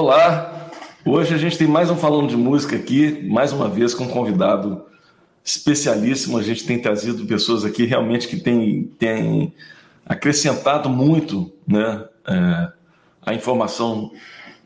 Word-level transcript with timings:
Olá! 0.00 0.70
Hoje 1.04 1.34
a 1.34 1.36
gente 1.36 1.58
tem 1.58 1.66
mais 1.66 1.90
um 1.90 1.94
Falando 1.94 2.26
de 2.26 2.34
Música 2.34 2.74
aqui, 2.74 3.22
mais 3.28 3.52
uma 3.52 3.68
vez 3.68 3.92
com 3.92 4.04
um 4.04 4.08
convidado 4.08 4.86
especialíssimo. 5.44 6.38
A 6.38 6.42
gente 6.42 6.64
tem 6.64 6.80
trazido 6.80 7.26
pessoas 7.26 7.66
aqui 7.66 7.84
realmente 7.84 8.26
que 8.26 8.40
têm, 8.40 8.84
têm 8.98 9.52
acrescentado 10.06 10.88
muito 10.88 11.52
né, 11.68 12.02
é, 12.26 12.72
a 13.20 13.34
informação 13.34 14.10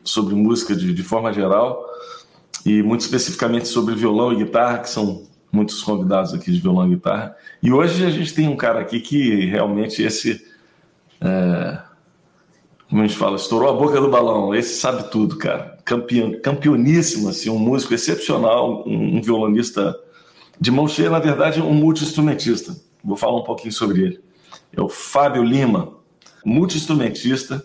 sobre 0.05 0.33
música 0.35 0.73
de, 0.73 0.93
de 0.93 1.03
forma 1.03 1.33
geral 1.33 1.85
e 2.65 2.81
muito 2.81 3.01
especificamente 3.01 3.67
sobre 3.67 3.93
violão 3.93 4.31
e 4.31 4.37
guitarra, 4.37 4.77
que 4.77 4.89
são 4.89 5.27
muitos 5.51 5.83
convidados 5.83 6.33
aqui 6.33 6.49
de 6.49 6.61
violão 6.61 6.87
e 6.87 6.95
guitarra. 6.95 7.35
E 7.61 7.73
hoje 7.73 8.05
a 8.05 8.09
gente 8.09 8.33
tem 8.33 8.47
um 8.47 8.55
cara 8.55 8.79
aqui 8.79 9.01
que 9.01 9.47
realmente 9.47 10.01
esse. 10.01 10.47
É, 11.19 11.84
como 12.89 13.01
a 13.01 13.07
gente 13.07 13.17
fala, 13.17 13.35
estourou 13.35 13.69
a 13.69 13.73
boca 13.73 13.99
do 13.99 14.09
balão. 14.09 14.53
Esse 14.53 14.79
sabe 14.79 15.09
tudo, 15.09 15.37
cara. 15.37 15.77
Campeão, 15.83 16.39
campeoníssimo, 16.41 17.29
assim, 17.29 17.49
um 17.49 17.59
músico 17.59 17.93
excepcional, 17.93 18.83
um, 18.87 19.17
um 19.17 19.21
violonista 19.21 19.95
de 20.59 20.71
mão 20.71 20.87
cheia, 20.87 21.09
na 21.09 21.19
verdade, 21.19 21.61
um 21.61 21.73
multi-instrumentista. 21.73 22.75
Vou 23.03 23.17
falar 23.17 23.37
um 23.37 23.43
pouquinho 23.43 23.73
sobre 23.73 24.01
ele. 24.01 24.19
É 24.71 24.81
o 24.81 24.89
Fábio 24.89 25.43
Lima, 25.43 25.93
multi-instrumentista 26.45 27.63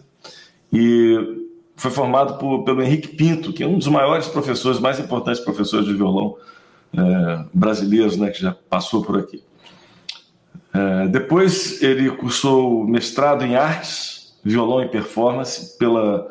e 0.73 1.46
foi 1.77 1.91
formado 1.91 2.38
por, 2.38 2.65
pelo 2.65 2.82
Henrique 2.82 3.09
Pinto, 3.09 3.52
que 3.52 3.62
é 3.62 3.66
um 3.66 3.79
dos 3.79 3.88
maiores 3.88 4.29
professores, 4.29 4.80
mais 4.80 4.98
importantes 4.98 5.41
professores 5.41 5.87
de 5.87 5.95
violão 5.95 6.37
é, 6.93 7.45
brasileiros, 7.52 8.16
né, 8.16 8.30
que 8.30 8.41
já 8.41 8.55
passou 8.68 9.05
por 9.05 9.18
aqui. 9.18 9.43
É, 10.73 11.09
depois 11.09 11.82
ele 11.82 12.10
cursou 12.10 12.87
mestrado 12.87 13.45
em 13.45 13.57
artes 13.57 14.20
violão 14.44 14.82
e 14.82 14.88
performance 14.88 15.76
pela 15.78 16.28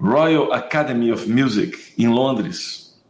Royal 0.00 0.52
Academy 0.52 1.12
of 1.12 1.28
Music 1.28 1.78
em 1.98 2.08
Londres. 2.08 3.00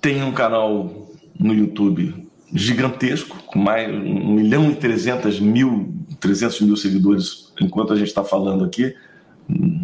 Tem 0.00 0.22
um 0.22 0.32
canal 0.32 1.08
no 1.38 1.54
YouTube 1.54 2.28
gigantesco, 2.52 3.36
com 3.44 3.58
mais 3.58 3.86
de 3.86 3.96
1 3.96 4.34
milhão 4.34 4.70
e 4.70 4.74
300 4.74 5.38
mil, 5.38 5.94
300 6.18 6.60
mil 6.62 6.76
seguidores 6.76 7.52
enquanto 7.60 7.92
a 7.92 7.96
gente 7.96 8.08
está 8.08 8.24
falando 8.24 8.64
aqui. 8.64 8.94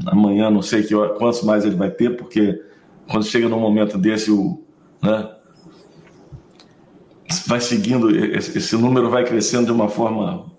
Amanhã 0.06 0.50
não 0.50 0.62
sei 0.62 0.82
que 0.82 0.94
quantos 1.18 1.42
mais 1.42 1.64
ele 1.64 1.76
vai 1.76 1.90
ter, 1.90 2.16
porque 2.16 2.60
quando 3.08 3.24
chega 3.24 3.48
num 3.48 3.60
momento 3.60 3.96
desse, 3.98 4.30
o, 4.30 4.62
né, 5.02 5.30
vai 7.46 7.60
seguindo, 7.60 8.10
esse 8.10 8.76
número 8.76 9.10
vai 9.10 9.24
crescendo 9.24 9.66
de 9.66 9.72
uma 9.72 9.88
forma 9.88 10.55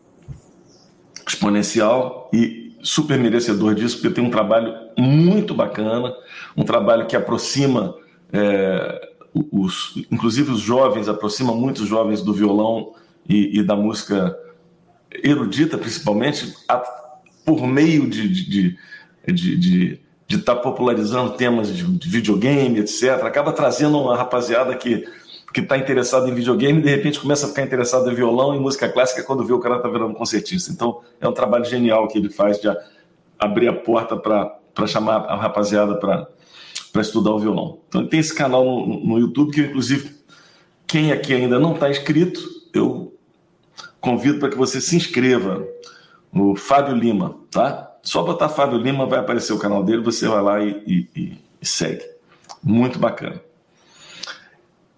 exponencial 1.28 2.30
e 2.34 2.76
super 2.82 3.20
merecedor 3.20 3.76
disso, 3.76 3.98
porque 3.98 4.16
tem 4.16 4.24
um 4.24 4.32
trabalho 4.32 4.74
muito 4.98 5.54
bacana, 5.54 6.14
um 6.56 6.64
trabalho 6.64 7.06
que 7.06 7.16
aproxima, 7.16 7.96
é, 8.32 9.10
os, 9.52 9.94
inclusive 10.12 10.52
os 10.52 10.62
jovens, 10.62 11.10
aproxima 11.10 11.54
muitos 11.54 11.88
jovens 11.88 12.22
do 12.22 12.34
violão 12.34 12.94
e, 13.28 13.60
e 13.60 13.64
da 13.64 13.76
música 13.76 14.38
erudita, 15.24 15.78
principalmente, 15.78 16.54
a, 16.68 16.78
por 17.46 17.66
meio 17.66 18.10
de 18.10 18.32
estar 18.32 19.34
de, 19.34 19.34
de, 19.34 19.58
de, 19.58 20.00
de 20.28 20.38
tá 20.40 20.56
popularizando 20.56 21.32
temas 21.32 21.76
de 21.76 22.10
videogame, 22.10 22.80
etc. 22.80 23.24
Acaba 23.24 23.52
trazendo 23.52 24.00
uma 24.00 24.16
rapaziada 24.16 24.76
que 24.76 25.06
que 25.58 25.62
está 25.62 25.76
interessado 25.76 26.30
em 26.30 26.36
videogame, 26.36 26.80
de 26.84 26.88
repente 26.88 27.20
começa 27.20 27.48
a 27.48 27.50
ficar 27.50 27.64
interessado 27.64 28.12
em 28.12 28.14
violão 28.14 28.56
e 28.56 28.60
música 28.60 28.88
clássica 28.88 29.24
quando 29.24 29.44
vê 29.44 29.54
o 29.54 29.60
cara 29.60 29.80
tá 29.80 29.90
virando 29.90 30.14
concertista. 30.14 30.72
Então 30.72 31.02
é 31.20 31.28
um 31.28 31.32
trabalho 31.32 31.66
genial 31.66 32.08
que 32.08 32.20
ele 32.20 32.30
faz 32.30 32.62
de 32.62 32.68
abrir 33.40 33.68
a 33.68 33.74
porta 33.74 34.16
para 34.16 34.86
chamar 34.86 35.26
a 35.26 35.36
rapaziada 35.36 35.96
para 35.96 37.02
estudar 37.02 37.32
o 37.32 37.40
violão. 37.40 37.80
Então 37.88 38.02
ele 38.02 38.10
tem 38.12 38.20
esse 38.20 38.36
canal 38.36 38.64
no, 38.64 39.04
no 39.04 39.18
YouTube 39.18 39.52
que, 39.52 39.62
inclusive, 39.62 40.16
quem 40.86 41.12
aqui 41.12 41.34
ainda 41.34 41.58
não 41.58 41.74
está 41.74 41.90
inscrito, 41.90 42.40
eu 42.72 43.16
convido 44.00 44.38
para 44.38 44.50
que 44.50 44.58
você 44.58 44.80
se 44.80 44.96
inscreva 44.96 45.68
no 46.32 46.56
Fábio 46.56 46.94
Lima, 46.94 47.36
tá? 47.50 47.98
Só 48.04 48.22
botar 48.22 48.50
Fábio 48.50 48.78
Lima 48.78 49.08
vai 49.08 49.18
aparecer 49.18 49.54
o 49.54 49.60
canal 49.60 49.84
dele, 49.84 50.04
você 50.04 50.28
vai 50.28 50.42
lá 50.44 50.64
e, 50.64 51.08
e, 51.16 51.38
e 51.60 51.66
segue. 51.66 52.06
Muito 52.64 53.00
bacana. 53.00 53.42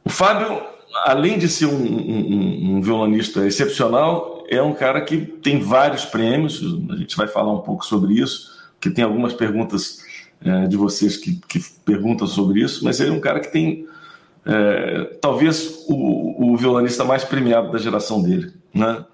O 0.09 0.11
Fábio, 0.11 0.63
além 1.05 1.37
de 1.37 1.47
ser 1.47 1.67
um, 1.67 1.85
um, 1.85 2.77
um, 2.77 2.81
violonista 2.81 3.45
excepcional, 3.45 4.43
é 4.49 4.59
um 4.59 4.73
cara 4.73 5.01
que 5.01 5.17
tem 5.17 5.59
vários 5.59 6.03
prêmios. 6.03 6.63
A 6.89 6.95
gente 6.95 7.15
vai 7.15 7.27
falar 7.27 7.53
um 7.53 7.59
pouco 7.59 7.85
sobre 7.85 8.15
isso, 8.15 8.49
que 8.81 8.89
tem 8.89 9.03
algumas 9.03 9.33
perguntas 9.33 9.99
é, 10.43 10.65
de 10.65 10.75
vocês 10.75 11.15
que, 11.15 11.39
que, 11.47 11.63
perguntam 11.85 12.25
sobre 12.25 12.61
isso, 12.61 12.83
mas 12.83 12.99
ele 12.99 13.11
é 13.11 13.13
um 13.13 13.19
cara 13.19 13.39
que 13.39 13.51
tem 13.51 13.87
é, 14.43 15.15
talvez 15.21 15.85
o, 15.87 16.53
o, 16.53 16.57
violonista 16.57 17.05
mais 17.05 17.23
premiado 17.23 17.71
da 17.71 17.77
geração 17.77 18.19
dele, 18.19 18.51
né? 18.73 19.05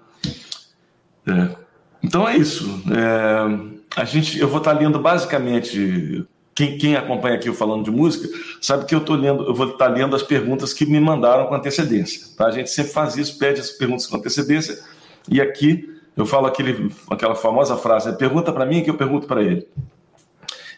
É, 1.26 1.56
então 2.02 2.26
é 2.26 2.38
isso. 2.38 2.82
É, 2.90 4.00
a 4.00 4.04
gente, 4.06 4.38
eu 4.38 4.48
vou 4.48 4.58
estar 4.58 4.72
lendo 4.72 4.98
basicamente 4.98 6.26
quem, 6.56 6.78
quem, 6.78 6.96
acompanha 6.96 7.36
aqui 7.36 7.50
o 7.50 7.54
Falando 7.54 7.84
de 7.84 7.90
Música 7.90 8.26
sabe 8.62 8.86
que 8.86 8.94
eu, 8.94 9.04
tô 9.04 9.14
lendo, 9.14 9.44
eu 9.44 9.54
vou 9.54 9.68
estar 9.68 9.88
lendo 9.88 10.16
as 10.16 10.22
perguntas 10.22 10.72
que 10.72 10.86
me 10.86 10.98
mandaram 10.98 11.46
com 11.46 11.54
antecedência. 11.54 12.34
Tá? 12.34 12.46
A 12.46 12.50
gente 12.50 12.70
sempre 12.70 12.92
faz 12.92 13.14
isso, 13.14 13.38
pede 13.38 13.60
as 13.60 13.70
perguntas 13.70 14.06
com 14.06 14.16
antecedência, 14.16 14.82
e 15.30 15.38
aqui 15.38 15.86
eu 16.16 16.24
falo 16.24 16.46
aquele, 16.46 16.90
aquela 17.10 17.34
famosa 17.34 17.76
frase: 17.76 18.16
pergunta 18.16 18.54
para 18.54 18.64
mim 18.64 18.82
que 18.82 18.88
eu 18.88 18.96
pergunto 18.96 19.26
para 19.26 19.42
ele. 19.42 19.68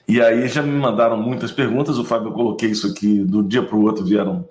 E 0.08 0.20
aí 0.20 0.48
já 0.48 0.62
me 0.62 0.72
mandaram 0.72 1.16
muitas 1.16 1.52
perguntas, 1.52 1.96
o 1.96 2.04
Fábio, 2.04 2.30
eu 2.30 2.32
coloquei 2.32 2.70
isso 2.70 2.88
aqui, 2.88 3.20
do 3.20 3.40
dia 3.40 3.62
para 3.62 3.76
o 3.76 3.82
outro 3.84 4.04
vieram, 4.04 4.48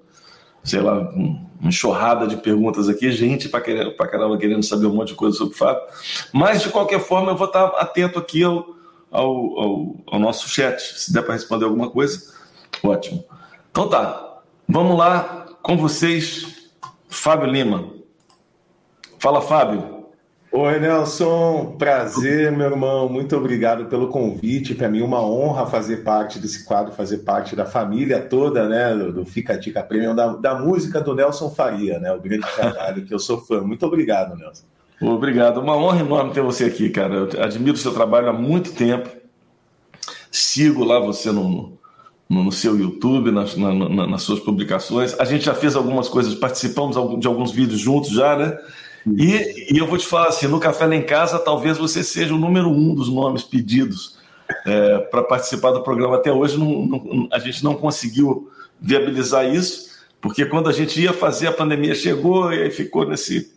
sei 0.63 0.79
lá, 0.79 1.09
uma 1.09 1.49
enxurrada 1.61 2.25
de 2.25 2.37
perguntas 2.37 2.87
aqui, 2.87 3.11
gente 3.11 3.49
para 3.49 3.59
caramba 4.07 4.37
querendo 4.37 4.63
saber 4.63 4.85
um 4.85 4.93
monte 4.93 5.09
de 5.09 5.15
coisa 5.15 5.35
sobre 5.35 5.55
o 5.55 5.57
Fábio. 5.57 5.81
Mas, 6.31 6.61
de 6.61 6.69
qualquer 6.69 7.01
forma, 7.01 7.31
eu 7.31 7.35
vou 7.35 7.47
estar 7.47 7.65
atento 7.69 8.17
aqui 8.17 8.43
ao 8.43 8.76
ao, 9.11 9.59
ao, 9.59 9.95
ao 10.07 10.19
nosso 10.19 10.49
chat. 10.49 10.79
Se 10.79 11.13
der 11.13 11.21
para 11.21 11.33
responder 11.33 11.65
alguma 11.65 11.89
coisa, 11.89 12.33
ótimo. 12.83 13.23
Então 13.71 13.89
tá, 13.89 14.39
vamos 14.67 14.97
lá 14.97 15.47
com 15.61 15.77
vocês, 15.77 16.71
Fábio 17.09 17.49
Lima. 17.49 17.89
Fala, 19.19 19.41
Fábio. 19.41 19.97
Oi, 20.49 20.79
Nelson. 20.79 21.75
Prazer, 21.77 22.51
meu 22.51 22.71
irmão. 22.71 23.09
Muito 23.09 23.35
obrigado 23.35 23.85
pelo 23.85 24.07
convite. 24.07 24.73
Para 24.73 24.87
mim, 24.87 25.01
uma 25.01 25.21
honra 25.21 25.67
fazer 25.67 25.97
parte 25.97 26.39
desse 26.39 26.63
quadro, 26.65 26.93
fazer 26.93 27.19
parte 27.19 27.55
da 27.55 27.65
família 27.65 28.21
toda, 28.21 28.67
né? 28.67 28.95
Do 28.95 29.25
Fica 29.25 29.57
Dica 29.57 29.83
Premium, 29.83 30.15
da, 30.15 30.35
da 30.35 30.55
música 30.55 31.01
do 31.01 31.13
Nelson 31.13 31.49
Faria, 31.49 31.99
né? 31.99 32.11
O 32.13 32.21
grande 32.21 32.47
trabalho 32.55 33.05
que 33.05 33.13
eu 33.13 33.19
sou 33.19 33.39
fã. 33.39 33.61
Muito 33.61 33.85
obrigado, 33.85 34.35
Nelson. 34.37 34.63
Obrigado. 34.99 35.59
Uma 35.59 35.75
honra 35.75 35.99
enorme 35.99 36.33
ter 36.33 36.41
você 36.41 36.65
aqui, 36.65 36.89
cara. 36.89 37.29
Eu 37.31 37.43
admiro 37.43 37.75
o 37.75 37.79
seu 37.79 37.93
trabalho 37.93 38.29
há 38.29 38.33
muito 38.33 38.73
tempo. 38.73 39.09
Sigo 40.31 40.83
lá 40.83 40.99
você 40.99 41.31
no, 41.31 41.77
no, 42.27 42.43
no 42.43 42.51
seu 42.51 42.77
YouTube, 42.77 43.31
nas, 43.31 43.55
na, 43.55 43.73
na, 43.73 44.07
nas 44.07 44.23
suas 44.23 44.39
publicações. 44.39 45.17
A 45.19 45.25
gente 45.25 45.45
já 45.45 45.53
fez 45.53 45.75
algumas 45.75 46.09
coisas, 46.09 46.35
participamos 46.35 46.95
de 47.19 47.27
alguns 47.27 47.51
vídeos 47.51 47.79
juntos 47.79 48.11
já, 48.11 48.35
né? 48.35 48.57
E, 49.15 49.73
e 49.73 49.77
eu 49.77 49.87
vou 49.87 49.97
te 49.97 50.05
falar 50.05 50.27
assim: 50.27 50.47
no 50.47 50.59
Café 50.59 50.85
lá 50.85 50.95
em 50.95 51.03
Casa, 51.03 51.39
talvez 51.39 51.77
você 51.77 52.03
seja 52.03 52.33
o 52.33 52.37
número 52.37 52.69
um 52.69 52.93
dos 52.93 53.07
nomes 53.07 53.43
pedidos 53.43 54.17
é, 54.65 54.97
para 54.97 55.23
participar 55.23 55.71
do 55.71 55.83
programa. 55.83 56.15
Até 56.15 56.31
hoje, 56.31 56.57
não, 56.57 56.85
não, 56.85 57.29
a 57.31 57.39
gente 57.39 57.63
não 57.63 57.75
conseguiu 57.75 58.49
viabilizar 58.79 59.45
isso, 59.45 59.87
porque 60.19 60.45
quando 60.45 60.69
a 60.69 60.73
gente 60.73 60.99
ia 60.99 61.13
fazer, 61.13 61.47
a 61.47 61.53
pandemia 61.53 61.95
chegou 61.95 62.51
e 62.51 62.63
aí 62.63 62.71
ficou 62.71 63.07
nesse 63.07 63.56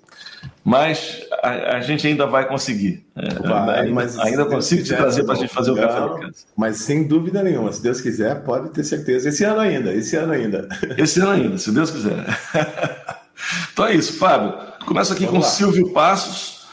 mas 0.65 1.23
a, 1.43 1.77
a, 1.77 1.81
gente 1.81 2.07
ainda 2.07 2.27
vai 2.27 2.47
conseguir. 2.47 3.05
É, 3.17 3.35
vai, 3.49 3.81
ainda, 3.81 3.93
mas 3.93 4.19
ainda 4.19 4.45
consigo 4.45 4.83
te 4.83 4.95
trazer 4.95 5.25
para 5.25 5.35
a 5.35 5.37
gente 5.37 5.53
fazer 5.53 5.71
o 5.71 5.77
café 5.77 6.01
da 6.01 6.19
casa. 6.19 6.35
Mas 6.57 6.79
sem 6.79 7.07
dúvida 7.07 7.43
nenhuma, 7.43 7.73
se 7.73 7.83
Deus 7.83 8.01
quiser, 8.01 8.43
pode 8.43 8.71
ter 8.71 8.85
certeza. 8.85 9.29
Esse 9.29 9.45
ano 9.45 9.61
ainda, 9.61 9.93
esse 9.93 10.17
ano 10.17 10.33
ainda. 10.33 10.69
Esse 10.97 11.21
ano 11.21 11.31
ainda, 11.31 11.59
se 11.59 11.73
Deus 11.73 11.91
quiser. 11.91 12.25
então 13.73 13.87
é 13.87 13.95
isso, 13.95 14.19
Fábio. 14.19 14.55
Começa 14.87 15.15
aqui 15.15 15.25
Vamos 15.25 15.41
com 15.41 15.45
lá. 15.47 15.51
Silvio 15.51 15.93
Passos, 15.93 16.67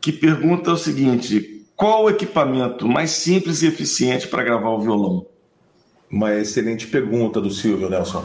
que 0.00 0.12
pergunta 0.12 0.72
o 0.72 0.76
seguinte: 0.76 1.64
qual 1.76 2.04
o 2.04 2.10
equipamento 2.10 2.88
mais 2.88 3.10
simples 3.10 3.62
e 3.62 3.66
eficiente 3.68 4.26
para 4.26 4.42
gravar 4.42 4.70
o 4.70 4.80
violão? 4.80 5.26
Uma 6.10 6.34
excelente 6.34 6.86
pergunta 6.86 7.40
do 7.40 7.50
Silvio, 7.50 7.88
Nelson. 7.88 8.24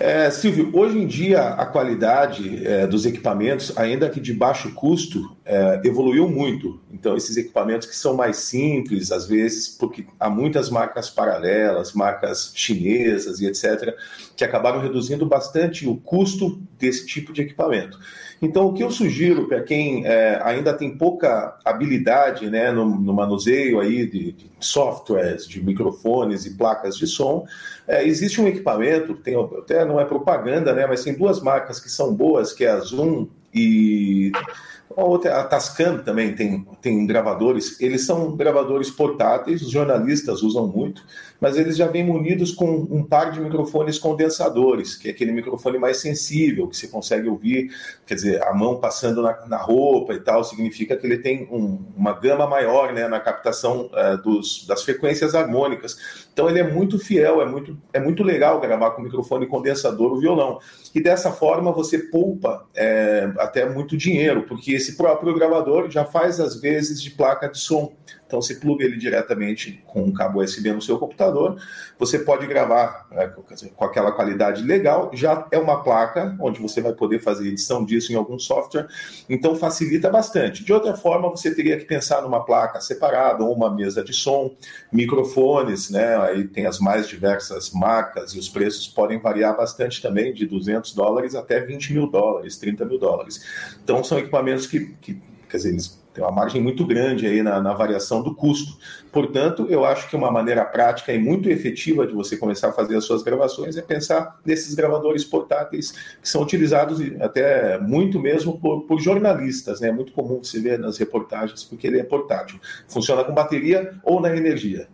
É, 0.00 0.30
Silvio, 0.30 0.70
hoje 0.72 0.98
em 0.98 1.06
dia 1.06 1.40
a 1.40 1.64
qualidade 1.64 2.66
é, 2.66 2.86
dos 2.86 3.06
equipamentos, 3.06 3.76
ainda 3.76 4.10
que 4.10 4.20
de 4.20 4.32
baixo 4.32 4.72
custo, 4.74 5.36
é, 5.44 5.80
evoluiu 5.84 6.28
muito. 6.28 6.80
Então, 6.92 7.16
esses 7.16 7.36
equipamentos 7.36 7.86
que 7.86 7.96
são 7.96 8.14
mais 8.14 8.36
simples, 8.36 9.12
às 9.12 9.26
vezes, 9.26 9.68
porque 9.68 10.06
há 10.18 10.28
muitas 10.28 10.70
marcas 10.70 11.08
paralelas, 11.08 11.92
marcas 11.92 12.52
chinesas 12.54 13.40
e 13.40 13.46
etc., 13.46 13.94
que 14.36 14.44
acabaram 14.44 14.80
reduzindo 14.80 15.26
bastante 15.26 15.86
o 15.86 15.96
custo 15.96 16.60
desse 16.78 17.06
tipo 17.06 17.32
de 17.32 17.42
equipamento. 17.42 17.98
Então, 18.40 18.66
o 18.66 18.72
que 18.72 18.82
eu 18.82 18.90
sugiro 18.90 19.48
para 19.48 19.62
quem 19.62 20.06
é, 20.06 20.40
ainda 20.42 20.74
tem 20.74 20.96
pouca 20.96 21.58
habilidade 21.64 22.50
né, 22.50 22.70
no, 22.70 22.84
no 22.84 23.12
manuseio 23.14 23.80
aí 23.80 24.06
de, 24.06 24.32
de, 24.32 24.50
softwares, 24.60 25.46
de 25.46 25.62
microfones 25.62 26.44
e 26.44 26.56
placas 26.56 26.96
de 26.96 27.06
som, 27.06 27.46
é, 27.86 28.06
existe 28.06 28.40
um 28.40 28.48
equipamento, 28.48 29.14
tem, 29.14 29.34
até 29.58 29.84
não 29.84 30.00
é 30.00 30.04
propaganda, 30.04 30.72
né, 30.74 30.86
mas 30.86 31.02
tem 31.02 31.14
duas 31.14 31.40
marcas 31.40 31.80
que 31.80 31.90
são 31.90 32.14
boas, 32.14 32.52
que 32.52 32.64
é 32.64 32.70
a 32.70 32.80
Zoom 32.80 33.28
e 33.54 34.32
outra, 34.90 35.40
a 35.40 35.44
Tascam 35.44 35.98
também 35.98 36.34
tem, 36.34 36.66
tem 36.80 37.06
gravadores, 37.06 37.80
eles 37.80 38.04
são 38.04 38.36
gravadores 38.36 38.90
portáteis, 38.90 39.62
os 39.62 39.70
jornalistas 39.70 40.42
usam 40.42 40.66
muito, 40.66 41.02
mas 41.40 41.56
eles 41.56 41.76
já 41.76 41.86
vêm 41.86 42.04
munidos 42.04 42.52
com 42.52 42.66
um 42.90 43.02
par 43.02 43.30
de 43.30 43.40
microfones 43.40 43.98
condensadores, 43.98 44.96
que 44.96 45.08
é 45.08 45.10
aquele 45.10 45.32
microfone 45.32 45.78
mais 45.78 45.98
sensível, 45.98 46.68
que 46.68 46.76
você 46.76 46.88
consegue 46.88 47.28
ouvir, 47.28 47.70
quer 48.06 48.14
dizer, 48.14 48.42
a 48.42 48.54
mão 48.54 48.80
passando 48.80 49.22
na, 49.22 49.46
na 49.46 49.56
roupa 49.56 50.14
e 50.14 50.20
tal, 50.20 50.44
significa 50.44 50.96
que 50.96 51.06
ele 51.06 51.18
tem 51.18 51.48
um, 51.50 51.84
uma 51.96 52.12
gama 52.12 52.46
maior 52.46 52.92
né, 52.92 53.06
na 53.08 53.20
captação 53.20 53.90
uh, 53.92 54.16
dos, 54.22 54.66
das 54.66 54.82
frequências 54.82 55.34
harmônicas. 55.34 56.26
Então 56.32 56.48
ele 56.50 56.58
é 56.58 56.70
muito 56.70 56.98
fiel, 56.98 57.40
é 57.40 57.46
muito, 57.46 57.78
é 57.92 58.00
muito 58.00 58.22
legal 58.22 58.60
gravar 58.60 58.90
com 58.90 59.02
microfone 59.02 59.46
condensador 59.46 60.12
o 60.12 60.20
violão. 60.20 60.58
E 60.94 61.00
dessa 61.00 61.30
forma 61.32 61.72
você 61.72 61.98
poupa 61.98 62.66
é, 62.74 63.30
até 63.38 63.68
muito 63.68 63.96
dinheiro, 63.96 64.42
porque 64.42 64.72
esse 64.72 64.96
próprio 64.96 65.34
gravador 65.34 65.90
já 65.90 66.04
faz 66.04 66.40
as 66.40 66.60
vezes 66.60 67.02
de 67.02 67.10
placa 67.10 67.48
de 67.48 67.58
som. 67.58 67.94
Então 68.26 68.42
você 68.42 68.56
pluga 68.56 68.84
ele 68.84 68.96
diretamente 68.96 69.82
com 69.86 70.02
um 70.02 70.12
cabo 70.12 70.42
USB 70.42 70.72
no 70.72 70.82
seu 70.82 70.98
computador, 70.98 71.60
você 71.98 72.18
pode 72.18 72.46
gravar 72.46 73.06
é, 73.12 73.28
com 73.28 73.84
aquela 73.84 74.12
qualidade 74.12 74.62
legal, 74.62 75.10
já 75.14 75.46
é 75.50 75.58
uma 75.58 75.82
placa 75.82 76.36
onde 76.40 76.60
você 76.60 76.80
vai 76.80 76.92
poder 76.92 77.20
fazer 77.20 77.48
edição 77.48 77.84
disso 77.84 78.12
em 78.12 78.16
algum 78.16 78.38
software, 78.38 78.88
então 79.28 79.54
facilita 79.54 80.10
bastante. 80.10 80.64
De 80.64 80.72
outra 80.72 80.94
forma, 80.96 81.30
você 81.30 81.54
teria 81.54 81.78
que 81.78 81.84
pensar 81.84 82.22
numa 82.22 82.44
placa 82.44 82.80
separada 82.80 83.44
ou 83.44 83.54
uma 83.54 83.72
mesa 83.72 84.02
de 84.02 84.12
som, 84.12 84.54
microfones, 84.92 85.90
né? 85.90 86.16
Aí 86.16 86.48
tem 86.48 86.66
as 86.66 86.80
mais 86.80 87.08
diversas 87.08 87.70
marcas 87.70 88.32
e 88.32 88.38
os 88.38 88.48
preços 88.48 88.88
podem 88.88 89.20
variar 89.20 89.56
bastante 89.56 90.02
também, 90.02 90.32
de 90.32 90.46
200 90.46 90.94
dólares 90.94 91.34
até 91.34 91.60
20 91.60 91.92
mil 91.92 92.06
dólares, 92.08 92.56
30 92.58 92.84
mil 92.84 92.98
dólares. 92.98 93.40
Então 93.82 94.02
são 94.02 94.18
equipamentos 94.18 94.66
que, 94.66 94.94
que 95.00 95.20
quer 95.48 95.56
dizer, 95.58 95.70
eles 95.70 96.05
tem 96.16 96.24
uma 96.24 96.32
margem 96.32 96.62
muito 96.62 96.86
grande 96.86 97.26
aí 97.26 97.42
na, 97.42 97.60
na, 97.60 97.74
variação 97.74 98.22
do 98.22 98.34
custo. 98.34 98.78
Portanto, 99.12 99.66
eu 99.68 99.84
acho 99.84 100.08
que 100.08 100.16
uma 100.16 100.30
maneira 100.30 100.64
prática 100.64 101.12
e 101.12 101.18
muito 101.18 101.50
efetiva 101.50 102.06
de 102.06 102.14
você 102.14 102.38
começar 102.38 102.68
a 102.68 102.72
fazer 102.72 102.96
as 102.96 103.04
suas 103.04 103.22
gravações 103.22 103.76
é 103.76 103.82
pensar 103.82 104.40
nesses 104.42 104.74
gravadores 104.74 105.26
portáteis 105.26 105.90
que 105.90 106.26
são 106.26 106.40
utilizados 106.40 107.00
até 107.20 107.78
muito 107.78 108.18
mesmo 108.18 108.58
por, 108.58 108.84
por 108.84 108.98
jornalistas. 108.98 109.78
Né? 109.82 109.88
É 109.88 109.92
muito 109.92 110.12
comum 110.12 110.42
você 110.42 110.58
ver 110.58 110.78
nas 110.78 110.96
reportagens, 110.96 111.64
porque 111.64 111.86
ele 111.86 112.00
é 112.00 112.02
portátil. 112.02 112.58
Funciona 112.88 113.22
com 113.22 113.34
bateria 113.34 113.92
ou 114.02 114.18
na 114.18 114.34
energia. 114.34 114.88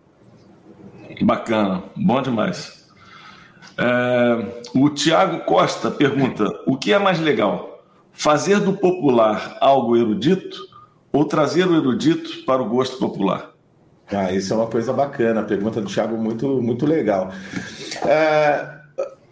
Bacana, 1.22 1.84
bom 1.94 2.20
demais. 2.20 2.90
É, 3.78 4.62
o 4.74 4.90
Tiago 4.90 5.44
Costa 5.44 5.88
pergunta: 5.88 6.48
o 6.66 6.76
que 6.76 6.92
é 6.92 6.98
mais 6.98 7.20
legal? 7.20 7.84
Fazer 8.12 8.58
do 8.58 8.72
popular 8.72 9.56
algo 9.60 9.96
erudito 9.96 10.71
ou 11.12 11.24
trazer 11.24 11.66
o 11.66 11.76
erudito 11.76 12.44
para 12.44 12.62
o 12.62 12.68
gosto 12.68 12.98
popular? 12.98 13.52
Ah, 14.08 14.32
isso 14.32 14.52
é 14.52 14.56
uma 14.56 14.66
coisa 14.66 14.92
bacana, 14.92 15.42
pergunta 15.42 15.80
do 15.80 15.88
Thiago 15.88 16.16
muito, 16.16 16.60
muito 16.60 16.84
legal. 16.84 17.32
É, 18.06 18.82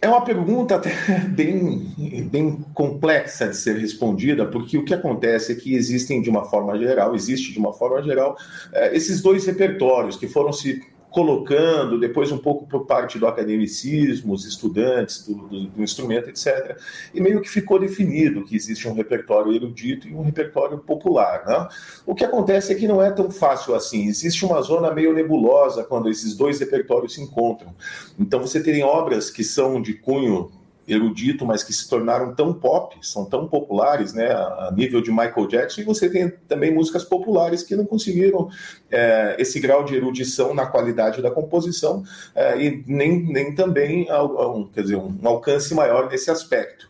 é 0.01 0.09
uma 0.09 0.21
pergunta 0.23 0.75
até 0.75 0.91
bem, 1.29 2.27
bem 2.31 2.65
complexa 2.73 3.47
de 3.47 3.55
ser 3.55 3.77
respondida, 3.77 4.45
porque 4.45 4.77
o 4.77 4.83
que 4.85 4.93
acontece 4.93 5.51
é 5.51 5.55
que 5.55 5.75
existem, 5.75 6.21
de 6.21 6.29
uma 6.29 6.45
forma 6.45 6.77
geral, 6.77 7.13
existe 7.13 7.53
de 7.53 7.59
uma 7.59 7.73
forma 7.73 8.01
geral, 8.01 8.35
é, 8.73 8.95
esses 8.95 9.21
dois 9.21 9.45
repertórios 9.45 10.17
que 10.17 10.27
foram 10.27 10.51
se 10.51 10.81
colocando, 11.11 11.99
depois 11.99 12.31
um 12.31 12.37
pouco 12.37 12.65
por 12.65 12.85
parte 12.85 13.19
do 13.19 13.27
academicismo, 13.27 14.33
os 14.33 14.45
estudantes 14.45 15.27
do, 15.27 15.35
do, 15.35 15.67
do, 15.67 15.83
instrumento, 15.83 16.29
etc. 16.29 16.79
E 17.13 17.19
meio 17.19 17.41
que 17.41 17.49
ficou 17.49 17.77
definido 17.77 18.45
que 18.45 18.55
existe 18.55 18.87
um 18.87 18.93
repertório 18.93 19.53
erudito 19.53 20.07
e 20.07 20.15
um 20.15 20.21
repertório 20.21 20.79
popular. 20.79 21.45
Né? 21.45 21.67
O 22.05 22.15
que 22.15 22.23
acontece 22.23 22.71
é 22.71 22.75
que 22.75 22.87
não 22.87 23.03
é 23.03 23.11
tão 23.11 23.29
fácil 23.29 23.75
assim. 23.75 24.07
Existe 24.07 24.45
uma 24.45 24.61
zona 24.61 24.89
meio 24.93 25.13
nebulosa 25.13 25.83
quando 25.83 26.09
esses 26.09 26.33
dois 26.33 26.59
repertórios 26.61 27.13
se 27.13 27.21
encontram. 27.21 27.75
Então 28.17 28.39
você 28.39 28.63
tem 28.63 28.81
obras 28.81 29.29
que 29.29 29.43
são 29.43 29.81
de 29.81 29.93
cunho 29.95 30.49
erudito, 30.93 31.45
mas 31.45 31.63
que 31.63 31.73
se 31.73 31.87
tornaram 31.89 32.33
tão 32.33 32.53
pop, 32.53 32.95
são 33.01 33.25
tão 33.25 33.47
populares, 33.47 34.13
né, 34.13 34.31
a 34.31 34.71
nível 34.75 35.01
de 35.01 35.11
Michael 35.11 35.47
Jackson, 35.47 35.81
e 35.81 35.83
você 35.83 36.09
tem 36.09 36.29
também 36.47 36.73
músicas 36.73 37.03
populares 37.03 37.63
que 37.63 37.75
não 37.75 37.85
conseguiram 37.85 38.49
é, 38.89 39.35
esse 39.39 39.59
grau 39.59 39.83
de 39.83 39.95
erudição 39.95 40.53
na 40.53 40.65
qualidade 40.65 41.21
da 41.21 41.31
composição 41.31 42.03
é, 42.35 42.61
e 42.61 42.83
nem, 42.87 43.23
nem 43.23 43.55
também 43.55 44.07
um, 44.11 44.67
quer 44.67 44.81
dizer, 44.81 44.95
um 44.95 45.17
alcance 45.23 45.73
maior 45.73 46.09
nesse 46.09 46.29
aspecto. 46.29 46.87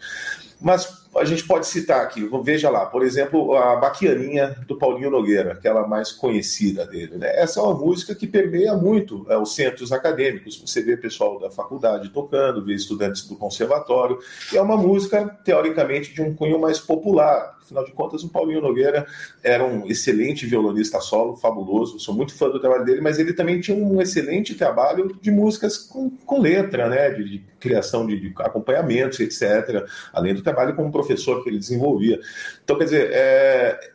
Mas 0.60 1.01
a 1.16 1.26
gente 1.26 1.44
pode 1.46 1.68
citar 1.68 2.02
aqui, 2.02 2.30
veja 2.44 2.70
lá, 2.70 2.86
por 2.86 3.04
exemplo, 3.04 3.56
a 3.56 3.76
Baquianinha 3.76 4.56
do 4.66 4.78
Paulinho 4.78 5.10
Nogueira, 5.10 5.54
aquela 5.54 5.86
mais 5.86 6.12
conhecida 6.12 6.86
dele. 6.86 7.18
Né? 7.18 7.30
Essa 7.36 7.60
é 7.60 7.64
uma 7.64 7.74
música 7.74 8.16
que 8.16 8.26
permeia 8.26 8.76
muito 8.76 9.26
é, 9.30 9.38
os 9.38 9.54
centros 9.54 9.92
acadêmicos. 9.92 10.62
Você 10.66 10.82
vê 10.82 10.96
pessoal 10.96 11.38
da 11.40 11.50
faculdade 11.50 12.10
tocando, 12.10 12.64
vê 12.64 12.74
estudantes 12.74 13.28
do 13.28 13.36
conservatório, 13.36 14.20
e 14.54 14.58
é 14.58 14.62
uma 14.62 14.78
música, 14.78 15.28
teoricamente, 15.44 16.14
de 16.14 16.22
um 16.22 16.34
cunho 16.34 16.60
mais 16.60 16.80
popular. 16.80 17.60
Afinal 17.72 17.86
de 17.86 17.94
contas, 17.94 18.24
o 18.24 18.30
Paulinho 18.30 18.60
Nogueira 18.60 19.08
era 19.42 19.66
um 19.66 19.88
excelente 19.88 20.46
violonista 20.46 21.00
solo, 21.00 21.38
fabuloso, 21.38 21.98
sou 22.00 22.14
muito 22.14 22.34
fã 22.34 22.50
do 22.50 22.60
trabalho 22.60 22.84
dele, 22.84 23.00
mas 23.00 23.18
ele 23.18 23.32
também 23.32 23.62
tinha 23.62 23.78
um 23.78 24.02
excelente 24.02 24.56
trabalho 24.56 25.18
de 25.22 25.32
músicas 25.32 25.78
com, 25.78 26.10
com 26.10 26.42
letra, 26.42 26.90
né? 26.90 27.10
de, 27.12 27.24
de 27.24 27.44
criação 27.62 28.06
de, 28.06 28.20
de, 28.20 28.34
acompanhamentos, 28.40 29.22
etc., 29.22 29.86
além 30.12 30.36
do 30.36 30.42
trabalho 30.42 30.76
como 30.76 30.92
professor 30.92 31.42
que 31.42 31.50
ele 31.50 31.60
desenvolvia. 31.60 32.20
Então, 32.62 32.78
quer 32.78 32.84
dizer, 32.84 33.10
é, 33.14 33.92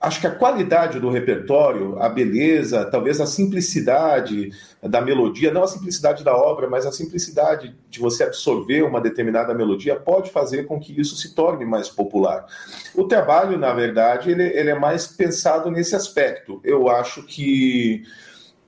acho 0.00 0.20
que 0.20 0.26
a 0.26 0.34
qualidade 0.34 0.98
do 0.98 1.10
repertório, 1.10 2.00
a 2.00 2.08
beleza, 2.08 2.86
talvez 2.86 3.20
a 3.20 3.26
simplicidade 3.26 4.50
da 4.82 5.02
melodia, 5.02 5.52
não 5.52 5.62
a 5.62 5.68
simplicidade 5.68 6.24
da 6.24 6.34
obra, 6.34 6.70
mas 6.70 6.86
a 6.86 6.92
simplicidade 6.92 7.76
de 7.90 8.00
você 8.00 8.24
absorver 8.24 8.82
uma 8.82 9.00
determinada 9.00 9.52
melodia 9.52 9.94
pode 9.94 10.30
fazer 10.30 10.64
com 10.64 10.80
que 10.80 10.98
isso 10.98 11.16
se 11.16 11.34
torne 11.34 11.66
mais 11.66 11.90
popular. 11.90 12.46
O 12.94 13.04
trabalho, 13.04 13.58
na 13.58 13.74
verdade, 13.74 14.30
ele, 14.30 14.44
ele 14.44 14.70
é 14.70 14.74
mais 14.74 15.06
pensado 15.06 15.70
nesse 15.70 15.94
aspecto. 15.94 16.60
Eu 16.64 16.88
acho 16.88 17.22
que 17.24 18.02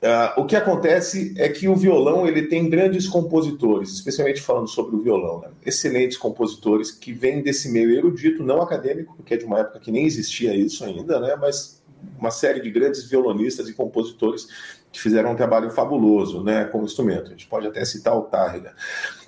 Uh, 0.02 0.40
o 0.40 0.44
que 0.44 0.56
acontece 0.56 1.32
é 1.38 1.49
que 1.49 1.68
o 1.68 1.76
violão 1.76 2.26
ele 2.26 2.49
tem 2.49 2.68
grandes 2.68 3.06
compositores, 3.06 3.90
especialmente 3.90 4.42
falando 4.42 4.66
sobre 4.66 4.97
o 4.97 5.00
violão, 5.00 5.40
né? 5.40 5.50
excelentes 5.64 6.18
compositores 6.18 6.90
que 6.90 7.12
vêm 7.12 7.40
desse 7.40 7.71
meio 7.71 7.88
erudito, 7.92 8.42
não 8.42 8.61
acadêmico, 8.61 9.14
porque 9.14 9.35
é 9.35 9.37
de 9.37 9.44
uma 9.44 9.61
época 9.61 9.78
que 9.78 9.92
nem 9.92 10.04
existia 10.04 10.56
isso 10.56 10.85
ainda, 10.85 11.21
né? 11.21 11.37
mas 11.40 11.80
uma 12.18 12.32
série 12.32 12.61
de 12.61 12.68
grandes 12.68 13.09
violonistas 13.09 13.68
e 13.68 13.75
compositores 13.75 14.49
que 14.92 15.00
fizeram 15.00 15.32
um 15.32 15.34
trabalho 15.34 15.70
fabuloso 15.70 16.44
né, 16.44 16.66
com 16.66 16.82
o 16.82 16.84
instrumento. 16.84 17.28
A 17.28 17.30
gente 17.30 17.46
pode 17.46 17.66
até 17.66 17.82
citar 17.84 18.14
o 18.14 18.22
Tárrega. 18.22 18.75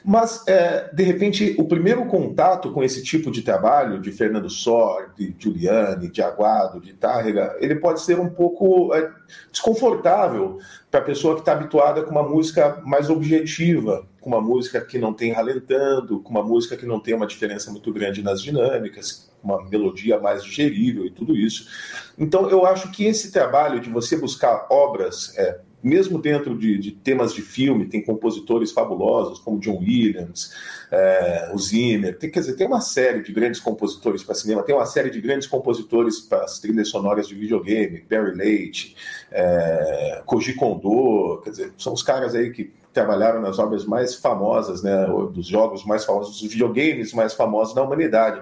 Mas, 0.04 0.46
é, 0.46 0.90
de 0.92 1.02
repente, 1.02 1.56
o 1.58 1.64
primeiro 1.64 2.04
contato 2.04 2.70
com 2.70 2.84
esse 2.84 3.02
tipo 3.02 3.30
de 3.30 3.40
trabalho, 3.40 3.98
de 3.98 4.12
Fernando 4.12 4.50
Sor, 4.50 5.14
de 5.16 5.34
Giuliani, 5.38 6.10
de 6.10 6.20
Aguado, 6.20 6.78
de 6.78 6.92
Tárrega, 6.92 7.56
ele 7.58 7.76
pode 7.76 8.02
ser 8.02 8.20
um 8.20 8.28
pouco 8.28 8.94
é, 8.94 9.10
desconfortável 9.50 10.58
para 10.90 11.00
a 11.00 11.04
pessoa 11.04 11.34
que 11.34 11.40
está 11.40 11.52
habituada 11.52 12.02
com 12.02 12.10
uma 12.10 12.22
música 12.22 12.82
mais 12.84 13.08
objetiva, 13.08 14.06
com 14.20 14.28
uma 14.28 14.42
música 14.42 14.82
que 14.82 14.98
não 14.98 15.14
tem 15.14 15.32
ralentando, 15.32 16.20
com 16.20 16.30
uma 16.30 16.42
música 16.42 16.76
que 16.76 16.84
não 16.84 17.00
tem 17.00 17.14
uma 17.14 17.26
diferença 17.26 17.70
muito 17.70 17.90
grande 17.90 18.22
nas 18.22 18.42
dinâmicas, 18.42 19.30
uma 19.44 19.62
melodia 19.68 20.18
mais 20.18 20.42
digerível 20.42 21.04
e 21.04 21.10
tudo 21.10 21.36
isso. 21.36 21.68
Então, 22.18 22.48
eu 22.48 22.64
acho 22.64 22.90
que 22.90 23.04
esse 23.04 23.30
trabalho 23.30 23.80
de 23.80 23.90
você 23.90 24.16
buscar 24.16 24.66
obras, 24.70 25.36
é, 25.36 25.60
mesmo 25.82 26.18
dentro 26.18 26.56
de, 26.56 26.78
de, 26.78 26.92
temas 26.92 27.34
de 27.34 27.42
filme, 27.42 27.84
tem 27.86 28.02
compositores 28.02 28.72
fabulosos 28.72 29.38
como 29.38 29.60
John 29.60 29.78
Williams, 29.78 30.52
é, 30.90 31.50
o 31.52 31.58
Zimmer, 31.58 32.16
tem, 32.16 32.30
quer 32.30 32.40
dizer, 32.40 32.54
tem 32.54 32.66
uma 32.66 32.80
série 32.80 33.22
de 33.22 33.32
grandes 33.32 33.60
compositores 33.60 34.22
para 34.22 34.34
cinema, 34.34 34.62
tem 34.62 34.74
uma 34.74 34.86
série 34.86 35.10
de 35.10 35.20
grandes 35.20 35.46
compositores 35.46 36.20
para 36.20 36.44
as 36.44 36.58
trilhas 36.58 36.88
sonoras 36.88 37.28
de 37.28 37.34
videogame, 37.34 38.04
Barry 38.08 38.34
Leite, 38.34 38.96
é, 39.30 40.22
Koji 40.24 40.54
Kondo, 40.54 41.42
quer 41.44 41.50
dizer, 41.50 41.72
são 41.76 41.92
os 41.92 42.02
caras 42.02 42.34
aí 42.34 42.50
que 42.50 42.72
trabalharam 42.94 43.42
nas 43.42 43.58
obras 43.58 43.84
mais 43.84 44.14
famosas, 44.14 44.82
né, 44.82 45.06
dos 45.32 45.46
jogos 45.46 45.84
mais 45.84 46.04
famosos, 46.04 46.40
dos 46.40 46.50
videogames 46.50 47.12
mais 47.12 47.34
famosos 47.34 47.74
da 47.74 47.82
humanidade. 47.82 48.40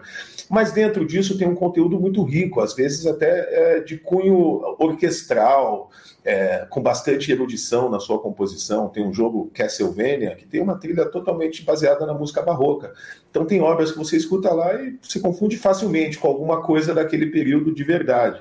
Mas 0.48 0.70
dentro 0.70 1.06
disso 1.06 1.38
tem 1.38 1.48
um 1.48 1.54
conteúdo 1.54 1.98
muito 1.98 2.22
rico, 2.22 2.60
às 2.60 2.74
vezes 2.74 3.06
até 3.06 3.78
é, 3.78 3.80
de 3.80 3.96
cunho 3.96 4.76
orquestral, 4.78 5.90
é, 6.24 6.66
com 6.68 6.80
bastante 6.80 7.32
erudição 7.32 7.88
na 7.88 7.98
sua 7.98 8.18
composição. 8.18 8.88
Tem 8.88 9.04
um 9.04 9.12
jogo 9.12 9.50
Castlevania 9.54 10.36
que 10.36 10.46
tem 10.46 10.60
uma 10.60 10.78
trilha 10.78 11.06
totalmente 11.06 11.64
baseada 11.64 12.04
na 12.04 12.14
música 12.14 12.42
barroca. 12.42 12.92
Então 13.30 13.46
tem 13.46 13.62
obras 13.62 13.90
que 13.90 13.98
você 13.98 14.16
escuta 14.16 14.52
lá 14.52 14.74
e 14.74 14.98
se 15.02 15.18
confunde 15.18 15.56
facilmente 15.56 16.18
com 16.18 16.28
alguma 16.28 16.62
coisa 16.62 16.94
daquele 16.94 17.26
período 17.26 17.74
de 17.74 17.82
verdade. 17.82 18.40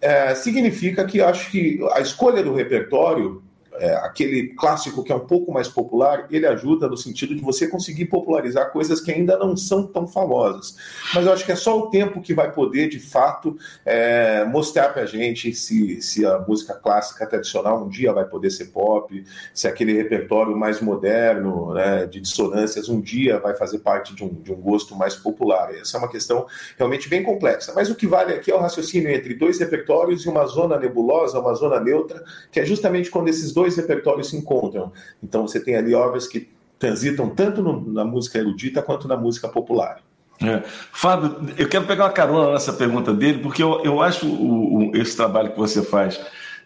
É, 0.00 0.34
significa 0.34 1.04
que 1.04 1.20
acho 1.20 1.50
que 1.50 1.78
a 1.92 2.00
escolha 2.00 2.42
do 2.42 2.54
repertório 2.54 3.42
é, 3.74 3.94
aquele 3.96 4.48
clássico 4.48 5.02
que 5.02 5.12
é 5.12 5.14
um 5.14 5.26
pouco 5.26 5.52
mais 5.52 5.68
popular, 5.68 6.26
ele 6.30 6.46
ajuda 6.46 6.88
no 6.88 6.96
sentido 6.96 7.34
de 7.34 7.40
você 7.40 7.66
conseguir 7.66 8.06
popularizar 8.06 8.70
coisas 8.70 9.00
que 9.00 9.10
ainda 9.10 9.36
não 9.38 9.56
são 9.56 9.86
tão 9.86 10.06
famosas. 10.06 10.76
Mas 11.14 11.26
eu 11.26 11.32
acho 11.32 11.44
que 11.44 11.52
é 11.52 11.56
só 11.56 11.78
o 11.78 11.90
tempo 11.90 12.20
que 12.20 12.34
vai 12.34 12.52
poder, 12.52 12.88
de 12.88 13.00
fato, 13.00 13.56
é, 13.84 14.44
mostrar 14.44 14.90
para 14.90 15.02
a 15.02 15.06
gente 15.06 15.54
se, 15.54 16.00
se 16.00 16.24
a 16.24 16.38
música 16.38 16.74
clássica 16.74 17.26
tradicional 17.26 17.84
um 17.84 17.88
dia 17.88 18.12
vai 18.12 18.24
poder 18.24 18.50
ser 18.50 18.66
pop, 18.66 19.24
se 19.52 19.66
aquele 19.66 19.92
repertório 19.92 20.56
mais 20.56 20.80
moderno, 20.80 21.74
né, 21.74 22.06
de 22.06 22.20
dissonâncias, 22.20 22.88
um 22.88 23.00
dia 23.00 23.38
vai 23.38 23.54
fazer 23.54 23.78
parte 23.78 24.14
de 24.14 24.24
um, 24.24 24.28
de 24.28 24.52
um 24.52 24.60
gosto 24.60 24.94
mais 24.94 25.14
popular. 25.14 25.74
Essa 25.74 25.96
é 25.96 25.98
uma 25.98 26.08
questão 26.08 26.46
realmente 26.76 27.08
bem 27.08 27.22
complexa. 27.22 27.72
Mas 27.74 27.90
o 27.90 27.94
que 27.94 28.06
vale 28.06 28.34
aqui 28.34 28.50
é 28.50 28.54
o 28.54 28.60
raciocínio 28.60 29.10
entre 29.10 29.34
dois 29.34 29.58
repertórios 29.58 30.24
e 30.24 30.28
uma 30.28 30.46
zona 30.46 30.78
nebulosa, 30.78 31.40
uma 31.40 31.54
zona 31.54 31.80
neutra, 31.80 32.22
que 32.50 32.60
é 32.60 32.64
justamente 32.64 33.10
quando 33.10 33.28
esses 33.28 33.52
dois 33.52 33.61
dois 33.62 33.76
repertórios 33.76 34.30
se 34.30 34.36
encontram. 34.36 34.92
Então 35.22 35.46
você 35.46 35.60
tem 35.60 35.76
ali 35.76 35.94
obras 35.94 36.26
que 36.26 36.48
transitam 36.78 37.30
tanto 37.30 37.62
no, 37.62 37.92
na 37.92 38.04
música 38.04 38.38
erudita 38.38 38.82
quanto 38.82 39.06
na 39.06 39.16
música 39.16 39.48
popular. 39.48 40.00
É. 40.42 40.62
Fábio, 40.92 41.36
eu 41.56 41.68
quero 41.68 41.86
pegar 41.86 42.04
uma 42.04 42.10
carona 42.10 42.52
nessa 42.52 42.72
pergunta 42.72 43.14
dele, 43.14 43.38
porque 43.38 43.62
eu, 43.62 43.80
eu 43.84 44.02
acho 44.02 44.26
o, 44.26 44.90
o, 44.90 44.96
esse 44.96 45.16
trabalho 45.16 45.52
que 45.52 45.58
você 45.58 45.80
faz, 45.82 46.20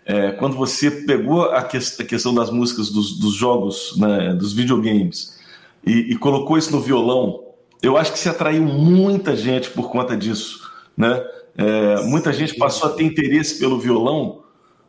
é, 0.07 0.31
quando 0.33 0.57
você 0.57 0.91
pegou 0.91 1.43
a, 1.51 1.63
que, 1.63 1.77
a, 1.77 2.05
questão 2.05 2.33
das 2.35 2.51
músicas 2.51 2.89
dos, 2.89 3.19
dos 3.19 3.35
jogos, 3.35 3.95
né, 3.99 4.33
dos 4.33 4.55
videogames, 4.55 5.39
e, 5.85 6.13
e, 6.13 6.17
colocou 6.17 6.57
isso 6.57 6.73
no 6.73 6.81
violão, 6.81 7.45
eu 7.83 7.99
acho 7.99 8.13
que 8.13 8.19
se 8.19 8.29
atraiu 8.29 8.63
muita 8.63 9.37
gente 9.37 9.69
por 9.71 9.91
conta 9.91 10.17
disso. 10.17 10.73
Né? 10.97 11.23
É, 11.59 12.03
muita 12.05 12.33
gente 12.33 12.55
passou 12.57 12.89
a 12.89 12.93
ter 12.95 13.05
interesse 13.05 13.59
pelo 13.59 13.79
violão 13.79 14.46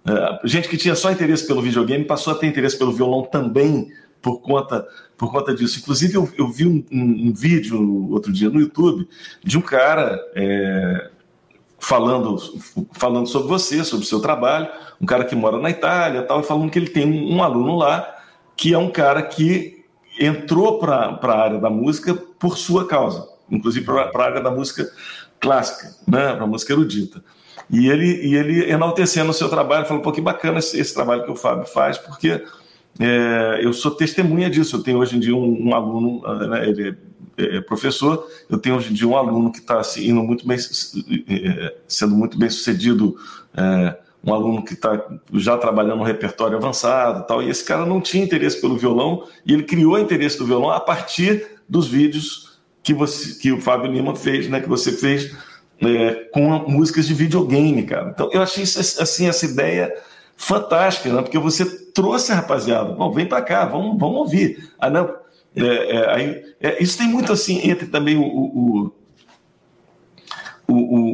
é, 0.08 0.40
gente 0.48 0.70
que 0.70 0.78
tinha 0.78 0.96
só 0.96 1.12
interesse 1.12 1.46
pelo 1.46 1.62
videogame 1.62 2.06
passou 2.06 2.34
a 2.34 2.36
ter 2.38 2.48
interesse 2.48 2.78
pelo 2.78 2.94
violão 2.94 3.24
também 3.24 3.92
por 4.22 4.40
conta, 4.42 4.88
por 5.18 5.32
conta 5.32 5.54
disso. 5.54 5.80
Inclusive, 5.80 6.16
eu, 6.16 6.30
eu 6.38 6.48
vi 6.48 6.66
um, 6.66 6.84
um, 6.92 7.28
um, 7.28 7.34
vídeo 7.34 8.10
outro 8.12 8.32
dia 8.32 8.50
no 8.50 8.60
YouTube 8.60 9.08
de 9.44 9.58
um 9.58 9.62
cara 9.62 10.20
é, 10.34 11.10
falando, 11.80 12.38
falando 12.94 13.28
sobre 13.28 13.48
você, 13.48 13.84
sobre 13.84 14.06
o 14.06 14.08
seu 14.08 14.20
trabalho, 14.20 14.70
um 15.02 15.06
cara 15.06 15.26
que 15.26 15.36
mora 15.36 15.60
na 15.60 15.70
Itália 15.70 16.24
tal, 16.24 16.40
e 16.40 16.44
falando 16.44 16.72
que 16.72 16.80
ele 16.80 16.90
tem 16.90 17.06
um, 17.06 17.36
um 17.36 17.44
aluno 17.44 17.76
lá 17.76 18.16
que 18.56 18.74
é 18.74 18.78
um 18.78 18.90
cara 18.90 19.22
que 19.22 19.86
entrou 20.20 20.80
para 20.80 21.20
a 21.22 21.40
área 21.40 21.60
da 21.60 21.70
música 21.70 22.16
por 22.16 22.58
sua 22.58 22.88
causa, 22.88 23.28
inclusive 23.52 23.86
para 23.86 24.10
a 24.14 24.24
área 24.24 24.42
da 24.42 24.50
música 24.50 24.90
clássica, 25.40 25.96
né, 26.08 26.34
para 26.34 26.44
a 26.44 26.48
música 26.48 26.74
erudita. 26.74 27.24
E 27.70 27.90
ele, 27.90 28.28
e 28.28 28.36
ele 28.36 28.72
enaltecendo 28.72 29.32
o 29.32 29.34
seu 29.34 29.50
trabalho, 29.50 29.86
falou: 29.86 30.02
pô, 30.02 30.12
que 30.12 30.22
bacana 30.22 30.60
esse, 30.60 30.80
esse 30.80 30.94
trabalho 30.94 31.24
que 31.24 31.32
o 31.32 31.36
Fábio 31.36 31.66
faz, 31.66 31.98
porque 31.98 32.44
é, 33.00 33.60
eu 33.62 33.74
sou 33.74 33.92
testemunha 33.92 34.50
disso. 34.50 34.78
Eu 34.78 34.84
tenho 34.84 35.00
hoje 35.00 35.18
em 35.18 35.20
dia 35.20 35.36
um, 35.36 35.68
um 35.68 35.76
aluno, 35.76 36.22
né, 36.48 36.70
ele 36.70 36.98
é, 37.38 37.58
é, 37.58 37.62
professor, 37.62 38.28
eu 38.50 38.58
tenho 38.58 38.76
hoje 38.76 38.92
em 38.92 38.94
dia 38.94 39.08
um 39.08 39.16
aluno 39.16 39.52
que 39.52 39.60
está 39.60 39.80
assim, 39.80 40.10
indo 40.10 40.24
muito 40.24 40.48
bem, 40.48 40.58
é, 40.58 41.76
sendo 41.88 42.16
muito 42.16 42.38
bem 42.38 42.50
sucedido, 42.50 43.16
é, 43.56 43.96
um 44.24 44.34
aluno 44.34 44.66
que 44.66 44.74
está 44.74 45.06
já 45.34 45.56
trabalhando 45.56 45.98
no 45.98 46.04
repertório 46.04 46.58
avançado 46.58 47.26
tal, 47.28 47.44
e 47.44 47.50
esse 47.50 47.64
cara 47.64 47.86
não 47.86 48.02
tinha 48.02 48.24
interesse 48.24 48.60
pelo 48.60 48.76
violão, 48.76 49.24
e 49.46 49.54
ele 49.54 49.64
criou 49.64 50.00
interesse 50.00 50.38
do 50.38 50.48
violão 50.48 50.72
a 50.72 50.80
partir 50.80 51.46
dos 51.70 51.88
vídeos 51.88 52.60
que, 52.82 52.94
você, 52.94 53.38
que 53.40 53.52
o 53.52 53.62
Fábio 53.62 53.92
Lima 53.92 54.16
fez, 54.16 54.50
né, 54.50 54.60
que 54.60 54.68
você 54.68 54.92
fez 54.92 55.36
é, 55.82 56.14
com 56.34 56.42
músicas 56.70 57.06
de 57.06 57.14
videogame, 57.14 57.84
cara. 57.84 58.12
Então 58.14 58.30
eu 58.32 58.42
achei 58.42 58.64
isso, 58.64 58.80
assim, 59.02 59.28
essa 59.28 59.46
ideia 59.46 59.94
fantástica, 60.36 61.12
né? 61.12 61.22
porque 61.22 61.40
você 61.40 61.66
trouxe 61.92 62.32
a 62.32 62.36
rapaziada, 62.36 62.94
Bom, 62.94 63.12
vem 63.12 63.26
para 63.26 63.42
cá, 63.42 63.66
vamos, 63.66 63.98
vamos 63.98 64.18
ouvir. 64.18 64.72
Ah, 64.80 64.90
não, 64.90 65.16
é, 65.56 65.96
é, 65.96 66.14
aí, 66.14 66.44
é, 66.62 66.84
isso 66.84 66.98
tem 66.98 67.08
muito 67.08 67.34
assim 67.34 67.68
entre 67.68 67.88
também 67.88 68.16
o, 68.18 68.24
o, 68.24 68.94
o, 70.68 70.74
o, 70.74 70.76
o 70.76 71.07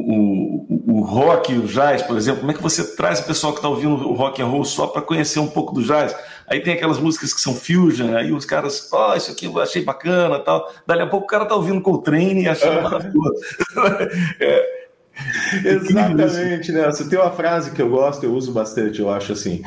rock 1.04 1.52
e 1.52 1.58
o 1.58 1.66
jazz, 1.66 2.02
por 2.02 2.16
exemplo. 2.16 2.40
Como 2.40 2.52
é 2.52 2.54
que 2.54 2.62
você 2.62 2.96
traz 2.96 3.20
o 3.20 3.24
pessoal 3.24 3.52
que 3.52 3.58
está 3.58 3.68
ouvindo 3.68 4.08
o 4.08 4.14
rock 4.14 4.42
and 4.42 4.46
roll 4.46 4.64
só 4.64 4.86
para 4.86 5.02
conhecer 5.02 5.38
um 5.38 5.48
pouco 5.48 5.74
do 5.74 5.82
jazz? 5.82 6.14
Aí 6.46 6.60
tem 6.60 6.74
aquelas 6.74 6.98
músicas 6.98 7.32
que 7.32 7.40
são 7.40 7.54
fusion, 7.54 8.16
aí 8.16 8.32
os 8.32 8.44
caras, 8.44 8.88
ó, 8.92 9.12
oh, 9.12 9.16
isso 9.16 9.30
aqui 9.30 9.46
eu 9.46 9.58
achei 9.60 9.82
bacana 9.82 10.38
tal. 10.38 10.70
Dali 10.86 11.02
a 11.02 11.06
pouco 11.06 11.24
o 11.24 11.28
cara 11.28 11.46
tá 11.46 11.54
ouvindo 11.54 11.80
Coltrane 11.80 12.42
e 12.42 12.48
achando 12.48 12.82
maravilhoso. 12.82 13.34
é. 14.40 14.84
Exatamente, 15.64 16.72
né? 16.72 16.86
Você 16.86 17.08
tem 17.08 17.18
uma 17.18 17.30
frase 17.30 17.70
que 17.70 17.80
eu 17.80 17.88
gosto, 17.88 18.24
eu 18.24 18.32
uso 18.32 18.52
bastante, 18.52 19.00
eu 19.00 19.10
acho 19.10 19.32
assim. 19.32 19.62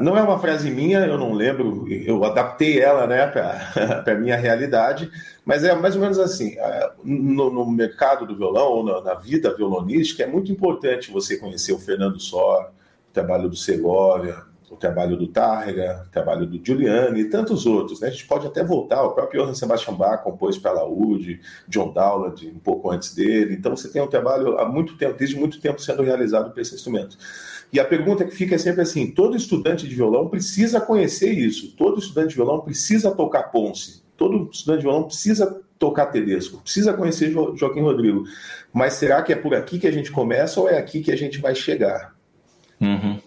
Não 0.00 0.16
é 0.16 0.22
uma 0.22 0.38
frase 0.38 0.70
minha, 0.70 1.00
eu 1.00 1.18
não 1.18 1.32
lembro, 1.32 1.86
eu 1.88 2.24
adaptei 2.24 2.80
ela 2.80 3.06
né, 3.06 3.26
para 3.26 4.04
a 4.12 4.14
minha 4.14 4.36
realidade, 4.36 5.10
mas 5.44 5.62
é 5.62 5.74
mais 5.74 5.94
ou 5.94 6.00
menos 6.00 6.18
assim: 6.18 6.54
é, 6.58 6.92
no, 7.04 7.50
no 7.50 7.70
mercado 7.70 8.26
do 8.26 8.36
violão, 8.36 8.72
ou 8.72 8.84
na, 8.84 9.00
na, 9.00 9.14
vida 9.14 9.54
violonística, 9.54 10.22
é 10.22 10.26
muito 10.26 10.50
importante 10.50 11.10
você 11.10 11.36
conhecer 11.36 11.72
o 11.72 11.78
Fernando 11.78 12.18
Sor, 12.18 12.70
o 13.10 13.12
trabalho 13.12 13.48
do 13.48 13.56
Segovia, 13.56 14.42
o 14.74 14.76
trabalho 14.76 15.16
do 15.16 15.28
Targa, 15.28 16.04
o 16.06 16.10
trabalho 16.10 16.46
do 16.46 16.64
Giuliani 16.64 17.20
e 17.20 17.30
tantos 17.30 17.66
outros. 17.66 18.00
Né? 18.00 18.08
A 18.08 18.10
gente 18.10 18.26
pode 18.26 18.46
até 18.46 18.62
voltar, 18.64 19.02
o 19.02 19.12
próprio 19.12 19.42
Johann 19.42 19.54
Sebastian 19.54 19.94
Bach 19.94 20.22
compôs 20.22 20.58
para 20.58 20.72
Laúde, 20.72 21.40
John 21.68 21.92
Dowland 21.92 22.48
um 22.48 22.58
pouco 22.58 22.90
antes 22.90 23.14
dele. 23.14 23.54
Então 23.54 23.76
você 23.76 23.88
tem 23.88 24.02
um 24.02 24.08
trabalho 24.08 24.58
há 24.58 24.68
muito 24.68 24.96
tempo, 24.96 25.16
desde 25.16 25.36
muito 25.36 25.60
tempo 25.60 25.80
sendo 25.80 26.02
realizado 26.02 26.50
para 26.50 26.60
esse 26.60 26.74
instrumento. 26.74 27.16
E 27.72 27.80
a 27.80 27.84
pergunta 27.84 28.24
que 28.24 28.34
fica 28.34 28.54
é 28.54 28.58
sempre 28.58 28.82
assim: 28.82 29.10
todo 29.10 29.36
estudante 29.36 29.86
de 29.86 29.94
violão 29.94 30.28
precisa 30.28 30.80
conhecer 30.80 31.32
isso, 31.32 31.74
todo 31.76 31.98
estudante 31.98 32.30
de 32.30 32.36
violão 32.36 32.60
precisa 32.60 33.10
tocar 33.10 33.44
Ponce, 33.44 34.03
todo 34.16 34.50
estudante 34.52 34.80
de 34.80 34.86
violão 34.86 35.04
precisa 35.04 35.60
tocar 35.78 36.06
Tedesco, 36.06 36.62
precisa 36.62 36.92
conhecer 36.92 37.30
jo 37.30 37.54
Joaquim 37.56 37.80
Rodrigo. 37.80 38.24
Mas 38.72 38.94
será 38.94 39.22
que 39.22 39.32
é 39.32 39.36
por 39.36 39.54
aqui 39.54 39.78
que 39.78 39.86
a 39.86 39.92
gente 39.92 40.10
começa 40.10 40.60
ou 40.60 40.68
é 40.68 40.78
aqui 40.78 41.00
que 41.00 41.12
a 41.12 41.16
gente 41.16 41.38
vai 41.38 41.54
chegar? 41.54 42.14
Uhum. 42.80 43.18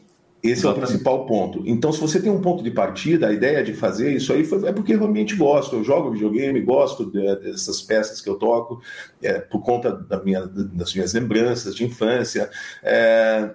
Esse 0.43 0.61
Exatamente. 0.61 0.65
é 0.65 0.69
o 0.69 0.87
principal 0.87 1.25
ponto. 1.25 1.63
Então, 1.65 1.91
se 1.91 1.99
você 1.99 2.21
tem 2.21 2.31
um 2.31 2.41
ponto 2.41 2.63
de 2.63 2.69
partida, 2.69 3.27
a 3.27 3.33
ideia 3.33 3.63
de 3.63 3.73
fazer 3.73 4.15
isso 4.15 4.31
aí 4.31 4.43
foi, 4.43 4.67
é 4.67 4.71
porque 4.71 4.95
realmente 4.95 5.35
gosto. 5.35 5.75
Eu 5.75 5.83
jogo 5.83 6.11
videogame, 6.11 6.61
gosto 6.61 7.05
de, 7.09 7.35
dessas 7.37 7.81
peças 7.81 8.21
que 8.21 8.29
eu 8.29 8.35
toco, 8.35 8.81
é, 9.21 9.39
por 9.39 9.61
conta 9.61 9.91
da 9.91 10.23
minha, 10.23 10.45
das 10.45 10.93
minhas 10.93 11.13
lembranças 11.13 11.75
de 11.75 11.83
infância. 11.83 12.49
É, 12.83 13.49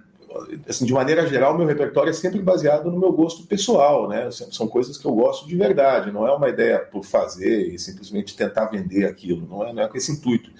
assim, 0.68 0.84
de 0.84 0.92
maneira 0.92 1.26
geral, 1.26 1.56
meu 1.56 1.66
repertório 1.66 2.10
é 2.10 2.12
sempre 2.12 2.40
baseado 2.40 2.90
no 2.90 2.98
meu 2.98 3.12
gosto 3.12 3.46
pessoal, 3.46 4.08
né? 4.08 4.30
São 4.30 4.66
coisas 4.66 4.96
que 4.96 5.04
eu 5.04 5.12
gosto 5.12 5.46
de 5.46 5.56
verdade, 5.56 6.10
não 6.10 6.26
é 6.26 6.32
uma 6.32 6.48
ideia 6.48 6.78
por 6.78 7.04
fazer 7.04 7.72
e 7.72 7.78
simplesmente 7.78 8.36
tentar 8.36 8.66
vender 8.66 9.06
aquilo, 9.06 9.46
não 9.48 9.66
é, 9.66 9.72
não 9.72 9.82
é 9.82 9.88
com 9.88 9.96
esse 9.96 10.12
intuito. 10.12 10.50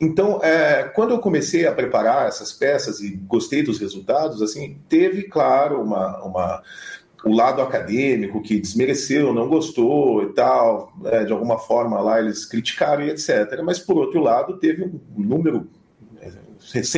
Então, 0.00 0.42
é, 0.42 0.84
quando 0.84 1.10
eu 1.10 1.18
comecei 1.18 1.66
a 1.66 1.72
preparar 1.72 2.26
essas 2.26 2.52
peças 2.52 3.00
e 3.00 3.16
gostei 3.16 3.62
dos 3.62 3.78
resultados, 3.78 4.40
assim, 4.40 4.78
teve, 4.88 5.24
claro, 5.24 5.82
uma, 5.82 6.24
uma 6.24 6.62
o 7.24 7.32
lado 7.32 7.60
acadêmico 7.60 8.40
que 8.40 8.58
desmereceu, 8.58 9.32
não 9.32 9.48
gostou 9.48 10.22
e 10.22 10.32
tal, 10.32 10.92
né, 11.00 11.24
de 11.24 11.32
alguma 11.32 11.58
forma 11.58 12.00
lá 12.00 12.18
eles 12.18 12.44
criticaram 12.44 13.04
e 13.04 13.10
etc. 13.10 13.60
Mas 13.62 13.78
por 13.78 13.96
outro 13.96 14.20
lado, 14.20 14.58
teve 14.58 14.84
um 14.84 15.00
número, 15.16 15.68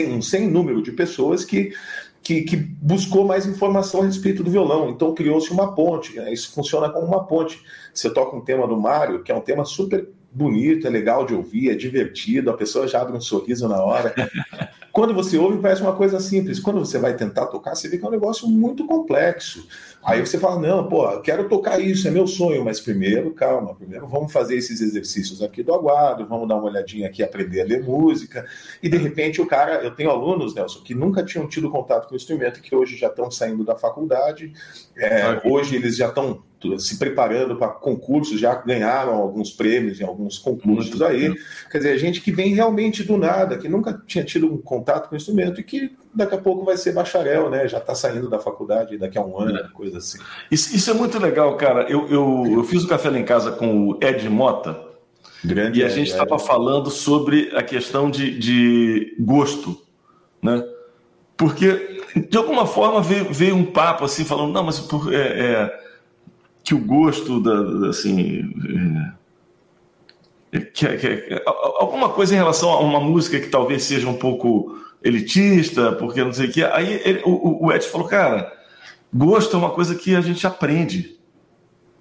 um 0.08 0.22
sem 0.22 0.48
número 0.48 0.82
de 0.82 0.92
pessoas 0.92 1.44
que 1.44 1.72
que, 2.32 2.42
que, 2.42 2.56
buscou 2.56 3.24
mais 3.24 3.46
informação 3.46 4.02
a 4.02 4.06
respeito 4.06 4.42
do 4.42 4.50
violão. 4.50 4.90
Então 4.90 5.14
criou-se 5.14 5.50
uma 5.50 5.74
ponte. 5.74 6.16
Né? 6.16 6.32
Isso 6.32 6.52
funciona 6.52 6.88
como 6.88 7.06
uma 7.06 7.24
ponte. 7.26 7.62
Você 7.92 8.08
toca 8.10 8.34
um 8.36 8.40
tema 8.40 8.66
do 8.66 8.80
Mário, 8.80 9.22
que 9.22 9.30
é 9.30 9.34
um 9.34 9.40
tema 9.40 9.64
super 9.64 10.08
bonito, 10.32 10.86
é 10.86 10.90
legal 10.90 11.26
de 11.26 11.34
ouvir, 11.34 11.70
é 11.70 11.74
divertido, 11.74 12.50
a 12.50 12.56
pessoa 12.56 12.88
já 12.88 13.02
abre 13.02 13.16
um 13.16 13.20
sorriso 13.20 13.68
na 13.68 13.82
hora. 13.82 14.14
Quando 14.92 15.14
você 15.14 15.38
ouve, 15.38 15.58
parece 15.58 15.80
uma 15.80 15.96
coisa 15.96 16.20
simples. 16.20 16.60
Quando 16.60 16.78
você 16.78 16.98
vai 16.98 17.16
tentar 17.16 17.46
tocar, 17.46 17.74
você 17.74 17.88
vê 17.88 17.96
que 17.96 18.04
é 18.04 18.08
um 18.08 18.12
negócio 18.12 18.46
muito 18.46 18.86
complexo. 18.86 19.66
Aí 20.04 20.20
você 20.20 20.38
fala: 20.38 20.60
não, 20.60 20.86
pô, 20.86 21.18
quero 21.20 21.48
tocar 21.48 21.80
isso, 21.80 22.06
é 22.06 22.10
meu 22.10 22.26
sonho, 22.26 22.62
mas 22.62 22.78
primeiro, 22.78 23.32
calma, 23.32 23.74
primeiro 23.74 24.06
vamos 24.06 24.30
fazer 24.30 24.56
esses 24.56 24.82
exercícios 24.82 25.40
aqui 25.42 25.62
do 25.62 25.72
aguardo, 25.72 26.26
vamos 26.26 26.46
dar 26.46 26.56
uma 26.56 26.64
olhadinha 26.64 27.06
aqui, 27.06 27.22
aprender 27.22 27.62
a 27.62 27.64
ler 27.64 27.82
música. 27.82 28.44
E 28.82 28.88
de 28.88 28.98
repente 28.98 29.40
o 29.40 29.46
cara, 29.46 29.82
eu 29.82 29.94
tenho 29.94 30.10
alunos, 30.10 30.54
Nelson, 30.54 30.80
que 30.80 30.94
nunca 30.94 31.24
tinham 31.24 31.48
tido 31.48 31.70
contato 31.70 32.06
com 32.06 32.14
o 32.14 32.16
instrumento, 32.16 32.60
que 32.60 32.74
hoje 32.74 32.96
já 32.96 33.06
estão 33.06 33.30
saindo 33.30 33.64
da 33.64 33.74
faculdade, 33.74 34.52
é, 34.94 35.40
hoje 35.44 35.74
eles 35.74 35.96
já 35.96 36.08
estão 36.08 36.42
se 36.78 36.98
preparando 36.98 37.56
para 37.56 37.68
concursos, 37.68 38.40
já 38.40 38.54
ganharam 38.54 39.14
alguns 39.14 39.50
prêmios 39.50 40.00
em 40.00 40.04
alguns 40.04 40.38
concursos 40.38 40.90
Muito 40.90 41.04
aí. 41.04 41.28
Bem. 41.28 41.38
Quer 41.70 41.78
dizer, 41.78 41.98
gente 41.98 42.20
que 42.20 42.32
vem 42.32 42.54
realmente 42.54 43.02
do 43.02 43.16
nada, 43.16 43.58
que 43.58 43.68
nunca 43.68 44.00
tinha 44.06 44.24
tido 44.24 44.52
um 44.52 44.58
contato 44.58 45.08
com 45.08 45.14
o 45.14 45.16
instrumento 45.16 45.60
e 45.60 45.64
que 45.64 45.96
daqui 46.14 46.34
a 46.34 46.38
pouco 46.38 46.64
vai 46.64 46.76
ser 46.76 46.92
bacharel, 46.92 47.50
né? 47.50 47.66
Já 47.68 47.78
está 47.78 47.94
saindo 47.94 48.28
da 48.28 48.38
faculdade 48.38 48.98
daqui 48.98 49.18
a 49.18 49.24
um 49.24 49.38
ano, 49.38 49.58
é. 49.58 49.68
coisa 49.72 49.98
assim. 49.98 50.18
Isso, 50.50 50.74
isso, 50.74 50.90
é 50.90 50.94
muito 50.94 51.18
legal, 51.18 51.56
cara. 51.56 51.82
Eu, 51.90 52.08
eu, 52.08 52.44
eu 52.52 52.64
fiz 52.64 52.82
o 52.82 52.86
um 52.86 52.88
café 52.88 53.10
lá 53.10 53.18
em 53.18 53.24
casa 53.24 53.52
com 53.52 53.88
o 53.88 53.98
Ed 54.02 54.28
Mota. 54.28 54.78
Grande 55.44 55.80
e 55.80 55.84
a 55.84 55.88
gente 55.88 56.10
estava 56.10 56.38
falando 56.38 56.88
sobre 56.88 57.50
a 57.56 57.62
questão 57.62 58.08
de, 58.08 58.38
de 58.38 59.16
gosto, 59.18 59.76
né? 60.40 60.64
Porque, 61.36 62.00
de 62.30 62.36
alguma 62.36 62.66
forma, 62.66 63.02
veio, 63.02 63.32
veio 63.32 63.56
um 63.56 63.64
papo 63.64 64.04
assim, 64.04 64.24
falando, 64.24 64.52
não, 64.52 64.62
mas 64.62 64.78
por, 64.78 65.12
é, 65.12 65.16
é, 65.16 65.80
que 66.64 66.74
o 66.74 66.78
gosto 66.78 67.40
da, 67.40 67.88
assim. 67.88 68.52
É, 70.52 70.60
que, 70.60 70.86
que, 70.96 71.42
alguma 71.78 72.10
coisa 72.10 72.34
em 72.34 72.36
relação 72.36 72.70
a 72.70 72.80
uma 72.80 73.00
música 73.00 73.40
que 73.40 73.48
talvez 73.48 73.84
seja 73.84 74.08
um 74.08 74.16
pouco 74.16 74.78
elitista, 75.02 75.92
porque 75.92 76.22
não 76.22 76.32
sei 76.32 76.48
o 76.48 76.52
que. 76.52 76.62
Aí 76.64 77.00
ele, 77.04 77.22
o, 77.24 77.66
o 77.66 77.72
Ed 77.72 77.86
falou, 77.86 78.06
cara, 78.06 78.52
gosto 79.12 79.56
é 79.56 79.58
uma 79.58 79.70
coisa 79.70 79.94
que 79.94 80.14
a 80.14 80.20
gente 80.20 80.46
aprende. 80.46 81.18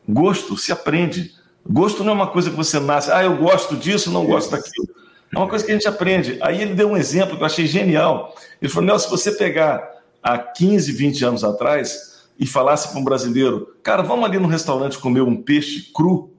Gosto 0.08 0.58
se 0.58 0.72
aprende. 0.72 1.32
Gosto 1.68 2.04
não 2.04 2.12
é 2.12 2.16
uma 2.16 2.28
coisa 2.28 2.50
que 2.50 2.56
você 2.56 2.80
nasce, 2.80 3.12
ah, 3.12 3.24
eu 3.24 3.38
gosto 3.38 3.76
disso, 3.76 4.12
não 4.12 4.26
gosto 4.26 4.52
daquilo. 4.52 4.90
É 5.34 5.38
uma 5.38 5.48
coisa 5.48 5.64
que 5.64 5.72
a 5.72 5.76
gente 5.76 5.88
aprende. 5.88 6.38
Aí 6.42 6.62
ele 6.62 6.74
deu 6.74 6.90
um 6.90 6.98
exemplo 6.98 7.38
que 7.38 7.42
eu 7.42 7.46
achei 7.46 7.66
genial. 7.66 8.36
Ele 8.62 8.72
falou: 8.72 8.88
Nelson, 8.88 9.06
se 9.06 9.12
você 9.12 9.32
pegar 9.32 10.02
há 10.22 10.38
15, 10.38 10.92
20 10.92 11.26
anos 11.26 11.44
atrás 11.44 12.11
e 12.40 12.46
falasse 12.46 12.90
para 12.90 13.00
um 13.00 13.04
brasileiro, 13.04 13.76
cara, 13.84 14.02
vamos 14.02 14.26
ali 14.26 14.40
no 14.40 14.48
restaurante 14.48 14.98
comer 14.98 15.22
um 15.22 15.42
peixe 15.42 15.92
cru, 15.94 16.32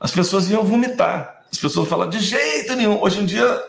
as 0.00 0.10
pessoas 0.10 0.50
iam 0.50 0.64
vomitar. 0.64 1.44
As 1.52 1.58
pessoas 1.58 1.88
falam, 1.88 2.08
de 2.08 2.18
jeito 2.18 2.74
nenhum. 2.74 3.02
Hoje 3.02 3.20
em 3.20 3.26
dia, 3.26 3.62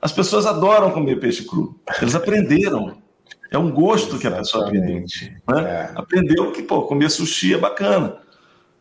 as 0.00 0.12
pessoas 0.12 0.46
adoram 0.46 0.90
comer 0.90 1.20
peixe 1.20 1.44
cru. 1.44 1.78
Eles 2.00 2.14
aprenderam. 2.14 2.96
É 3.50 3.58
um 3.58 3.70
gosto 3.70 4.16
Exatamente. 4.16 4.20
que 4.20 4.26
a 4.26 4.38
pessoa 4.38 4.66
aprendeu. 4.66 5.04
Né? 5.48 5.62
É. 5.62 5.92
Aprendeu 5.94 6.52
que, 6.52 6.62
pô, 6.62 6.82
comer 6.82 7.10
sushi 7.10 7.54
é 7.54 7.58
bacana. 7.58 8.16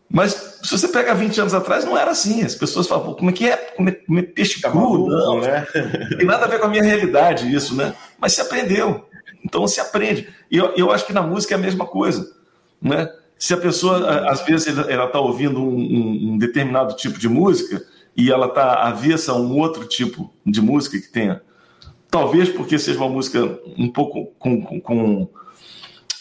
Mas 0.10 0.60
se 0.64 0.72
você 0.78 0.88
pega 0.88 1.14
20 1.14 1.42
anos 1.42 1.54
atrás, 1.54 1.84
não 1.84 1.98
era 1.98 2.12
assim. 2.12 2.44
As 2.44 2.56
pessoas 2.56 2.88
falavam, 2.88 3.16
como 3.16 3.30
é 3.30 3.34
que 3.34 3.50
é 3.50 3.58
comer, 3.58 4.06
comer 4.06 4.24
peixe 4.24 4.62
tá 4.62 4.70
cru? 4.70 5.08
Não, 5.08 5.42
né? 5.42 5.66
não 6.10 6.18
tem 6.18 6.28
nada 6.28 6.46
a 6.46 6.48
ver 6.48 6.60
com 6.60 6.68
a 6.68 6.70
minha 6.70 6.84
realidade 6.84 7.54
isso, 7.54 7.76
né? 7.76 7.94
Mas 8.20 8.34
se 8.34 8.42
aprendeu. 8.42 9.06
Então 9.44 9.68
se 9.68 9.80
aprende. 9.80 10.28
E 10.50 10.58
eu, 10.58 10.74
eu 10.76 10.92
acho 10.92 11.06
que 11.06 11.14
na 11.14 11.22
música 11.22 11.54
é 11.54 11.58
a 11.58 11.62
mesma 11.62 11.86
coisa, 11.86 12.36
né? 12.82 13.10
Se 13.38 13.54
a 13.54 13.58
pessoa, 13.58 14.30
às 14.30 14.46
vezes, 14.46 14.78
ela 14.88 15.06
está 15.06 15.20
ouvindo 15.20 15.62
um, 15.62 16.34
um, 16.34 16.38
determinado 16.38 16.96
tipo 16.96 17.20
de 17.20 17.28
música 17.28 17.84
e 18.16 18.32
ela 18.32 18.48
está 18.48 18.88
avessa 18.88 19.34
a 19.34 19.36
um 19.36 19.58
outro 19.58 19.86
tipo 19.86 20.34
de 20.46 20.62
música 20.62 20.98
que 20.98 21.12
tenha, 21.12 21.42
talvez 22.10 22.48
porque 22.48 22.80
seja 22.80 22.98
uma 23.00 23.10
música 23.10 23.60
um 23.78 23.92
pouco 23.92 24.28
com, 24.40 24.62
com, 24.62 24.80
com 24.80 25.30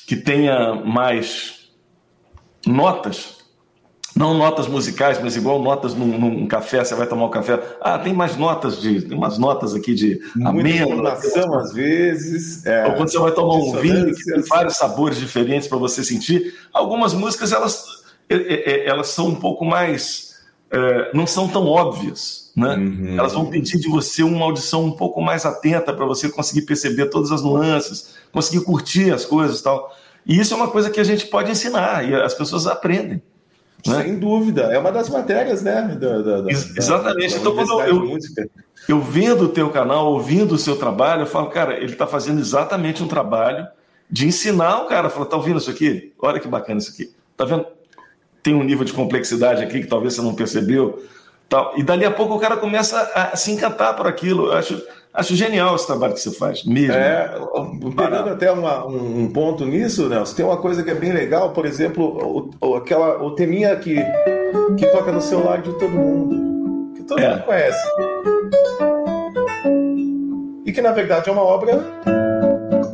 que 0.07 0.17
tenha 0.17 0.75
mais 0.75 1.71
notas, 2.67 3.42
não 4.15 4.35
notas 4.35 4.69
musicais, 4.69 5.19
mas 5.23 5.37
igual 5.37 5.61
notas 5.63 5.95
num, 5.95 6.19
num, 6.19 6.47
café, 6.47 6.85
você 6.85 6.95
vai 6.95 7.07
tomar 7.07 7.27
um 7.27 7.31
café. 7.31 7.59
Ah, 7.81 7.99
tem 7.99 8.13
mais 8.13 8.37
notas 8.37 8.81
de. 8.81 9.03
Tem 9.03 9.17
umas 9.17 9.39
notas 9.39 9.75
aqui 9.75 9.95
de 9.95 10.21
amêndoa. 10.45 11.13
às 11.59 11.73
vezes. 11.73 12.65
É, 12.67 12.87
Ou 12.87 12.95
quando 12.95 13.11
você 13.11 13.19
vai 13.19 13.33
tomar 13.33 13.55
um 13.55 13.73
vinho 13.81 14.15
que 14.15 14.25
tem 14.25 14.43
vários 14.43 14.77
sabores 14.77 15.19
diferentes 15.19 15.67
para 15.67 15.79
você 15.79 16.05
sentir. 16.05 16.55
Algumas 16.73 17.15
músicas, 17.15 17.53
elas, 17.53 17.85
elas 18.29 19.09
são 19.09 19.29
um 19.29 19.35
pouco 19.35 19.65
mais. 19.65 20.33
É, 20.71 21.11
não 21.15 21.27
são 21.27 21.49
tão 21.49 21.67
óbvias. 21.67 22.53
Né? 22.55 22.77
Uhum. 22.77 23.19
Elas 23.19 23.33
vão 23.33 23.47
pedir 23.47 23.79
de 23.79 23.89
você 23.89 24.23
uma 24.23 24.45
audição 24.45 24.85
um 24.85 24.93
pouco 24.93 25.23
mais 25.23 25.47
atenta 25.47 25.93
para 25.93 26.05
você 26.05 26.29
conseguir 26.29 26.63
perceber 26.63 27.07
todas 27.07 27.33
as 27.33 27.43
nuances, 27.43 28.15
conseguir 28.31 28.63
curtir 28.65 29.11
as 29.11 29.25
coisas 29.25 29.61
e 29.61 29.63
tal. 29.63 29.91
E 30.27 30.39
isso 30.39 30.53
é 30.53 30.57
uma 30.57 30.69
coisa 30.69 30.91
que 30.91 31.01
a 31.01 31.05
gente 31.05 31.27
pode 31.27 31.51
ensinar 31.51 32.09
e 32.09 32.15
as 32.15 32.35
pessoas 32.35 32.67
aprendem. 32.67 33.23
Né? 33.87 34.03
Sem 34.03 34.19
dúvida, 34.19 34.63
é 34.73 34.79
uma 34.79 34.93
das 34.93 35.09
matérias, 35.09 35.63
né? 35.63 35.97
Da, 35.99 36.19
da, 36.19 36.41
da, 36.43 36.51
Exatamente. 36.51 37.37
Então, 37.37 37.55
quando 37.55 37.81
eu, 37.81 38.19
eu 38.89 39.01
vendo 39.01 39.45
o 39.45 39.49
teu 39.49 39.71
canal, 39.71 40.13
ouvindo 40.13 40.55
o 40.55 40.59
seu 40.59 40.77
trabalho, 40.77 41.23
eu 41.23 41.27
falo, 41.27 41.49
cara, 41.49 41.77
ele 41.77 41.93
está 41.93 42.07
fazendo 42.07 42.41
exatamente 42.41 43.03
um 43.03 43.09
trabalho 43.09 43.67
de 44.09 44.27
ensinar 44.27 44.83
o 44.83 44.87
cara. 44.87 45.11
Fala, 45.11 45.27
tá 45.27 45.37
ouvindo 45.37 45.59
isso 45.59 45.71
aqui? 45.71 46.13
Olha 46.21 46.39
que 46.39 46.47
bacana 46.47 46.79
isso 46.79 46.93
aqui. 46.93 47.13
Tá 47.37 47.45
vendo? 47.45 47.67
Tem 48.43 48.55
um 48.55 48.63
nível 48.63 48.85
de 48.85 48.93
complexidade 48.93 49.63
aqui 49.63 49.81
que 49.81 49.87
talvez 49.87 50.15
você 50.15 50.23
não 50.23 50.35
percebeu. 50.35 51.03
Tal. 51.49 51.73
E 51.77 51.83
dali 51.83 52.05
a 52.05 52.11
pouco 52.11 52.35
o 52.35 52.41
cara 52.41 52.57
começa 52.57 53.01
a 53.15 53.37
se 53.37 53.51
encantar 53.51 53.97
por 53.97 54.07
aquilo. 54.07 54.47
Eu 54.47 54.53
acho 54.53 54.83
Acho 55.15 55.37
genial 55.37 55.77
esse 55.77 55.87
trabalho 55.87 56.15
que 56.15 56.21
você 56.21 56.31
faz, 56.31 56.65
mesmo. 56.65 56.95
É, 56.95 57.31
pegando 57.95 58.31
até 58.31 58.51
uma, 58.51 58.87
um, 58.87 59.31
ponto 59.31 59.67
nisso, 59.67 60.09
Nelson, 60.09 60.35
tem 60.35 60.45
uma 60.45 60.57
coisa 60.57 60.83
que 60.83 60.91
é 60.91 60.95
bem 60.95 61.13
legal, 61.13 61.51
por 61.51 61.67
exemplo, 61.67 62.51
o, 62.61 62.67
o, 62.67 62.77
aquela, 62.77 63.23
o 63.23 63.33
teminha 63.33 63.77
que, 63.77 63.97
que 64.79 64.87
toca 64.87 65.13
no 65.13 65.21
celular 65.21 65.61
de 65.61 65.71
todo 65.75 65.91
mundo, 65.91 66.95
que 66.95 67.03
todo 67.03 67.21
é. 67.21 67.29
mundo 67.29 67.43
conhece. 67.45 67.87
E 70.65 70.73
que 70.73 70.81
na 70.81 70.93
verdade 70.93 71.29
é 71.29 71.33
uma 71.33 71.43
obra 71.43 71.77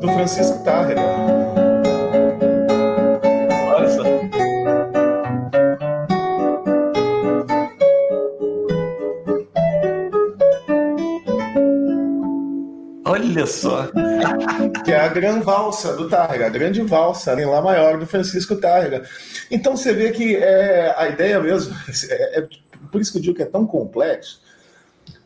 do 0.01 0.09
Francisco 0.09 0.65
Tárrega. 0.65 1.48
Olha 13.39 13.47
só. 13.47 13.89
que 14.85 14.91
é 14.91 14.99
a 14.99 15.09
Gran 15.09 15.41
Valsa 15.41 15.95
do 15.95 16.09
Tárrega, 16.09 16.47
a 16.47 16.51
grande 16.51 16.83
valsa, 16.83 17.41
em 17.41 17.47
Lá 17.47 17.63
Maior 17.63 17.99
do 17.99 18.07
Francisco 18.07 18.57
Tárrega. 18.57 19.05
Então 19.49 19.77
você 19.77 19.93
vê 19.93 20.11
que 20.11 20.37
é, 20.37 20.93
a 20.97 21.09
ideia 21.09 21.39
mesmo, 21.41 21.75
é, 22.11 22.41
é, 22.41 22.49
por 22.91 23.01
isso 23.01 23.13
que 23.13 23.19
eu 23.19 23.23
digo 23.23 23.37
que 23.37 23.43
é 23.43 23.47
tão 23.47 23.65
complexo, 23.65 24.41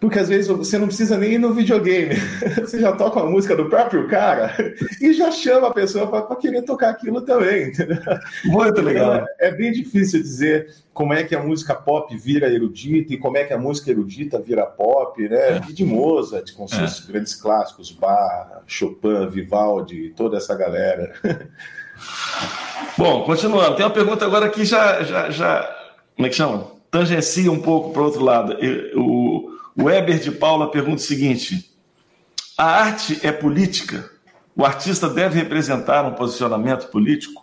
porque 0.03 0.19
às 0.19 0.29
vezes 0.29 0.49
você 0.49 0.77
não 0.79 0.89
precisa 0.89 1.17
nem 1.17 1.35
ir 1.35 1.39
no 1.39 1.55
videogame, 1.55 2.17
você 2.61 2.81
já 2.81 2.91
toca 2.91 3.21
uma 3.21 3.31
música 3.31 3.55
do 3.55 3.69
próprio 3.69 4.09
cara 4.09 4.53
e 5.01 5.13
já 5.13 5.31
chama 5.31 5.69
a 5.69 5.73
pessoa 5.73 6.09
para 6.09 6.35
querer 6.35 6.63
tocar 6.63 6.91
aquilo 6.91 7.21
também. 7.21 7.69
Entendeu? 7.69 7.99
Muito 8.47 8.81
legal. 8.81 9.15
Então, 9.15 9.27
é 9.39 9.53
bem 9.53 9.71
difícil 9.71 10.21
dizer 10.21 10.75
como 10.93 11.15
é 11.15 11.23
que 11.23 11.37
a 11.37 11.41
música 11.41 11.73
pop 11.77 12.17
vira 12.17 12.53
erudita 12.53 13.15
e 13.15 13.17
como 13.17 13.37
é 13.37 13.45
que 13.45 13.53
a 13.53 13.59
música 13.59 13.93
erudita 13.93 14.41
vira 14.41 14.67
pop, 14.67 15.23
né? 15.23 15.59
É. 15.59 15.61
De 15.61 15.85
Mozart, 15.85 16.53
com 16.53 16.67
seus 16.67 17.05
é. 17.09 17.13
grandes 17.13 17.37
clássicos, 17.37 17.93
Bach, 17.93 18.61
Chopin, 18.67 19.29
Vivaldi, 19.31 20.13
toda 20.17 20.37
essa 20.37 20.57
galera. 20.57 21.13
Bom, 22.99 23.23
continuando. 23.23 23.77
Tem 23.77 23.87
uma 23.87 23.93
pergunta 23.93 24.25
agora 24.25 24.49
que 24.49 24.65
já, 24.65 25.05
já, 25.05 25.31
já 25.31 25.77
como 26.17 26.27
é 26.27 26.29
que 26.29 26.35
chama? 26.35 26.73
Tangencia 26.91 27.53
um 27.53 27.63
pouco 27.63 27.93
para 27.93 28.03
o 28.03 28.07
outro 28.07 28.25
lado. 28.25 28.57
O 28.97 29.52
o 29.77 29.85
Weber 29.85 30.19
de 30.19 30.31
Paula 30.33 30.71
pergunta 30.71 30.97
o 30.97 31.01
seguinte: 31.01 31.71
a 32.57 32.65
arte 32.65 33.19
é 33.23 33.33
política? 33.33 34.11
O 34.55 34.65
artista 34.65 35.09
deve 35.09 35.39
representar 35.39 36.05
um 36.05 36.15
posicionamento 36.15 36.89
político? 36.91 37.43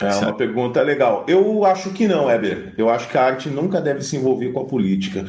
É 0.00 0.14
uma 0.14 0.32
pergunta 0.32 0.80
legal. 0.80 1.26
Eu 1.28 1.64
acho 1.66 1.90
que 1.90 2.08
não, 2.08 2.26
Weber. 2.26 2.72
Eu 2.78 2.88
acho 2.88 3.06
que 3.08 3.18
a 3.18 3.22
arte 3.22 3.50
nunca 3.50 3.82
deve 3.82 4.02
se 4.02 4.16
envolver 4.16 4.50
com 4.50 4.60
a 4.60 4.64
política. 4.64 5.26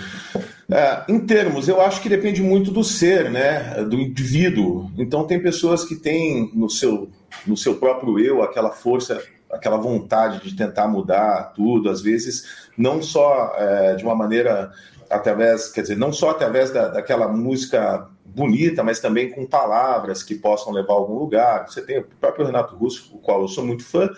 É, 0.71 1.03
em 1.09 1.19
termos, 1.19 1.67
eu 1.67 1.81
acho 1.81 2.01
que 2.01 2.07
depende 2.07 2.41
muito 2.41 2.71
do 2.71 2.81
ser, 2.81 3.29
né? 3.29 3.83
Do 3.83 3.99
indivíduo. 3.99 4.89
Então 4.97 5.27
tem 5.27 5.41
pessoas 5.41 5.83
que 5.83 5.95
têm 5.95 6.49
no 6.53 6.69
seu, 6.69 7.09
no 7.45 7.57
seu 7.57 7.75
próprio 7.75 8.17
eu 8.17 8.41
aquela 8.41 8.71
força, 8.71 9.21
aquela 9.51 9.75
vontade 9.75 10.41
de 10.41 10.55
tentar 10.55 10.87
mudar 10.87 11.51
tudo. 11.53 11.89
Às 11.89 12.01
vezes, 12.01 12.69
não 12.77 13.01
só 13.01 13.53
é, 13.57 13.95
de 13.95 14.05
uma 14.05 14.15
maneira 14.15 14.71
através, 15.11 15.69
quer 15.69 15.81
dizer, 15.81 15.97
não 15.97 16.11
só 16.11 16.31
através 16.31 16.71
da, 16.71 16.87
daquela 16.87 17.27
música 17.27 18.07
bonita, 18.33 18.83
mas 18.83 18.99
também 18.99 19.29
com 19.29 19.45
palavras 19.45 20.23
que 20.23 20.35
possam 20.35 20.71
levar 20.71 20.93
a 20.93 20.97
algum 20.97 21.15
lugar. 21.15 21.67
Você 21.67 21.81
tem 21.81 21.99
o 21.99 22.03
próprio 22.19 22.45
Renato 22.45 22.75
Russo, 22.75 23.11
o 23.13 23.19
qual 23.19 23.41
eu 23.41 23.47
sou 23.47 23.65
muito 23.65 23.83
fã, 23.83 24.09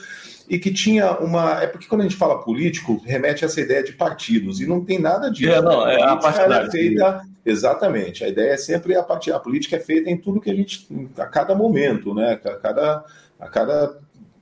e 0.47 0.59
que 0.59 0.71
tinha 0.71 1.17
uma. 1.17 1.61
É 1.61 1.67
porque 1.67 1.87
quando 1.87 2.01
a 2.01 2.03
gente 2.03 2.15
fala 2.15 2.43
político, 2.43 3.01
remete 3.05 3.43
a 3.43 3.47
essa 3.47 3.59
ideia 3.59 3.83
de 3.83 3.93
partidos, 3.93 4.61
e 4.61 4.67
não 4.67 4.83
tem 4.83 4.99
nada 4.99 5.29
disso. 5.29 5.51
É, 5.51 5.61
não, 5.61 5.87
é 5.87 6.01
a, 6.01 6.13
a 6.13 6.63
É 6.63 6.71
feita, 6.71 7.21
exatamente. 7.45 8.23
A 8.23 8.27
ideia 8.27 8.51
é 8.53 8.57
sempre 8.57 8.95
a 8.95 9.03
partir. 9.03 9.31
A 9.31 9.39
política 9.39 9.77
é 9.77 9.79
feita 9.79 10.09
em 10.09 10.17
tudo 10.17 10.41
que 10.41 10.51
a 10.51 10.55
gente. 10.55 10.87
a 11.17 11.25
cada 11.25 11.55
momento, 11.55 12.13
né? 12.13 12.33
A 12.33 12.55
cada, 12.57 13.05
a 13.39 13.47
cada 13.47 13.97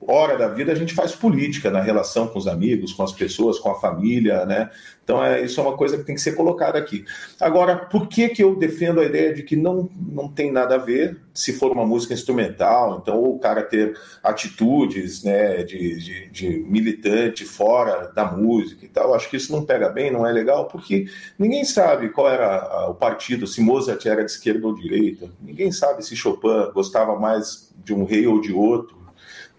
hora 0.06 0.36
da 0.36 0.48
vida 0.48 0.72
a 0.72 0.74
gente 0.74 0.94
faz 0.94 1.12
política 1.12 1.70
na 1.70 1.80
relação 1.80 2.26
com 2.26 2.38
os 2.38 2.46
amigos, 2.46 2.92
com 2.92 3.02
as 3.02 3.12
pessoas, 3.12 3.58
com 3.58 3.70
a 3.70 3.80
família, 3.80 4.44
né? 4.44 4.70
Então 5.04 5.24
é, 5.24 5.42
isso 5.42 5.60
é 5.60 5.62
uma 5.62 5.76
coisa 5.76 5.96
que 5.96 6.04
tem 6.04 6.14
que 6.14 6.20
ser 6.20 6.32
colocada 6.32 6.78
aqui. 6.78 7.04
Agora, 7.40 7.76
por 7.76 8.08
que, 8.08 8.28
que 8.28 8.42
eu 8.42 8.54
defendo 8.56 9.00
a 9.00 9.04
ideia 9.04 9.32
de 9.34 9.42
que 9.42 9.56
não, 9.56 9.88
não 9.96 10.28
tem 10.28 10.50
nada 10.50 10.76
a 10.76 10.78
ver 10.78 11.20
se 11.34 11.52
for 11.52 11.72
uma 11.72 11.86
música 11.86 12.14
instrumental, 12.14 13.00
então 13.00 13.22
o 13.22 13.38
cara 13.38 13.62
ter 13.62 13.98
atitudes 14.22 15.24
né, 15.24 15.62
de, 15.62 15.98
de, 15.98 16.30
de 16.30 16.48
militante 16.68 17.44
fora 17.44 18.12
da 18.14 18.24
música 18.24 18.84
e 18.84 18.88
tal, 18.88 19.14
acho 19.14 19.30
que 19.30 19.36
isso 19.36 19.50
não 19.50 19.64
pega 19.64 19.88
bem, 19.88 20.10
não 20.10 20.26
é 20.26 20.32
legal, 20.32 20.66
porque 20.66 21.06
ninguém 21.38 21.64
sabe 21.64 22.10
qual 22.10 22.28
era 22.28 22.88
o 22.88 22.94
partido, 22.94 23.46
se 23.46 23.60
Mozart 23.60 24.04
era 24.04 24.24
de 24.24 24.30
esquerda 24.30 24.66
ou 24.66 24.74
direita, 24.74 25.30
ninguém 25.40 25.72
sabe 25.72 26.04
se 26.04 26.14
Chopin 26.14 26.70
gostava 26.74 27.18
mais 27.18 27.72
de 27.82 27.94
um 27.94 28.04
rei 28.04 28.26
ou 28.26 28.40
de 28.40 28.52
outro, 28.52 29.01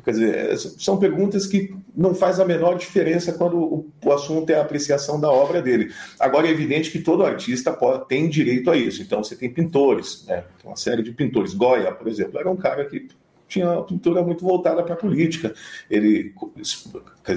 Quer 0.03 0.11
dizer, 0.11 0.57
são 0.57 0.97
perguntas 0.97 1.47
que 1.47 1.73
não 1.95 2.13
faz 2.13 2.39
a 2.39 2.45
menor 2.45 2.77
diferença 2.77 3.31
quando 3.33 3.57
o, 3.57 3.91
o, 4.03 4.11
assunto 4.11 4.49
é 4.49 4.55
a 4.55 4.61
apreciação 4.61 5.19
da 5.19 5.31
obra 5.31 5.61
dele. 5.61 5.93
Agora, 6.19 6.47
é 6.47 6.51
evidente 6.51 6.91
que 6.91 6.99
todo 6.99 7.25
artista 7.25 7.71
pode, 7.71 8.07
tem 8.07 8.27
direito 8.27 8.69
a 8.69 8.75
isso. 8.75 9.01
Então, 9.01 9.23
você 9.23 9.35
tem 9.35 9.49
pintores, 9.49 10.25
né? 10.27 10.43
Uma 10.63 10.75
série 10.75 11.03
de 11.03 11.11
pintores. 11.11 11.53
Goya, 11.53 11.91
por 11.93 12.07
exemplo, 12.07 12.37
era 12.37 12.51
um 12.51 12.57
cara 12.57 12.85
que 12.85 13.07
tinha 13.53 13.69
uma 13.69 13.83
pintura 13.83 14.23
muito 14.23 14.43
voltada 14.43 14.81
para 14.83 14.95
a 14.95 14.97
política. 14.97 15.53
Ele, 15.89 16.33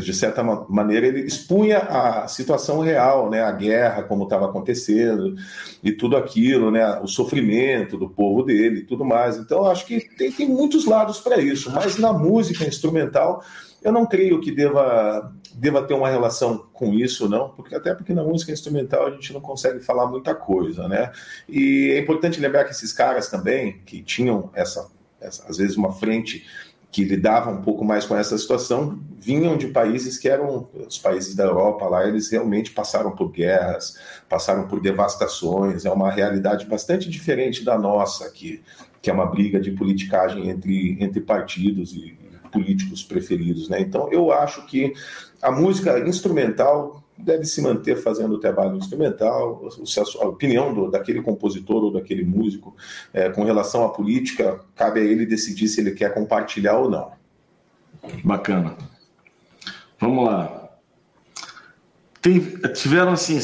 de 0.00 0.14
certa 0.14 0.42
maneira, 0.42 1.06
ele 1.06 1.20
expunha 1.20 1.78
a 1.78 2.26
situação 2.26 2.80
real, 2.80 3.28
né, 3.28 3.42
a 3.42 3.52
guerra, 3.52 4.02
como 4.02 4.24
estava 4.24 4.46
acontecendo, 4.46 5.36
e 5.82 5.92
tudo 5.92 6.16
aquilo, 6.16 6.70
né, 6.70 6.98
o 7.00 7.06
sofrimento 7.06 7.98
do 7.98 8.08
povo 8.08 8.42
dele 8.42 8.80
e 8.80 8.84
tudo 8.84 9.04
mais. 9.04 9.36
Então, 9.36 9.66
acho 9.66 9.84
que 9.84 10.00
tem, 10.16 10.32
tem 10.32 10.48
muitos 10.48 10.86
lados 10.86 11.20
para 11.20 11.38
isso, 11.38 11.70
mas 11.70 11.98
na 11.98 12.12
música 12.12 12.64
instrumental, 12.66 13.42
eu 13.82 13.92
não 13.92 14.06
creio 14.06 14.40
que 14.40 14.50
deva, 14.50 15.32
deva 15.54 15.82
ter 15.82 15.94
uma 15.94 16.08
relação 16.08 16.66
com 16.72 16.94
isso, 16.94 17.28
não, 17.28 17.50
porque 17.50 17.74
até 17.74 17.94
porque 17.94 18.14
na 18.14 18.24
música 18.24 18.50
instrumental 18.50 19.06
a 19.06 19.10
gente 19.10 19.32
não 19.34 19.40
consegue 19.40 19.80
falar 19.80 20.06
muita 20.06 20.34
coisa, 20.34 20.88
né? 20.88 21.12
E 21.48 21.92
é 21.92 21.98
importante 21.98 22.40
lembrar 22.40 22.64
que 22.64 22.70
esses 22.72 22.92
caras 22.92 23.28
também, 23.28 23.80
que 23.84 24.02
tinham 24.02 24.50
essa 24.54 24.95
às 25.20 25.56
vezes 25.56 25.76
uma 25.76 25.92
frente 25.92 26.44
que 26.90 27.04
lidava 27.04 27.50
um 27.50 27.60
pouco 27.60 27.84
mais 27.84 28.06
com 28.06 28.16
essa 28.16 28.38
situação, 28.38 28.98
vinham 29.18 29.56
de 29.58 29.68
países 29.68 30.16
que 30.16 30.28
eram 30.28 30.68
os 30.86 30.96
países 30.96 31.34
da 31.34 31.44
Europa 31.44 31.84
lá, 31.86 32.08
eles 32.08 32.30
realmente 32.30 32.70
passaram 32.70 33.10
por 33.10 33.30
guerras, 33.30 33.98
passaram 34.28 34.66
por 34.66 34.80
devastações, 34.80 35.84
é 35.84 35.90
uma 35.90 36.10
realidade 36.10 36.64
bastante 36.64 37.10
diferente 37.10 37.64
da 37.64 37.76
nossa 37.76 38.24
aqui, 38.24 38.62
que 39.02 39.10
é 39.10 39.12
uma 39.12 39.26
briga 39.26 39.60
de 39.60 39.72
politicagem 39.72 40.48
entre, 40.48 40.96
entre 40.98 41.20
partidos 41.20 41.92
e 41.94 42.16
políticos 42.50 43.02
preferidos, 43.02 43.68
né? 43.68 43.80
Então 43.80 44.10
eu 44.10 44.32
acho 44.32 44.64
que 44.66 44.94
a 45.42 45.50
música 45.50 45.98
instrumental 46.08 47.04
deve 47.18 47.44
se 47.44 47.62
manter 47.62 47.96
fazendo 47.96 48.34
o 48.34 48.38
trabalho 48.38 48.76
instrumental, 48.76 49.68
a 50.20 50.26
opinião 50.26 50.72
do, 50.72 50.90
daquele 50.90 51.22
compositor 51.22 51.84
ou 51.84 51.92
daquele 51.92 52.24
músico 52.24 52.76
é, 53.12 53.28
com 53.30 53.44
relação 53.44 53.84
à 53.84 53.88
política, 53.88 54.60
cabe 54.74 55.00
a 55.00 55.04
ele 55.04 55.24
decidir 55.24 55.68
se 55.68 55.80
ele 55.80 55.92
quer 55.92 56.12
compartilhar 56.12 56.78
ou 56.78 56.90
não. 56.90 57.12
Bacana. 58.22 58.76
Vamos 59.98 60.26
lá. 60.26 60.70
Tem, 62.20 62.40
tiveram 62.74 63.12
assim 63.12 63.38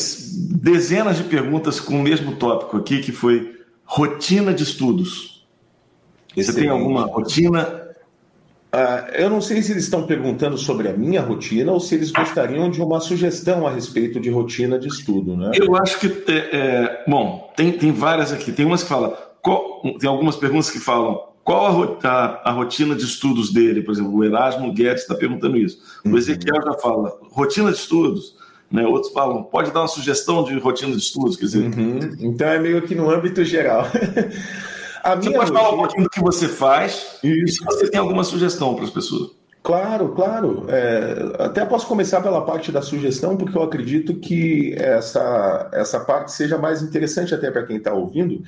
dezenas 0.51 1.17
de 1.17 1.25
perguntas 1.25 1.81
com 1.81 1.95
o 1.95 2.03
mesmo 2.03 2.37
tópico 2.37 2.77
aqui, 2.77 3.01
que 3.01 3.13
foi 3.13 3.61
rotina 3.85 4.53
de 4.53 4.63
estudos. 4.63 5.47
Excelente. 6.37 6.47
Você 6.47 6.61
tem 6.61 6.69
alguma 6.69 7.07
rotina 7.07 7.82
Uh, 8.75 9.05
eu 9.13 9.29
não 9.29 9.43
sei 9.43 9.61
se 9.63 9.71
eles 9.71 9.85
estão 9.85 10.07
perguntando 10.07 10.57
sobre 10.57 10.89
a 10.89 10.95
minha 10.95 11.21
rotina 11.21 11.71
ou 11.71 11.79
se 11.79 11.95
eles 11.95 12.11
gostariam 12.11 12.71
de 12.71 12.81
uma 12.81 13.01
sugestão 13.01 13.67
a 13.67 13.71
respeito 13.71 14.19
de 14.19 14.31
rotina 14.31 14.79
de 14.79 14.89
estudo, 14.89 15.37
né? 15.37 15.51
Eu 15.55 15.77
acho 15.77 16.01
que, 16.01 16.07
é, 16.27 16.57
é, 16.57 17.05
bom, 17.07 17.53
tem, 17.55 17.73
tem 17.73 17.93
várias 17.93 18.33
aqui. 18.33 18.51
Tem 18.51 18.65
umas 18.65 18.83
que 18.83 18.89
falam, 18.89 19.15
qual, 19.43 19.83
tem 19.99 20.09
algumas 20.09 20.37
perguntas 20.37 20.71
que 20.71 20.81
falam 20.81 21.21
qual 21.45 21.99
a, 22.03 22.09
a, 22.09 22.51
a, 22.51 22.53
rotina 22.53 22.95
de 22.95 23.05
estudos 23.05 23.53
dele, 23.53 23.83
por 23.83 23.93
exemplo, 23.93 24.15
o 24.15 24.25
Erasmo 24.25 24.73
Guedes 24.73 25.03
está 25.03 25.15
perguntando 25.15 25.59
isso. 25.59 25.79
O 26.05 26.09
uhum. 26.09 26.17
Ezequiel 26.17 26.63
já 26.65 26.73
fala, 26.75 27.13
rotina 27.31 27.71
de 27.71 27.77
estudos. 27.77 28.37
Né? 28.71 28.87
Outros 28.87 29.13
falam, 29.13 29.43
pode 29.43 29.71
dar 29.71 29.81
uma 29.81 29.89
sugestão 29.89 30.45
de 30.45 30.59
rotina 30.59 30.93
de 30.93 30.99
estudos, 30.99 31.37
quer 31.37 31.45
dizer. 31.45 31.65
Uhum. 31.65 31.99
Então 32.21 32.49
é 32.49 32.59
meio 32.59 32.81
que 32.81 32.95
no 32.95 33.11
âmbito 33.11 33.45
geral. 33.45 33.87
A 35.03 35.17
você 35.17 35.31
pode 35.31 35.53
falar 35.53 35.71
um 35.71 35.77
pouquinho 35.79 36.05
do 36.05 36.11
que 36.11 36.21
você 36.21 36.49
faz 36.49 37.19
e 37.23 37.49
se 37.49 37.65
você 37.65 37.91
tem 37.91 37.99
alguma 37.99 38.23
sugestão 38.25 38.75
para 38.75 38.85
as 38.85 38.91
pessoas. 38.91 39.31
Claro, 39.63 40.09
claro. 40.11 40.67
É, 40.69 41.45
até 41.45 41.65
posso 41.65 41.87
começar 41.87 42.21
pela 42.21 42.45
parte 42.45 42.73
da 42.73 42.83
sugestão, 42.83 43.37
porque 43.37 43.57
eu 43.57 43.63
acredito 43.63 44.15
que 44.15 44.75
essa, 44.77 45.71
essa 45.73 46.01
parte 46.01 46.33
seja 46.33 46.59
mais 46.59 46.83
interessante 46.83 47.35
até 47.35 47.51
para 47.51 47.65
quem 47.65 47.77
está 47.77 47.93
ouvindo. 47.93 48.43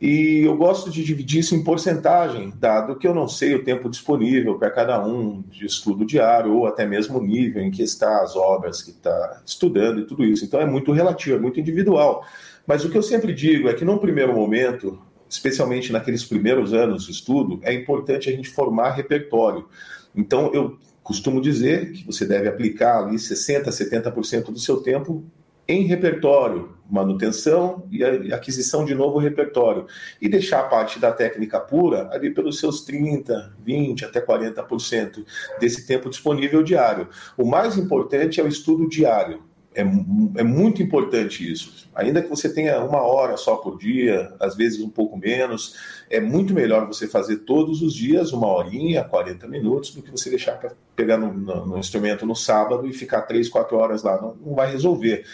E 0.00 0.42
eu 0.44 0.56
gosto 0.56 0.90
de 0.90 1.02
dividir 1.02 1.40
isso 1.40 1.54
em 1.54 1.64
porcentagem, 1.64 2.52
dado 2.58 2.96
que 2.96 3.08
eu 3.08 3.14
não 3.14 3.26
sei 3.26 3.54
o 3.54 3.64
tempo 3.64 3.88
disponível 3.88 4.58
para 4.58 4.70
cada 4.70 5.04
um 5.04 5.42
de 5.48 5.64
estudo 5.64 6.04
diário, 6.04 6.54
ou 6.54 6.66
até 6.66 6.86
mesmo 6.86 7.18
o 7.18 7.22
nível 7.22 7.62
em 7.62 7.70
que 7.70 7.82
está 7.82 8.22
as 8.22 8.36
obras 8.36 8.82
que 8.82 8.90
está 8.90 9.40
estudando 9.44 10.00
e 10.00 10.06
tudo 10.06 10.22
isso. 10.22 10.44
Então 10.44 10.60
é 10.60 10.66
muito 10.66 10.92
relativo, 10.92 11.36
é 11.36 11.40
muito 11.40 11.58
individual. 11.58 12.24
Mas 12.66 12.84
o 12.84 12.90
que 12.90 12.98
eu 12.98 13.02
sempre 13.02 13.32
digo 13.32 13.68
é 13.68 13.74
que, 13.74 13.84
num 13.84 13.98
primeiro 13.98 14.34
momento, 14.34 14.98
especialmente 15.28 15.92
naqueles 15.92 16.24
primeiros 16.24 16.72
anos 16.72 17.04
de 17.06 17.12
estudo, 17.12 17.60
é 17.62 17.72
importante 17.72 18.28
a 18.28 18.32
gente 18.32 18.48
formar 18.48 18.90
repertório. 18.90 19.68
Então, 20.14 20.50
eu 20.54 20.78
costumo 21.02 21.40
dizer 21.40 21.92
que 21.92 22.04
você 22.04 22.24
deve 22.24 22.48
aplicar 22.48 23.04
ali 23.04 23.16
60%, 23.16 23.66
70% 23.66 24.44
do 24.46 24.58
seu 24.58 24.78
tempo 24.78 25.24
em 25.68 25.82
repertório, 25.82 26.76
manutenção 26.88 27.86
e 27.90 28.04
aquisição 28.32 28.84
de 28.84 28.94
novo 28.94 29.18
repertório. 29.18 29.86
E 30.20 30.28
deixar 30.28 30.60
a 30.60 30.68
parte 30.68 31.00
da 31.00 31.10
técnica 31.10 31.58
pura 31.58 32.08
ali 32.12 32.30
pelos 32.30 32.58
seus 32.60 32.82
30, 32.82 33.54
20 33.64 34.04
até 34.04 34.20
40% 34.20 35.24
desse 35.58 35.86
tempo 35.86 36.08
disponível 36.08 36.62
diário. 36.62 37.08
O 37.36 37.44
mais 37.44 37.76
importante 37.76 38.40
é 38.40 38.44
o 38.44 38.48
estudo 38.48 38.88
diário. 38.88 39.42
É, 39.76 39.82
é 39.82 40.42
muito 40.42 40.82
importante 40.82 41.50
isso. 41.50 41.86
Ainda 41.94 42.22
que 42.22 42.30
você 42.30 42.48
tenha 42.48 42.82
uma 42.82 43.02
hora 43.02 43.36
só 43.36 43.56
por 43.56 43.78
dia, 43.78 44.34
às 44.40 44.56
vezes 44.56 44.80
um 44.80 44.88
pouco 44.88 45.18
menos, 45.18 45.76
é 46.08 46.18
muito 46.18 46.54
melhor 46.54 46.86
você 46.86 47.06
fazer 47.06 47.38
todos 47.38 47.82
os 47.82 47.92
dias 47.92 48.32
uma 48.32 48.46
horinha, 48.46 49.04
40 49.04 49.46
minutos, 49.46 49.94
do 49.94 50.02
que 50.02 50.10
você 50.10 50.30
deixar 50.30 50.58
para 50.58 50.72
pegar 50.96 51.18
no, 51.18 51.30
no, 51.30 51.66
no, 51.66 51.78
instrumento 51.78 52.24
no 52.24 52.34
sábado 52.34 52.86
e 52.86 52.92
ficar 52.94 53.22
três, 53.22 53.50
quatro 53.50 53.76
horas 53.76 54.02
lá. 54.02 54.20
Não, 54.20 54.34
não 54.34 54.54
vai 54.54 54.72
resolver. 54.72 55.26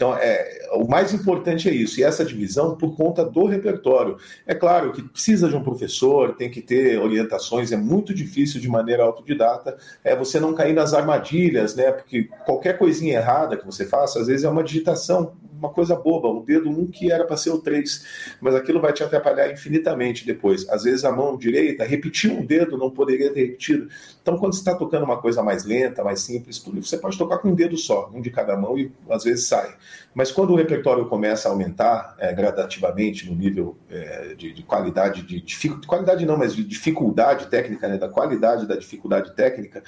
Então, 0.00 0.16
é, 0.16 0.66
o 0.72 0.88
mais 0.88 1.12
importante 1.12 1.68
é 1.68 1.74
isso, 1.74 2.00
e 2.00 2.02
essa 2.02 2.24
divisão 2.24 2.74
por 2.74 2.96
conta 2.96 3.22
do 3.22 3.44
repertório. 3.44 4.16
É 4.46 4.54
claro 4.54 4.92
que 4.92 5.02
precisa 5.02 5.46
de 5.46 5.54
um 5.54 5.62
professor, 5.62 6.34
tem 6.36 6.50
que 6.50 6.62
ter 6.62 6.98
orientações, 6.98 7.70
é 7.70 7.76
muito 7.76 8.14
difícil 8.14 8.62
de 8.62 8.66
maneira 8.66 9.02
autodidata, 9.02 9.76
é 10.02 10.16
você 10.16 10.40
não 10.40 10.54
cair 10.54 10.72
nas 10.72 10.94
armadilhas, 10.94 11.76
né? 11.76 11.92
Porque 11.92 12.30
qualquer 12.46 12.78
coisinha 12.78 13.18
errada 13.18 13.58
que 13.58 13.66
você 13.66 13.84
faça, 13.84 14.20
às 14.20 14.26
vezes 14.28 14.42
é 14.42 14.48
uma 14.48 14.64
digitação 14.64 15.34
uma 15.60 15.68
coisa 15.68 15.94
boba, 15.94 16.28
o 16.28 16.42
dedo 16.42 16.70
1 16.70 16.80
um 16.80 16.86
que 16.86 17.12
era 17.12 17.24
para 17.24 17.36
ser 17.36 17.50
o 17.50 17.58
3, 17.58 18.36
mas 18.40 18.54
aquilo 18.54 18.80
vai 18.80 18.92
te 18.92 19.04
atrapalhar 19.04 19.52
infinitamente 19.52 20.26
depois. 20.26 20.68
Às 20.68 20.84
vezes 20.84 21.04
a 21.04 21.12
mão 21.12 21.36
direita 21.36 21.84
repetiu 21.84 22.32
um 22.32 22.44
dedo, 22.44 22.78
não 22.78 22.90
poderia 22.90 23.32
ter 23.32 23.42
repetido. 23.42 23.88
Então, 24.22 24.38
quando 24.38 24.54
você 24.54 24.60
está 24.60 24.74
tocando 24.74 25.04
uma 25.04 25.20
coisa 25.20 25.42
mais 25.42 25.64
lenta, 25.64 26.02
mais 26.02 26.20
simples, 26.20 26.58
tudo, 26.58 26.82
você 26.82 26.96
pode 26.96 27.16
tocar 27.16 27.38
com 27.38 27.48
um 27.48 27.54
dedo 27.54 27.76
só, 27.76 28.10
um 28.12 28.20
de 28.20 28.30
cada 28.30 28.56
mão, 28.56 28.78
e 28.78 28.90
às 29.08 29.24
vezes 29.24 29.46
sai. 29.46 29.74
Mas 30.14 30.32
quando 30.32 30.50
o 30.50 30.56
repertório 30.56 31.06
começa 31.06 31.48
a 31.48 31.52
aumentar 31.52 32.16
é, 32.18 32.32
gradativamente 32.32 33.28
no 33.28 33.36
nível 33.36 33.76
é, 33.88 34.34
de, 34.34 34.52
de, 34.52 34.62
qualidade, 34.62 35.22
de, 35.22 35.40
de, 35.40 35.86
qualidade 35.86 36.26
não, 36.26 36.36
mas 36.36 36.54
de 36.54 36.64
dificuldade 36.64 37.46
técnica, 37.46 37.88
né, 37.88 37.96
da 37.96 38.08
qualidade 38.08 38.66
da 38.66 38.76
dificuldade 38.76 39.34
técnica, 39.34 39.82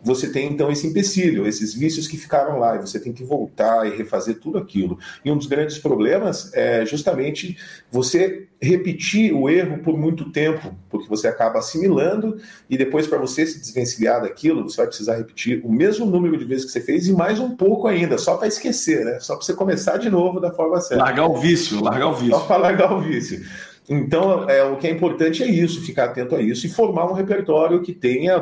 você 0.00 0.30
tem 0.30 0.50
então 0.50 0.70
esse 0.70 0.86
empecilho, 0.86 1.46
esses 1.46 1.74
vícios 1.74 2.08
que 2.08 2.16
ficaram 2.16 2.58
lá, 2.58 2.76
e 2.76 2.80
você 2.80 2.98
tem 2.98 3.12
que 3.12 3.24
voltar 3.24 3.86
e 3.86 3.96
refazer 3.96 4.38
tudo 4.40 4.58
aquilo. 4.58 4.98
E 5.24 5.30
um 5.30 5.36
dos 5.36 5.46
grandes 5.46 5.78
problemas 5.78 6.52
é 6.54 6.84
justamente 6.86 7.56
você 7.90 8.46
repetir 8.60 9.34
o 9.34 9.48
erro 9.48 9.78
por 9.78 9.98
muito 9.98 10.30
tempo, 10.30 10.74
porque 10.88 11.08
você 11.08 11.28
acaba 11.28 11.58
assimilando 11.58 12.38
e 12.70 12.76
depois 12.78 13.06
para 13.06 13.18
você 13.18 13.46
se 13.46 13.60
desvencilhar 13.60 14.22
daquilo, 14.22 14.62
você 14.62 14.78
vai 14.78 14.86
precisar 14.86 15.16
repetir 15.16 15.60
o 15.62 15.70
mesmo 15.70 16.06
número 16.06 16.36
de 16.38 16.44
vezes 16.44 16.64
que 16.64 16.72
você 16.72 16.80
fez 16.80 17.06
e 17.06 17.12
mais 17.12 17.38
um 17.38 17.54
pouco 17.54 17.86
ainda, 17.86 18.16
só 18.16 18.36
para 18.36 18.48
esquecer, 18.48 19.04
né? 19.04 19.20
Só 19.20 19.36
para 19.36 19.44
você 19.44 19.54
começar 19.54 19.98
de 19.98 20.08
novo 20.08 20.40
da 20.40 20.52
forma 20.52 20.80
certa. 20.80 21.04
Largar 21.04 21.26
o 21.26 21.36
vício, 21.36 21.82
largar 21.82 22.08
o 22.08 22.14
vício. 22.14 22.30
Só 22.30 22.40
para 22.40 22.56
largar 22.56 22.92
o 22.92 23.00
vício. 23.00 23.44
Então, 23.88 24.48
é, 24.50 24.64
o 24.64 24.76
que 24.76 24.86
é 24.88 24.90
importante 24.90 25.44
é 25.44 25.46
isso, 25.46 25.80
ficar 25.80 26.06
atento 26.06 26.34
a 26.34 26.42
isso 26.42 26.66
e 26.66 26.68
formar 26.68 27.08
um 27.08 27.12
repertório 27.12 27.80
que 27.80 27.92
tenha, 27.92 28.38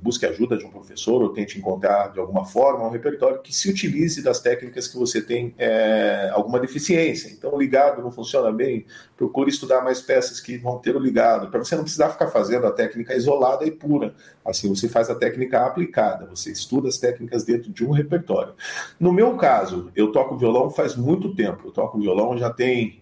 busque 0.00 0.24
ajuda 0.24 0.56
de 0.56 0.64
um 0.64 0.70
professor 0.70 1.20
ou 1.20 1.30
tente 1.30 1.58
encontrar 1.58 2.12
de 2.12 2.20
alguma 2.20 2.44
forma 2.44 2.86
um 2.86 2.90
repertório 2.90 3.42
que 3.42 3.52
se 3.52 3.68
utilize 3.68 4.22
das 4.22 4.38
técnicas 4.38 4.86
que 4.86 4.96
você 4.96 5.20
tem 5.20 5.52
é, 5.58 6.30
alguma 6.32 6.60
deficiência. 6.60 7.28
Então, 7.32 7.52
o 7.52 7.58
ligado 7.58 8.00
não 8.02 8.12
funciona 8.12 8.52
bem, 8.52 8.86
procure 9.16 9.50
estudar 9.50 9.82
mais 9.82 10.00
peças 10.00 10.38
que 10.38 10.56
vão 10.56 10.78
ter 10.78 10.94
o 10.94 11.00
ligado, 11.00 11.50
para 11.50 11.58
você 11.58 11.74
não 11.74 11.82
precisar 11.82 12.10
ficar 12.10 12.28
fazendo 12.28 12.66
a 12.66 12.70
técnica 12.70 13.16
isolada 13.16 13.66
e 13.66 13.72
pura. 13.72 14.14
Assim, 14.44 14.68
você 14.68 14.88
faz 14.88 15.10
a 15.10 15.14
técnica 15.14 15.66
aplicada, 15.66 16.26
você 16.26 16.52
estuda 16.52 16.88
as 16.88 16.98
técnicas 16.98 17.44
dentro 17.44 17.72
de 17.72 17.84
um 17.84 17.90
repertório. 17.90 18.54
No 19.00 19.12
meu 19.12 19.36
caso, 19.36 19.90
eu 19.96 20.12
toco 20.12 20.36
violão 20.36 20.70
faz 20.70 20.94
muito 20.94 21.34
tempo, 21.34 21.66
eu 21.66 21.72
toco 21.72 21.98
violão 21.98 22.36
já 22.38 22.50
tem 22.50 23.00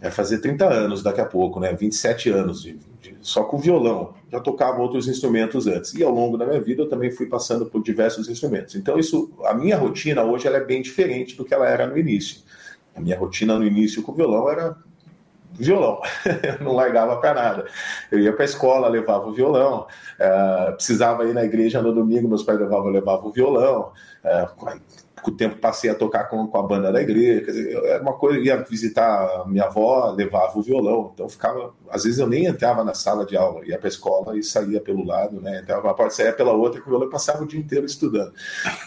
é 0.00 0.10
fazer 0.10 0.38
30 0.38 0.66
anos 0.66 1.02
daqui 1.02 1.20
a 1.20 1.26
pouco, 1.26 1.60
né? 1.60 1.72
27 1.74 2.30
anos 2.30 2.62
de, 2.62 2.78
de, 3.00 3.16
só 3.20 3.44
com 3.44 3.58
violão. 3.58 4.14
Já 4.32 4.40
tocava 4.40 4.80
outros 4.80 5.06
instrumentos 5.08 5.66
antes. 5.66 5.92
E 5.94 6.02
ao 6.02 6.12
longo 6.12 6.38
da 6.38 6.46
minha 6.46 6.60
vida 6.60 6.82
eu 6.82 6.88
também 6.88 7.10
fui 7.10 7.26
passando 7.26 7.66
por 7.66 7.82
diversos 7.82 8.28
instrumentos. 8.28 8.74
Então 8.74 8.98
isso, 8.98 9.30
a 9.44 9.52
minha 9.52 9.76
rotina 9.76 10.22
hoje 10.22 10.46
ela 10.46 10.56
é 10.56 10.64
bem 10.64 10.80
diferente 10.80 11.36
do 11.36 11.44
que 11.44 11.52
ela 11.52 11.68
era 11.68 11.86
no 11.86 11.98
início. 11.98 12.40
A 12.94 13.00
minha 13.00 13.18
rotina 13.18 13.58
no 13.58 13.66
início 13.66 14.02
com 14.02 14.12
violão 14.12 14.50
era 14.50 14.76
violão, 15.52 16.00
eu 16.42 16.64
não 16.64 16.72
largava 16.72 17.16
para 17.18 17.34
nada. 17.34 17.66
Eu 18.10 18.20
ia 18.20 18.32
para 18.32 18.44
a 18.44 18.46
escola, 18.46 18.88
levava 18.88 19.26
o 19.26 19.32
violão, 19.32 19.86
uh, 20.18 20.72
precisava 20.74 21.24
ir 21.24 21.34
na 21.34 21.44
igreja 21.44 21.82
no 21.82 21.92
domingo, 21.92 22.28
meus 22.28 22.42
pais 22.42 22.58
levavam, 22.58 22.90
levava 22.90 23.26
o 23.26 23.30
violão. 23.30 23.92
Uh, 24.24 24.64
com 25.22 25.30
o 25.30 25.36
tempo 25.36 25.56
passei 25.56 25.90
a 25.90 25.94
tocar 25.94 26.24
com, 26.24 26.46
com 26.46 26.58
a 26.58 26.62
banda 26.62 26.92
da 26.92 27.00
igreja, 27.00 27.40
quer 27.42 27.50
dizer, 27.50 27.84
era 27.84 28.02
uma 28.02 28.14
coisa, 28.14 28.38
ia 28.38 28.56
visitar 28.56 29.44
minha 29.46 29.64
avó, 29.64 30.10
levava 30.16 30.58
o 30.58 30.62
violão, 30.62 31.10
então 31.14 31.28
ficava, 31.28 31.72
às 31.88 32.04
vezes 32.04 32.18
eu 32.18 32.26
nem 32.26 32.46
entrava 32.46 32.84
na 32.84 32.94
sala 32.94 33.24
de 33.26 33.36
aula, 33.36 33.64
ia 33.66 33.78
para 33.78 33.86
a 33.86 33.90
escola 33.90 34.38
e 34.38 34.42
saía 34.42 34.80
pelo 34.80 35.04
lado, 35.04 35.40
né, 35.40 35.60
entrava 35.60 35.82
uma 35.82 35.94
porta, 35.94 36.14
saía 36.14 36.32
pela 36.32 36.52
outra, 36.52 36.80
com 36.80 36.88
o 36.88 36.90
violão 36.90 37.10
passava 37.10 37.42
o 37.42 37.46
dia 37.46 37.60
inteiro 37.60 37.86
estudando. 37.86 38.32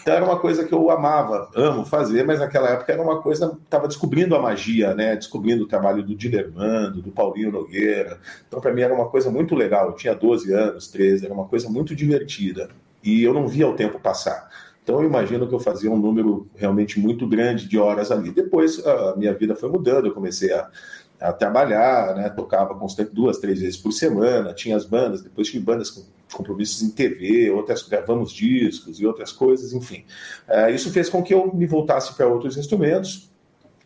Então 0.00 0.14
era 0.14 0.24
uma 0.24 0.38
coisa 0.38 0.64
que 0.64 0.72
eu 0.72 0.90
amava, 0.90 1.50
amo 1.54 1.84
fazer, 1.84 2.24
mas 2.24 2.40
naquela 2.40 2.70
época 2.70 2.92
era 2.92 3.02
uma 3.02 3.20
coisa, 3.22 3.58
estava 3.64 3.88
descobrindo 3.88 4.34
a 4.34 4.42
magia, 4.42 4.94
né, 4.94 5.16
descobrindo 5.16 5.64
o 5.64 5.68
trabalho 5.68 6.02
do 6.02 6.14
Dilermando, 6.14 7.02
do 7.02 7.10
Paulinho 7.10 7.52
Nogueira, 7.52 8.18
então 8.46 8.60
para 8.60 8.72
mim 8.72 8.82
era 8.82 8.94
uma 8.94 9.08
coisa 9.08 9.30
muito 9.30 9.54
legal, 9.54 9.88
eu 9.88 9.94
tinha 9.94 10.14
12 10.14 10.52
anos, 10.52 10.88
13, 10.88 11.24
era 11.26 11.34
uma 11.34 11.46
coisa 11.46 11.68
muito 11.68 11.94
divertida, 11.94 12.68
e 13.02 13.22
eu 13.22 13.34
não 13.34 13.46
via 13.46 13.68
o 13.68 13.74
tempo 13.74 14.00
passar. 14.00 14.48
Então 14.84 15.00
eu 15.00 15.08
imagino 15.08 15.48
que 15.48 15.54
eu 15.54 15.58
fazia 15.58 15.90
um 15.90 15.96
número 15.96 16.46
realmente 16.54 17.00
muito 17.00 17.26
grande 17.26 17.66
de 17.66 17.78
horas 17.78 18.12
ali. 18.12 18.30
Depois 18.30 18.86
a 18.86 19.16
minha 19.16 19.32
vida 19.32 19.56
foi 19.56 19.70
mudando, 19.70 20.06
eu 20.06 20.12
comecei 20.12 20.52
a, 20.52 20.70
a 21.18 21.32
trabalhar, 21.32 22.14
né? 22.14 22.28
tocava 22.28 22.74
constante 22.74 23.12
duas, 23.12 23.38
três 23.38 23.60
vezes 23.60 23.78
por 23.78 23.92
semana, 23.92 24.52
tinha 24.52 24.76
as 24.76 24.84
bandas, 24.84 25.22
depois 25.22 25.48
tive 25.48 25.64
bandas 25.64 25.90
com 25.90 26.02
compromissos 26.34 26.82
em 26.82 26.90
TV, 26.90 27.50
outras 27.50 27.82
gravamos 27.82 28.32
discos 28.32 29.00
e 29.00 29.06
outras 29.06 29.32
coisas, 29.32 29.72
enfim. 29.72 30.04
É, 30.46 30.70
isso 30.70 30.90
fez 30.90 31.08
com 31.08 31.22
que 31.22 31.32
eu 31.32 31.54
me 31.54 31.66
voltasse 31.66 32.14
para 32.14 32.26
outros 32.26 32.56
instrumentos, 32.56 33.30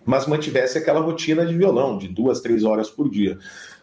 mas 0.04 0.26
mantivesse 0.26 0.78
aquela 0.78 1.00
rotina 1.00 1.44
de 1.44 1.56
violão, 1.56 1.98
de 1.98 2.08
duas, 2.08 2.40
três 2.40 2.64
horas 2.64 2.88
por 2.90 3.08
dia. 3.08 3.38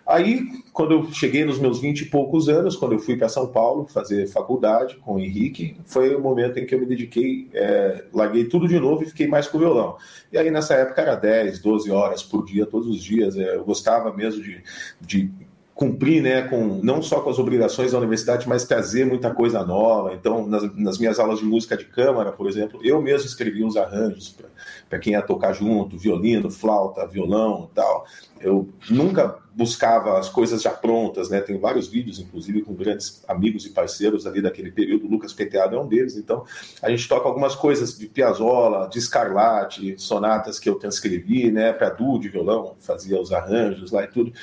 Aí, 0.06 0.48
quando 0.72 0.92
eu 0.92 1.12
cheguei 1.12 1.44
nos 1.44 1.58
meus 1.58 1.80
vinte 1.80 2.02
e 2.02 2.06
poucos 2.06 2.48
anos, 2.48 2.76
quando 2.76 2.92
eu 2.92 3.00
fui 3.00 3.18
para 3.18 3.28
São 3.28 3.48
Paulo 3.48 3.88
fazer 3.88 4.28
faculdade 4.28 4.98
com 4.98 5.16
o 5.16 5.20
Henrique, 5.20 5.76
foi 5.84 6.16
o 6.16 6.22
momento 6.22 6.60
em 6.60 6.66
que 6.66 6.76
eu 6.76 6.80
me 6.80 6.86
dediquei, 6.86 7.50
é, 7.54 8.04
larguei 8.14 8.46
tudo 8.46 8.68
de 8.68 8.80
novo 8.80 9.02
e 9.02 9.08
fiquei 9.08 9.28
mais 9.28 9.48
com 9.48 9.58
o 9.58 9.62
violão. 9.62 9.98
E 10.32 10.38
aí, 10.38 10.52
nessa 10.52 10.76
época, 10.76 11.02
era 11.02 11.16
10, 11.16 11.60
12 11.60 11.90
horas 11.90 12.22
por 12.22 12.46
dia, 12.46 12.68
todos 12.68 12.88
os 12.88 13.04
dias. 13.04 13.36
É, 13.36 13.56
eu 13.56 13.66
gostava 13.66 14.14
mesmo 14.14 14.44
de, 14.44 14.62
de 15.02 15.32
cumprir, 15.74 16.22
né, 16.22 16.44
com 16.44 16.80
não 16.84 17.02
só 17.02 17.20
com 17.20 17.30
as 17.30 17.38
obrigações 17.38 17.92
da 17.92 17.98
universidade, 17.98 18.48
mas 18.48 18.64
trazer 18.64 19.06
muita 19.06 19.34
coisa 19.34 19.64
nova. 19.66 20.14
Então, 20.14 20.48
nas, 20.48 20.76
nas 20.76 20.98
minhas 21.00 21.20
aulas 21.20 21.40
de 21.40 21.46
música 21.46 21.76
de 21.76 21.86
câmara, 21.86 22.32
por 22.32 22.48
exemplo, 22.48 22.80
eu 22.84 23.02
mesmo 23.02 23.28
escrevia 23.28 23.66
os 23.66 23.76
arranjos 23.76 24.38
para 24.88 25.00
quem 25.00 25.14
ia 25.14 25.22
tocar 25.22 25.52
junto, 25.52 25.98
violino, 25.98 26.52
flauta, 26.52 27.08
violão, 27.08 27.70
tal. 27.74 28.06
Eu 28.40 28.70
nunca 28.90 29.44
buscava 29.56 30.20
as 30.20 30.28
coisas 30.28 30.62
já 30.62 30.72
prontas, 30.72 31.30
né? 31.30 31.40
Tem 31.40 31.58
vários 31.58 31.88
vídeos, 31.88 32.20
inclusive, 32.20 32.62
com 32.62 32.74
grandes 32.74 33.24
amigos 33.26 33.66
e 33.66 33.70
parceiros 33.70 34.28
ali 34.28 34.42
daquele 34.42 34.70
período. 34.70 35.06
O 35.06 35.10
Lucas 35.10 35.32
Peteado 35.32 35.78
é 35.78 35.80
um 35.80 35.88
deles. 35.88 36.18
Então, 36.18 36.44
a 36.82 36.90
gente 36.90 37.08
toca 37.08 37.26
algumas 37.26 37.56
coisas 37.56 37.98
de 37.98 38.06
Piazzolla, 38.06 38.90
de 38.90 39.00
Scarlatti, 39.00 39.96
sonatas 39.98 40.60
que 40.60 40.70
eu 40.70 40.76
transcrevi, 40.76 41.50
né? 41.52 41.72
Para 41.72 41.90
duo 41.90 42.20
de 42.20 42.28
violão, 42.28 42.76
fazia 42.80 43.20
os 43.20 43.32
arranjos 43.32 43.92
lá 43.92 44.04
e 44.04 44.08
tudo. 44.08 44.34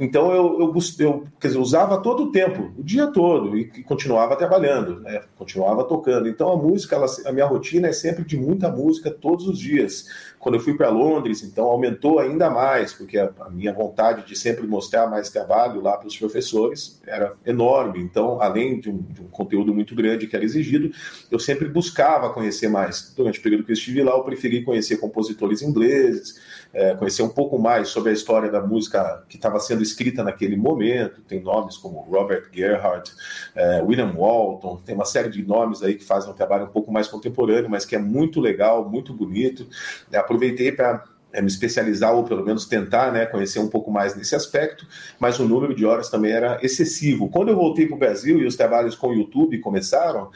Então, 0.00 0.32
eu, 0.32 0.60
eu, 0.60 0.74
eu 1.00 1.26
quer 1.38 1.48
dizer, 1.48 1.60
usava 1.60 2.00
todo 2.00 2.24
o 2.24 2.32
tempo, 2.32 2.72
o 2.78 2.82
dia 2.82 3.08
todo, 3.08 3.56
e, 3.56 3.70
e 3.76 3.82
continuava 3.82 4.36
trabalhando, 4.36 5.00
né? 5.00 5.20
Continuava 5.36 5.84
tocando. 5.84 6.28
Então, 6.28 6.50
a 6.50 6.56
música, 6.56 6.96
ela, 6.96 7.06
a 7.26 7.32
minha 7.32 7.46
rotina 7.46 7.88
é 7.88 7.92
sempre 7.92 8.24
de 8.24 8.38
muita 8.38 8.70
música 8.70 9.10
todos 9.10 9.46
os 9.46 9.58
dias 9.58 10.31
quando 10.42 10.56
eu 10.56 10.60
fui 10.60 10.74
para 10.74 10.88
Londres, 10.88 11.44
então 11.44 11.66
aumentou 11.66 12.18
ainda 12.18 12.50
mais, 12.50 12.92
porque 12.92 13.16
a, 13.16 13.30
a, 13.42 13.48
minha 13.48 13.72
vontade 13.72 14.26
de 14.26 14.36
sempre 14.36 14.66
mostrar 14.66 15.06
mais 15.06 15.30
trabalho 15.30 15.80
lá 15.80 15.96
para 15.96 16.08
os 16.08 16.18
professores 16.18 17.00
era 17.06 17.36
enorme. 17.46 18.00
Então, 18.00 18.42
além 18.42 18.80
de 18.80 18.90
um, 18.90 18.98
de 18.98 19.20
um, 19.20 19.28
conteúdo 19.28 19.72
muito 19.72 19.94
grande 19.94 20.26
que 20.26 20.34
era 20.34 20.44
exigido, 20.44 20.90
eu 21.30 21.38
sempre 21.38 21.68
buscava 21.68 22.28
conhecer 22.30 22.66
mais. 22.66 23.14
Durante 23.16 23.38
o 23.38 23.42
período 23.42 23.62
que 23.62 23.70
eu 23.70 23.74
estive 23.74 24.02
lá, 24.02 24.16
eu 24.16 24.24
preferi 24.24 24.64
conhecer 24.64 24.96
compositores 24.96 25.62
ingleses, 25.62 26.40
é, 26.72 26.94
conhecer 26.94 27.22
um 27.22 27.28
pouco 27.28 27.58
mais 27.58 27.88
sobre 27.88 28.10
a 28.10 28.12
história 28.12 28.50
da 28.50 28.60
música 28.60 29.22
que 29.28 29.36
estava 29.36 29.60
sendo 29.60 29.82
escrita 29.82 30.22
naquele 30.22 30.56
momento. 30.56 31.20
Tem 31.22 31.40
nomes 31.40 31.76
como 31.76 32.00
Robert 32.00 32.48
Gerhardt, 32.52 33.12
é, 33.54 33.82
William 33.82 34.12
Walton, 34.12 34.76
tem 34.84 34.94
uma 34.94 35.04
série 35.04 35.28
de 35.28 35.42
nomes 35.44 35.82
aí 35.82 35.94
que 35.94 36.04
fazem 36.04 36.30
um 36.30 36.34
trabalho 36.34 36.64
um 36.64 36.70
pouco 36.70 36.90
mais 36.90 37.08
contemporâneo, 37.08 37.70
mas 37.70 37.84
que 37.84 37.94
é 37.94 37.98
muito 37.98 38.40
legal, 38.40 38.88
muito 38.88 39.12
bonito. 39.12 39.66
É, 40.10 40.16
aproveitei 40.16 40.72
para 40.72 41.04
é, 41.32 41.40
me 41.40 41.48
especializar 41.48 42.14
ou 42.14 42.24
pelo 42.24 42.44
menos 42.44 42.66
tentar 42.66 43.12
né, 43.12 43.26
conhecer 43.26 43.58
um 43.58 43.68
pouco 43.68 43.90
mais 43.90 44.14
nesse 44.14 44.34
aspecto, 44.34 44.86
mas 45.18 45.38
o 45.38 45.48
número 45.48 45.74
de 45.74 45.84
horas 45.84 46.08
também 46.08 46.32
era 46.32 46.58
excessivo. 46.62 47.28
Quando 47.28 47.48
eu 47.48 47.56
voltei 47.56 47.86
para 47.86 47.96
o 47.96 47.98
Brasil 47.98 48.38
e 48.38 48.46
os 48.46 48.56
trabalhos 48.56 48.94
com 48.94 49.08
o 49.08 49.14
YouTube 49.14 49.58
começaram, 49.60 50.30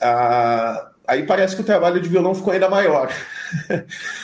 ah, 0.00 0.90
aí 1.06 1.24
parece 1.24 1.54
que 1.54 1.62
o 1.62 1.64
trabalho 1.64 2.00
de 2.00 2.08
violão 2.08 2.34
ficou 2.34 2.52
ainda 2.52 2.68
maior. 2.68 3.12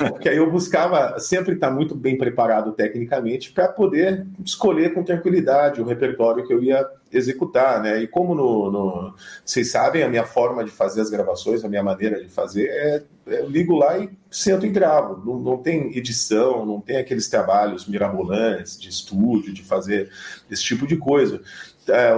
Porque 0.08 0.28
aí 0.28 0.36
eu 0.36 0.50
buscava 0.50 1.18
sempre 1.18 1.54
estar 1.54 1.70
muito 1.70 1.94
bem 1.94 2.16
preparado 2.16 2.72
tecnicamente 2.72 3.52
para 3.52 3.68
poder 3.68 4.26
escolher 4.44 4.94
com 4.94 5.02
tranquilidade 5.02 5.80
o 5.80 5.84
repertório 5.84 6.46
que 6.46 6.52
eu 6.52 6.62
ia 6.62 6.86
executar, 7.12 7.80
né? 7.82 8.00
E 8.00 8.06
como 8.06 8.34
no, 8.34 8.70
no, 8.70 9.14
vocês 9.44 9.70
sabem, 9.70 10.02
a 10.02 10.08
minha 10.08 10.24
forma 10.24 10.64
de 10.64 10.70
fazer 10.70 11.00
as 11.00 11.10
gravações, 11.10 11.64
a 11.64 11.68
minha 11.68 11.82
maneira 11.82 12.22
de 12.22 12.28
fazer 12.28 12.66
é, 12.66 13.02
é 13.28 13.40
eu 13.40 13.48
ligo 13.48 13.76
lá 13.76 13.98
e 13.98 14.10
sento 14.30 14.66
e 14.66 14.68
gravo. 14.68 15.24
Não, 15.24 15.38
não 15.38 15.56
tem 15.58 15.96
edição, 15.96 16.66
não 16.66 16.80
tem 16.80 16.98
aqueles 16.98 17.28
trabalhos 17.28 17.86
mirabolantes 17.86 18.78
de 18.78 18.88
estúdio, 18.88 19.52
de 19.52 19.62
fazer 19.62 20.10
esse 20.50 20.62
tipo 20.62 20.86
de 20.86 20.96
coisa. 20.96 21.40
É, 21.88 22.12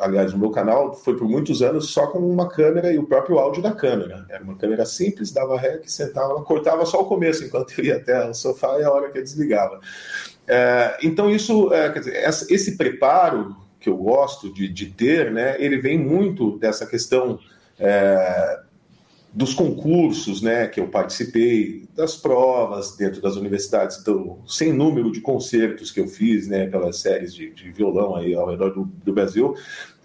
aliás, 0.00 0.32
o 0.32 0.38
meu 0.38 0.50
canal 0.50 0.94
foi 0.94 1.16
por 1.16 1.28
muitos 1.28 1.62
anos 1.62 1.90
só 1.90 2.06
com 2.08 2.18
uma 2.18 2.48
câmera 2.48 2.92
e 2.92 2.98
o 2.98 3.06
próprio 3.06 3.38
áudio 3.38 3.62
da 3.62 3.72
câmera. 3.72 4.26
Era 4.28 4.42
uma 4.42 4.56
câmera 4.56 4.84
simples, 4.84 5.30
dava 5.30 5.58
rec, 5.58 5.88
sentava, 5.88 6.42
cortava 6.42 6.84
só 6.84 7.00
o 7.00 7.06
começo, 7.06 7.44
enquanto 7.44 7.78
eu 7.78 7.84
ia 7.84 7.96
até 7.96 8.28
o 8.28 8.34
sofá 8.34 8.78
e 8.78 8.84
a 8.84 8.90
hora 8.90 9.10
que 9.10 9.18
eu 9.18 9.22
desligava. 9.22 9.80
É, 10.46 10.96
então, 11.02 11.30
isso, 11.30 11.72
é, 11.72 11.90
quer 11.90 11.98
dizer, 12.00 12.28
esse 12.50 12.76
preparo 12.76 13.56
que 13.78 13.88
eu 13.88 13.96
gosto 13.96 14.52
de, 14.52 14.68
de, 14.68 14.86
ter, 14.86 15.30
né, 15.30 15.56
ele 15.58 15.78
vem 15.78 15.98
muito 15.98 16.58
dessa 16.58 16.86
questão 16.86 17.38
é, 17.78 18.60
dos 19.32 19.52
concursos 19.54 20.40
né, 20.40 20.66
que 20.66 20.80
eu 20.80 20.88
participei, 20.88 21.86
das 21.94 22.16
provas 22.16 22.96
dentro 22.96 23.20
das 23.20 23.36
universidades, 23.36 24.02
do 24.02 24.38
sem 24.46 24.72
número 24.72 25.12
de 25.12 25.20
concertos 25.20 25.90
que 25.90 26.00
eu 26.00 26.08
fiz 26.08 26.48
né, 26.48 26.66
pelas 26.66 26.98
séries 26.98 27.34
de, 27.34 27.50
de 27.50 27.70
violão 27.70 28.16
aí 28.16 28.34
ao 28.34 28.48
redor 28.48 28.70
do, 28.70 28.84
do, 28.84 29.12
Brasil, 29.12 29.54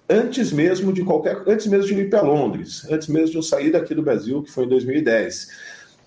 antes 0.09 0.51
mesmo 0.51 0.91
de 0.91 1.03
qualquer, 1.03 1.41
antes 1.47 1.67
mesmo 1.67 1.87
de 1.87 2.01
ir 2.01 2.09
para 2.09 2.21
Londres, 2.21 2.85
antes 2.89 3.07
mesmo 3.07 3.31
de 3.31 3.37
eu 3.37 3.43
sair 3.43 3.71
daqui 3.71 3.95
do 3.95 4.03
Brasil, 4.03 4.43
que 4.43 4.51
foi 4.51 4.65
em 4.65 4.69
2010. 4.69 5.47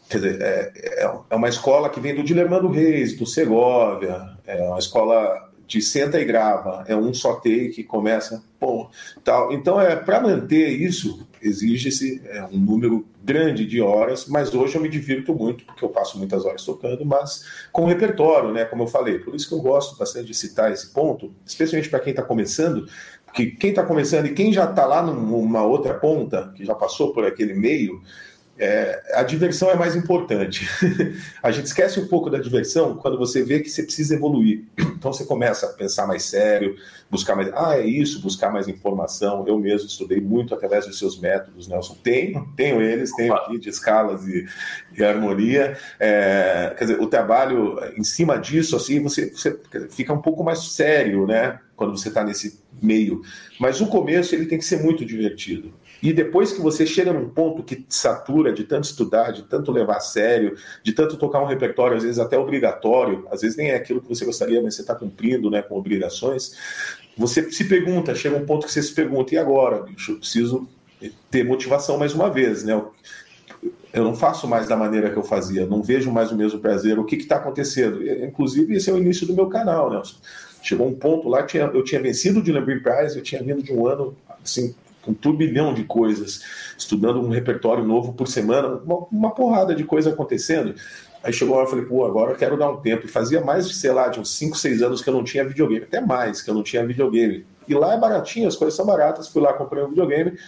Quer 0.09 0.19
dizer, 0.19 0.41
é, 0.41 0.73
é, 0.77 1.11
é 1.31 1.35
uma 1.35 1.49
escola 1.49 1.89
que 1.89 1.99
vem 1.99 2.15
do 2.15 2.23
Dilermando 2.23 2.69
Reis, 2.69 3.17
do 3.17 3.27
Segovia, 3.27 4.37
é 4.47 4.63
uma 4.63 4.79
escola 4.79 5.46
de 5.67 5.83
senta 5.83 6.21
e 6.21 6.25
grava, 6.25 6.85
é 6.87 6.97
um 6.97 7.13
só 7.13 7.35
take, 7.35 7.83
começa, 7.85 8.43
pô, 8.59 8.89
tal. 9.25 9.53
Então, 9.53 9.81
é 9.81 9.97
para 9.97 10.21
manter 10.21 10.69
isso, 10.69 11.27
exige-se 11.43 12.23
é, 12.25 12.45
um 12.45 12.59
número 12.59 13.07
grande 13.25 13.67
de 13.67 13.81
horas, 13.81 14.27
mas 14.27 14.55
hoje 14.55 14.77
eu 14.77 14.81
me 14.81 14.89
divirto 14.89 15.35
muito, 15.35 15.65
porque 15.65 15.85
eu 15.85 15.89
passo 15.89 16.17
muitas 16.17 16.45
horas 16.45 16.65
tocando, 16.65 17.05
mas 17.05 17.45
com 17.73 17.85
repertório, 17.87 18.53
né, 18.53 18.65
como 18.65 18.85
eu 18.85 18.87
falei. 18.87 19.19
Por 19.19 19.35
isso 19.35 19.49
que 19.49 19.55
eu 19.55 19.61
gosto 19.61 19.99
bastante 19.99 20.27
de 20.27 20.35
citar 20.35 20.71
esse 20.71 20.93
ponto, 20.93 21.35
especialmente 21.45 21.91
para 21.91 21.99
quem 21.99 22.13
está 22.13 22.23
começando, 22.23 22.87
porque 23.25 23.47
quem 23.47 23.71
está 23.71 23.83
começando 23.83 24.27
e 24.27 24.35
quem 24.35 24.53
já 24.53 24.65
está 24.65 24.87
lá 24.87 25.03
numa 25.03 25.65
outra 25.65 25.95
ponta, 25.95 26.53
que 26.57 26.65
já 26.65 26.75
passou 26.75 27.13
por 27.13 27.25
aquele 27.25 27.55
meio, 27.55 28.01
é, 28.59 29.03
a 29.13 29.23
diversão 29.23 29.71
é 29.71 29.75
mais 29.75 29.95
importante. 29.95 30.67
a 31.43 31.51
gente 31.51 31.67
esquece 31.67 32.01
um 32.01 32.09
pouco 32.09 32.31
da 32.31 32.39
diversão 32.39 32.97
quando 32.97 33.19
você 33.19 33.43
vê 33.43 33.61
que 33.61 33.69
você 33.69 33.83
precisa 33.83 34.15
evoluir. 34.15 34.65
Então 34.79 35.13
você 35.13 35.25
começa 35.25 35.67
a 35.67 35.73
pensar 35.75 36.07
mais 36.07 36.25
sério, 36.25 36.75
buscar 37.11 37.37
mais. 37.37 37.51
Ah, 37.55 37.79
é 37.79 37.85
isso, 37.85 38.21
buscar 38.21 38.51
mais 38.51 38.67
informação. 38.67 39.45
Eu 39.47 39.59
mesmo 39.59 39.87
estudei 39.87 40.21
muito 40.21 40.55
através 40.55 40.87
dos 40.87 40.99
seus 40.99 41.21
métodos, 41.21 41.69
Nelson. 41.69 41.97
Tenho, 42.03 42.49
tenho 42.57 42.81
eles, 42.81 43.15
tenho 43.15 43.35
aqui 43.35 43.59
de 43.59 43.69
escalas 43.69 44.27
e, 44.27 44.47
e 44.97 45.05
harmonia. 45.05 45.77
É, 46.01 46.75
quer 46.79 46.85
dizer, 46.85 47.01
o 47.01 47.07
trabalho 47.07 47.79
em 47.97 48.05
cima 48.05 48.39
disso, 48.39 48.75
assim, 48.75 49.03
você, 49.03 49.31
você 49.31 49.59
fica 49.91 50.13
um 50.13 50.23
pouco 50.23 50.43
mais 50.43 50.73
sério, 50.73 51.27
né? 51.27 51.61
Quando 51.77 51.97
você 51.97 52.09
está 52.09 52.25
nesse 52.25 52.59
meio. 52.81 53.21
Mas 53.61 53.81
o 53.81 53.87
começo 53.87 54.35
ele 54.35 54.47
tem 54.47 54.59
que 54.59 54.65
ser 54.65 54.83
muito 54.83 55.05
divertido. 55.05 55.75
E 56.03 56.13
depois 56.13 56.53
que 56.53 56.61
você 56.61 56.87
chega 56.87 57.13
num 57.13 57.29
ponto 57.29 57.63
que 57.63 57.85
satura 57.89 58.53
de 58.53 58.65
tanto 58.65 58.85
estudar, 58.85 59.33
de 59.33 59.43
tanto 59.43 59.73
levar 59.73 59.97
a 59.97 60.01
sério, 60.01 60.57
de 60.83 60.93
tanto 60.93 61.17
tocar 61.17 61.43
um 61.43 61.47
repertório, 61.47 61.97
às 61.97 62.03
vezes 62.03 62.19
até 62.19 62.39
obrigatório, 62.39 63.27
às 63.31 63.41
vezes 63.41 63.57
nem 63.57 63.71
é 63.71 63.77
aquilo 63.77 64.01
que 64.01 64.09
você 64.09 64.25
gostaria, 64.25 64.63
mas 64.63 64.75
você 64.75 64.83
está 64.83 64.95
cumprindo 64.95 65.51
né, 65.51 65.63
com 65.63 65.77
obrigações, 65.77 66.53
você 67.17 67.51
se 67.51 67.65
pergunta, 67.65 68.15
chega 68.15 68.37
um 68.37 68.45
ponto 68.45 68.67
que 68.67 68.73
você 68.73 68.83
se 68.83 68.93
pergunta, 68.93 69.35
e 69.35 69.39
agora, 69.39 69.83
bicho, 69.83 70.13
eu 70.13 70.19
preciso 70.19 70.69
ter 71.31 71.45
motivação 71.45 71.99
mais 71.99 72.15
uma 72.15 72.31
vez, 72.31 72.65
né? 72.65 72.81
Eu 73.93 74.05
não 74.05 74.15
faço 74.15 74.47
mais 74.47 74.69
da 74.69 74.77
maneira 74.77 75.11
que 75.11 75.17
eu 75.17 75.23
fazia, 75.23 75.67
não 75.67 75.83
vejo 75.83 76.13
mais 76.13 76.31
o 76.31 76.37
mesmo 76.37 76.61
prazer. 76.61 76.99
O 76.99 77.05
que 77.05 77.17
está 77.17 77.37
acontecendo? 77.37 78.07
Inclusive, 78.23 78.75
esse 78.75 78.91
é 78.91 78.93
o 78.93 78.99
início 78.99 79.27
do 79.27 79.35
meu 79.35 79.47
canal, 79.47 79.91
Nelson. 79.91 80.17
Chegou 80.63 80.87
um 80.87 80.95
ponto 80.95 81.29
lá 81.29 81.47
eu 81.73 81.85
tinha 81.85 82.03
vencido 82.03 82.41
o 82.41 82.43
Dylan 82.43 82.65
Prize, 82.65 83.17
eu 83.17 83.23
tinha 83.23 83.43
vindo 83.43 83.63
de 83.63 83.73
um 83.73 83.87
ano 83.87 84.15
assim, 84.43 84.75
um 85.07 85.15
turbilhão 85.15 85.73
de 85.73 85.85
coisas, 85.85 86.43
estudando 86.77 87.21
um 87.21 87.29
repertório 87.29 87.85
novo 87.85 88.13
por 88.13 88.29
semana, 88.29 88.69
uma, 88.85 89.07
uma 89.11 89.31
porrada 89.31 89.75
de 89.75 89.85
coisa 89.85 90.11
acontecendo. 90.11 90.75
Aí 91.23 91.33
chegou 91.33 91.55
a 91.55 91.59
hora, 91.59 91.67
eu 91.67 91.71
falei, 91.71 91.85
pô, 91.85 92.05
agora 92.05 92.33
eu 92.33 92.37
quero 92.37 92.57
dar 92.57 92.71
um 92.71 92.77
tempo. 92.77 93.07
E 93.07 93.09
fazia 93.09 93.41
mais 93.41 93.69
de, 93.69 93.75
sei 93.75 93.91
lá, 93.91 94.09
de 94.09 94.21
uns 94.21 94.31
5, 94.37 94.57
6 94.57 94.83
anos 94.83 95.03
que 95.03 95.09
eu 95.09 95.15
não 95.15 95.25
tinha 95.25 95.45
videogame, 95.45 95.85
até 95.85 96.01
mais 96.01 96.41
que 96.41 96.49
eu 96.49 96.55
não 96.55 96.63
tinha 96.63 96.87
videogame. 96.87 97.45
E 97.67 97.75
lá 97.75 97.95
é 97.95 97.99
baratinho, 97.99 98.47
as 98.47 98.55
coisas 98.55 98.77
são 98.77 98.87
baratas. 98.87 99.27
Fui 99.27 99.43
lá, 99.43 99.53
comprei 99.53 99.83
um 99.83 99.89
videogame 99.89 100.39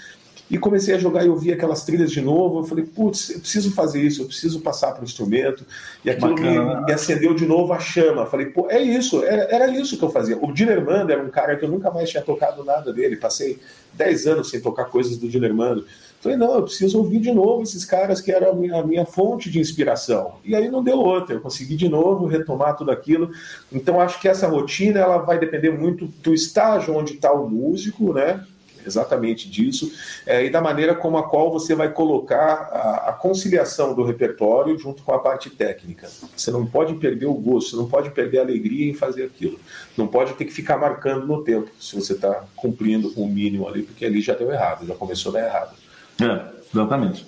e 0.50 0.56
comecei 0.58 0.94
a 0.94 0.98
jogar 0.98 1.24
e 1.24 1.28
ouvir 1.28 1.52
aquelas 1.52 1.84
trilhas 1.84 2.10
de 2.10 2.20
novo. 2.20 2.60
Eu 2.60 2.64
falei, 2.64 2.84
putz, 2.84 3.30
eu 3.30 3.40
preciso 3.40 3.72
fazer 3.72 4.00
isso, 4.00 4.22
eu 4.22 4.26
preciso 4.26 4.60
passar 4.60 4.92
para 4.92 5.02
o 5.02 5.04
instrumento. 5.04 5.64
E 6.04 6.10
aquilo 6.10 6.34
me, 6.34 6.84
me, 6.84 6.92
acendeu 6.92 7.34
de 7.34 7.46
novo 7.46 7.72
a 7.72 7.78
chama. 7.78 8.22
Eu 8.22 8.26
falei, 8.26 8.46
pô, 8.46 8.66
é 8.70 8.80
isso, 8.80 9.22
era, 9.24 9.42
era 9.54 9.68
isso 9.68 9.98
que 9.98 10.04
eu 10.04 10.10
fazia. 10.10 10.38
O 10.42 10.52
Dinermando 10.52 11.12
era 11.12 11.22
um 11.22 11.30
cara 11.30 11.56
que 11.56 11.64
eu 11.64 11.68
nunca 11.68 11.90
mais 11.90 12.08
tinha 12.08 12.22
tocado 12.22 12.64
nada 12.64 12.92
dele. 12.92 13.16
Passei 13.16 13.58
10 13.92 14.26
anos 14.26 14.50
sem 14.50 14.60
tocar 14.60 14.86
coisas 14.86 15.16
do 15.16 15.28
Dinermando. 15.28 15.84
Falei, 16.20 16.36
não, 16.36 16.54
eu 16.54 16.62
preciso 16.62 16.98
ouvir 16.98 17.20
de 17.20 17.30
novo 17.30 17.62
esses 17.62 17.84
caras 17.84 18.20
que 18.20 18.32
eram 18.32 18.50
a 18.50 18.54
minha, 18.54 18.80
a 18.80 18.84
minha, 18.84 19.06
fonte 19.06 19.48
de 19.48 19.60
inspiração. 19.60 20.34
E 20.44 20.56
aí 20.56 20.68
não 20.68 20.82
deu 20.82 20.98
outra, 20.98 21.36
eu 21.36 21.40
consegui 21.40 21.76
de 21.76 21.88
novo 21.88 22.26
retomar 22.26 22.76
tudo 22.76 22.90
aquilo. 22.90 23.30
Então 23.70 24.00
acho 24.00 24.20
que 24.20 24.26
essa 24.26 24.48
rotina 24.48 24.98
ela 24.98 25.18
vai 25.18 25.38
depender 25.38 25.70
muito 25.70 26.06
do 26.06 26.34
estágio 26.34 26.96
onde 26.96 27.14
está 27.14 27.32
o 27.32 27.48
músico, 27.48 28.12
né? 28.12 28.44
Exatamente 28.88 29.48
disso, 29.48 29.92
é, 30.26 30.44
e 30.44 30.50
da 30.50 30.60
maneira 30.60 30.94
como 30.94 31.16
a 31.16 31.28
qual 31.28 31.50
você 31.52 31.74
vai 31.74 31.90
colocar 31.92 32.68
a, 32.72 33.10
a, 33.10 33.12
conciliação 33.12 33.94
do 33.94 34.02
repertório 34.02 34.78
junto 34.78 35.02
com 35.02 35.12
a 35.12 35.18
parte 35.18 35.50
técnica. 35.50 36.08
Você 36.36 36.50
não 36.50 36.66
pode 36.66 36.94
perder 36.94 37.26
o 37.26 37.34
gosto, 37.34 37.70
você 37.70 37.76
não 37.76 37.88
pode 37.88 38.10
perder 38.10 38.38
a 38.38 38.42
alegria 38.42 38.90
em 38.90 38.94
fazer 38.94 39.24
aquilo. 39.24 39.58
Não 39.96 40.06
pode 40.06 40.34
ter 40.34 40.44
que 40.44 40.52
ficar 40.52 40.76
marcando 40.76 41.26
no 41.26 41.44
tempo, 41.44 41.70
se 41.78 41.94
você 41.94 42.14
está 42.14 42.44
cumprindo 42.56 43.12
o 43.16 43.26
mínimo 43.26 43.68
ali, 43.68 43.82
porque 43.82 44.04
ali 44.04 44.20
já 44.20 44.34
deu 44.34 44.50
errado, 44.50 44.86
já 44.86 44.94
começou 44.94 45.30
a 45.30 45.40
dar 45.40 45.46
errado. 45.46 45.76
É, 46.20 46.52
exatamente. 46.74 47.26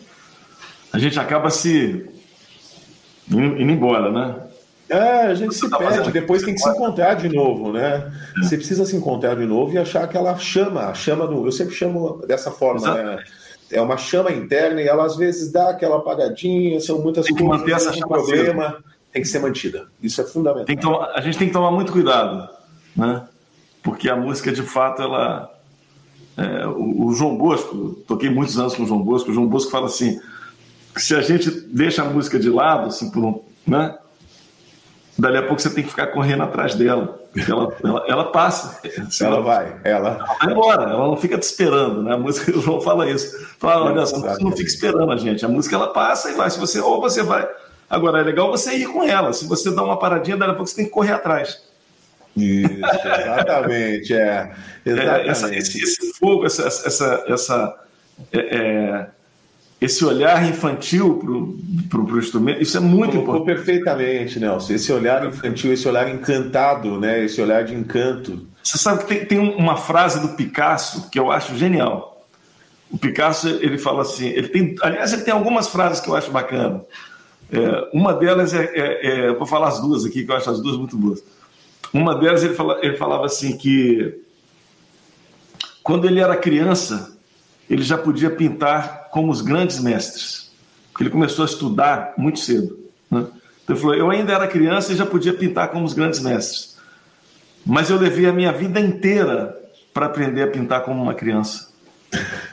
A 0.92 0.98
gente 0.98 1.18
acaba 1.20 1.50
se 1.50 2.08
indo 3.30 3.70
embora, 3.70 4.10
né? 4.10 4.49
É, 4.90 5.26
a 5.26 5.34
gente 5.34 5.54
se 5.54 5.70
tá 5.70 5.78
perde, 5.78 6.10
depois 6.10 6.42
tem 6.42 6.52
que 6.52 6.60
se 6.60 6.68
encontrar 6.68 7.14
de 7.14 7.28
novo, 7.28 7.72
né? 7.72 8.12
É. 8.36 8.42
Você 8.42 8.56
precisa 8.56 8.84
se 8.84 8.96
encontrar 8.96 9.36
de 9.36 9.46
novo 9.46 9.72
e 9.72 9.78
achar 9.78 10.02
aquela 10.02 10.36
chama, 10.36 10.86
a 10.86 10.94
chama 10.94 11.28
do. 11.28 11.46
Eu 11.46 11.52
sempre 11.52 11.74
chamo 11.76 12.20
dessa 12.26 12.50
forma, 12.50 12.92
né? 12.92 13.24
É 13.70 13.80
uma 13.80 13.96
chama 13.96 14.32
interna 14.32 14.82
e 14.82 14.88
ela 14.88 15.04
às 15.06 15.16
vezes 15.16 15.52
dá 15.52 15.70
aquela 15.70 15.98
apagadinha, 15.98 16.80
são 16.80 17.00
muitas 17.00 17.24
tem 17.26 17.36
que 17.36 17.42
coisas, 17.44 17.60
manter 17.60 17.72
essa 17.72 17.92
chama 17.92 18.08
problema, 18.08 18.84
tem 19.12 19.22
que 19.22 19.28
ser 19.28 19.38
mantida. 19.38 19.86
Isso 20.02 20.20
é 20.20 20.24
fundamental. 20.24 20.76
Tomar, 20.76 21.12
a 21.14 21.20
gente 21.20 21.38
tem 21.38 21.46
que 21.46 21.52
tomar 21.52 21.70
muito 21.70 21.92
cuidado, 21.92 22.48
né? 22.96 23.28
Porque 23.84 24.10
a 24.10 24.16
música, 24.16 24.50
de 24.50 24.62
fato, 24.62 25.02
ela. 25.02 25.54
É, 26.36 26.66
o, 26.66 27.06
o 27.06 27.12
João 27.12 27.36
Bosco, 27.36 28.02
toquei 28.08 28.28
muitos 28.28 28.58
anos 28.58 28.74
com 28.74 28.82
o 28.82 28.86
João 28.86 29.02
Bosco, 29.02 29.30
o 29.30 29.34
João 29.34 29.46
Bosco 29.46 29.70
fala 29.70 29.86
assim: 29.86 30.20
se 30.96 31.14
a 31.14 31.22
gente 31.22 31.48
deixa 31.48 32.02
a 32.02 32.06
música 32.06 32.40
de 32.40 32.50
lado, 32.50 32.88
assim, 32.88 33.08
por 33.12 33.24
um, 33.24 33.40
né? 33.64 33.96
Dali 35.20 35.36
a 35.36 35.42
pouco 35.42 35.60
você 35.60 35.70
tem 35.70 35.84
que 35.84 35.90
ficar 35.90 36.08
correndo 36.08 36.42
atrás 36.42 36.74
dela. 36.74 37.20
Ela, 37.48 37.76
ela, 37.84 38.04
ela 38.08 38.24
passa. 38.32 38.80
Ela, 38.84 39.34
ela 39.34 39.40
vai, 39.40 39.76
ela... 39.84 40.08
ela 40.08 40.36
vai 40.40 40.52
embora, 40.52 40.82
ela 40.82 41.06
não 41.06 41.16
fica 41.16 41.38
te 41.38 41.42
esperando, 41.42 42.02
né? 42.02 42.14
A 42.14 42.18
música, 42.18 42.56
o 42.56 42.60
João 42.60 42.80
fala 42.80 43.08
isso. 43.08 43.46
Fala, 43.58 43.86
olha, 43.86 44.00
você 44.00 44.42
não 44.42 44.52
fica 44.52 44.68
esperando 44.68 45.12
a 45.12 45.16
gente. 45.16 45.44
A 45.44 45.48
música 45.48 45.76
ela 45.76 45.88
passa 45.88 46.30
e 46.30 46.34
vai. 46.34 46.50
Se 46.50 46.58
você, 46.58 46.80
ou 46.80 47.00
você 47.00 47.22
vai. 47.22 47.48
Agora, 47.88 48.20
é 48.20 48.22
legal 48.22 48.50
você 48.50 48.74
ir 48.74 48.86
com 48.86 49.04
ela. 49.04 49.32
Se 49.32 49.46
você 49.46 49.70
dá 49.70 49.82
uma 49.82 49.98
paradinha, 49.98 50.36
dali 50.36 50.52
a 50.52 50.54
pouco 50.54 50.68
você 50.68 50.76
tem 50.76 50.84
que 50.86 50.90
correr 50.90 51.12
atrás. 51.12 51.62
Isso, 52.36 52.70
exatamente, 53.04 54.14
é. 54.14 54.52
Exatamente. 54.86 55.26
É, 55.26 55.30
essa, 55.30 55.54
esse, 55.54 55.82
esse, 55.82 56.12
fogo, 56.18 56.46
essa, 56.46 56.66
essa, 56.66 57.24
essa 57.28 57.80
é, 58.32 58.56
é 58.56 59.06
esse 59.80 60.04
olhar 60.04 60.46
infantil 60.46 61.58
para 61.88 62.00
o 62.00 62.18
instrumento, 62.18 62.60
isso 62.60 62.76
é 62.76 62.80
muito 62.80 63.12
Colocou 63.12 63.36
importante. 63.36 63.56
perfeitamente, 63.56 64.38
Nelson. 64.38 64.74
Esse 64.74 64.92
olhar 64.92 65.26
infantil, 65.26 65.72
esse 65.72 65.88
olhar 65.88 66.12
encantado, 66.12 67.00
né? 67.00 67.24
esse 67.24 67.40
olhar 67.40 67.64
de 67.64 67.74
encanto. 67.74 68.46
Você 68.62 68.76
sabe 68.76 69.04
que 69.04 69.06
tem, 69.06 69.24
tem 69.24 69.38
uma 69.38 69.76
frase 69.76 70.20
do 70.20 70.36
Picasso 70.36 71.08
que 71.08 71.18
eu 71.18 71.32
acho 71.32 71.56
genial. 71.56 72.26
O 72.90 72.98
Picasso, 72.98 73.48
ele 73.48 73.78
fala 73.78 74.02
assim, 74.02 74.28
ele 74.28 74.48
tem, 74.48 74.74
aliás, 74.82 75.14
ele 75.14 75.22
tem 75.22 75.32
algumas 75.32 75.68
frases 75.68 76.00
que 76.00 76.10
eu 76.10 76.14
acho 76.14 76.30
bacana. 76.30 76.84
É, 77.50 77.88
uma 77.96 78.12
delas 78.12 78.52
é, 78.52 78.64
é, 78.74 79.06
é, 79.06 79.32
vou 79.32 79.46
falar 79.46 79.68
as 79.68 79.80
duas 79.80 80.04
aqui, 80.04 80.24
que 80.24 80.30
eu 80.30 80.36
acho 80.36 80.50
as 80.50 80.60
duas 80.60 80.76
muito 80.76 80.96
boas. 80.96 81.22
Uma 81.92 82.14
delas, 82.14 82.44
ele, 82.44 82.54
fala, 82.54 82.78
ele 82.82 82.96
falava 82.96 83.24
assim 83.24 83.56
que 83.56 84.20
quando 85.82 86.06
ele 86.06 86.20
era 86.20 86.36
criança, 86.36 87.09
ele 87.70 87.84
já 87.84 87.96
podia 87.96 88.28
pintar 88.28 89.08
como 89.10 89.30
os 89.30 89.40
grandes 89.40 89.78
mestres, 89.78 90.50
porque 90.90 91.04
ele 91.04 91.10
começou 91.10 91.44
a 91.44 91.48
estudar 91.48 92.14
muito 92.18 92.40
cedo. 92.40 92.76
Né? 93.08 93.24
Então 93.62 93.76
ele 93.76 93.80
falou: 93.80 93.94
eu 93.94 94.10
ainda 94.10 94.32
era 94.32 94.48
criança 94.48 94.92
e 94.92 94.96
já 94.96 95.06
podia 95.06 95.32
pintar 95.32 95.68
como 95.68 95.86
os 95.86 95.94
grandes 95.94 96.18
mestres, 96.18 96.76
mas 97.64 97.88
eu 97.88 97.96
levei 97.96 98.26
a 98.26 98.32
minha 98.32 98.52
vida 98.52 98.80
inteira 98.80 99.56
para 99.94 100.06
aprender 100.06 100.42
a 100.42 100.48
pintar 100.48 100.82
como 100.82 101.00
uma 101.00 101.14
criança. 101.14 101.70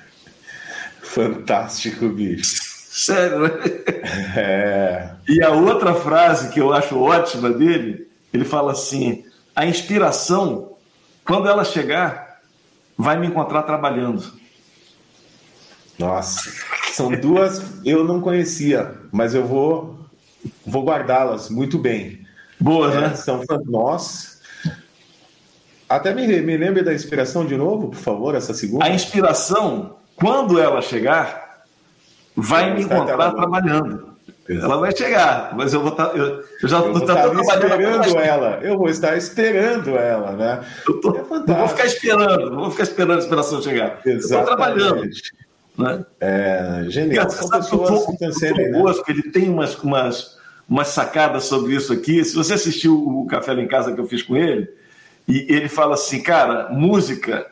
Fantástico, 1.02 2.08
bicho. 2.10 2.62
Sério, 2.62 3.40
né? 3.40 3.50
É. 4.38 5.10
E 5.28 5.42
a 5.44 5.50
outra 5.50 5.94
frase 5.94 6.50
que 6.50 6.60
eu 6.60 6.72
acho 6.72 7.00
ótima 7.00 7.50
dele, 7.50 8.08
ele 8.32 8.46
fala 8.46 8.72
assim: 8.72 9.26
a 9.56 9.66
inspiração, 9.66 10.74
quando 11.26 11.50
ela 11.50 11.64
chegar, 11.64 12.40
vai 12.96 13.20
me 13.20 13.28
encontrar 13.28 13.64
trabalhando. 13.64 14.32
Nossa, 15.98 16.52
são 16.92 17.12
duas 17.12 17.62
eu 17.84 18.04
não 18.04 18.22
conhecia, 18.22 18.94
mas 19.12 19.34
eu 19.34 19.46
vou 19.46 19.98
vou 20.66 20.84
guardá-las 20.84 21.50
muito 21.50 21.78
bem. 21.78 22.26
Boas, 22.60 22.96
é, 22.96 23.02
né? 23.02 23.16
São 23.16 23.44
Nossa. 23.66 24.38
Até 25.90 26.14
me, 26.14 26.28
me 26.42 26.58
lembre 26.58 26.84
da 26.84 26.94
inspiração 26.94 27.46
de 27.46 27.56
novo, 27.56 27.90
por 27.90 27.98
favor, 27.98 28.36
essa 28.36 28.54
segunda. 28.54 28.86
A 28.86 28.90
inspiração, 28.90 29.96
quando 30.16 30.60
ela 30.60 30.82
chegar, 30.82 31.64
vai 32.36 32.74
me 32.74 32.84
encontrar 32.84 33.32
trabalhando. 33.32 34.18
Exato. 34.50 34.66
Ela 34.66 34.78
vai 34.78 34.96
chegar, 34.96 35.54
mas 35.56 35.74
eu 35.74 35.82
vou 35.82 35.92
estar. 35.92 36.08
Tá, 36.08 36.18
eu, 36.18 36.44
eu 36.62 36.70
já 36.70 36.80
estou 36.80 37.02
esperando 37.02 38.18
ela. 38.18 38.60
Eu 38.62 38.78
vou 38.78 38.90
estar 38.90 39.18
esperando 39.18 39.98
ela, 39.98 40.32
né? 40.32 40.64
Eu 40.88 41.02
tô, 41.02 41.18
é 41.18 41.24
não 41.48 41.58
vou 41.58 41.68
ficar 41.68 41.86
esperando, 41.86 42.50
não 42.50 42.60
vou 42.62 42.72
ficar 42.72 42.84
esperando 42.84 43.18
a 43.18 43.22
inspiração 43.22 43.62
chegar. 43.62 44.00
Exatamente. 44.06 44.08
Eu 44.08 44.20
estou 44.20 44.44
trabalhando. 44.46 45.10
Né? 45.78 46.06
É, 46.20 46.86
genial. 46.88 47.30
São 47.30 47.50
pessoas 47.50 48.06
que 48.06 48.18
transcendem. 48.18 48.72
Né? 48.72 48.82
Ele 49.08 49.24
tem 49.32 49.50
umas, 49.50 49.76
umas, 49.76 50.38
umas 50.68 50.88
sacadas 50.88 51.44
sobre 51.44 51.76
isso 51.76 51.94
aqui. 51.94 52.24
Se 52.26 52.36
você 52.36 52.56
assistiu 52.56 52.96
o 52.96 53.28
Café 53.28 53.54
lá 53.54 53.62
em 53.62 53.68
Casa 53.68 53.94
que 53.94 54.00
eu 54.00 54.08
fiz 54.08 54.24
com 54.24 54.36
ele, 54.36 54.68
e 55.28 55.46
ele 55.50 55.70
fala 55.70 55.94
assim, 55.94 56.22
cara, 56.22 56.70
música. 56.70 57.46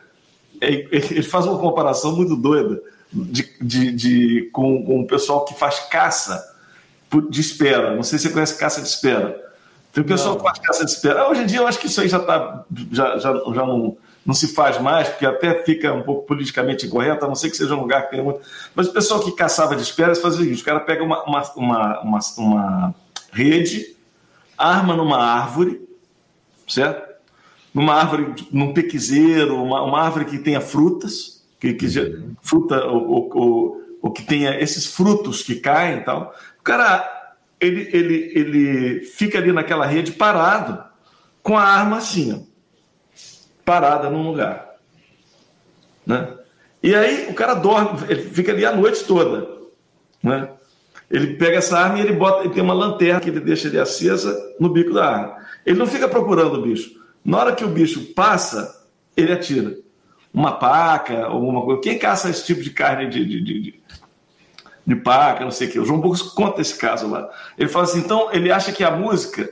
É, 0.60 0.70
ele 0.90 1.22
faz 1.22 1.44
uma 1.44 1.58
comparação 1.58 2.16
muito 2.16 2.34
doida 2.34 2.80
de, 3.12 3.46
de, 3.60 3.92
de 3.92 4.50
com, 4.52 4.82
com 4.82 5.00
o 5.00 5.06
pessoal 5.06 5.44
que 5.44 5.54
faz 5.54 5.80
caça 5.90 6.54
de 7.30 7.40
espera. 7.40 7.94
Não 7.94 8.02
sei 8.02 8.18
se 8.18 8.26
você 8.26 8.32
conhece 8.32 8.58
caça 8.58 8.80
de 8.80 8.88
espera. 8.88 9.44
Tem 9.92 10.02
o 10.02 10.06
pessoal 10.06 10.34
não. 10.34 10.38
que 10.38 10.46
faz 10.46 10.58
caça 10.58 10.84
de 10.84 10.90
espera. 10.90 11.28
Hoje 11.28 11.42
em 11.42 11.46
dia 11.46 11.58
eu 11.58 11.66
acho 11.66 11.78
que 11.78 11.86
isso 11.86 12.00
aí 12.00 12.08
já 12.08 12.18
está. 12.18 12.64
Já, 12.90 13.18
já, 13.18 13.32
já 13.34 13.66
não 13.66 13.96
não 14.26 14.34
se 14.34 14.48
faz 14.48 14.80
mais, 14.80 15.08
porque 15.08 15.24
até 15.24 15.62
fica 15.62 15.92
um 15.94 16.02
pouco 16.02 16.26
politicamente 16.26 16.84
incorreto, 16.84 17.24
a 17.24 17.28
não 17.28 17.36
ser 17.36 17.48
que 17.48 17.56
seja 17.56 17.76
um 17.76 17.80
lugar 17.80 18.02
que 18.02 18.10
tenha 18.10 18.24
muito. 18.24 18.40
Mas 18.74 18.88
o 18.88 18.92
pessoal 18.92 19.20
que 19.20 19.30
caçava 19.30 19.76
de 19.76 19.82
espécies 19.82 20.20
fazia 20.20 20.40
o 20.40 20.42
seguinte: 20.42 20.62
o 20.62 20.64
cara 20.64 20.80
pega 20.80 21.04
uma, 21.04 21.22
uma, 21.24 21.42
uma, 21.54 22.00
uma, 22.00 22.18
uma 22.36 22.94
rede, 23.32 23.96
arma 24.58 24.96
numa 24.96 25.18
árvore, 25.18 25.80
certo? 26.66 27.06
Numa 27.72 27.94
árvore, 27.94 28.34
num 28.50 28.74
pequizeiro, 28.74 29.62
uma, 29.62 29.82
uma 29.82 30.00
árvore 30.02 30.24
que 30.24 30.38
tenha 30.38 30.60
frutas, 30.60 31.46
que, 31.60 31.74
que 31.74 31.86
fruta 32.42 32.84
ou, 32.86 33.30
ou, 33.32 33.82
ou 34.02 34.10
que 34.10 34.24
tenha 34.24 34.58
esses 34.60 34.86
frutos 34.86 35.42
que 35.42 35.56
caem 35.56 35.98
e 35.98 36.00
tal. 36.00 36.34
O 36.58 36.62
cara, 36.64 37.32
ele, 37.60 37.88
ele, 37.92 38.32
ele 38.34 39.00
fica 39.02 39.38
ali 39.38 39.52
naquela 39.52 39.86
rede 39.86 40.10
parado, 40.10 40.82
com 41.44 41.56
a 41.56 41.62
arma 41.62 41.98
assim, 41.98 42.32
ó 42.32 42.45
parada 43.66 44.08
num 44.08 44.22
lugar. 44.22 44.76
Né? 46.06 46.32
E 46.82 46.94
aí 46.94 47.26
o 47.28 47.34
cara 47.34 47.54
dorme, 47.54 47.98
ele 48.08 48.22
fica 48.22 48.52
ali 48.52 48.64
a 48.64 48.74
noite 48.74 49.04
toda. 49.04 49.48
Né? 50.22 50.48
Ele 51.10 51.34
pega 51.34 51.58
essa 51.58 51.76
arma 51.78 51.98
e 51.98 52.02
ele 52.02 52.12
bota, 52.12 52.44
ele 52.44 52.54
tem 52.54 52.62
uma 52.62 52.72
lanterna 52.72 53.20
que 53.20 53.28
ele 53.28 53.40
deixa 53.40 53.66
ali 53.66 53.78
acesa 53.78 54.36
no 54.60 54.68
bico 54.68 54.94
da 54.94 55.04
arma. 55.04 55.36
Ele 55.66 55.78
não 55.78 55.86
fica 55.86 56.08
procurando 56.08 56.54
o 56.54 56.62
bicho. 56.62 56.92
Na 57.24 57.38
hora 57.38 57.54
que 57.54 57.64
o 57.64 57.68
bicho 57.68 58.14
passa, 58.14 58.86
ele 59.16 59.32
atira. 59.32 59.76
Uma 60.32 60.52
paca, 60.52 61.24
alguma 61.24 61.62
coisa. 61.62 61.80
Quem 61.80 61.98
caça 61.98 62.30
esse 62.30 62.46
tipo 62.46 62.62
de 62.62 62.70
carne 62.70 63.08
de, 63.08 63.24
de, 63.24 63.40
de, 63.40 63.60
de, 63.60 63.80
de 64.86 64.96
paca, 64.96 65.42
não 65.42 65.50
sei 65.50 65.66
o 65.66 65.70
quê? 65.72 65.80
O 65.80 65.84
João 65.84 66.00
Burgos 66.00 66.22
conta 66.22 66.60
esse 66.60 66.76
caso 66.76 67.08
lá. 67.08 67.28
Ele 67.58 67.68
fala 67.68 67.84
assim: 67.84 67.98
então, 67.98 68.28
ele 68.32 68.52
acha 68.52 68.70
que 68.70 68.84
a 68.84 68.90
música 68.90 69.50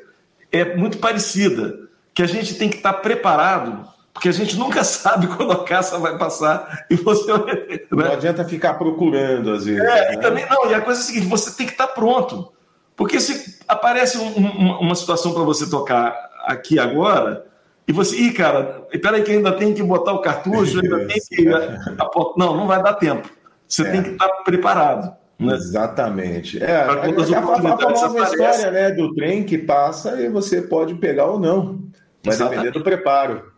é 0.53 0.77
muito 0.77 0.99
parecida, 0.99 1.89
que 2.13 2.23
a 2.23 2.27
gente 2.27 2.55
tem 2.55 2.69
que 2.69 2.77
estar 2.77 2.93
preparado 2.95 3.93
porque 4.25 4.29
a 4.31 4.33
gente 4.33 4.57
nunca 4.57 4.83
sabe 4.85 5.27
quando 5.27 5.53
a 5.53 5.65
caça 5.65 5.99
vai 5.99 6.17
passar 6.17 6.87
e 6.89 6.97
você. 6.97 7.31
Né? 7.31 7.85
Não 7.91 8.13
adianta 8.13 8.45
ficar 8.45 8.75
procurando, 8.75 9.53
às 9.53 9.67
vezes. 9.67 9.83
É, 9.83 10.09
né? 10.09 10.15
e 10.15 10.19
também 10.19 10.47
não, 10.49 10.71
e 10.71 10.75
a 10.75 10.81
coisa 10.81 11.01
é 11.01 11.03
a 11.03 11.07
seguinte: 11.07 11.27
você 11.27 11.55
tem 11.55 11.67
que 11.67 11.73
estar 11.73 11.89
pronto. 11.89 12.51
Porque 12.97 13.21
se 13.21 13.59
aparece 13.69 14.17
um, 14.17 14.39
um, 14.39 14.79
uma 14.81 14.95
situação 14.95 15.35
para 15.35 15.43
você 15.43 15.69
tocar 15.69 16.17
aqui 16.47 16.79
agora, 16.79 17.45
e 17.89 17.93
você, 17.93 18.17
ih, 18.17 18.33
cara, 18.33 18.87
peraí, 19.03 19.23
que 19.23 19.33
ainda 19.33 19.53
tem 19.53 19.75
que 19.75 19.83
botar 19.83 20.13
o 20.13 20.21
cartucho, 20.21 20.81
ainda 20.81 21.07
tem 21.07 21.21
que. 21.21 21.45
Não, 22.39 22.57
não 22.57 22.67
vai 22.67 22.83
dar 22.83 22.95
tempo. 22.95 23.29
Você 23.69 23.83
é. 23.83 23.91
tem 23.91 24.03
que 24.03 24.11
estar 24.11 24.29
preparado. 24.45 25.15
Né? 25.39 25.55
Exatamente. 25.55 26.63
É, 26.63 26.77
a, 26.77 26.93
a, 26.93 26.95
a, 26.95 26.99
a 26.99 27.77
famosa 27.77 28.19
história 28.21 28.71
né, 28.71 28.91
do 28.93 29.13
trem 29.15 29.45
que 29.45 29.59
passa 29.59 30.21
e 30.21 30.29
você 30.29 30.63
pode 30.63 30.95
pegar 30.95 31.27
ou 31.27 31.39
não. 31.39 31.81
Vai 32.25 32.35
Exatamente. 32.35 32.63
depender 32.63 32.79
do 32.79 32.85
preparo. 32.85 33.54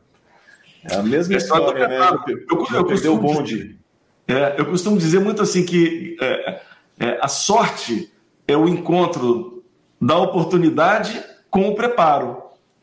É 0.91 0.97
a 0.97 1.03
mesma 1.03 1.37
história, 1.37 1.89
né? 1.89 1.99
Eu, 2.27 2.67
eu, 2.73 2.97
eu 3.05 3.15
o 3.15 3.19
bonde. 3.19 3.79
É, 4.29 4.55
eu 4.59 4.67
costumo 4.67 4.99
dizer 4.99 5.21
muito 5.21 5.41
assim 5.43 5.65
que 5.65 6.17
é, 6.21 6.61
é, 6.99 7.19
a 7.21 7.29
sorte 7.29 8.13
é 8.47 8.57
o 8.57 8.69
encontro 8.69 9.65
da 10.01 10.19
oportunidade 10.19 11.23
com 11.51 11.69
o 11.69 11.75
preparo. 11.75 12.43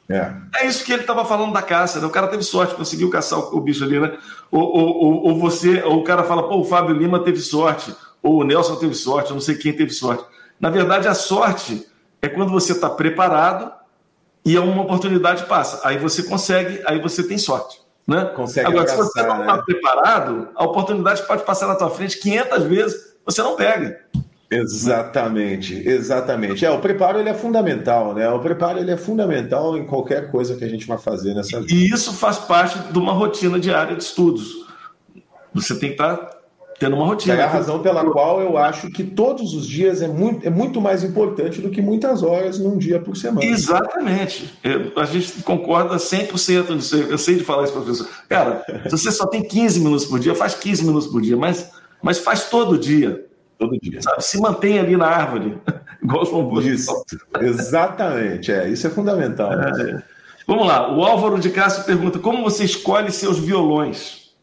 É, 0.09 0.33
é 0.57 0.67
isso 0.67 0.83
que 0.83 0.91
ele 0.91 1.01
estava 1.01 1.25
falando 1.25 1.53
da 1.53 1.61
caça. 1.61 1.99
Né? 1.99 2.05
O 2.05 2.11
cara 2.11 2.27
teve 2.27 2.43
sorte, 2.43 2.75
conseguiu 2.75 3.09
caçar 3.09 3.39
o, 3.39 3.57
o 3.57 3.61
bicho 3.61 3.83
ali, 3.83 3.99
né? 3.99 4.17
Ou, 4.51 4.61
ou, 4.61 5.23
ou, 5.27 5.39
você, 5.39 5.81
ou 5.83 5.99
o 5.99 6.03
cara 6.03 6.23
fala, 6.23 6.47
pô, 6.47 6.57
o 6.59 6.65
Fábio 6.65 6.95
Lima 6.95 7.23
teve 7.23 7.39
sorte, 7.39 7.93
ou 8.21 8.41
o 8.41 8.43
Nelson 8.43 8.75
teve 8.75 8.93
sorte, 8.93 9.29
eu 9.29 9.35
não 9.35 9.41
sei 9.41 9.55
quem 9.55 9.73
teve 9.73 9.91
sorte. 9.91 10.23
Na 10.59 10.69
verdade, 10.69 11.07
a 11.07 11.13
sorte 11.13 11.87
é 12.21 12.27
quando 12.29 12.51
você 12.51 12.71
está 12.73 12.89
preparado 12.89 13.71
e 14.45 14.57
uma 14.57 14.83
oportunidade 14.83 15.45
passa. 15.45 15.81
Aí 15.87 15.97
você 15.97 16.23
consegue, 16.23 16.81
aí 16.85 17.01
você 17.01 17.23
tem 17.23 17.37
sorte. 17.37 17.82
Né? 18.07 18.25
Consegue 18.35 18.67
Agora, 18.67 18.91
abraçar, 18.91 19.05
se 19.05 19.11
você 19.11 19.27
não 19.27 19.41
está 19.41 19.57
né? 19.57 19.63
preparado, 19.65 20.49
a 20.55 20.65
oportunidade 20.65 21.25
pode 21.25 21.43
passar 21.43 21.67
na 21.67 21.75
tua 21.75 21.89
frente 21.89 22.19
500 22.19 22.63
vezes, 22.63 23.15
você 23.25 23.41
não 23.41 23.55
pega. 23.55 23.99
Exatamente, 24.51 25.75
exatamente. 25.87 26.65
É, 26.65 26.69
o 26.69 26.79
preparo 26.79 27.19
ele 27.19 27.29
é 27.29 27.33
fundamental, 27.33 28.13
né? 28.13 28.29
O 28.29 28.39
preparo 28.39 28.77
ele 28.77 28.91
é 28.91 28.97
fundamental 28.97 29.77
em 29.77 29.85
qualquer 29.85 30.29
coisa 30.29 30.55
que 30.55 30.63
a 30.63 30.69
gente 30.69 30.85
vai 30.85 30.97
fazer 30.97 31.33
nessa 31.33 31.59
vida. 31.59 31.73
E 31.73 31.89
isso 31.89 32.13
faz 32.13 32.37
parte 32.37 32.77
de 32.77 32.99
uma 32.99 33.13
rotina 33.13 33.59
diária 33.59 33.95
de 33.95 34.03
estudos. 34.03 34.63
Você 35.53 35.79
tem 35.79 35.89
que 35.89 35.95
estar 35.95 36.17
tá 36.17 36.32
tendo 36.84 36.97
uma 36.97 37.05
rotina. 37.05 37.36
É 37.36 37.43
a 37.43 37.47
razão 37.47 37.79
pela 37.79 38.03
qual 38.11 38.41
eu 38.41 38.57
acho 38.57 38.89
que 38.89 39.03
todos 39.03 39.53
os 39.53 39.65
dias 39.65 40.01
é 40.01 40.07
muito, 40.07 40.45
é 40.45 40.49
muito 40.49 40.81
mais 40.81 41.03
importante 41.03 41.61
do 41.61 41.69
que 41.69 41.81
muitas 41.81 42.21
horas 42.21 42.59
num 42.59 42.77
dia 42.77 42.99
por 42.99 43.15
semana. 43.15 43.45
Exatamente. 43.45 44.53
Eu, 44.61 44.91
a 44.97 45.05
gente 45.05 45.41
concorda 45.43 45.95
100% 45.95 46.77
disso. 46.77 46.95
Eu 46.97 47.17
sei 47.17 47.36
de 47.36 47.43
falar 47.43 47.63
isso, 47.63 47.73
professor. 47.73 48.07
Cara, 48.27 48.63
se 48.86 48.91
você 48.91 49.11
só 49.11 49.25
tem 49.25 49.43
15 49.43 49.79
minutos 49.79 50.05
por 50.05 50.19
dia, 50.19 50.36
faz 50.36 50.55
15 50.55 50.86
minutos 50.86 51.07
por 51.07 51.21
dia, 51.21 51.38
mas, 51.38 51.71
mas 52.01 52.19
faz 52.19 52.49
todo 52.49 52.77
dia. 52.77 53.25
Todo 53.57 53.79
dia. 53.79 54.01
Sabe? 54.01 54.21
Se 54.23 54.38
mantém 54.39 54.77
ali 54.79 54.97
na 54.97 55.07
árvore, 55.07 55.57
igual 56.03 56.23
o 56.23 56.25
João 56.25 56.43
Bosco. 56.43 56.69
Isso, 56.69 57.05
exatamente. 57.39 58.51
É, 58.51 58.67
isso 58.67 58.86
é 58.86 58.89
fundamental. 58.89 59.53
É. 59.53 60.03
Vamos 60.45 60.67
lá. 60.67 60.93
O 60.93 61.01
Álvaro 61.01 61.39
de 61.39 61.49
Castro 61.49 61.86
pergunta: 61.86 62.19
como 62.19 62.43
você 62.43 62.65
escolhe 62.65 63.09
seus 63.09 63.39
violões? 63.39 64.34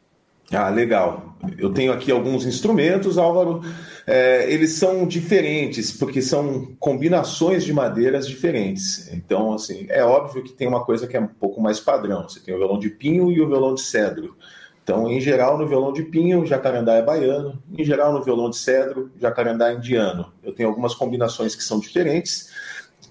Ah, 0.50 0.70
legal. 0.70 1.29
Eu 1.56 1.72
tenho 1.72 1.92
aqui 1.92 2.10
alguns 2.10 2.44
instrumentos, 2.44 3.16
Álvaro. 3.16 3.62
É, 4.06 4.50
eles 4.52 4.72
são 4.72 5.06
diferentes, 5.06 5.90
porque 5.90 6.20
são 6.20 6.74
combinações 6.78 7.64
de 7.64 7.72
madeiras 7.72 8.26
diferentes. 8.28 9.10
Então, 9.12 9.52
assim, 9.52 9.86
é 9.88 10.04
óbvio 10.04 10.42
que 10.42 10.52
tem 10.52 10.68
uma 10.68 10.84
coisa 10.84 11.06
que 11.06 11.16
é 11.16 11.20
um 11.20 11.26
pouco 11.26 11.60
mais 11.60 11.80
padrão. 11.80 12.28
Você 12.28 12.40
tem 12.40 12.54
o 12.54 12.58
violão 12.58 12.78
de 12.78 12.90
pinho 12.90 13.30
e 13.30 13.40
o 13.40 13.48
violão 13.48 13.74
de 13.74 13.80
cedro. 13.80 14.36
Então, 14.82 15.08
em 15.08 15.20
geral, 15.20 15.56
no 15.56 15.66
violão 15.66 15.92
de 15.92 16.02
pinho, 16.02 16.44
jacarandá 16.44 16.94
é 16.94 17.02
baiano. 17.02 17.62
Em 17.76 17.84
geral, 17.84 18.12
no 18.12 18.22
violão 18.22 18.50
de 18.50 18.56
cedro, 18.56 19.10
jacarandá 19.18 19.70
é 19.70 19.74
indiano. 19.74 20.32
Eu 20.42 20.52
tenho 20.52 20.68
algumas 20.68 20.94
combinações 20.94 21.54
que 21.54 21.62
são 21.62 21.78
diferentes, 21.78 22.50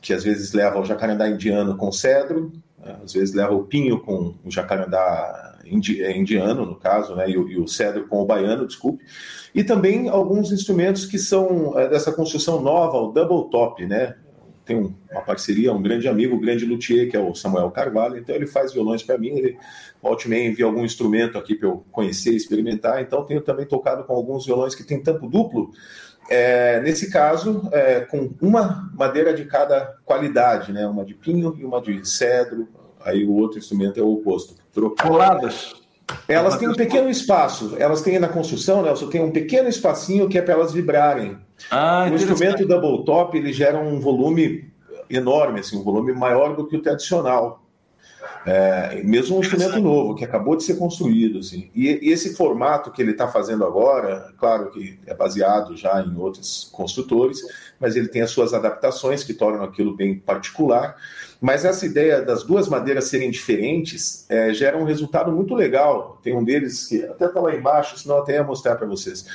que 0.02 0.14
às 0.14 0.24
vezes 0.24 0.54
levam 0.54 0.82
o 0.82 0.86
jacarandá 0.86 1.28
indiano 1.28 1.78
com 1.78 1.92
cedro, 1.92 2.52
às 3.04 3.14
vezes 3.14 3.34
leva 3.34 3.54
o 3.54 3.64
pinho 3.64 4.00
com 4.00 4.36
o 4.44 4.52
jacarandá 4.52 5.49
é, 6.02 6.18
indiano, 6.18 6.66
no 6.66 6.76
caso, 6.76 7.16
né, 7.16 7.30
e 7.30 7.38
o, 7.38 7.50
e 7.50 7.58
o 7.58 7.68
cedro 7.68 8.08
com 8.08 8.22
o 8.22 8.26
baiano, 8.26 8.68
desculpe, 8.68 9.04
e 9.54 9.64
também 9.64 10.10
alguns 10.10 10.52
instrumentos 10.52 11.06
que 11.06 11.18
são 11.18 11.78
é, 11.78 11.88
dessa 11.88 12.12
construção 12.12 12.62
nova, 12.62 12.98
o 12.98 13.12
double 13.12 13.50
top, 13.50 13.86
né, 13.86 14.16
tem 14.66 14.78
uma 15.12 15.22
parceria, 15.22 15.74
um 15.74 15.82
grande 15.82 16.08
amigo, 16.08 16.36
um 16.36 16.40
grande 16.40 16.64
luthier, 16.64 17.10
que 17.10 17.18
é 17.18 17.20
o 17.20 17.34
Samuel 17.34 17.72
Carvalho, 17.72 18.18
então 18.18 18.36
ele 18.36 18.46
faz 18.46 18.72
violões 18.72 19.02
para 19.02 19.18
mim, 19.18 19.30
ele 19.30 19.58
volte 20.02 20.32
e 20.32 20.48
envia 20.48 20.66
algum 20.66 20.86
instrumento 20.86 21.38
aqui 21.38 21.56
para 21.56 21.68
eu 21.68 21.84
conhecer 21.92 22.36
experimentar, 22.36 23.02
então 23.02 23.26
tenho 23.26 23.42
também 23.42 23.66
tocado 23.66 24.04
com 24.04 24.14
alguns 24.14 24.46
violões 24.46 24.76
que 24.76 24.84
tem 24.84 25.02
tampo 25.02 25.28
duplo, 25.28 25.72
é, 26.30 26.80
nesse 26.82 27.10
caso, 27.10 27.68
é, 27.74 28.02
com 28.02 28.30
uma 28.40 28.92
madeira 28.94 29.34
de 29.34 29.46
cada 29.46 29.98
qualidade, 30.06 30.72
né? 30.72 30.86
Uma 30.86 31.04
de 31.04 31.16
pinho 31.16 31.56
e 31.58 31.66
uma 31.66 31.82
de 31.82 32.08
cedro. 32.08 32.68
Aí 33.04 33.26
o 33.26 33.34
outro 33.34 33.58
instrumento 33.58 34.00
é 34.00 34.04
o 34.04 34.14
oposto. 34.14 34.56
Coladas. 35.02 35.76
Elas 36.28 36.58
têm 36.58 36.68
um 36.68 36.74
pequeno 36.74 37.10
espaço. 37.10 37.76
Elas 37.78 38.02
têm 38.02 38.20
na 38.20 38.28
construção, 38.28 38.82
Nelson, 38.82 39.10
tem 39.10 39.22
um 39.22 39.32
pequeno 39.32 39.70
espacinho 39.70 40.28
que 40.28 40.38
é 40.38 40.42
para 40.42 40.54
elas 40.54 40.74
vibrarem. 40.74 41.38
Ah, 41.70 42.08
o 42.10 42.16
instrumento 42.16 42.66
double 42.66 43.04
top 43.06 43.38
ele 43.38 43.54
gera 43.54 43.78
um 43.78 44.00
volume 44.00 44.72
enorme, 45.10 45.60
assim, 45.60 45.78
um 45.78 45.84
volume 45.84 46.14
maior 46.14 46.56
do 46.56 46.68
que 46.68 46.76
o 46.76 46.82
tradicional. 46.82 47.59
É, 48.46 49.02
mesmo 49.04 49.38
um 49.38 49.42
instrumento 49.42 49.80
novo, 49.80 50.16
que 50.16 50.24
acabou 50.24 50.56
de 50.56 50.64
ser 50.64 50.76
construído. 50.76 51.40
Assim. 51.40 51.70
E, 51.76 52.08
e 52.08 52.12
esse 52.12 52.36
formato 52.36 52.92
que 52.92 53.02
ele 53.02 53.12
está 53.12 53.28
fazendo 53.28 53.66
agora, 53.66 54.34
claro 54.38 54.72
que 54.72 54.98
é 55.06 55.14
baseado 55.14 55.76
já 55.76 56.02
em 56.02 56.16
outros 56.18 56.70
construtores, 56.72 57.42
mas 57.80 57.96
ele 57.96 58.08
tem 58.08 58.22
as 58.22 58.32
suas 58.32 58.54
adaptações 58.54 59.24
que 59.24 59.34
tornam 59.34 59.64
aquilo 59.64 59.96
bem 59.96 60.18
particular. 60.18 60.96
Mas 61.42 61.64
essa 61.64 61.86
ideia 61.86 62.22
das 62.22 62.44
duas 62.44 62.68
madeiras 62.68 63.06
serem 63.06 63.32
diferentes 63.32 64.26
é, 64.30 64.54
gera 64.54 64.78
um 64.78 64.84
resultado 64.84 65.32
muito 65.32 65.54
legal. 65.54 66.20
Tem 66.22 66.36
um 66.36 66.44
deles 66.44 66.88
que 66.88 67.04
até 67.04 67.26
está 67.26 67.40
lá 67.40 67.56
embaixo, 67.56 67.98
senão 67.98 68.18
até 68.18 68.34
ia 68.34 68.44
mostrar 68.44 68.76
para 68.76 68.88
vocês. 68.88 69.26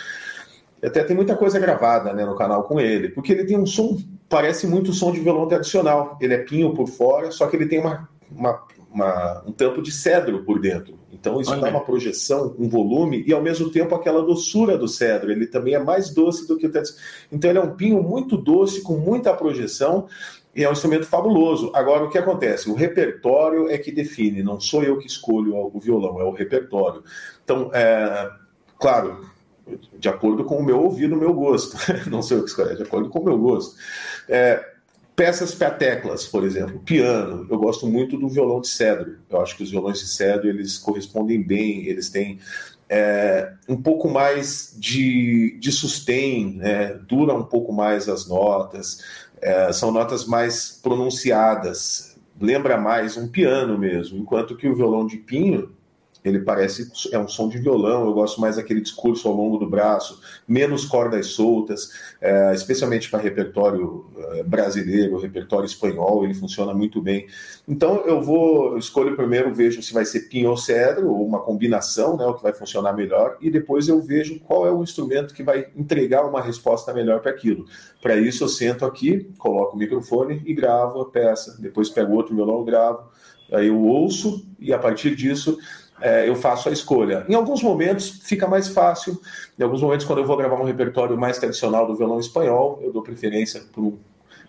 Até 0.82 1.02
tem 1.02 1.16
muita 1.16 1.34
coisa 1.34 1.58
gravada 1.58 2.12
né, 2.12 2.26
no 2.26 2.36
canal 2.36 2.64
com 2.64 2.78
ele, 2.78 3.08
porque 3.08 3.32
ele 3.32 3.44
tem 3.44 3.58
um 3.58 3.64
som, 3.64 3.98
parece 4.28 4.66
muito 4.66 4.90
o 4.90 4.94
som 4.94 5.12
de 5.12 5.20
violão 5.20 5.48
tradicional. 5.48 6.18
Ele 6.20 6.34
é 6.34 6.38
pinho 6.38 6.74
por 6.74 6.88
fora, 6.88 7.30
só 7.30 7.46
que 7.46 7.56
ele 7.56 7.66
tem 7.66 7.80
uma, 7.80 8.06
uma 8.30 8.62
uma, 8.94 9.42
um 9.44 9.52
tampo 9.52 9.82
de 9.82 9.90
cedro 9.90 10.44
por 10.44 10.60
dentro. 10.60 10.98
Então 11.12 11.40
isso 11.40 11.50
Olha. 11.50 11.62
dá 11.62 11.68
uma 11.68 11.84
projeção, 11.84 12.54
um 12.58 12.68
volume 12.68 13.24
e 13.26 13.32
ao 13.32 13.42
mesmo 13.42 13.68
tempo 13.70 13.94
aquela 13.94 14.22
doçura 14.22 14.78
do 14.78 14.86
cedro. 14.86 15.32
Ele 15.32 15.46
também 15.46 15.74
é 15.74 15.78
mais 15.78 16.10
doce 16.10 16.46
do 16.46 16.56
que 16.56 16.66
o 16.66 16.70
teto. 16.70 16.90
Então 17.30 17.50
ele 17.50 17.58
é 17.58 17.62
um 17.62 17.74
pinho 17.74 18.02
muito 18.02 18.36
doce 18.36 18.82
com 18.82 18.96
muita 18.96 19.34
projeção 19.34 20.06
e 20.54 20.62
é 20.62 20.68
um 20.68 20.72
instrumento 20.72 21.06
fabuloso. 21.06 21.72
Agora 21.74 22.04
o 22.04 22.10
que 22.10 22.18
acontece? 22.18 22.70
O 22.70 22.74
repertório 22.74 23.68
é 23.68 23.76
que 23.76 23.90
define. 23.90 24.42
Não 24.42 24.60
sou 24.60 24.84
eu 24.84 24.98
que 24.98 25.06
escolho 25.06 25.56
o 25.56 25.80
violão, 25.80 26.20
é 26.20 26.24
o 26.24 26.30
repertório. 26.30 27.02
Então, 27.42 27.70
é, 27.74 28.30
claro, 28.78 29.26
de 29.98 30.08
acordo 30.08 30.44
com 30.44 30.58
o 30.58 30.64
meu 30.64 30.80
ouvido, 30.80 31.14
o 31.14 31.18
meu 31.18 31.34
gosto. 31.34 31.76
Não 32.08 32.22
sou 32.22 32.38
eu 32.38 32.44
que 32.44 32.50
escolho, 32.50 32.70
é 32.70 32.74
de 32.74 32.82
acordo 32.82 33.08
com 33.08 33.18
o 33.20 33.24
meu 33.24 33.38
gosto. 33.38 33.76
É, 34.28 34.73
Peças 35.16 35.54
para 35.54 35.70
teclas, 35.70 36.26
por 36.26 36.44
exemplo, 36.44 36.80
piano. 36.80 37.46
Eu 37.48 37.58
gosto 37.58 37.86
muito 37.86 38.16
do 38.16 38.28
violão 38.28 38.60
de 38.60 38.68
cedro. 38.68 39.18
Eu 39.30 39.40
acho 39.40 39.56
que 39.56 39.62
os 39.62 39.70
violões 39.70 40.00
de 40.00 40.08
cedro 40.08 40.48
eles 40.48 40.76
correspondem 40.76 41.40
bem, 41.40 41.86
eles 41.86 42.10
têm 42.10 42.40
é, 42.88 43.52
um 43.68 43.80
pouco 43.80 44.08
mais 44.08 44.74
de, 44.76 45.56
de 45.58 45.70
né? 46.56 46.94
dura 47.06 47.34
um 47.34 47.44
pouco 47.44 47.72
mais 47.72 48.08
as 48.08 48.28
notas, 48.28 49.02
é, 49.40 49.72
são 49.72 49.90
notas 49.90 50.26
mais 50.26 50.78
pronunciadas, 50.82 52.16
lembra 52.40 52.76
mais 52.76 53.16
um 53.16 53.28
piano 53.28 53.78
mesmo, 53.78 54.18
enquanto 54.18 54.56
que 54.56 54.68
o 54.68 54.74
violão 54.74 55.06
de 55.06 55.16
pinho 55.16 55.72
ele 56.24 56.40
parece 56.40 56.90
é 57.12 57.18
um 57.18 57.28
som 57.28 57.48
de 57.48 57.58
violão. 57.58 58.06
Eu 58.06 58.14
gosto 58.14 58.40
mais 58.40 58.56
daquele 58.56 58.80
discurso 58.80 59.28
ao 59.28 59.34
longo 59.34 59.58
do 59.58 59.68
braço, 59.68 60.20
menos 60.48 60.86
cordas 60.86 61.26
soltas, 61.26 61.90
é, 62.20 62.54
especialmente 62.54 63.10
para 63.10 63.20
repertório 63.20 64.06
é, 64.16 64.42
brasileiro, 64.42 65.18
repertório 65.18 65.66
espanhol, 65.66 66.24
ele 66.24 66.32
funciona 66.32 66.72
muito 66.72 67.02
bem. 67.02 67.26
Então 67.68 68.04
eu 68.06 68.22
vou 68.22 68.78
escolho 68.78 69.16
primeiro 69.16 69.52
vejo 69.52 69.82
se 69.82 69.92
vai 69.92 70.06
ser 70.06 70.20
pinho 70.28 70.50
ou 70.50 70.56
cedro 70.56 71.10
ou 71.10 71.26
uma 71.26 71.40
combinação, 71.40 72.16
né, 72.16 72.24
o 72.24 72.34
que 72.34 72.42
vai 72.42 72.52
funcionar 72.52 72.94
melhor, 72.94 73.36
e 73.40 73.50
depois 73.50 73.88
eu 73.88 74.00
vejo 74.00 74.40
qual 74.40 74.66
é 74.66 74.72
o 74.72 74.82
instrumento 74.82 75.34
que 75.34 75.42
vai 75.42 75.68
entregar 75.76 76.24
uma 76.24 76.40
resposta 76.40 76.92
melhor 76.94 77.20
para 77.20 77.30
aquilo. 77.30 77.66
Para 78.00 78.16
isso 78.16 78.44
eu 78.44 78.48
sento 78.48 78.86
aqui, 78.86 79.30
coloco 79.36 79.76
o 79.76 79.78
microfone 79.78 80.42
e 80.46 80.54
gravo 80.54 81.00
a 81.00 81.10
peça. 81.10 81.56
Depois 81.60 81.90
pego 81.90 82.14
outro 82.14 82.34
violão, 82.34 82.64
gravo. 82.64 83.10
Aí 83.52 83.68
eu 83.68 83.80
ouço 83.80 84.46
e 84.58 84.72
a 84.72 84.78
partir 84.78 85.14
disso 85.14 85.58
é, 86.00 86.28
eu 86.28 86.34
faço 86.34 86.68
a 86.68 86.72
escolha. 86.72 87.24
Em 87.28 87.34
alguns 87.34 87.62
momentos 87.62 88.20
fica 88.22 88.46
mais 88.46 88.68
fácil, 88.68 89.20
em 89.58 89.62
alguns 89.62 89.80
momentos, 89.80 90.04
quando 90.04 90.18
eu 90.18 90.26
vou 90.26 90.36
gravar 90.36 90.56
um 90.56 90.64
repertório 90.64 91.16
mais 91.16 91.38
tradicional 91.38 91.86
do 91.86 91.94
violão 91.94 92.18
espanhol, 92.18 92.80
eu 92.82 92.92
dou 92.92 93.02
preferência 93.02 93.62
para 93.72 93.82
um 93.82 93.98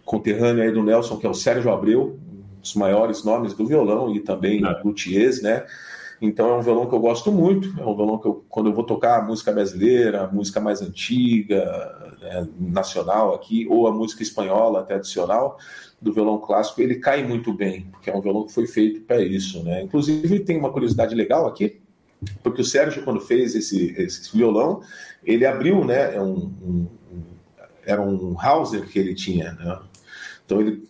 conterrâneo 0.03 0.63
aí 0.63 0.71
do 0.71 0.83
Nelson, 0.83 1.17
que 1.17 1.25
é 1.25 1.29
o 1.29 1.33
Sérgio 1.33 1.71
Abreu, 1.71 2.19
um 2.57 2.61
dos 2.61 2.75
maiores 2.75 3.23
nomes 3.23 3.53
do 3.53 3.65
violão 3.65 4.13
e 4.13 4.19
também 4.19 4.65
é. 4.65 4.81
luthiers, 4.83 5.41
né? 5.41 5.65
Então 6.25 6.49
é 6.49 6.57
um 6.57 6.61
violão 6.61 6.87
que 6.87 6.95
eu 6.95 6.99
gosto 6.99 7.31
muito, 7.31 7.67
é 7.79 7.85
um 7.85 7.95
violão 7.95 8.17
que 8.17 8.27
eu, 8.27 8.45
quando 8.49 8.69
eu 8.69 8.73
vou 8.73 8.83
tocar 8.83 9.25
música 9.25 9.51
brasileira, 9.51 10.27
música 10.27 10.59
mais 10.59 10.81
antiga, 10.81 12.15
né, 12.21 12.47
nacional 12.59 13.33
aqui, 13.33 13.67
ou 13.69 13.87
a 13.87 13.91
música 13.91 14.23
espanhola 14.23 14.83
tradicional, 14.83 15.57
do 16.01 16.11
violão 16.11 16.39
clássico, 16.39 16.81
ele 16.81 16.95
cai 16.95 17.25
muito 17.25 17.53
bem, 17.53 17.87
porque 17.91 18.09
é 18.09 18.15
um 18.15 18.21
violão 18.21 18.45
que 18.45 18.53
foi 18.53 18.67
feito 18.67 19.01
para 19.01 19.21
isso, 19.21 19.63
né? 19.63 19.83
Inclusive 19.83 20.39
tem 20.39 20.57
uma 20.57 20.71
curiosidade 20.71 21.15
legal 21.15 21.47
aqui, 21.47 21.79
porque 22.43 22.61
o 22.61 22.65
Sérgio 22.65 23.03
quando 23.03 23.21
fez 23.21 23.55
esse, 23.55 23.93
esse 23.97 24.35
violão, 24.35 24.81
ele 25.23 25.45
abriu, 25.45 25.83
né? 25.85 26.15
É 26.15 26.21
um, 26.21 26.51
um, 26.61 26.87
era 27.85 28.01
um 28.01 28.35
Hauser 28.39 28.87
que 28.87 28.99
ele 28.99 29.13
tinha, 29.13 29.53
né? 29.53 29.79
Então 30.45 30.61
ele 30.61 30.87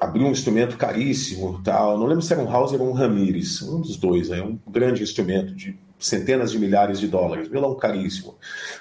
abriu 0.00 0.26
um 0.26 0.30
instrumento 0.30 0.76
caríssimo, 0.76 1.60
tal. 1.62 1.98
Não 1.98 2.06
lembro 2.06 2.22
se 2.22 2.32
era 2.32 2.42
um 2.42 2.50
Hauser 2.50 2.80
ou 2.80 2.88
um 2.88 2.92
Ramires, 2.92 3.62
um 3.62 3.80
dos 3.80 3.96
dois, 3.96 4.30
é 4.30 4.42
um 4.42 4.58
grande 4.68 5.02
instrumento 5.02 5.54
de 5.54 5.78
centenas 5.98 6.52
de 6.52 6.58
milhares 6.58 7.00
de 7.00 7.08
dólares, 7.08 7.48
violão 7.48 7.74
caríssimo. 7.74 8.36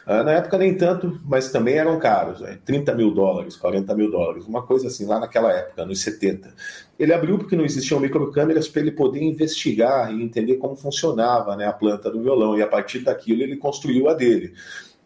Uh, 0.06 0.24
na 0.24 0.34
época 0.34 0.58
nem 0.58 0.76
tanto, 0.76 1.20
mas 1.24 1.50
também 1.50 1.76
eram 1.76 1.98
caros, 1.98 2.42
né? 2.42 2.60
30 2.66 2.94
mil 2.94 3.12
dólares, 3.12 3.56
40 3.56 3.96
mil 3.96 4.12
dólares, 4.12 4.46
uma 4.46 4.64
coisa 4.64 4.88
assim, 4.88 5.06
lá 5.06 5.20
naquela 5.20 5.52
época, 5.54 5.86
nos 5.86 6.02
70. 6.02 6.54
Ele 7.00 7.14
abriu 7.14 7.38
porque 7.38 7.56
não 7.56 7.64
existiam 7.64 8.00
microcâmeras 8.00 8.68
para 8.68 8.82
ele 8.82 8.92
poder 8.92 9.24
investigar 9.24 10.14
e 10.14 10.22
entender 10.22 10.58
como 10.58 10.76
funcionava 10.76 11.56
né, 11.56 11.66
a 11.66 11.74
planta 11.74 12.12
do 12.12 12.22
violão, 12.22 12.58
e 12.58 12.62
a 12.62 12.68
partir 12.68 13.00
daquilo 13.00 13.42
ele 13.42 13.56
construiu 13.56 14.10
a 14.10 14.14
dele. 14.14 14.54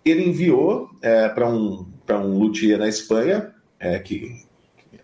Ele 0.03 0.27
enviou 0.27 0.89
é, 1.01 1.29
para 1.29 1.47
um, 1.47 1.85
um 2.09 2.39
luthier 2.39 2.79
na 2.79 2.87
Espanha, 2.87 3.53
é, 3.79 3.99
que 3.99 4.48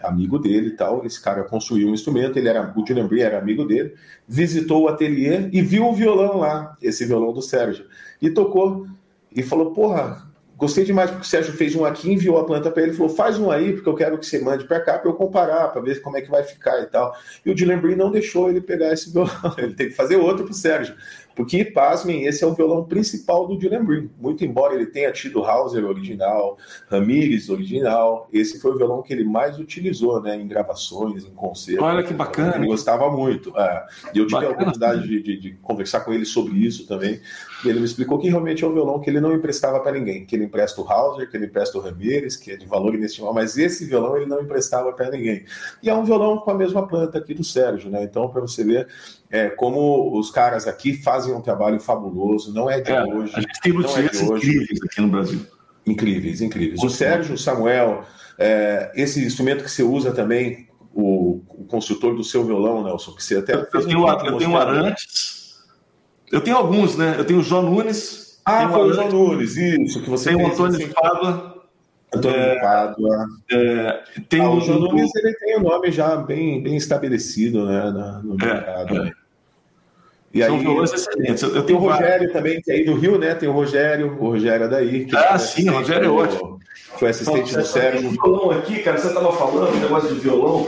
amigo 0.08 0.40
dele 0.40 0.68
e 0.68 0.72
tal. 0.72 1.06
Esse 1.06 1.22
cara 1.22 1.44
construiu 1.44 1.90
um 1.90 1.94
instrumento, 1.94 2.38
ele 2.38 2.48
era 2.48 2.74
o 2.76 2.84
Dylan 2.84 3.08
Bree 3.08 3.22
era 3.22 3.38
amigo 3.38 3.66
dele, 3.66 3.94
visitou 4.28 4.84
o 4.84 4.88
ateliê 4.88 5.50
e 5.52 5.62
viu 5.62 5.88
o 5.88 5.94
violão 5.94 6.38
lá, 6.38 6.76
esse 6.82 7.06
violão 7.06 7.34
do 7.34 7.42
Sérgio, 7.42 7.86
e 8.22 8.30
tocou 8.30 8.88
e 9.36 9.44
falou: 9.44 9.72
"Porra, 9.72 10.26
gostei 10.58 10.84
demais 10.84 11.10
porque 11.10 11.26
o 11.26 11.30
Sérgio 11.30 11.54
fez 11.54 11.76
um 11.76 11.86
aqui, 11.86 12.12
enviou 12.12 12.38
a 12.38 12.46
planta 12.46 12.72
para 12.72 12.84
ele, 12.84 12.94
falou: 12.94 13.10
"Faz 13.10 13.38
um 13.38 13.52
aí, 13.52 13.74
porque 13.74 13.90
eu 13.90 13.96
quero 13.96 14.18
que 14.18 14.26
você 14.26 14.40
mande 14.40 14.66
para 14.66 14.80
cá 14.80 14.98
para 14.98 15.10
eu 15.10 15.16
comparar, 15.16 15.70
para 15.70 15.82
ver 15.82 16.02
como 16.02 16.18
é 16.18 16.22
que 16.22 16.30
vai 16.32 16.44
ficar 16.44 16.80
e 16.82 16.86
tal". 16.86 17.16
E 17.46 17.52
o 17.52 17.56
Dylan 17.56 17.80
Bree 17.80 17.96
não 17.96 18.12
deixou 18.12 18.50
ele 18.50 18.62
pegar 18.62 18.94
esse 18.94 19.12
violão, 19.12 19.32
ele 19.58 19.74
tem 19.74 19.88
que 19.88 19.94
fazer 19.96 20.16
outro 20.16 20.46
pro 20.46 20.54
Sérgio. 20.54 20.96
Porque, 21.36 21.66
pasmem, 21.66 22.26
esse 22.26 22.44
é 22.44 22.48
o 22.48 22.54
violão 22.54 22.86
principal 22.86 23.46
do 23.46 23.58
Dylan 23.58 23.84
Breen. 23.84 24.10
Muito 24.20 24.46
embora 24.46 24.74
ele 24.74 24.86
tenha 24.86 25.12
tido 25.12 25.44
Hauser 25.44 25.84
original, 25.86 26.58
Ramires 26.90 27.50
original, 27.50 28.30
esse 28.32 28.60
foi 28.60 28.72
o 28.72 28.78
violão 28.78 29.02
que 29.02 29.14
ele 29.14 29.26
mais 29.26 29.60
utilizou 29.60 30.22
né, 30.22 30.36
em 30.36 30.48
gravações, 30.48 31.26
em 31.26 31.32
concertos. 31.32 31.84
Olha 31.84 32.04
que 32.04 32.14
bacana. 32.14 32.56
Ele 32.56 32.68
gostava 32.68 33.12
muito. 33.12 33.56
É. 33.60 33.86
Eu 34.08 34.26
tive 34.26 34.32
bacana. 34.32 34.48
a 34.48 34.54
oportunidade 34.54 35.08
de, 35.08 35.22
de, 35.22 35.38
de, 35.38 35.52
conversar 35.62 36.02
com 36.02 36.14
ele 36.14 36.26
sobre 36.26 36.56
isso 36.58 36.88
também. 36.88 37.20
E 37.66 37.70
ele 37.70 37.80
me 37.80 37.86
explicou 37.86 38.20
que 38.20 38.30
realmente 38.30 38.64
é 38.64 38.68
um 38.68 38.74
violão 38.74 39.00
que 39.00 39.10
ele 39.10 39.20
não 39.20 39.34
emprestava 39.34 39.80
para 39.80 39.92
ninguém. 39.94 40.26
Que 40.26 40.36
ele 40.36 40.46
empresta 40.46 40.80
o 40.82 40.88
Hauser, 40.88 41.30
que 41.30 41.36
ele 41.36 41.46
empresta 41.46 41.78
o 41.78 41.82
Ramires, 41.82 42.36
que 42.36 42.52
é 42.52 42.58
de 42.58 42.66
valor 42.66 42.94
inestimável, 42.94 43.34
mas 43.34 43.58
esse 43.58 43.86
violão 43.86 44.16
ele 44.18 44.26
não 44.26 44.42
emprestava 44.42 44.94
para 44.94 45.10
ninguém. 45.10 45.46
E 45.82 45.90
é 45.90 45.94
um 45.94 46.04
violão 46.04 46.38
com 46.38 46.52
a 46.52 46.54
mesma 46.54 46.88
planta 46.88 47.18
aqui 47.18 47.34
do 47.34 47.44
Sérgio, 47.44 47.90
né? 47.90 48.04
Então, 48.04 48.30
para 48.30 48.42
você 48.42 48.64
ver 48.64 48.88
é, 49.30 49.50
como 49.50 50.18
os 50.18 50.30
caras 50.30 50.68
aqui 50.68 50.94
fazem 51.02 51.34
um 51.34 51.42
trabalho 51.42 51.80
fabuloso, 51.80 52.54
não 52.54 52.70
é 52.70 52.80
de 52.80 52.92
é, 52.92 53.04
hoje. 53.04 53.34
A 53.36 53.42
gente 53.42 53.60
tem 53.62 53.74
notícias 53.74 54.22
incríveis 54.22 54.80
aqui 54.84 55.02
no 55.02 55.08
Brasil. 55.10 55.46
Incríveis, 55.86 56.42
incríveis. 56.42 56.82
O 56.82 56.90
Sérgio 56.90 57.38
Samuel, 57.38 58.04
é, 58.38 58.92
esse 58.96 59.24
instrumento 59.24 59.64
que 59.64 59.70
você 59.70 59.84
usa 59.84 60.12
também, 60.12 60.68
o, 60.94 61.42
o, 61.50 61.66
construtor 61.66 62.16
do 62.16 62.24
seu 62.24 62.44
violão, 62.46 62.84
Nelson, 62.84 63.14
que 63.14 63.24
você 63.24 63.38
até 63.38 63.54
eu, 63.54 63.66
tenho, 63.66 64.08
eu 64.08 64.38
tenho 64.38 64.56
Arantes, 64.56 65.45
eu 66.32 66.42
tenho 66.42 66.58
alguns, 66.58 66.98
né? 66.98 67.16
Eu 67.18 67.26
tenho 67.26 67.40
o 67.40 67.44
João 67.44 67.64
Nunes. 67.64 68.40
Ah, 68.46 68.70
foi 68.70 68.90
o 68.90 68.94
João 68.94 69.10
Nunes, 69.10 69.58
isso, 69.58 70.02
que 70.02 70.10
você 70.10 70.30
tem 70.30 70.44
o 70.44 70.48
Antônio 70.48 70.76
assim. 70.76 70.88
Pádua. 70.88 71.64
Antônio 72.14 72.38
é, 72.38 72.60
Pádua. 72.60 73.26
É, 73.52 74.04
tem 74.30 74.42
ah, 74.42 74.50
o 74.50 74.60
João 74.62 74.80
Nunes 74.80 75.14
ele 75.16 75.34
tem 75.34 75.58
o 75.58 75.60
um 75.60 75.64
nome 75.64 75.92
já 75.92 76.16
bem, 76.18 76.62
bem 76.62 76.76
estabelecido 76.76 77.66
né, 77.66 78.22
no 78.24 78.36
é, 78.42 78.46
mercado. 78.46 79.04
É. 79.04 79.12
E 80.34 80.44
São 80.44 80.56
aí, 80.56 80.62
violões 80.62 80.92
excelentes. 80.92 81.44
Eu 81.44 81.64
tenho 81.64 81.80
o 81.80 81.82
Rogério 81.82 82.34
também, 82.34 82.62
que 82.62 82.70
é 82.70 82.76
aí 82.76 82.84
do 82.84 82.96
Rio, 82.96 83.18
né? 83.18 83.34
Tem 83.34 83.48
o 83.48 83.54
Rogério, 83.54 84.18
o 84.20 84.32
Rogério 84.32 84.66
é 84.66 84.68
daí. 84.68 85.08
ah, 85.16 85.40
sim, 85.40 85.70
o 85.70 85.74
Rogério 85.74 86.08
é 86.08 86.10
ótimo. 86.10 86.60
Foi 86.98 87.10
assistente 87.10 87.52
então, 87.52 87.62
do 87.62 87.68
Sérgio. 87.68 88.08
Esse 88.08 88.18
violão 88.18 88.52
aqui, 88.52 88.80
cara, 88.80 88.98
você 88.98 89.08
estava 89.08 89.32
falando, 89.32 89.80
negócio 89.80 90.14
de 90.14 90.20
violão. 90.20 90.68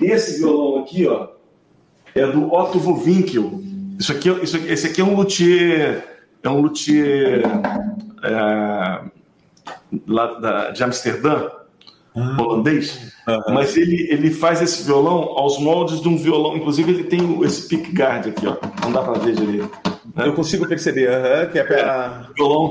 Esse 0.00 0.38
violão 0.38 0.82
aqui, 0.82 1.06
ó, 1.06 1.28
é 2.14 2.26
do 2.26 2.52
Otto 2.52 2.78
Vovinkel. 2.78 3.62
Isso 3.98 4.12
aqui, 4.12 4.28
isso 4.42 4.56
esse 4.56 4.86
aqui 4.86 5.00
é 5.00 5.04
um 5.04 5.16
luthier, 5.16 6.04
é 6.42 6.48
um 6.48 6.60
luthier 6.60 7.42
é, 8.22 9.00
lá 10.06 10.38
da, 10.38 10.70
de 10.70 10.84
Amsterdã, 10.84 11.48
ah. 12.16 12.36
holandês. 12.40 13.12
Mas 13.52 13.76
ele, 13.76 14.08
ele 14.10 14.30
faz 14.30 14.62
esse 14.62 14.84
violão 14.84 15.36
aos 15.36 15.58
moldes 15.58 16.00
de 16.00 16.08
um 16.08 16.16
violão. 16.16 16.56
Inclusive, 16.56 16.90
ele 16.92 17.04
tem 17.04 17.42
esse 17.44 17.68
pickguard 17.68 18.28
aqui, 18.28 18.46
ó. 18.46 18.56
Não 18.82 18.92
dá 18.92 19.02
para 19.02 19.18
ver 19.18 19.34
direito. 19.34 19.70
Né? 20.14 20.26
Eu 20.26 20.32
consigo 20.32 20.66
perceber, 20.66 21.10
que 21.52 21.58
é 21.58 21.64
para. 21.64 22.26
É, 22.30 22.34
violão 22.34 22.70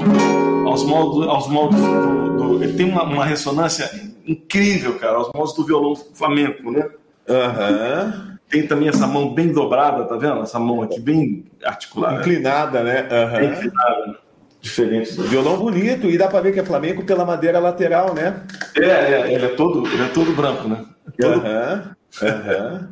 aos 0.67 0.83
moldes, 0.83 1.29
aos 1.29 1.47
moldes 1.47 1.79
do, 1.79 2.37
do, 2.37 2.63
Ele 2.63 2.73
tem 2.73 2.89
uma, 2.89 3.03
uma, 3.03 3.25
ressonância 3.25 3.89
incrível, 4.25 4.97
cara, 4.97 5.17
aos 5.17 5.29
moldes 5.33 5.53
do 5.55 5.65
violão 5.65 5.95
flamenco, 5.95 6.71
né? 6.71 6.89
Uhum. 7.29 8.36
Tem 8.49 8.65
também 8.65 8.87
essa 8.87 9.05
mão 9.05 9.33
bem 9.33 9.51
dobrada, 9.51 10.05
tá 10.05 10.15
vendo? 10.15 10.41
Essa 10.41 10.59
mão 10.59 10.81
aqui 10.81 10.99
bem 10.99 11.45
articulada. 11.63 12.19
Inclinada, 12.19 12.83
né? 12.83 13.07
Uhum. 13.11 13.43
inclinada 13.43 14.27
diferente. 14.67 15.21
Violão 15.21 15.57
bonito, 15.57 16.09
e 16.09 16.17
dá 16.17 16.27
para 16.27 16.41
ver 16.41 16.53
que 16.53 16.59
é 16.59 16.65
flamenco 16.65 17.03
pela 17.03 17.25
madeira 17.25 17.59
lateral, 17.59 18.13
né? 18.13 18.41
É, 18.75 18.85
é, 18.85 19.33
ele 19.33 19.45
é 19.45 19.49
todo, 19.49 19.87
ele 19.87 20.03
é 20.03 20.07
todo 20.07 20.33
branco, 20.33 20.67
né? 20.67 20.85
Todo... 21.19 21.37
Uhum, 21.39 21.81
uhum. 22.21 22.87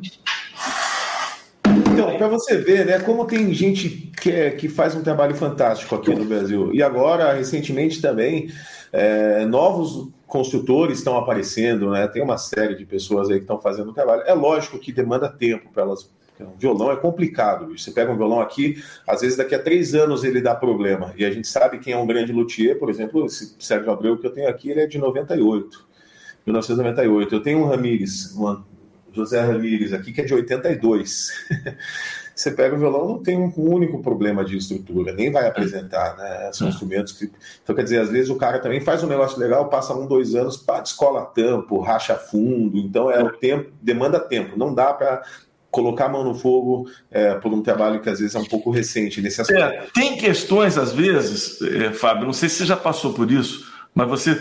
Então, 1.92 2.16
para 2.16 2.28
você 2.28 2.56
ver, 2.56 2.86
né, 2.86 2.98
como 2.98 3.26
tem 3.26 3.52
gente 3.52 4.12
que, 4.20 4.30
é, 4.30 4.50
que 4.50 4.68
faz 4.68 4.94
um 4.94 5.02
trabalho 5.02 5.34
fantástico 5.34 5.94
aqui 5.94 6.14
no 6.14 6.24
Brasil. 6.24 6.70
E 6.74 6.82
agora, 6.82 7.32
recentemente 7.32 8.00
também, 8.00 8.48
é, 8.92 9.44
novos 9.46 10.08
construtores 10.26 10.98
estão 10.98 11.16
aparecendo, 11.16 11.90
né? 11.90 12.06
Tem 12.08 12.22
uma 12.22 12.38
série 12.38 12.74
de 12.74 12.84
pessoas 12.84 13.28
aí 13.28 13.36
que 13.36 13.42
estão 13.42 13.58
fazendo 13.58 13.92
trabalho. 13.92 14.22
É 14.26 14.34
lógico 14.34 14.78
que 14.78 14.92
demanda 14.92 15.28
tempo 15.28 15.70
para 15.72 15.82
elas 15.82 16.10
um 16.44 16.56
violão 16.58 16.92
é 16.92 16.96
complicado. 16.96 17.76
Você 17.76 17.90
pega 17.90 18.12
um 18.12 18.16
violão 18.16 18.40
aqui, 18.40 18.82
às 19.06 19.20
vezes 19.20 19.36
daqui 19.36 19.54
a 19.54 19.62
três 19.62 19.94
anos 19.94 20.24
ele 20.24 20.40
dá 20.40 20.54
problema. 20.54 21.14
E 21.16 21.24
a 21.24 21.30
gente 21.30 21.48
sabe 21.48 21.78
quem 21.78 21.92
é 21.92 21.96
um 21.96 22.06
grande 22.06 22.32
luthier, 22.32 22.78
por 22.78 22.90
exemplo, 22.90 23.24
esse 23.26 23.56
Sérgio 23.58 23.90
Abreu 23.90 24.18
que 24.18 24.26
eu 24.26 24.32
tenho 24.32 24.48
aqui, 24.48 24.70
ele 24.70 24.80
é 24.80 24.86
de 24.86 24.98
98, 24.98 25.86
1998. 26.46 27.34
Eu 27.34 27.40
tenho 27.40 27.60
um 27.60 27.66
Ramires, 27.66 28.34
um 28.36 28.62
José 29.12 29.40
Ramires 29.40 29.92
aqui, 29.92 30.12
que 30.12 30.20
é 30.20 30.24
de 30.24 30.34
82. 30.34 31.30
você 32.36 32.50
pega 32.50 32.76
o 32.76 32.78
violão, 32.78 33.08
não 33.08 33.22
tem 33.22 33.38
um 33.38 33.50
único 33.56 34.02
problema 34.02 34.44
de 34.44 34.58
estrutura, 34.58 35.14
nem 35.14 35.32
vai 35.32 35.48
apresentar, 35.48 36.18
né? 36.18 36.50
São 36.52 36.66
é. 36.66 36.70
instrumentos 36.70 37.14
que. 37.14 37.32
Então, 37.62 37.74
quer 37.74 37.82
dizer, 37.82 37.98
às 37.98 38.10
vezes 38.10 38.28
o 38.28 38.36
cara 38.36 38.58
também 38.58 38.78
faz 38.78 39.02
um 39.02 39.06
negócio 39.06 39.38
legal, 39.38 39.70
passa 39.70 39.94
um, 39.94 40.06
dois 40.06 40.34
anos, 40.34 40.58
pá, 40.58 40.80
descola 40.80 41.24
tampo, 41.24 41.80
racha 41.80 42.14
fundo. 42.14 42.76
Então, 42.76 43.10
é 43.10 43.22
o 43.22 43.32
tempo, 43.32 43.72
demanda 43.80 44.20
tempo. 44.20 44.58
Não 44.58 44.74
dá 44.74 44.92
para 44.92 45.22
colocar 45.70 46.06
a 46.06 46.08
mão 46.10 46.24
no 46.24 46.34
fogo 46.34 46.90
é, 47.10 47.34
por 47.36 47.54
um 47.54 47.62
trabalho 47.62 48.00
que 48.00 48.10
às 48.10 48.18
vezes 48.18 48.34
é 48.34 48.38
um 48.38 48.44
pouco 48.44 48.70
recente 48.70 49.22
nesse 49.22 49.40
aspecto. 49.40 49.62
É, 49.62 49.86
tem 49.94 50.18
questões, 50.18 50.76
às 50.76 50.92
vezes, 50.92 51.62
é, 51.62 51.90
Fábio, 51.90 52.26
não 52.26 52.34
sei 52.34 52.50
se 52.50 52.56
você 52.56 52.66
já 52.66 52.76
passou 52.76 53.14
por 53.14 53.30
isso, 53.30 53.66
mas 53.94 54.06
você 54.08 54.34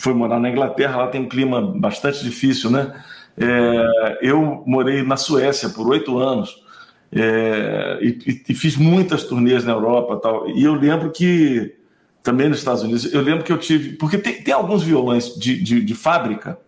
foi 0.00 0.12
morar 0.12 0.40
na 0.40 0.50
Inglaterra, 0.50 0.96
lá 0.96 1.06
tem 1.06 1.20
um 1.20 1.28
clima 1.28 1.60
bastante 1.62 2.24
difícil, 2.24 2.68
né? 2.68 3.00
É, 3.40 4.18
eu 4.22 4.64
morei 4.66 5.04
na 5.04 5.16
Suécia 5.16 5.68
por 5.68 5.86
oito 5.88 6.18
anos 6.18 6.66
é, 7.10 7.98
e, 8.02 8.42
e, 8.48 8.54
fiz 8.54 8.76
muitas 8.76 9.24
turnês 9.24 9.64
na 9.64 9.72
Europa 9.72 10.16
tal. 10.16 10.48
E 10.50 10.62
eu 10.62 10.74
lembro 10.74 11.10
que, 11.10 11.74
também 12.22 12.48
nos 12.48 12.58
Estados 12.58 12.82
Unidos, 12.82 13.12
eu 13.12 13.22
lembro 13.22 13.44
que 13.44 13.52
eu 13.52 13.58
tive. 13.58 13.96
Porque 13.96 14.18
tem, 14.18 14.42
tem 14.42 14.52
alguns 14.52 14.82
violões 14.82 15.34
de, 15.34 15.62
de, 15.62 15.82
de 15.82 15.94
fábrica 15.94 16.58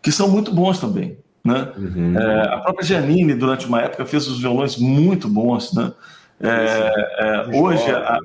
que 0.00 0.12
são 0.12 0.28
muito 0.28 0.52
bons 0.52 0.78
também. 0.78 1.18
Né? 1.44 1.72
Uhum. 1.76 2.18
É, 2.18 2.54
a 2.54 2.58
própria 2.58 2.86
Giannini, 2.86 3.34
durante 3.34 3.66
uma 3.66 3.80
época, 3.82 4.06
fez 4.06 4.28
os 4.28 4.40
violões 4.40 4.76
muito 4.76 5.28
bons. 5.28 5.74
Né? 5.74 5.92
É, 6.40 7.48
é 7.50 7.60
hoje, 7.60 7.90
a, 7.90 8.14
a, 8.14 8.20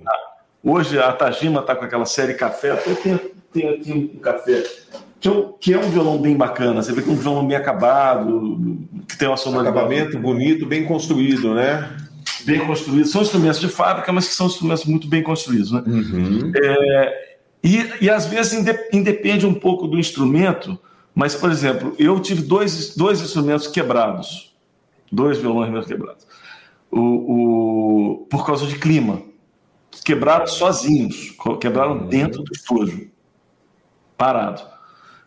hoje 0.63 0.99
a 0.99 1.11
Tajima 1.11 1.61
está 1.61 1.75
com 1.75 1.85
aquela 1.85 2.05
série 2.05 2.35
Café. 2.35 2.71
Eu 2.85 2.95
tenho, 2.95 3.19
tenho 3.51 3.73
aqui 3.73 3.91
um 3.91 4.19
café 4.19 4.63
que 5.19 5.27
é, 5.27 5.31
um, 5.31 5.51
que 5.53 5.73
é 5.73 5.77
um 5.77 5.89
violão 5.89 6.17
bem 6.17 6.35
bacana. 6.35 6.81
Você 6.81 6.93
vê 6.93 7.01
que 7.01 7.09
é 7.09 7.11
um 7.11 7.15
violão 7.15 7.45
bem 7.45 7.57
acabado, 7.57 8.79
que 9.07 9.17
tem 9.17 9.27
uma 9.27 9.37
sonoridade. 9.37 9.77
Acabamento 9.77 10.17
bonito, 10.17 10.65
bem 10.65 10.85
construído, 10.85 11.53
né? 11.53 11.97
Bem 12.45 12.65
construído. 12.65 13.07
São 13.07 13.21
instrumentos 13.21 13.59
de 13.59 13.67
fábrica, 13.67 14.11
mas 14.13 14.27
que 14.27 14.33
são 14.33 14.47
instrumentos 14.47 14.85
muito 14.85 15.07
bem 15.07 15.21
construídos, 15.21 15.71
né? 15.71 15.83
Uhum. 15.85 16.51
É, 16.55 17.37
e, 17.61 17.89
e 18.01 18.09
às 18.09 18.25
vezes 18.25 18.65
independe 18.93 19.45
um 19.45 19.53
pouco 19.53 19.87
do 19.87 19.99
instrumento, 19.99 20.79
mas, 21.13 21.35
por 21.35 21.51
exemplo, 21.51 21.93
eu 21.99 22.17
tive 22.21 22.41
dois, 22.41 22.95
dois 22.95 23.21
instrumentos 23.21 23.67
quebrados, 23.67 24.55
dois 25.11 25.37
violões 25.37 25.69
meus 25.69 25.85
quebrados, 25.85 26.25
o, 26.89 27.01
o, 27.01 28.27
por 28.29 28.45
causa 28.45 28.65
de 28.65 28.75
clima. 28.75 29.21
Quebrados 30.05 30.53
sozinhos, 30.53 31.35
quebraram 31.59 31.97
uhum. 31.97 32.07
dentro 32.07 32.41
do 32.41 32.51
estojo, 32.53 33.09
parado. 34.17 34.78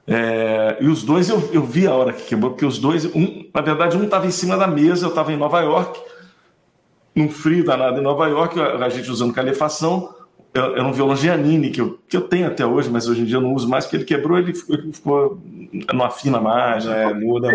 É, 0.07 0.79
e 0.81 0.89
os 0.89 1.03
dois 1.03 1.29
eu, 1.29 1.49
eu 1.53 1.63
vi 1.63 1.87
a 1.87 1.95
hora 1.95 2.13
que 2.13 2.25
quebrou, 2.25 2.51
porque 2.51 2.67
os 2.67 2.79
dois, 2.79 3.05
um, 3.07 3.49
na 3.55 3.61
verdade, 3.61 3.97
um 3.97 4.05
estava 4.05 4.27
em 4.27 4.31
cima 4.31 4.57
da 4.57 4.67
mesa, 4.67 5.07
eu 5.07 5.11
estava 5.11 5.33
em 5.33 5.37
Nova 5.37 5.61
York, 5.61 6.01
num 7.15 7.29
frio 7.29 7.65
danado 7.65 7.99
em 7.99 8.03
Nova 8.03 8.27
York, 8.27 8.59
a, 8.59 8.85
a 8.85 8.89
gente 8.89 9.11
usando 9.11 9.33
calefação. 9.33 10.15
Era 10.55 10.85
um 10.85 10.93
violão 10.93 11.17
Giannini 11.17 11.71
que 11.71 11.81
eu, 11.81 11.99
que 12.07 12.15
eu 12.15 12.23
tenho 12.23 12.47
até 12.47 12.67
hoje, 12.67 12.91
mas 12.91 13.09
hoje 13.09 13.23
em 13.23 13.25
dia 13.25 13.37
eu 13.37 13.41
não 13.41 13.55
uso 13.55 13.67
mais, 13.69 13.85
porque 13.85 13.97
ele 13.97 14.05
quebrou, 14.05 14.37
ele 14.37 14.53
ficou, 14.53 14.77
ele 14.77 14.93
ficou 14.93 15.41
não 15.95 16.05
afina 16.05 16.41
mais. 16.41 16.85
É, 16.85 17.07
né? 17.07 17.15
muda. 17.15 17.49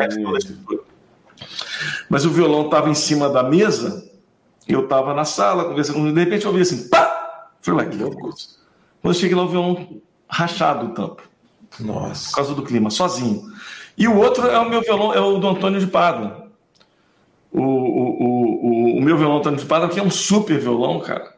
Mas 2.09 2.25
o 2.25 2.31
violão 2.31 2.65
estava 2.65 2.89
em 2.89 2.95
cima 2.95 3.29
da 3.29 3.43
mesa, 3.43 4.09
eu 4.67 4.83
estava 4.83 5.13
na 5.13 5.25
sala 5.25 5.65
conversando, 5.65 6.11
de 6.11 6.19
repente 6.19 6.45
eu 6.45 6.51
ouvi 6.51 6.63
assim, 6.63 6.89
pá! 6.89 7.51
Falei, 7.61 7.85
ué, 7.85 7.91
que 7.91 7.97
louco. 7.97 8.29
Quando 9.01 9.13
eu 9.13 9.19
cheguei 9.19 9.35
lá, 9.35 9.43
o 9.43 9.49
violão 9.49 10.01
rachado 10.27 10.87
o 10.87 10.89
tampo. 10.89 11.21
Nossa. 11.79 12.29
Por 12.29 12.35
causa 12.35 12.55
do 12.55 12.63
clima, 12.63 12.89
sozinho. 12.89 13.43
E 13.97 14.07
o 14.07 14.17
outro 14.17 14.47
é 14.47 14.59
o 14.59 14.69
meu 14.69 14.81
violão, 14.81 15.13
é 15.13 15.19
o 15.19 15.37
do 15.37 15.47
Antônio 15.47 15.79
de 15.79 15.87
Pádua. 15.87 16.47
O, 17.51 17.61
o, 17.61 18.23
o, 18.23 18.97
o, 18.97 19.01
meu 19.01 19.17
violão 19.17 19.37
Antônio 19.37 19.59
de 19.59 19.65
Pádua, 19.65 19.89
que 19.89 19.99
é 19.99 20.03
um 20.03 20.11
super 20.11 20.59
violão, 20.59 20.99
cara. 20.99 21.35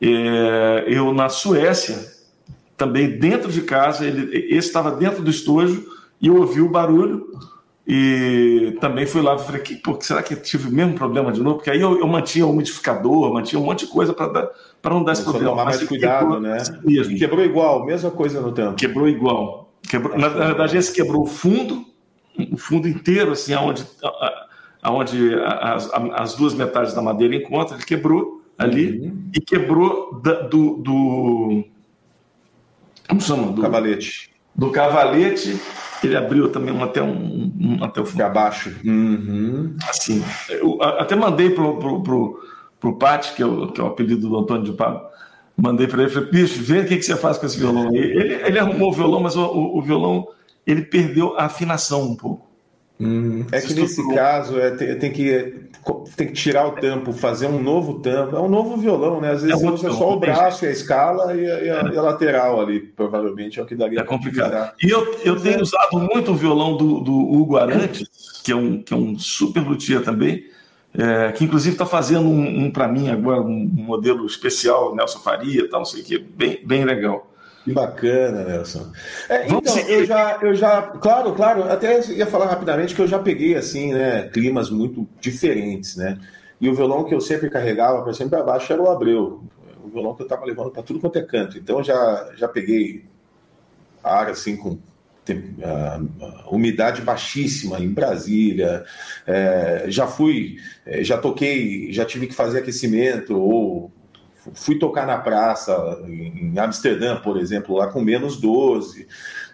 É, 0.00 0.84
eu, 0.86 1.12
na 1.12 1.28
Suécia, 1.28 1.98
também 2.76 3.18
dentro 3.18 3.50
de 3.50 3.62
casa, 3.62 4.06
ele, 4.06 4.36
esse 4.54 4.68
estava 4.68 4.92
dentro 4.92 5.22
do 5.22 5.30
estojo 5.30 5.84
e 6.20 6.28
eu 6.28 6.36
ouvi 6.36 6.60
o 6.60 6.68
barulho 6.68 7.26
e 7.86 8.78
também 8.80 9.04
fui 9.04 9.20
lá 9.20 9.34
e 9.34 9.38
falei, 9.38 9.60
que, 9.60 9.76
pô, 9.76 9.98
será 10.00 10.22
que 10.22 10.34
tive 10.36 10.68
o 10.68 10.72
mesmo 10.72 10.94
problema 10.94 11.30
de 11.30 11.42
novo? 11.42 11.56
Porque 11.56 11.70
aí 11.70 11.80
eu, 11.80 11.98
eu 11.98 12.06
mantinha 12.06 12.46
o 12.46 12.50
umidificador, 12.50 13.32
mantinha 13.32 13.60
um 13.60 13.64
monte 13.64 13.84
de 13.84 13.92
coisa 13.92 14.14
para 14.14 14.50
não 14.84 15.04
dar 15.04 15.12
esse 15.12 15.22
problema. 15.22 15.50
tomar 15.50 15.64
mais 15.66 15.82
cuidado, 15.82 16.20
quebrou, 16.20 16.40
né? 16.40 16.62
Mesmo. 16.82 17.18
quebrou 17.18 17.44
igual, 17.44 17.84
mesma 17.84 18.10
coisa 18.10 18.40
no 18.40 18.52
tempo. 18.52 18.74
Quebrou 18.74 19.06
igual. 19.06 19.70
Quebrou, 19.86 20.16
na, 20.16 20.30
na 20.30 20.46
verdade, 20.46 20.78
esse 20.78 20.94
quebrou 20.94 21.24
o 21.24 21.26
fundo, 21.26 21.84
o 22.50 22.56
fundo 22.56 22.88
inteiro, 22.88 23.32
assim, 23.32 23.52
aonde, 23.52 23.86
aonde 24.82 25.34
as, 25.44 25.90
as 26.14 26.34
duas 26.34 26.54
metades 26.54 26.94
da 26.94 27.02
madeira 27.02 27.36
encontram, 27.36 27.76
ele 27.76 27.84
quebrou 27.84 28.42
ali 28.56 28.98
uhum. 28.98 29.28
e 29.34 29.40
quebrou 29.42 30.20
da, 30.22 30.40
do, 30.40 30.76
do. 30.78 31.64
Como 33.06 33.20
chama? 33.20 33.52
Do 33.52 33.60
cavalete. 33.60 34.30
Do 34.56 34.70
cavalete 34.70 35.60
ele 36.06 36.16
abriu 36.16 36.50
também 36.50 36.72
um, 36.74 36.82
até 36.82 37.02
um, 37.02 37.52
um 37.60 37.84
até 37.84 38.00
o 38.00 38.06
fundo. 38.06 38.22
abaixo. 38.22 38.74
Uhum. 38.84 39.76
Assim, 39.88 40.22
eu 40.48 40.82
até 40.82 41.14
mandei 41.14 41.50
pro, 41.50 41.78
pro, 41.78 42.02
pro, 42.02 42.40
pro 42.80 42.98
Pati, 42.98 43.34
que, 43.34 43.42
é 43.42 43.46
o, 43.46 43.68
que 43.68 43.80
é 43.80 43.84
o 43.84 43.88
apelido 43.88 44.28
do 44.28 44.38
Antônio 44.38 44.64
de 44.64 44.72
Pablo, 44.72 45.02
mandei 45.56 45.86
para 45.86 46.02
ele, 46.02 46.10
falei, 46.10 46.30
bicho, 46.30 46.62
vê 46.62 46.80
o 46.80 46.86
que, 46.86 46.96
que 46.96 47.02
você 47.02 47.16
faz 47.16 47.38
com 47.38 47.46
esse 47.46 47.58
violão 47.58 47.88
aí. 47.88 47.96
Ele, 47.96 48.34
ele 48.34 48.58
arrumou 48.58 48.90
o 48.90 48.92
violão, 48.92 49.20
mas 49.20 49.36
o, 49.36 49.44
o, 49.44 49.78
o 49.78 49.82
violão, 49.82 50.26
ele 50.66 50.82
perdeu 50.82 51.36
a 51.36 51.44
afinação 51.44 52.02
um 52.02 52.16
pouco. 52.16 52.53
Hum, 53.00 53.44
é 53.50 53.60
que 53.60 53.74
nesse 53.74 54.06
caso 54.14 54.58
é, 54.58 54.70
tem, 54.70 54.96
tem, 54.96 55.12
que, 55.12 55.54
tem 56.16 56.28
que 56.28 56.32
tirar 56.32 56.68
o 56.68 56.72
tampo, 56.72 57.12
fazer 57.12 57.48
um 57.48 57.60
novo 57.60 57.94
tampo. 57.94 58.36
É 58.36 58.40
um 58.40 58.48
novo 58.48 58.76
violão, 58.76 59.20
né? 59.20 59.32
Às 59.32 59.42
vezes 59.42 59.60
é 59.60 59.66
você 59.66 59.86
usa 59.86 59.90
só 59.90 60.12
o 60.12 60.20
braço, 60.20 60.64
a 60.64 60.70
escala 60.70 61.34
e 61.34 61.50
a, 61.50 61.60
e, 61.60 61.70
a, 61.70 61.82
e 61.92 61.98
a, 61.98 62.02
lateral 62.02 62.60
ali, 62.60 62.78
provavelmente 62.78 63.58
é 63.58 63.62
o 63.62 63.66
que 63.66 63.74
daria 63.74 64.00
É 64.00 64.04
complicado. 64.04 64.72
E 64.80 64.88
eu, 64.88 65.18
eu 65.24 65.40
tenho 65.40 65.60
usado 65.60 65.98
muito 65.98 66.30
o 66.30 66.36
violão 66.36 66.76
do, 66.76 67.00
do 67.00 67.12
Hugo 67.12 67.56
Arantes, 67.56 68.08
que 68.44 68.52
é 68.52 68.56
um, 68.56 68.80
que 68.80 68.94
é 68.94 68.96
um 68.96 69.18
super 69.18 69.66
luthier 69.66 70.02
também, 70.04 70.44
é, 70.96 71.32
que 71.32 71.44
inclusive 71.44 71.74
está 71.74 71.84
fazendo 71.84 72.28
um, 72.28 72.66
um 72.66 72.70
para 72.70 72.86
mim 72.86 73.10
agora, 73.10 73.40
um 73.40 73.68
modelo 73.74 74.24
especial, 74.24 74.94
Nelson 74.94 75.18
Faria, 75.18 75.68
tal, 75.68 75.80
não 75.80 75.84
sei 75.84 76.02
o 76.02 76.04
que, 76.04 76.18
bem, 76.18 76.60
bem 76.64 76.84
legal. 76.84 77.33
Que 77.64 77.72
bacana, 77.72 78.44
Nelson. 78.44 78.92
É, 79.28 79.46
então, 79.46 79.78
eu 79.88 80.04
já, 80.04 80.38
eu 80.42 80.54
já, 80.54 80.82
claro, 80.82 81.32
claro, 81.32 81.64
até 81.64 81.98
ia 82.10 82.26
falar 82.26 82.46
rapidamente 82.46 82.94
que 82.94 83.00
eu 83.00 83.06
já 83.06 83.18
peguei, 83.18 83.56
assim, 83.56 83.94
né, 83.94 84.28
climas 84.28 84.68
muito 84.68 85.08
diferentes, 85.18 85.96
né? 85.96 86.18
E 86.60 86.68
o 86.68 86.74
violão 86.74 87.04
que 87.04 87.14
eu 87.14 87.20
sempre 87.22 87.48
carregava 87.48 88.02
para 88.02 88.12
sempre 88.12 88.38
abaixo 88.38 88.70
era 88.70 88.82
o 88.82 88.90
Abreu, 88.90 89.42
o 89.82 89.88
violão 89.88 90.14
que 90.14 90.22
eu 90.22 90.26
estava 90.26 90.44
levando 90.44 90.70
para 90.70 90.82
tudo 90.82 91.00
quanto 91.00 91.18
é 91.18 91.22
canto. 91.22 91.56
Então, 91.56 91.82
já, 91.82 92.32
já 92.36 92.46
peguei 92.46 93.04
a 94.02 94.14
área, 94.14 94.32
assim, 94.32 94.56
com 94.56 94.78
umidade 96.50 97.00
baixíssima 97.00 97.78
em 97.80 97.88
Brasília, 97.88 98.84
é, 99.26 99.86
já 99.88 100.06
fui, 100.06 100.58
é, 100.84 101.02
já 101.02 101.16
toquei, 101.16 101.90
já 101.90 102.04
tive 102.04 102.26
que 102.26 102.34
fazer 102.34 102.58
aquecimento 102.58 103.34
ou 103.40 103.90
fui 104.52 104.78
tocar 104.78 105.06
na 105.06 105.16
praça, 105.18 106.02
em 106.06 106.58
Amsterdã, 106.58 107.16
por 107.16 107.36
exemplo, 107.38 107.76
lá 107.76 107.86
com 107.86 108.00
menos 108.00 108.36
12. 108.36 109.06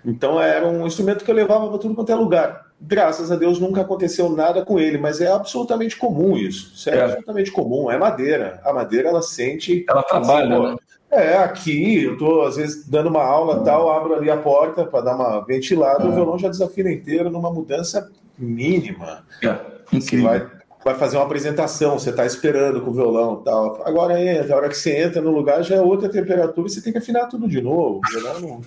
Então 0.04 0.40
era 0.40 0.66
um 0.66 0.86
instrumento 0.86 1.24
que 1.24 1.30
eu 1.30 1.34
levava 1.34 1.68
para 1.68 1.78
tudo 1.78 1.94
quanto 1.94 2.10
é 2.10 2.14
lugar. 2.14 2.66
Graças 2.80 3.30
a 3.30 3.36
Deus 3.36 3.60
nunca 3.60 3.82
aconteceu 3.82 4.30
nada 4.30 4.64
com 4.64 4.78
ele, 4.78 4.96
mas 4.96 5.20
é 5.20 5.30
absolutamente 5.30 5.96
comum 5.96 6.36
isso. 6.36 6.72
isso 6.74 6.88
é, 6.90 6.96
é. 6.96 7.02
absolutamente 7.02 7.52
comum. 7.52 7.90
É 7.90 7.98
madeira. 7.98 8.60
A 8.64 8.72
madeira 8.72 9.08
ela 9.08 9.22
sente. 9.22 9.84
Ela 9.88 10.02
trabalha, 10.02 10.56
assim, 10.56 10.72
né? 10.72 10.76
É, 11.10 11.36
aqui 11.38 12.04
eu 12.04 12.16
tô 12.16 12.42
às 12.42 12.56
vezes 12.56 12.88
dando 12.88 13.08
uma 13.08 13.24
aula 13.24 13.64
tal, 13.64 13.90
abro 13.90 14.14
ali 14.14 14.30
a 14.30 14.36
porta 14.36 14.84
para 14.84 15.00
dar 15.00 15.16
uma 15.16 15.44
ventilada, 15.44 16.06
o 16.06 16.12
é. 16.12 16.14
violão 16.14 16.38
já 16.38 16.48
desafina 16.48 16.90
inteiro 16.90 17.28
numa 17.30 17.52
mudança 17.52 18.08
mínima. 18.38 19.24
É, 19.42 19.58
incrível. 19.92 20.30
Você 20.30 20.38
vai 20.38 20.59
vai 20.84 20.94
fazer 20.94 21.16
uma 21.16 21.24
apresentação, 21.24 21.98
você 21.98 22.10
está 22.10 22.24
esperando 22.24 22.80
com 22.80 22.90
o 22.90 22.94
violão 22.94 23.36
tal. 23.42 23.82
Agora 23.84 24.20
entra, 24.20 24.54
a 24.54 24.56
hora 24.56 24.68
que 24.68 24.76
você 24.76 24.96
entra 24.96 25.20
no 25.20 25.30
lugar 25.30 25.62
já 25.62 25.76
é 25.76 25.80
outra 25.80 26.08
temperatura 26.08 26.66
e 26.66 26.70
você 26.70 26.80
tem 26.80 26.92
que 26.92 26.98
afinar 26.98 27.26
tudo 27.26 27.48
de 27.48 27.60
novo. 27.60 28.00
Não... 28.40 28.60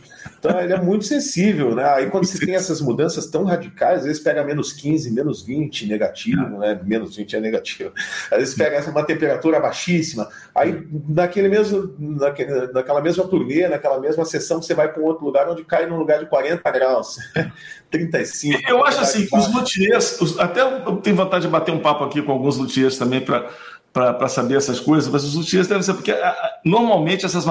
Então 0.43 0.59
ele 0.59 0.73
é 0.73 0.81
muito 0.81 1.05
sensível, 1.05 1.73
né? 1.73 1.85
Aí 1.85 2.09
quando 2.09 2.25
você 2.25 2.45
tem 2.45 2.53
essas 2.53 2.81
mudanças 2.81 3.27
tão 3.27 3.45
radicais, 3.45 3.99
às 3.99 4.05
vezes 4.05 4.21
pega 4.21 4.43
menos 4.43 4.73
15, 4.73 5.09
menos 5.09 5.41
20 5.41 5.87
negativo, 5.87 6.59
né? 6.59 6.77
Menos 6.83 7.15
20 7.15 7.37
é 7.37 7.39
negativo. 7.39 7.93
Às 8.29 8.39
vezes 8.39 8.55
pega 8.55 8.89
uma 8.89 9.05
temperatura 9.05 9.57
baixíssima. 9.61 10.27
Aí 10.53 10.85
naquele 11.07 11.47
mesmo, 11.47 11.95
naquele, 11.97 12.73
naquela 12.73 13.01
mesma 13.01 13.25
turnê, 13.25 13.69
naquela 13.69 13.97
mesma 14.01 14.25
sessão, 14.25 14.61
você 14.61 14.73
vai 14.73 14.91
para 14.91 15.01
um 15.01 15.05
outro 15.05 15.23
lugar 15.23 15.47
onde 15.49 15.63
cai 15.63 15.85
num 15.85 15.97
lugar 15.97 16.19
de 16.19 16.25
40 16.25 16.69
graus. 16.71 17.15
35. 17.93 18.59
Eu 18.67 18.83
acho 18.83 19.01
assim, 19.01 19.27
os 19.31 19.53
luthiers, 19.53 20.19
até 20.39 20.61
eu 20.61 20.95
tenho 20.97 21.15
vontade 21.15 21.45
de 21.45 21.51
bater 21.51 21.71
um 21.71 21.79
papo 21.79 22.03
aqui 22.03 22.23
com 22.23 22.31
alguns 22.31 22.57
luthiers 22.57 22.97
também 22.97 23.21
para 23.21 23.47
para 23.93 24.27
saber 24.27 24.57
essas 24.57 24.79
coisas, 24.79 25.07
mas 25.07 25.23
os 25.23 25.35
luthiers 25.35 25.67
devem 25.67 25.83
ser, 25.83 25.93
porque 25.93 26.15
normalmente 26.65 27.27
essas, 27.27 27.45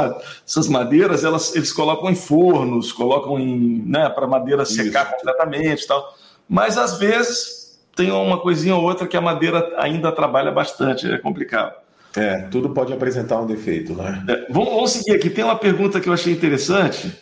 essas 0.44 0.66
madeiras 0.66 1.22
elas, 1.22 1.54
eles 1.54 1.72
colocam 1.72 2.10
em 2.10 2.16
fornos, 2.16 2.90
colocam 2.90 3.38
em. 3.38 3.84
Né, 3.86 4.08
para 4.08 4.26
madeira 4.26 4.64
secar 4.64 5.04
Isso. 5.04 5.14
completamente 5.14 5.86
tal. 5.86 6.16
Mas 6.48 6.76
às 6.76 6.98
vezes 6.98 7.80
tem 7.94 8.10
uma 8.10 8.40
coisinha 8.40 8.74
ou 8.74 8.82
outra 8.82 9.06
que 9.06 9.16
a 9.16 9.20
madeira 9.20 9.72
ainda 9.76 10.10
trabalha 10.10 10.50
bastante, 10.50 11.08
é 11.08 11.16
complicado. 11.16 11.74
É, 12.16 12.40
tudo 12.50 12.70
pode 12.70 12.92
apresentar 12.92 13.40
um 13.40 13.46
defeito, 13.46 13.94
né? 13.94 14.24
É, 14.28 14.52
vamos, 14.52 14.70
vamos, 14.70 14.90
seguir 14.90 15.12
aqui. 15.12 15.30
Tem 15.30 15.44
uma 15.44 15.56
pergunta 15.56 16.00
que 16.00 16.08
eu 16.08 16.12
achei 16.12 16.32
interessante. 16.32 17.12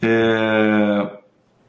É, 0.00 1.08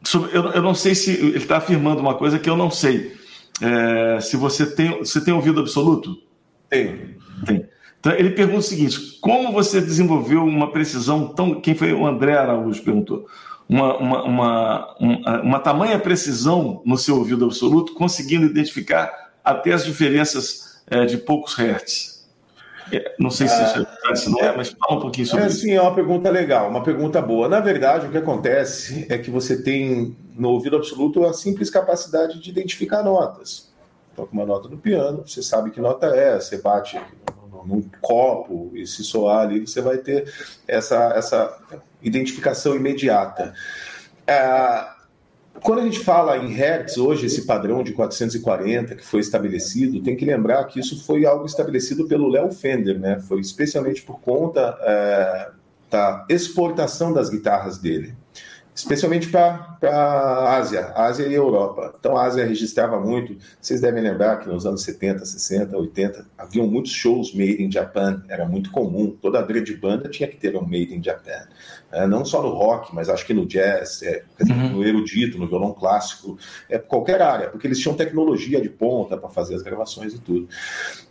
sobre, 0.03 0.37
eu, 0.37 0.51
eu, 0.51 0.61
não 0.61 0.75
sei 0.75 0.93
se 0.93 1.11
ele 1.11 1.37
está 1.37 1.57
afirmando 1.57 2.01
uma 2.01 2.15
coisa 2.15 2.37
que 2.37 2.49
eu 2.49 2.57
não 2.57 2.69
sei. 2.69 3.15
É, 3.61 4.19
se 4.19 4.35
você 4.35 4.65
tem, 4.65 4.99
você 4.99 5.23
tem 5.23 5.33
ouvido 5.33 5.61
absoluto? 5.61 6.15
Tenho. 6.73 7.15
Tem. 7.45 7.69
Então, 7.99 8.11
ele 8.13 8.31
pergunta 8.31 8.59
o 8.59 8.63
seguinte: 8.63 9.19
como 9.21 9.51
você 9.51 9.79
desenvolveu 9.79 10.43
uma 10.43 10.71
precisão 10.71 11.27
tão. 11.27 11.61
Quem 11.61 11.75
foi 11.75 11.93
o 11.93 12.05
André 12.05 12.33
Araújo 12.33 12.81
perguntou? 12.83 13.27
Uma, 13.69 13.97
uma, 13.97 14.23
uma, 14.23 14.95
uma, 14.99 15.41
uma 15.41 15.59
tamanha 15.59 15.97
precisão 15.97 16.81
no 16.85 16.97
seu 16.97 17.15
ouvido 17.17 17.45
absoluto, 17.45 17.93
conseguindo 17.93 18.45
identificar 18.45 19.31
até 19.43 19.71
as 19.71 19.85
diferenças 19.85 20.81
é, 20.87 21.05
de 21.05 21.17
poucos 21.17 21.53
hertz. 21.55 22.27
É, 22.91 23.15
não 23.17 23.31
sei 23.31 23.47
se 23.47 23.55
isso 23.63 23.79
é 23.79 23.85
verdade, 23.85 24.19
se 24.19 24.29
não 24.29 24.39
é, 24.39 24.55
mas 24.55 24.69
fala 24.69 24.97
um 24.97 25.01
pouquinho 25.01 25.25
sobre 25.25 25.45
é, 25.45 25.47
isso. 25.47 25.61
Sim, 25.61 25.71
é 25.71 25.81
uma 25.81 25.95
pergunta 25.95 26.29
legal, 26.29 26.69
uma 26.69 26.83
pergunta 26.83 27.21
boa. 27.21 27.47
Na 27.47 27.61
verdade, 27.61 28.07
o 28.07 28.11
que 28.11 28.17
acontece 28.17 29.07
é 29.09 29.17
que 29.17 29.31
você 29.31 29.63
tem 29.63 30.15
no 30.35 30.49
ouvido 30.49 30.75
absoluto 30.75 31.23
a 31.23 31.33
simples 31.33 31.69
capacidade 31.69 32.39
de 32.39 32.49
identificar 32.49 33.01
notas. 33.01 33.72
Toca 34.15 34.31
uma 34.31 34.45
nota 34.45 34.69
no 34.69 34.77
piano, 34.77 35.23
você 35.25 35.41
sabe 35.41 35.71
que 35.71 35.81
nota 35.81 36.07
é, 36.07 36.39
você 36.39 36.57
bate 36.57 36.99
num 37.65 37.81
copo 38.01 38.71
e 38.75 38.85
se 38.85 39.03
soar 39.03 39.41
ali, 39.41 39.61
você 39.61 39.81
vai 39.81 39.97
ter 39.97 40.31
essa, 40.67 41.13
essa 41.15 41.57
identificação 42.01 42.75
imediata. 42.75 43.53
É, 44.27 44.85
quando 45.61 45.79
a 45.79 45.83
gente 45.83 45.99
fala 45.99 46.37
em 46.37 46.47
hertz, 46.49 46.97
hoje, 46.97 47.25
esse 47.25 47.45
padrão 47.45 47.83
de 47.83 47.93
440 47.93 48.95
que 48.95 49.05
foi 49.05 49.19
estabelecido, 49.19 50.01
tem 50.01 50.15
que 50.15 50.25
lembrar 50.25 50.63
que 50.65 50.79
isso 50.79 51.03
foi 51.05 51.25
algo 51.25 51.45
estabelecido 51.45 52.07
pelo 52.07 52.27
Léo 52.27 52.51
Fender, 52.51 52.99
né? 52.99 53.19
Foi 53.21 53.39
especialmente 53.39 54.01
por 54.01 54.19
conta 54.19 54.77
é, 54.81 55.49
da 55.89 56.25
exportação 56.27 57.13
das 57.13 57.29
guitarras 57.29 57.77
dele 57.77 58.15
especialmente 58.75 59.29
para 59.29 59.77
a 59.83 60.55
Ásia, 60.57 60.91
Ásia 60.95 61.27
e 61.27 61.33
Europa. 61.33 61.93
Então 61.99 62.17
a 62.17 62.23
Ásia 62.23 62.45
registrava 62.45 62.99
muito. 62.99 63.37
Vocês 63.61 63.81
devem 63.81 64.01
lembrar 64.01 64.39
que 64.39 64.49
nos 64.49 64.65
anos 64.65 64.83
70, 64.83 65.25
60, 65.25 65.77
80 65.77 66.25
haviam 66.37 66.67
muitos 66.67 66.91
shows 66.91 67.33
made 67.33 67.63
in 67.63 67.71
Japan, 67.71 68.23
era 68.27 68.45
muito 68.45 68.71
comum. 68.71 69.15
Toda 69.21 69.41
grande 69.41 69.75
banda 69.75 70.09
tinha 70.09 70.27
que 70.27 70.37
ter 70.37 70.55
um 70.55 70.61
made 70.61 70.93
in 70.93 71.03
Japan. 71.03 71.47
É, 71.93 72.07
não 72.07 72.25
só 72.25 72.41
no 72.41 72.49
rock, 72.49 72.93
mas 72.93 73.07
acho 73.07 73.25
que 73.25 73.35
no 73.35 73.45
jazz, 73.45 74.01
é, 74.01 74.23
uhum. 74.41 74.69
no 74.69 74.83
erudito, 74.83 75.37
no 75.37 75.47
violão 75.47 75.73
clássico, 75.73 76.39
é 76.67 76.79
qualquer 76.79 77.21
área, 77.21 77.49
porque 77.49 77.67
eles 77.67 77.79
tinham 77.79 77.95
tecnologia 77.95 78.59
de 78.59 78.67
ponta 78.67 79.15
para 79.15 79.29
fazer 79.29 79.53
as 79.53 79.61
gravações 79.61 80.13
e 80.13 80.19
tudo. 80.19 80.49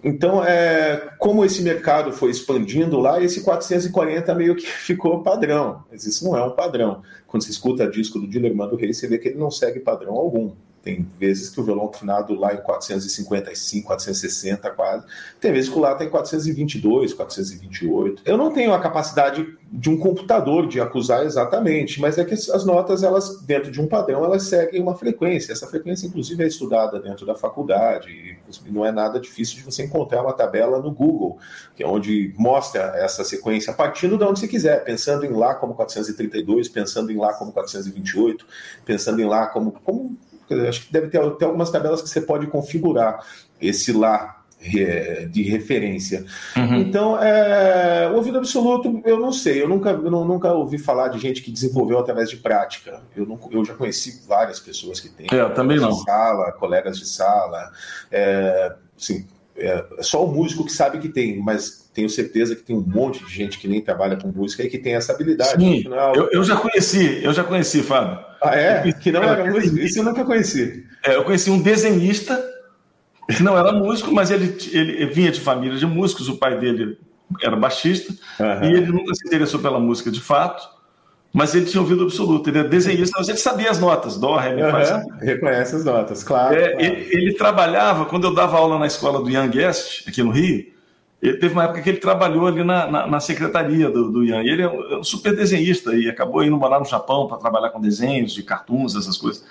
Então, 0.03 0.45
é, 0.45 1.11
como 1.19 1.45
esse 1.45 1.63
mercado 1.63 2.13
foi 2.13 2.33
expandindo 2.33 2.99
lá, 2.99 3.23
esse 3.23 3.43
440 3.43 4.35
meio 4.35 4.57
que 4.57 4.67
ficou 4.67 5.23
padrão, 5.23 5.85
mas 5.89 6.05
isso 6.05 6.25
não 6.25 6.37
é 6.37 6.45
um 6.45 6.51
padrão. 6.51 7.03
Quando 7.33 7.45
você 7.45 7.51
escuta 7.51 7.89
disco 7.89 8.19
do 8.19 8.29
Dilermando 8.29 8.77
Reis, 8.77 8.99
você 8.99 9.09
vê 9.09 9.17
que 9.17 9.29
ele 9.29 9.39
não 9.39 9.51
segue 9.51 9.81
padrão 9.81 10.13
algum. 10.17 10.53
Tem 10.83 11.07
vezes 11.19 11.49
que 11.49 11.61
o 11.61 11.65
violão 11.65 11.89
afinado 11.89 12.35
lá 12.35 12.53
em 12.53 12.57
455, 12.57 13.87
460 13.87 14.71
quase. 14.71 15.07
Tem 15.41 15.53
vezes 15.53 15.71
que 15.71 15.79
o 15.79 15.81
lá 15.81 15.95
tem 15.95 16.11
422, 16.11 17.15
428. 17.15 18.23
Eu 18.25 18.37
não 18.37 18.53
tenho 18.53 18.75
a 18.75 18.81
capacidade 18.81 19.57
de 19.71 19.89
um 19.89 19.97
computador 19.97 20.67
de 20.67 20.81
acusar 20.81 21.25
exatamente, 21.25 22.01
mas 22.01 22.19
é 22.19 22.25
que 22.25 22.35
as 22.35 22.65
notas, 22.65 23.03
elas 23.03 23.41
dentro 23.43 23.71
de 23.71 23.81
um 23.81 23.87
padrão, 23.87 24.25
elas 24.25 24.43
seguem 24.43 24.83
uma 24.83 24.97
frequência. 24.97 25.53
Essa 25.53 25.69
frequência, 25.69 26.07
inclusive, 26.07 26.43
é 26.43 26.47
estudada 26.49 27.01
dentro 27.01 27.25
da 27.25 27.35
faculdade. 27.35 28.11
E 28.11 28.71
não 28.71 28.85
é 28.85 28.91
nada 28.91 29.21
difícil 29.21 29.57
de 29.57 29.63
você 29.63 29.85
encontrar 29.85 30.23
uma 30.23 30.33
tabela 30.33 30.81
no 30.81 30.91
Google, 30.91 31.39
que 31.77 31.85
é 31.85 31.87
onde 31.87 32.35
mostra 32.37 32.93
essa 32.97 33.23
sequência, 33.23 33.73
partindo 33.73 34.19
de 34.19 34.25
onde 34.25 34.41
você 34.41 34.49
quiser, 34.49 34.85
pensando 34.85 35.25
em 35.25 35.33
lá 35.33 35.55
como 35.55 35.75
432, 35.75 36.69
pensando 36.69 37.13
em 37.13 37.17
lá 37.17 37.33
como 37.35 37.53
428, 37.53 38.45
pensando 38.85 39.23
em 39.23 39.25
lá 39.25 39.47
como, 39.47 39.73
como 39.73 40.19
acho 40.69 40.87
que 40.87 40.93
deve 40.93 41.09
ter, 41.09 41.19
ter 41.37 41.45
algumas 41.45 41.71
tabelas 41.71 42.03
que 42.03 42.09
você 42.09 42.21
pode 42.21 42.47
configurar 42.47 43.25
esse 43.61 43.93
lá 43.93 44.43
de 45.31 45.43
referência. 45.43 46.25
Uhum. 46.57 46.77
Então, 46.77 47.21
é, 47.21 48.09
o 48.13 48.17
ouvido 48.17 48.39
absoluto, 48.39 49.03
eu 49.05 49.19
não 49.19 49.33
sei, 49.33 49.61
eu 49.61 49.69
nunca, 49.69 49.91
eu 49.91 50.11
nunca 50.11 50.53
ouvi 50.53 50.79
falar 50.79 51.09
de 51.09 51.19
gente 51.19 51.43
que 51.43 51.51
desenvolveu 51.51 51.99
através 51.99 52.31
de 52.31 52.37
prática. 52.37 53.01
Eu, 53.17 53.27
não, 53.27 53.39
eu 53.51 53.65
já 53.65 53.75
conheci 53.75 54.23
várias 54.27 54.61
pessoas 54.61 55.01
que 55.01 55.09
têm. 55.09 55.27
É, 55.33 55.49
também 55.51 55.79
não. 55.79 55.93
Sala, 55.93 56.53
colegas 56.53 56.99
de 56.99 57.09
sala. 57.09 57.71
É, 58.11 58.73
assim, 58.97 59.27
é, 59.57 59.85
é 59.99 60.03
só 60.03 60.25
o 60.25 60.33
músico 60.33 60.65
que 60.65 60.73
sabe 60.73 60.99
que 60.99 61.09
tem, 61.09 61.41
mas 61.41 61.91
tenho 61.93 62.09
certeza 62.09 62.55
que 62.55 62.63
tem 62.63 62.77
um 62.77 62.85
monte 62.87 63.25
de 63.25 63.33
gente 63.33 63.59
que 63.59 63.69
nem 63.69 63.81
trabalha 63.81 64.17
com 64.17 64.29
música 64.29 64.63
e 64.63 64.69
que 64.69 64.79
tem 64.79 64.95
essa 64.95 65.13
habilidade. 65.13 65.63
Sim, 65.63 65.85
é 65.93 66.19
eu, 66.19 66.31
eu, 66.31 66.45
já 66.45 66.57
conheci, 66.57 67.23
eu 67.23 67.33
já 67.33 67.43
conheci, 67.45 67.83
Fábio. 67.83 68.32
Ah, 68.43 68.57
é? 68.57 68.93
Que 68.93 69.13
não 69.13 69.23
era 69.23 69.45
músico? 69.45 69.79
Isso 69.79 69.99
eu 69.99 70.05
nunca 70.05 70.25
conheci. 70.25 70.85
É, 71.05 71.17
eu 71.17 71.25
conheci 71.25 71.51
um 71.51 71.61
desenhista 71.61 72.43
que 73.29 73.43
não 73.43 73.57
era 73.57 73.73
músico, 73.73 74.13
mas 74.13 74.31
ele, 74.31 74.57
ele 74.73 75.07
vinha 75.07 75.31
de 75.31 75.41
família 75.41 75.79
de 75.79 75.87
músicos, 75.87 76.29
o 76.29 76.37
pai 76.37 76.59
dele 76.59 76.99
era 77.41 77.57
baixista, 77.57 78.13
uhum. 78.41 78.65
e 78.65 78.75
ele 78.75 78.87
nunca 78.87 79.15
se 79.15 79.27
interessou 79.27 79.61
pela 79.61 79.79
música 79.79 80.11
de 80.11 80.21
fato, 80.21 80.69
mas 81.33 81.55
ele 81.55 81.65
tinha 81.65 81.81
ouvido 81.81 82.03
absoluto, 82.03 82.51
ele 82.51 82.59
é 82.59 82.65
desenhista, 82.65 83.17
mas 83.19 83.29
ele 83.29 83.39
sabia 83.39 83.71
as 83.71 83.79
notas, 83.79 84.19
dó, 84.19 84.37
ré, 84.37 84.55
mi, 84.55 84.71
faz. 84.71 84.91
Reconhece 85.21 85.77
as 85.77 85.85
notas, 85.85 86.23
claro. 86.23 86.55
É, 86.55 86.73
claro. 86.73 86.85
Ele, 86.85 87.09
ele, 87.11 87.35
trabalhava, 87.35 88.05
quando 88.05 88.27
eu 88.27 88.35
dava 88.35 88.59
aula 88.59 88.79
na 88.79 88.87
escola 88.87 89.23
do 89.23 89.31
Young 89.31 89.49
Guest, 89.49 90.07
aqui 90.07 90.23
no 90.23 90.31
Rio, 90.31 90.67
ele 91.23 91.39
teve 91.39 91.55
uma 91.55 91.65
época 91.65 91.81
que 91.81 91.89
ele 91.89 91.99
trabalhou 91.99 92.49
ali 92.49 92.65
na, 92.65 92.91
na, 92.91 93.07
na 93.07 93.21
secretaria 93.21 93.89
do, 93.89 94.11
do 94.11 94.25
Ian. 94.25 94.43
E 94.43 94.49
ele 94.49 94.63
é 94.63 94.69
um, 94.69 94.93
é 94.93 94.97
um, 94.99 95.05
super 95.05 95.35
desenhista 95.35 95.95
e 95.95 96.09
acabou 96.09 96.43
indo 96.43 96.57
morar 96.57 96.81
no 96.81 96.85
Japão 96.85 97.29
para 97.29 97.39
trabalhar 97.39 97.71
com 97.71 97.81
desenhos 97.81 98.35
de 98.35 98.43
cartoons, 98.43 98.97
essas 98.97 99.17
coisas. 99.17 99.45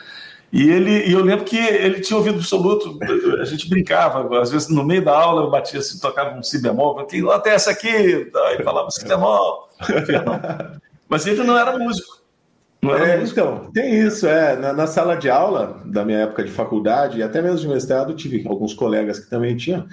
E 0.52 0.70
ele, 0.70 1.08
e 1.08 1.14
eu 1.14 1.24
lembro 1.24 1.46
que 1.46 1.58
ele 1.58 2.02
tinha 2.02 2.18
ouvido 2.18 2.40
absoluto, 2.40 3.00
a 3.40 3.46
gente 3.46 3.70
brincava, 3.70 4.42
às 4.42 4.52
vezes 4.52 4.68
no 4.68 4.84
meio 4.84 5.02
da 5.02 5.18
aula 5.18 5.44
eu 5.44 5.50
batia 5.50 5.80
assim, 5.80 5.98
tocava 5.98 6.38
um 6.38 6.44
si 6.44 6.62
bemol, 6.62 7.06
que 7.06 7.22
nota 7.22 7.50
é 7.50 7.54
essa 7.54 7.72
aqui? 7.72 7.88
Ele 7.88 8.30
falava 8.62 8.92
si 8.92 9.08
bemol. 9.08 9.70
Mas 11.08 11.26
ele 11.26 11.44
não 11.44 11.58
era 11.58 11.80
músico. 11.80 12.22
Não 12.82 12.94
era 12.94 13.08
é, 13.08 13.18
músico. 13.18 13.40
Então, 13.40 13.72
tem 13.72 13.98
isso, 13.98 14.28
é. 14.28 14.58
Na, 14.58 14.74
na, 14.74 14.88
sala 14.88 15.16
de 15.16 15.30
aula 15.30 15.82
da 15.86 16.04
minha 16.04 16.20
época 16.20 16.44
de 16.44 16.52
faculdade, 16.52 17.20
e 17.20 17.24
até 17.24 17.42
mesmo 17.42 17.60
de 17.60 17.68
mestrado, 17.70 18.14
tive 18.14 18.46
alguns 18.46 18.74
colegas 18.74 19.20
que 19.20 19.30
também 19.30 19.56
tinham. 19.56 19.88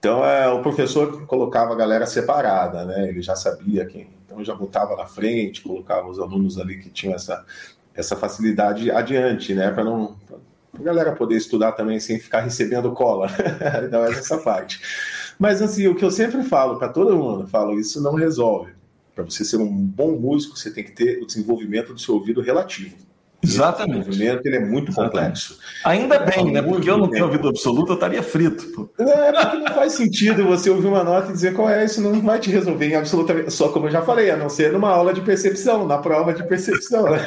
Então, 0.00 0.24
é, 0.24 0.48
o 0.48 0.62
professor 0.62 1.26
colocava 1.26 1.74
a 1.74 1.76
galera 1.76 2.06
separada, 2.06 2.86
né? 2.86 3.10
Ele 3.10 3.20
já 3.20 3.36
sabia 3.36 3.84
quem. 3.84 4.08
Então, 4.24 4.42
já 4.42 4.54
botava 4.54 4.96
na 4.96 5.04
frente, 5.04 5.60
colocava 5.60 6.08
os 6.08 6.18
alunos 6.18 6.58
ali 6.58 6.78
que 6.78 6.88
tinham 6.88 7.14
essa, 7.14 7.44
essa 7.94 8.16
facilidade 8.16 8.90
adiante, 8.90 9.52
né? 9.52 9.70
Para 9.70 9.84
não. 9.84 10.16
a 10.72 10.82
galera 10.82 11.12
poder 11.12 11.36
estudar 11.36 11.72
também 11.72 12.00
sem 12.00 12.18
ficar 12.18 12.40
recebendo 12.40 12.90
cola. 12.92 13.28
então, 13.84 14.02
essa 14.06 14.38
parte. 14.38 14.80
Mas, 15.38 15.60
assim, 15.60 15.86
o 15.86 15.94
que 15.94 16.04
eu 16.04 16.10
sempre 16.10 16.42
falo 16.44 16.78
para 16.78 16.88
todo 16.88 17.14
mundo, 17.14 17.46
falo, 17.46 17.78
isso 17.78 18.02
não 18.02 18.14
resolve. 18.14 18.72
Para 19.14 19.24
você 19.24 19.44
ser 19.44 19.58
um 19.58 19.68
bom 19.70 20.12
músico, 20.12 20.56
você 20.56 20.70
tem 20.70 20.82
que 20.82 20.92
ter 20.92 21.22
o 21.22 21.26
desenvolvimento 21.26 21.92
do 21.92 22.00
seu 22.00 22.14
ouvido 22.14 22.40
relativo. 22.40 22.96
Exatamente. 23.42 24.02
O 24.02 24.06
movimento 24.06 24.46
ele 24.46 24.56
é 24.56 24.60
muito 24.60 24.92
complexo. 24.92 25.58
Ainda 25.84 26.18
bem, 26.18 26.52
né? 26.52 26.60
Porque 26.60 26.90
eu 26.90 26.98
não 26.98 27.08
tenho 27.08 27.24
ouvido 27.24 27.48
absoluto, 27.48 27.92
eu 27.92 27.94
estaria 27.94 28.22
frito. 28.22 28.90
É, 28.98 29.32
porque 29.32 29.56
não 29.58 29.74
faz 29.74 29.94
sentido 29.94 30.44
você 30.44 30.68
ouvir 30.68 30.86
uma 30.86 31.02
nota 31.02 31.30
e 31.30 31.32
dizer 31.32 31.54
qual 31.54 31.68
é, 31.68 31.84
isso 31.84 32.00
não 32.00 32.20
vai 32.20 32.38
te 32.38 32.50
resolver 32.50 32.86
em 32.86 32.94
absolutamente. 32.94 33.50
Só 33.50 33.68
como 33.68 33.86
eu 33.86 33.90
já 33.90 34.02
falei, 34.02 34.30
a 34.30 34.36
não 34.36 34.48
ser 34.48 34.72
numa 34.72 34.90
aula 34.90 35.14
de 35.14 35.22
percepção, 35.22 35.86
na 35.86 35.98
prova 35.98 36.34
de 36.34 36.42
percepção. 36.46 37.04
Né? 37.04 37.26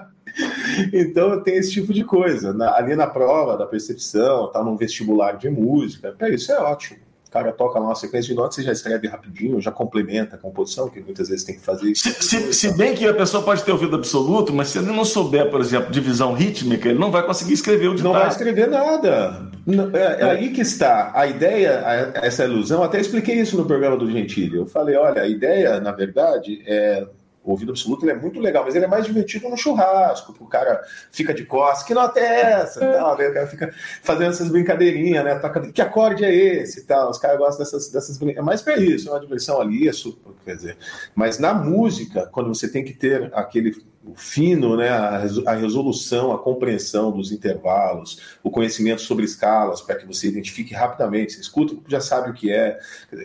então 0.92 1.42
tem 1.42 1.56
esse 1.56 1.72
tipo 1.72 1.92
de 1.92 2.04
coisa. 2.04 2.56
ali 2.74 2.96
na 2.96 3.06
prova 3.06 3.56
da 3.56 3.66
percepção, 3.66 4.50
tá 4.50 4.62
num 4.62 4.76
vestibular 4.76 5.36
de 5.36 5.50
música, 5.50 6.14
é, 6.18 6.30
isso 6.30 6.50
é 6.50 6.58
ótimo 6.58 7.11
cara 7.32 7.50
toca 7.50 7.78
lá 7.78 7.86
uma 7.86 7.94
sequência 7.94 8.28
de 8.28 8.34
notas, 8.34 8.56
você 8.56 8.62
já 8.62 8.72
escreve 8.72 9.08
rapidinho, 9.08 9.60
já 9.60 9.70
complementa 9.70 10.36
a 10.36 10.38
composição, 10.38 10.88
que 10.88 11.00
muitas 11.00 11.28
vezes 11.28 11.44
tem 11.44 11.54
que 11.54 11.62
fazer 11.62 11.90
isso. 11.90 12.08
Se, 12.08 12.22
se, 12.22 12.52
se, 12.52 12.76
bem 12.76 12.94
que 12.94 13.06
a 13.06 13.14
pessoa 13.14 13.42
pode 13.42 13.64
ter 13.64 13.72
ouvido 13.72 13.96
absoluto, 13.96 14.52
mas 14.52 14.68
se 14.68 14.78
ele 14.78 14.88
não 14.88 15.04
souber, 15.04 15.50
por 15.50 15.60
exemplo, 15.60 15.90
divisão 15.90 16.34
rítmica, 16.34 16.88
ele 16.88 16.98
não 16.98 17.10
vai 17.10 17.24
conseguir 17.24 17.54
escrever 17.54 17.88
o 17.88 17.94
ditado. 17.94 18.12
Não 18.12 18.20
vai 18.20 18.28
escrever 18.28 18.68
nada. 18.68 19.50
É, 19.94 20.22
é, 20.22 20.30
aí 20.30 20.50
que 20.50 20.60
está. 20.60 21.12
A 21.14 21.26
ideia, 21.26 22.12
essa 22.16 22.44
ilusão, 22.44 22.82
até 22.82 23.00
expliquei 23.00 23.36
isso 23.36 23.56
no 23.56 23.64
programa 23.64 23.96
do 23.96 24.10
Gentili. 24.10 24.56
Eu 24.56 24.66
falei, 24.66 24.96
olha, 24.96 25.22
a 25.22 25.28
ideia, 25.28 25.80
na 25.80 25.92
verdade, 25.92 26.62
é 26.66 27.06
o 27.44 27.50
ouvido 27.50 27.72
absoluto 27.72 28.08
é 28.08 28.14
muito 28.14 28.38
legal, 28.40 28.64
mas 28.64 28.74
ele 28.74 28.84
é 28.84 28.88
mais 28.88 29.04
divertido 29.04 29.48
no 29.48 29.56
churrasco, 29.56 30.32
porque 30.32 30.44
o 30.44 30.46
cara 30.46 30.80
fica 31.10 31.34
de 31.34 31.44
costas, 31.44 31.86
que 31.86 31.92
nota 31.92 32.20
é 32.20 32.52
essa? 32.52 32.80
Tal, 32.80 33.18
né? 33.18 33.28
O 33.28 33.34
cara 33.34 33.46
fica 33.46 33.74
fazendo 34.02 34.30
essas 34.30 34.48
brincadeirinhas, 34.48 35.24
né? 35.24 35.40
que 35.72 35.82
acorde 35.82 36.24
é 36.24 36.32
esse 36.32 36.86
tal. 36.86 37.10
Os 37.10 37.18
caras 37.18 37.38
gostam 37.38 37.64
dessas, 37.64 37.88
dessas 37.90 38.16
brincadeiras. 38.16 38.42
É 38.42 38.46
mais 38.46 38.62
para 38.62 38.76
isso, 38.76 39.08
é 39.08 39.12
uma 39.12 39.20
diversão 39.20 39.60
ali, 39.60 39.88
é 39.88 39.92
super, 39.92 40.32
quer 40.44 40.56
dizer. 40.56 40.76
Mas 41.14 41.38
na 41.38 41.52
música, 41.52 42.28
quando 42.30 42.48
você 42.48 42.68
tem 42.68 42.84
que 42.84 42.92
ter 42.92 43.30
aquele 43.34 43.74
o 44.04 44.16
fino, 44.16 44.76
né, 44.76 44.88
a, 44.88 45.54
resolução, 45.54 46.32
a 46.32 46.38
compreensão 46.38 47.12
dos 47.12 47.30
intervalos, 47.30 48.36
o 48.42 48.50
conhecimento 48.50 49.00
sobre 49.00 49.24
escalas, 49.24 49.80
para 49.80 49.94
que 49.94 50.06
você 50.06 50.26
identifique 50.26 50.74
rapidamente. 50.74 51.34
Você 51.34 51.40
escuta, 51.40 51.76
já 51.86 52.00
sabe 52.00 52.30
o 52.30 52.34
que 52.34 52.52
é. 52.52 52.78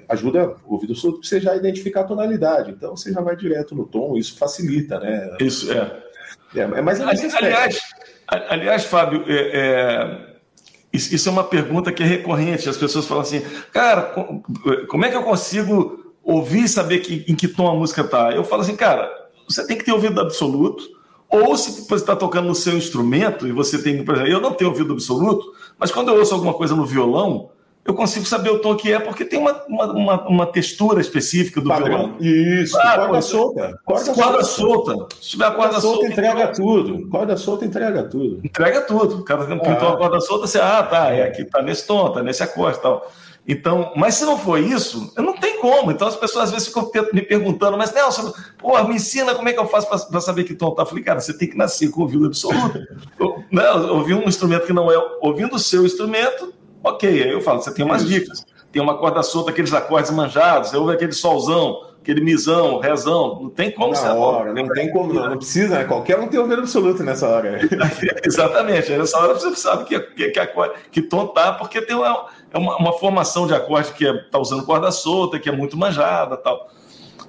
Ajuda 0.07 0.55
o 0.65 0.73
ouvido 0.73 0.93
surdo 0.95 1.19
para 1.19 1.27
você 1.27 1.41
já 1.41 1.55
identificar 1.55 2.01
a 2.01 2.05
tonalidade. 2.05 2.71
Então 2.71 2.95
você 2.95 3.11
já 3.11 3.21
vai 3.21 3.35
direto 3.35 3.73
no 3.73 3.87
tom, 3.87 4.15
isso 4.17 4.37
facilita, 4.37 4.99
né? 4.99 5.35
Isso, 5.39 5.71
é. 5.71 6.03
é, 6.55 6.61
é 6.61 6.81
mas 6.81 6.99
é 6.99 7.03
aliás, 7.03 7.79
aliás, 8.27 8.85
Fábio, 8.85 9.23
é, 9.27 9.33
é, 9.33 10.37
isso 10.93 11.27
é 11.27 11.31
uma 11.31 11.43
pergunta 11.43 11.91
que 11.91 12.03
é 12.03 12.05
recorrente. 12.05 12.69
As 12.69 12.77
pessoas 12.77 13.07
falam 13.07 13.23
assim, 13.23 13.41
cara, 13.73 14.13
como 14.87 15.05
é 15.05 15.09
que 15.09 15.17
eu 15.17 15.23
consigo 15.23 16.13
ouvir 16.23 16.65
e 16.65 16.69
saber 16.69 16.99
que, 16.99 17.25
em 17.27 17.35
que 17.35 17.47
tom 17.47 17.67
a 17.67 17.75
música 17.75 18.01
está? 18.01 18.31
Eu 18.31 18.43
falo 18.43 18.61
assim, 18.61 18.75
cara 18.75 19.16
você 19.47 19.65
tem 19.65 19.77
que 19.77 19.85
ter 19.85 19.91
ouvido 19.91 20.19
absoluto, 20.19 20.83
ou 21.29 21.57
se 21.57 21.81
você 21.87 21.95
está 21.95 22.15
tocando 22.15 22.47
no 22.47 22.55
seu 22.55 22.77
instrumento 22.77 23.47
e 23.47 23.51
você 23.51 23.81
tem, 23.81 24.03
por 24.03 24.15
exemplo, 24.15 24.31
eu 24.31 24.41
não 24.41 24.53
tenho 24.53 24.69
ouvido 24.69 24.93
absoluto, 24.93 25.53
mas 25.77 25.91
quando 25.91 26.09
eu 26.09 26.17
ouço 26.17 26.33
alguma 26.33 26.53
coisa 26.53 26.75
no 26.75 26.85
violão, 26.85 27.49
eu 27.87 27.93
consigo 27.93 28.25
saber 28.25 28.49
o 28.49 28.59
tom 28.59 28.75
que 28.75 28.91
é, 28.91 28.99
porque 28.99 29.23
tem 29.23 29.39
uma, 29.39 29.63
uma, 29.65 30.27
uma 30.27 30.45
textura 30.45 30.99
específica 30.99 31.61
do 31.61 31.69
Padrão. 31.69 31.87
violão. 31.87 32.15
Isso, 32.19 32.77
ah, 32.77 32.97
corda 32.97 33.21
solta. 33.21 33.79
Corda, 33.85 34.13
corda 34.13 34.43
solta. 34.43 34.91
solta. 34.91 35.15
Se 35.21 35.29
tiver 35.29 35.45
corda, 35.45 35.61
corda 35.61 35.79
solta, 35.81 36.05
entrega 36.05 36.41
então... 36.41 36.51
tudo. 36.53 37.09
Corda 37.09 37.37
solta 37.37 37.65
entrega 37.65 38.03
tudo. 38.03 38.41
Entrega 38.43 38.81
tudo. 38.81 39.15
O 39.19 39.23
cara 39.23 39.45
pintou 39.45 39.87
ah. 39.87 39.93
a 39.93 39.97
corda 39.97 40.19
solta, 40.19 40.47
você, 40.47 40.59
ah, 40.59 40.83
tá, 40.83 41.13
é 41.13 41.23
aqui, 41.23 41.45
tá 41.45 41.61
nesse 41.61 41.87
tom, 41.87 42.11
tá 42.11 42.21
nesse 42.21 42.43
acorde 42.43 42.77
e 42.77 42.81
tal. 42.81 43.09
Então, 43.47 43.93
mas 43.95 44.15
se 44.15 44.25
não 44.25 44.37
for 44.37 44.59
isso, 44.59 45.13
não 45.15 45.33
tem 45.33 45.59
como. 45.59 45.89
Então 45.89 46.07
as 46.07 46.17
pessoas 46.17 46.45
às 46.45 46.51
vezes 46.51 46.67
ficam 46.67 46.91
me 47.13 47.21
perguntando, 47.21 47.77
mas 47.77 47.93
Nelson, 47.93 48.33
pô, 48.57 48.83
me 48.83 48.95
ensina 48.95 49.33
como 49.33 49.47
é 49.47 49.53
que 49.53 49.59
eu 49.59 49.67
faço 49.67 49.87
para 50.09 50.19
saber 50.19 50.43
que 50.43 50.53
tom 50.53 50.71
tá. 50.71 50.81
Eu 50.81 50.85
falei, 50.85 51.03
cara, 51.03 51.21
você 51.21 51.35
tem 51.35 51.47
que 51.47 51.55
nascer 51.55 51.89
com 51.89 52.01
ouvido 52.01 52.25
absoluto. 52.25 52.77
eu, 53.17 53.43
né, 53.49 53.69
ouvir 53.71 54.15
um 54.15 54.27
instrumento 54.27 54.65
que 54.65 54.73
não 54.73 54.91
é 54.91 54.97
ouvindo 55.21 55.55
o 55.55 55.59
seu 55.59 55.85
instrumento, 55.85 56.53
ok. 56.83 57.23
Aí 57.23 57.31
eu 57.31 57.39
falo, 57.39 57.61
você 57.61 57.73
tem 57.73 57.85
umas 57.85 58.05
dicas. 58.05 58.45
Tem 58.69 58.81
uma 58.81 58.97
corda 58.97 59.23
solta, 59.23 59.51
aqueles 59.51 59.73
acordes 59.73 60.11
manjados, 60.11 60.69
você 60.69 60.77
ouve 60.77 60.93
aquele 60.93 61.13
solzão, 61.13 61.87
aquele 62.11 62.23
misão, 62.23 62.79
rezão. 62.79 63.39
Não 63.41 63.49
tem 63.49 63.69
como 63.71 63.91
Na 63.91 64.13
hora, 64.13 64.53
não 64.53 64.67
tem 64.69 64.89
como, 64.91 65.13
não, 65.13 65.29
não 65.29 65.37
precisa, 65.37 65.79
né? 65.79 65.83
Qualquer 65.83 66.17
um 66.19 66.27
tem 66.27 66.39
ouvido 66.39 66.61
absoluto 66.61 67.03
nessa 67.03 67.27
hora. 67.27 67.59
Exatamente. 68.23 68.91
Nessa 68.91 69.19
hora 69.19 69.33
você 69.33 69.53
sabe 69.55 69.83
que, 69.85 69.99
que, 69.99 70.29
que, 70.29 70.47
que 70.91 71.01
tom 71.01 71.27
tá, 71.27 71.53
porque 71.53 71.81
tem 71.81 71.95
uma 71.95 72.27
é 72.51 72.57
uma, 72.57 72.77
uma 72.77 72.93
formação 72.93 73.45
de 73.45 73.53
acorde 73.53 73.91
que 73.91 74.05
está 74.05 74.17
é, 74.17 74.23
tá 74.31 74.39
usando 74.39 74.65
corda 74.65 74.89
solta, 74.91 75.37
que 75.37 75.49
é 75.49 75.51
muito 75.51 75.77
manjada 75.77 76.37
tal. 76.37 76.69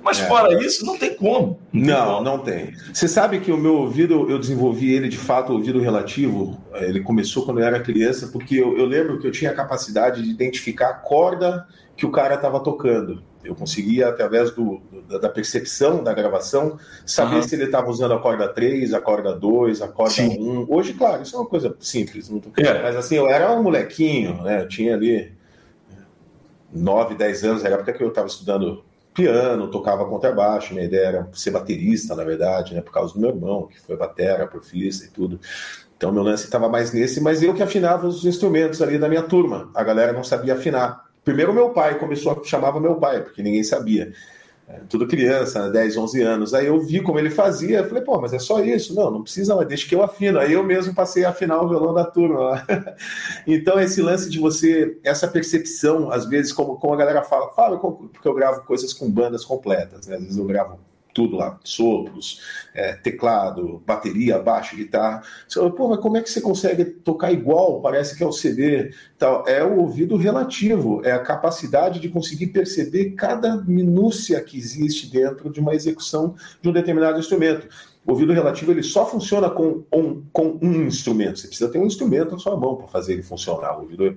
Mas 0.03 0.20
é. 0.20 0.26
fora 0.26 0.53
isso, 0.64 0.86
não 0.86 0.96
tem 0.96 1.14
como. 1.14 1.59
Não, 1.72 2.22
não, 2.22 2.38
tem. 2.38 2.72
Você 2.92 3.09
sabe 3.09 3.40
que 3.40 3.51
o 3.51 3.59
meu 3.59 3.76
ouvido, 3.76 4.30
eu 4.30 4.38
desenvolvi 4.38 4.92
ele 4.92 5.09
de 5.09 5.18
fato, 5.18 5.53
o 5.53 5.57
ouvido 5.57 5.80
relativo, 5.80 6.59
ele 6.74 7.01
começou 7.01 7.44
quando 7.44 7.61
eu 7.61 7.66
era 7.66 7.80
criança, 7.80 8.28
porque 8.28 8.57
eu, 8.57 8.78
eu 8.78 8.86
lembro 8.86 9.18
que 9.18 9.26
eu 9.26 9.32
tinha 9.32 9.51
a 9.51 9.55
capacidade 9.55 10.22
de 10.22 10.30
identificar 10.30 10.90
a 10.90 10.94
corda 10.94 11.66
que 11.96 12.07
o 12.07 12.11
cara 12.11 12.36
estava 12.36 12.61
tocando. 12.61 13.22
Eu 13.44 13.55
conseguia, 13.55 14.09
através 14.09 14.51
do, 14.51 14.80
da 15.20 15.28
percepção 15.28 16.03
da 16.03 16.12
gravação, 16.12 16.78
saber 17.07 17.36
uhum. 17.36 17.42
se 17.42 17.55
ele 17.55 17.64
estava 17.64 17.88
usando 17.88 18.12
a 18.12 18.18
corda 18.18 18.49
3, 18.49 18.92
a 18.92 19.01
corda 19.01 19.34
2, 19.34 19.80
a 19.80 19.88
corda 19.88 20.14
Sim. 20.14 20.38
1. 20.38 20.66
Hoje, 20.68 20.92
claro, 20.92 21.22
isso 21.22 21.34
é 21.34 21.38
uma 21.38 21.49
coisa 21.49 21.74
simples. 21.80 22.28
Não 22.28 22.40
tô... 22.40 22.51
é. 22.57 22.82
Mas 22.82 22.96
assim, 22.96 23.16
eu 23.16 23.28
era 23.28 23.53
um 23.53 23.62
molequinho, 23.62 24.42
né? 24.42 24.62
Eu 24.62 24.68
tinha 24.68 24.94
ali 24.94 25.32
9, 26.72 27.14
10 27.14 27.44
anos, 27.44 27.64
era 27.64 27.76
a 27.76 27.78
época 27.78 27.92
que 27.92 28.03
eu 28.03 28.09
estava 28.09 28.26
estudando 28.26 28.84
piano, 29.18 29.68
tocava 29.68 30.04
contrabaixo, 30.04 30.72
minha 30.72 30.86
ideia 30.86 31.06
era 31.06 31.28
ser 31.32 31.50
baterista, 31.50 32.14
na 32.14 32.22
verdade, 32.22 32.72
né? 32.72 32.80
Por 32.80 32.92
causa 32.92 33.12
do 33.12 33.18
meu 33.18 33.30
irmão, 33.30 33.66
que 33.66 33.80
foi 33.80 33.96
batera, 33.96 34.46
profissa 34.46 35.06
e 35.06 35.08
tudo. 35.08 35.40
Então, 35.96 36.12
meu 36.12 36.22
lance 36.22 36.44
estava 36.44 36.68
mais 36.68 36.92
nesse, 36.92 37.20
mas 37.20 37.42
eu 37.42 37.52
que 37.52 37.60
afinava 37.60 38.06
os 38.06 38.24
instrumentos 38.24 38.80
ali 38.80 38.96
da 38.96 39.08
minha 39.08 39.24
turma. 39.24 39.68
A 39.74 39.82
galera 39.82 40.12
não 40.12 40.22
sabia 40.22 40.54
afinar. 40.54 41.04
Primeiro 41.24 41.52
meu 41.52 41.70
pai 41.70 41.98
começou 41.98 42.30
a 42.30 42.44
chamava 42.44 42.78
meu 42.78 42.94
pai, 42.94 43.24
porque 43.24 43.42
ninguém 43.42 43.64
sabia. 43.64 44.12
É, 44.68 44.80
tudo 44.86 45.08
criança, 45.08 45.64
né, 45.64 45.72
10, 45.72 45.96
11 45.96 46.22
anos. 46.22 46.54
Aí 46.54 46.66
eu 46.66 46.78
vi 46.78 47.00
como 47.00 47.18
ele 47.18 47.30
fazia, 47.30 47.86
falei, 47.88 48.04
pô, 48.04 48.20
mas 48.20 48.34
é 48.34 48.38
só 48.38 48.62
isso? 48.62 48.94
Não, 48.94 49.10
não 49.10 49.22
precisa, 49.22 49.56
mas 49.56 49.66
deixa 49.66 49.88
que 49.88 49.94
eu 49.94 50.02
afino. 50.02 50.38
Aí 50.38 50.52
eu 50.52 50.62
mesmo 50.62 50.94
passei 50.94 51.24
a 51.24 51.30
afinar 51.30 51.62
o 51.62 51.68
violão 51.68 51.94
da 51.94 52.04
turma. 52.04 52.66
então, 53.46 53.80
esse 53.80 54.02
lance 54.02 54.28
de 54.28 54.38
você, 54.38 54.98
essa 55.02 55.26
percepção, 55.26 56.10
às 56.12 56.26
vezes, 56.26 56.52
como, 56.52 56.76
como 56.76 56.92
a 56.92 56.96
galera 56.98 57.22
fala, 57.22 57.48
fala 57.52 57.78
porque 57.78 58.28
eu 58.28 58.34
gravo 58.34 58.62
coisas 58.64 58.92
com 58.92 59.10
bandas 59.10 59.42
completas, 59.42 60.06
né? 60.06 60.16
Às 60.16 60.22
vezes 60.22 60.36
eu 60.36 60.44
gravo 60.44 60.78
tudo 61.18 61.36
lá, 61.36 61.58
sopros, 61.64 62.40
é, 62.72 62.92
teclado, 62.92 63.82
bateria, 63.84 64.38
baixo, 64.38 64.76
guitarra. 64.76 65.24
Você 65.48 65.58
fala, 65.58 65.74
pô, 65.74 65.88
mas 65.88 65.98
como 65.98 66.16
é 66.16 66.22
que 66.22 66.30
você 66.30 66.40
consegue 66.40 66.84
tocar 66.84 67.32
igual? 67.32 67.80
Parece 67.80 68.16
que 68.16 68.22
é 68.22 68.26
o 68.26 68.30
CD. 68.30 68.94
Tal. 69.18 69.42
É 69.48 69.64
o 69.64 69.80
ouvido 69.80 70.16
relativo, 70.16 71.04
é 71.04 71.10
a 71.10 71.18
capacidade 71.18 71.98
de 71.98 72.08
conseguir 72.08 72.48
perceber 72.48 73.14
cada 73.16 73.56
minúcia 73.56 74.40
que 74.40 74.56
existe 74.56 75.10
dentro 75.10 75.50
de 75.50 75.58
uma 75.58 75.74
execução 75.74 76.36
de 76.62 76.68
um 76.68 76.72
determinado 76.72 77.18
instrumento. 77.18 77.66
O 78.06 78.12
ouvido 78.12 78.32
relativo 78.32 78.70
ele 78.70 78.84
só 78.84 79.04
funciona 79.04 79.50
com 79.50 79.82
um, 79.92 80.22
com 80.32 80.56
um 80.62 80.86
instrumento. 80.86 81.40
Você 81.40 81.48
precisa 81.48 81.68
ter 81.68 81.80
um 81.80 81.86
instrumento 81.86 82.30
na 82.30 82.38
sua 82.38 82.56
mão 82.56 82.76
para 82.76 82.86
fazer 82.86 83.14
ele 83.14 83.24
funcionar. 83.24 83.76
O 83.76 83.82
ouvido, 83.82 84.06
é 84.06 84.14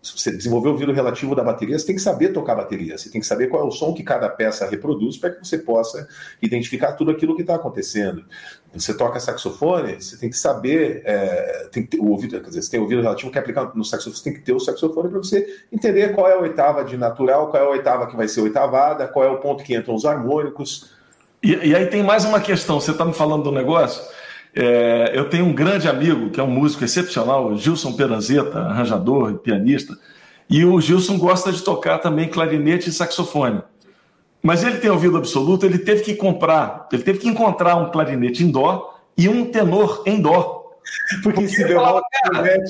se 0.00 0.16
você 0.16 0.30
desenvolver 0.30 0.68
o 0.68 0.72
ouvido 0.72 0.92
relativo 0.92 1.34
da 1.34 1.42
bateria, 1.42 1.76
você 1.76 1.86
tem 1.86 1.96
que 1.96 2.02
saber 2.02 2.32
tocar 2.32 2.54
bateria, 2.54 2.96
você 2.96 3.10
tem 3.10 3.20
que 3.20 3.26
saber 3.26 3.48
qual 3.48 3.64
é 3.64 3.66
o 3.66 3.70
som 3.70 3.92
que 3.92 4.04
cada 4.04 4.28
peça 4.28 4.68
reproduz 4.68 5.16
para 5.16 5.30
que 5.30 5.44
você 5.44 5.58
possa 5.58 6.06
identificar 6.40 6.92
tudo 6.92 7.10
aquilo 7.10 7.34
que 7.34 7.42
está 7.42 7.56
acontecendo. 7.56 8.24
Você 8.72 8.94
toca 8.94 9.18
saxofone, 9.18 10.00
você 10.00 10.16
tem 10.16 10.30
que 10.30 10.36
saber, 10.36 11.02
é, 11.04 11.68
tem 11.72 11.82
que 11.82 11.96
ter, 11.96 12.00
o 12.00 12.10
ouvido, 12.10 12.40
quer 12.40 12.46
dizer, 12.46 12.62
você 12.62 12.70
tem 12.70 12.78
o 12.78 12.84
ouvido 12.84 13.02
relativo 13.02 13.30
que 13.32 13.38
é 13.38 13.40
aplicado 13.40 13.76
no 13.76 13.84
saxofone, 13.84 14.16
você 14.16 14.24
tem 14.24 14.34
que 14.34 14.40
ter 14.40 14.52
o 14.52 14.60
saxofone 14.60 15.08
para 15.08 15.18
você 15.18 15.64
entender 15.72 16.14
qual 16.14 16.28
é 16.28 16.34
a 16.34 16.38
oitava 16.38 16.84
de 16.84 16.96
natural, 16.96 17.50
qual 17.50 17.60
é 17.60 17.66
a 17.66 17.70
oitava 17.70 18.06
que 18.06 18.16
vai 18.16 18.28
ser 18.28 18.40
oitavada, 18.40 19.08
qual 19.08 19.24
é 19.24 19.28
o 19.28 19.38
ponto 19.38 19.64
que 19.64 19.74
entram 19.74 19.96
os 19.96 20.04
harmônicos. 20.04 20.90
E, 21.42 21.54
e 21.54 21.74
aí 21.74 21.86
tem 21.86 22.04
mais 22.04 22.24
uma 22.24 22.40
questão, 22.40 22.80
você 22.80 22.92
está 22.92 23.04
me 23.04 23.12
falando 23.12 23.44
do 23.44 23.52
negócio 23.52 24.02
é, 24.60 25.12
eu 25.14 25.30
tenho 25.30 25.44
um 25.44 25.52
grande 25.52 25.86
amigo, 25.88 26.30
que 26.30 26.40
é 26.40 26.42
um 26.42 26.50
músico 26.50 26.82
excepcional, 26.84 27.56
Gilson 27.56 27.92
Peranzeta, 27.92 28.58
arranjador 28.58 29.30
e 29.30 29.38
pianista, 29.38 29.96
e 30.50 30.64
o 30.64 30.80
Gilson 30.80 31.16
gosta 31.16 31.52
de 31.52 31.62
tocar 31.62 31.98
também 31.98 32.28
clarinete 32.28 32.90
e 32.90 32.92
saxofone. 32.92 33.62
Mas 34.42 34.64
ele 34.64 34.78
tem 34.78 34.90
ouvido 34.90 35.16
absoluto, 35.16 35.64
ele 35.64 35.78
teve 35.78 36.02
que 36.02 36.16
comprar, 36.16 36.88
ele 36.92 37.04
teve 37.04 37.20
que 37.20 37.28
encontrar 37.28 37.76
um 37.76 37.92
clarinete 37.92 38.42
em 38.42 38.50
dó 38.50 38.98
e 39.16 39.28
um 39.28 39.44
tenor 39.44 40.02
em 40.04 40.20
dó. 40.20 40.72
Porque, 41.22 41.42
em 41.42 41.46
si 41.46 41.62
bemol 41.62 42.02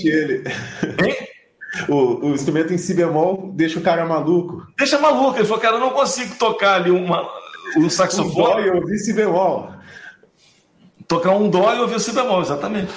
ele. 0.05 0.45
Hein? 1.03 1.17
O, 1.89 2.27
o, 2.27 2.35
instrumento 2.35 2.75
em 2.75 2.79
si 2.79 2.93
bemol 2.93 3.51
deixa 3.55 3.79
o 3.79 3.83
cara 3.83 4.05
maluco. 4.05 4.67
Deixa 4.77 4.99
maluco. 4.99 5.39
Ele 5.39 5.47
falou, 5.47 5.63
cara, 5.63 5.77
eu 5.77 5.81
não 5.81 5.91
consigo 5.91 6.35
tocar 6.35 6.75
ali 6.75 6.91
uma, 6.91 7.27
um 7.79 7.89
saxofone. 7.89 8.35
Dó 8.35 8.61
e 8.61 8.71
ouvir 8.71 8.99
si 8.99 9.15
bemol 9.15 9.78
tocar 11.09 11.33
um 11.33 11.49
dó 11.49 11.75
e 11.75 11.81
ouvir 11.81 11.97
o 11.97 12.01
si 12.01 12.13
bemol, 12.13 12.43
exatamente. 12.43 12.93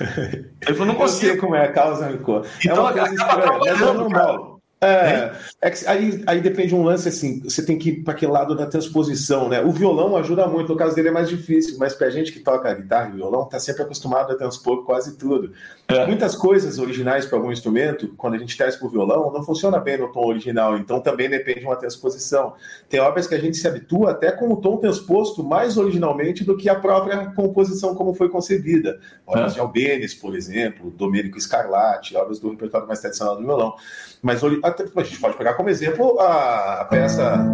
Ele 0.60 0.74
falou, 0.74 0.86
não 0.86 0.94
consigo. 0.96 1.26
Eu 1.26 1.30
sei 1.30 1.40
como 1.40 1.54
é 1.54 1.64
a 1.64 1.72
causa, 1.72 2.08
Rico. 2.08 2.42
É 2.44 2.66
então, 2.66 2.82
uma 2.82 2.92
coisa 2.92 3.14
estranha, 3.14 3.58
mas 3.58 3.80
é 3.80 3.92
normal. 3.92 4.51
É, 4.82 5.32
é 5.60 5.70
que 5.70 5.86
aí, 5.86 6.22
aí 6.26 6.40
depende 6.40 6.68
de 6.68 6.74
um 6.74 6.82
lance 6.82 7.08
assim, 7.08 7.40
você 7.40 7.64
tem 7.64 7.78
que 7.78 7.90
ir 7.90 8.02
para 8.02 8.14
aquele 8.14 8.32
lado 8.32 8.56
da 8.56 8.66
transposição, 8.66 9.48
né? 9.48 9.62
O 9.62 9.70
violão 9.70 10.16
ajuda 10.16 10.46
muito, 10.48 10.72
no 10.72 10.76
caso 10.76 10.94
dele 10.96 11.08
é 11.08 11.12
mais 11.12 11.28
difícil, 11.28 11.76
mas 11.78 11.94
pra 11.94 12.10
gente 12.10 12.32
que 12.32 12.40
toca 12.40 12.74
guitarra 12.74 13.10
e 13.10 13.16
violão, 13.16 13.44
tá 13.44 13.60
sempre 13.60 13.82
acostumado 13.82 14.32
a 14.32 14.36
transpor 14.36 14.84
quase 14.84 15.16
tudo. 15.16 15.52
É. 15.86 16.04
Muitas 16.06 16.34
coisas 16.34 16.80
originais 16.80 17.26
para 17.26 17.38
algum 17.38 17.52
instrumento, 17.52 18.12
quando 18.16 18.34
a 18.34 18.38
gente 18.38 18.56
traz 18.56 18.74
pro 18.74 18.88
violão, 18.88 19.32
não 19.32 19.44
funciona 19.44 19.78
bem 19.78 19.98
no 19.98 20.10
tom 20.10 20.26
original, 20.26 20.76
então 20.76 21.00
também 21.00 21.30
depende 21.30 21.60
de 21.60 21.66
uma 21.66 21.76
transposição. 21.76 22.54
Tem 22.88 22.98
obras 22.98 23.28
que 23.28 23.34
a 23.36 23.38
gente 23.38 23.56
se 23.56 23.68
habitua 23.68 24.10
até 24.10 24.32
com 24.32 24.52
o 24.52 24.56
tom 24.56 24.78
transposto 24.78 25.44
mais 25.44 25.76
originalmente 25.76 26.42
do 26.42 26.56
que 26.56 26.68
a 26.68 26.74
própria 26.74 27.26
composição 27.34 27.94
como 27.94 28.14
foi 28.14 28.28
concebida. 28.28 28.98
Obras 29.24 29.52
é. 29.52 29.54
de 29.54 29.60
Albenes, 29.60 30.14
por 30.14 30.34
exemplo, 30.34 30.90
Domênico 30.90 31.40
Scarlatti, 31.40 32.16
obras 32.16 32.40
do 32.40 32.50
repertório 32.50 32.88
mais 32.88 33.00
tradicional 33.00 33.36
do 33.36 33.44
violão. 33.44 33.74
Mas 34.22 34.40
até, 34.62 34.71
a 34.80 35.02
gente 35.02 35.20
pode 35.20 35.36
pegar 35.36 35.54
como 35.54 35.68
exemplo 35.68 36.18
a, 36.20 36.86
peça 36.88 37.44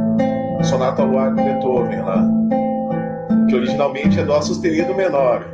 Sonata 0.64 1.02
ao 1.02 1.08
Luar 1.08 1.34
de 1.34 1.42
Beethoven 1.42 2.02
lá, 2.02 2.22
que 3.48 3.54
originalmente 3.54 4.18
é 4.18 4.24
Dó 4.24 4.40
sustenido 4.40 4.94
menor. 4.94 5.44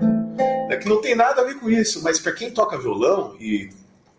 É 0.70 0.76
que 0.76 0.88
não 0.88 1.00
tem 1.00 1.14
nada 1.14 1.42
a 1.42 1.44
ver 1.44 1.54
com 1.60 1.70
isso, 1.70 2.02
mas 2.02 2.18
para 2.18 2.32
quem 2.32 2.50
toca 2.50 2.78
violão 2.78 3.36
e 3.38 3.68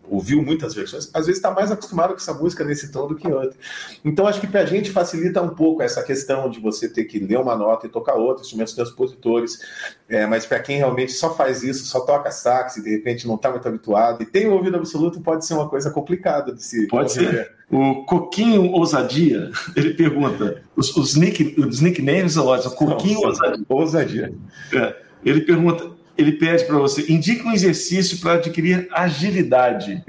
ouviu 0.08 0.42
muitas 0.42 0.74
versões, 0.74 1.10
às 1.12 1.26
vezes 1.26 1.38
está 1.38 1.50
mais 1.50 1.70
acostumado 1.70 2.10
com 2.10 2.16
essa 2.16 2.34
música 2.34 2.64
nesse 2.64 2.90
tom 2.90 3.08
do 3.08 3.14
que 3.14 3.28
outra. 3.28 3.56
Então 4.04 4.26
acho 4.26 4.40
que 4.40 4.46
para 4.46 4.60
a 4.60 4.66
gente 4.66 4.90
facilita 4.90 5.42
um 5.42 5.50
pouco 5.50 5.82
essa 5.82 6.02
questão 6.02 6.48
de 6.50 6.60
você 6.60 6.88
ter 6.88 7.04
que 7.04 7.18
ler 7.18 7.38
uma 7.38 7.56
nota 7.56 7.86
e 7.86 7.90
tocar 7.90 8.14
outra, 8.14 8.42
instrumentos 8.42 8.74
transpositores, 8.74 9.58
é, 10.08 10.26
mas 10.26 10.46
para 10.46 10.60
quem 10.60 10.78
realmente 10.78 11.12
só 11.12 11.34
faz 11.34 11.62
isso, 11.62 11.84
só 11.86 12.00
toca 12.00 12.30
sax 12.30 12.76
e 12.76 12.82
de 12.82 12.90
repente 12.90 13.26
não 13.26 13.36
está 13.36 13.50
muito 13.50 13.66
habituado 13.66 14.22
e 14.22 14.26
tem 14.26 14.46
o 14.46 14.52
ouvido 14.52 14.76
absoluto, 14.76 15.20
pode 15.20 15.44
ser 15.44 15.54
uma 15.54 15.68
coisa 15.68 15.90
complicada 15.90 16.52
de 16.52 16.62
se. 16.62 16.86
Pode 16.86 17.12
ser. 17.12 17.54
O 17.68 18.04
Coquinho 18.04 18.70
Ousadia, 18.70 19.50
ele 19.74 19.94
pergunta: 19.94 20.62
os, 20.76 20.96
os, 20.96 21.16
nick, 21.16 21.58
os 21.58 21.80
nicknames, 21.80 22.36
Coquinho 22.76 23.20
não, 23.20 23.28
Ousadia. 23.28 23.66
Ousadia. 23.68 24.34
É. 24.72 25.06
Ele 25.24 25.40
pergunta, 25.40 25.90
ele 26.16 26.32
pede 26.32 26.64
para 26.64 26.78
você, 26.78 27.12
indique 27.12 27.46
um 27.46 27.52
exercício 27.52 28.18
para 28.18 28.34
adquirir 28.34 28.88
agilidade. 28.92 30.02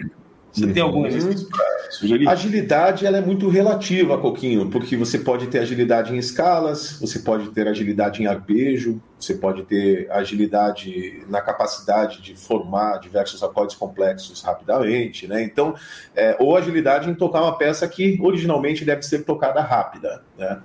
Você 0.52 0.66
uhum. 0.66 0.74
tem 0.74 0.82
algum 0.82 1.06
exercício 1.06 1.48
para 1.50 1.92
sugerir? 1.92 2.28
Agilidade 2.28 3.06
ela 3.06 3.18
é 3.18 3.22
muito 3.22 3.48
relativa, 3.48 4.18
Coquinho, 4.18 4.70
porque 4.70 4.98
você 4.98 5.20
pode 5.20 5.48
ter 5.48 5.60
agilidade 5.60 6.14
em 6.14 6.18
escalas, 6.18 6.98
você 7.00 7.20
pode 7.20 7.50
ter 7.50 7.68
agilidade 7.68 8.24
em 8.24 8.26
arpejo, 8.26 9.00
você 9.20 9.36
pode 9.36 9.64
ter 9.64 10.10
agilidade 10.10 11.24
na 11.30 11.42
capacidade 11.42 12.22
de 12.22 12.36
formar 12.36 12.98
diversos 12.98 13.44
acordes 13.44 13.76
complexos 13.76 14.42
rapidamente, 14.42 15.28
né? 15.28 15.44
Então, 15.44 15.76
é, 16.16 16.36
ou 16.40 16.58
agilidade 16.58 17.08
em 17.08 17.14
tocar 17.14 17.42
uma 17.44 17.56
peça 17.56 17.88
que 17.88 18.18
originalmente 18.20 18.84
deve 18.84 19.04
ser 19.04 19.24
tocada 19.26 19.62
rápida, 19.62 20.24
né? 20.38 20.60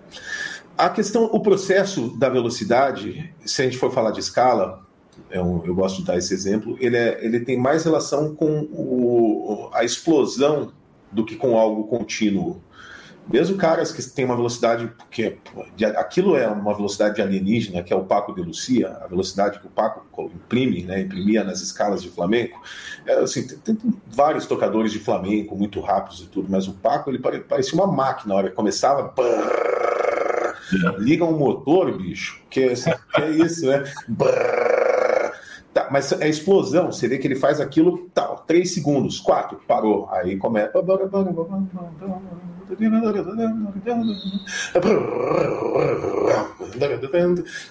A 0.77 0.89
questão, 0.89 1.25
o 1.25 1.41
processo 1.41 2.17
da 2.19 2.31
velocidade, 2.31 3.31
se 3.45 3.61
a 3.61 3.65
gente 3.67 3.77
for 3.77 3.93
falar 3.93 4.11
de 4.11 4.21
escala, 4.21 4.81
é 5.31 5.41
um, 5.41 5.65
eu 5.65 5.75
gosto 5.75 5.99
de 5.99 6.05
dar 6.05 6.17
esse 6.17 6.33
exemplo, 6.33 6.77
ele, 6.81 6.97
é, 6.97 7.25
ele 7.25 7.41
tem 7.41 7.59
mais 7.59 7.85
relação 7.85 8.35
com 8.35 8.69
o, 8.71 9.71
a 9.73 9.85
explosão 9.85 10.73
do 11.11 11.25
que 11.25 11.37
com 11.37 11.59
algo 11.59 11.85
contínuo. 11.85 12.61
Mesmo 13.31 13.57
caras 13.57 13.93
que 13.93 14.03
têm 14.03 14.25
uma 14.25 14.35
velocidade, 14.35 14.93
porque 14.99 15.39
aquilo 15.97 16.37
é 16.37 16.49
uma 16.49 16.75
velocidade 16.75 17.23
alienígena, 17.23 17.83
que 17.83 17.93
é 17.93 17.97
o 17.97 18.05
Paco 18.05 18.35
de 18.35 18.43
Lucia, 18.43 18.99
a 19.01 19.07
velocidade 19.07 19.61
que 19.61 19.67
o 19.67 19.71
Paco 19.71 20.05
imprime, 20.35 20.83
né, 20.83 21.03
imprimia 21.03 21.45
nas 21.45 21.61
escalas 21.61 22.03
de 22.03 22.11
flamenco. 22.11 22.61
É, 23.07 23.15
assim, 23.15 23.47
tem, 23.47 23.77
tem, 23.77 23.95
vários 24.09 24.45
tocadores 24.45 24.91
de 24.91 24.99
flamenco 24.99 25.55
muito 25.55 25.81
rápidos 25.81 26.23
e 26.23 26.27
tudo, 26.27 26.49
mas 26.51 26.67
o 26.67 26.73
Paco 26.73 27.11
ele 27.11 27.19
parecia 27.19 27.75
uma 27.75 27.87
máquina 27.87 28.35
na 28.35 28.41
hora 28.41 28.51
que 28.51 28.57
começava. 28.57 29.05
Brrr, 29.15 30.57
liga 30.99 31.25
um 31.25 31.39
motor, 31.39 31.97
bicho, 31.97 32.43
que, 32.51 32.61
é, 32.61 32.75
que 32.75 33.23
é 33.23 33.31
isso, 33.31 33.67
né? 33.67 33.85
Brrr, 34.09 34.72
Tá, 35.73 35.89
mas 35.91 36.13
é 36.13 36.29
explosão, 36.29 36.93
você 36.93 37.09
vê 37.09 37.17
que 37.17 37.27
ele 37.27 37.35
faz 37.35 37.59
aquilo, 37.59 38.11
tal, 38.13 38.45
três 38.47 38.75
segundos, 38.75 39.19
quatro, 39.19 39.59
parou. 39.67 40.07
Aí 40.11 40.37
começa. 40.37 40.71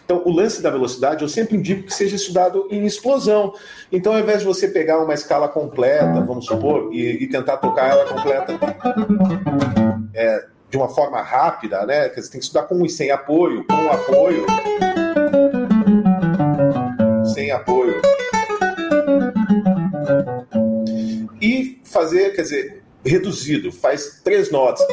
Então, 0.03 0.23
o 0.25 0.31
lance 0.31 0.63
da 0.63 0.71
velocidade 0.71 1.21
eu 1.21 1.29
sempre 1.29 1.57
indico 1.57 1.83
que 1.83 1.93
seja 1.93 2.15
estudado 2.15 2.67
em 2.71 2.83
explosão. 2.85 3.53
Então, 3.91 4.13
ao 4.13 4.19
invés 4.19 4.39
de 4.39 4.45
você 4.45 4.67
pegar 4.67 4.99
uma 4.99 5.13
escala 5.13 5.47
completa, 5.47 6.21
vamos 6.21 6.45
supor, 6.45 6.91
e, 6.91 7.23
e 7.23 7.27
tentar 7.27 7.57
tocar 7.57 7.87
ela 7.89 8.05
completa 8.05 8.57
é, 10.15 10.47
de 10.71 10.77
uma 10.77 10.89
forma 10.89 11.21
rápida, 11.21 11.85
né? 11.85 12.09
Você 12.09 12.31
tem 12.31 12.39
que 12.39 12.45
estudar 12.45 12.63
com 12.63 12.83
e 12.83 12.89
sem 12.89 13.11
apoio, 13.11 13.63
com 13.65 13.91
apoio 13.91 14.45
apoio. 17.51 18.01
E 21.41 21.81
fazer, 21.83 22.35
quer 22.35 22.43
dizer, 22.43 22.83
reduzido, 23.05 23.71
faz 23.71 24.21
três 24.23 24.51
notas. 24.51 24.85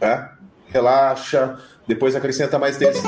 É? 0.00 0.28
Relaxa, 0.68 1.58
depois 1.86 2.16
acrescenta 2.16 2.58
mais 2.58 2.76
desse. 2.76 3.02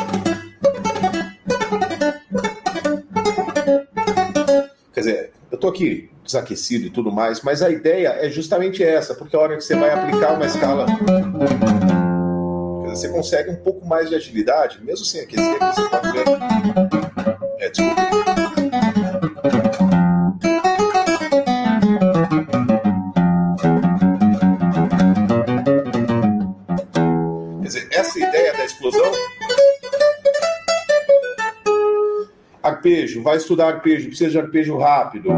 Quer 4.93 5.01
dizer, 5.01 5.33
eu 5.51 5.59
tô 5.59 5.69
aqui 5.69 6.11
desaquecido 6.25 6.87
e 6.87 6.91
tudo 6.91 7.13
mais, 7.13 7.43
mas 7.43 7.63
a 7.63 7.71
ideia 7.71 8.17
é 8.21 8.29
justamente 8.29 8.83
essa, 8.83 9.15
porque 9.15 9.37
a 9.37 9.41
hora 9.41 9.57
que 9.57 9.63
você 9.63 9.77
vai 9.77 9.91
aplicar 9.91 10.35
uma 10.35 10.47
escala 10.47 10.87
você 12.97 13.11
consegue 13.11 13.51
um 13.51 13.57
pouco 13.57 13.87
mais 13.87 14.09
de 14.09 14.15
agilidade, 14.15 14.83
mesmo 14.83 15.05
sem 15.05 15.21
aquecer, 15.21 15.59
você 15.59 15.89
pode 15.91 16.13
ver. 16.13 16.25
É, 17.59 17.69
desculpa. 17.69 18.03
Quer 27.61 27.67
dizer, 27.67 27.89
essa 27.93 28.19
ideia 28.19 28.53
da 28.55 28.65
explosão. 28.65 29.13
Arpejo, 32.63 33.23
vai 33.23 33.37
estudar 33.37 33.69
arpejo, 33.69 34.09
precisa 34.09 34.31
de 34.31 34.39
arpejo 34.39 34.79
rápido. 34.79 35.31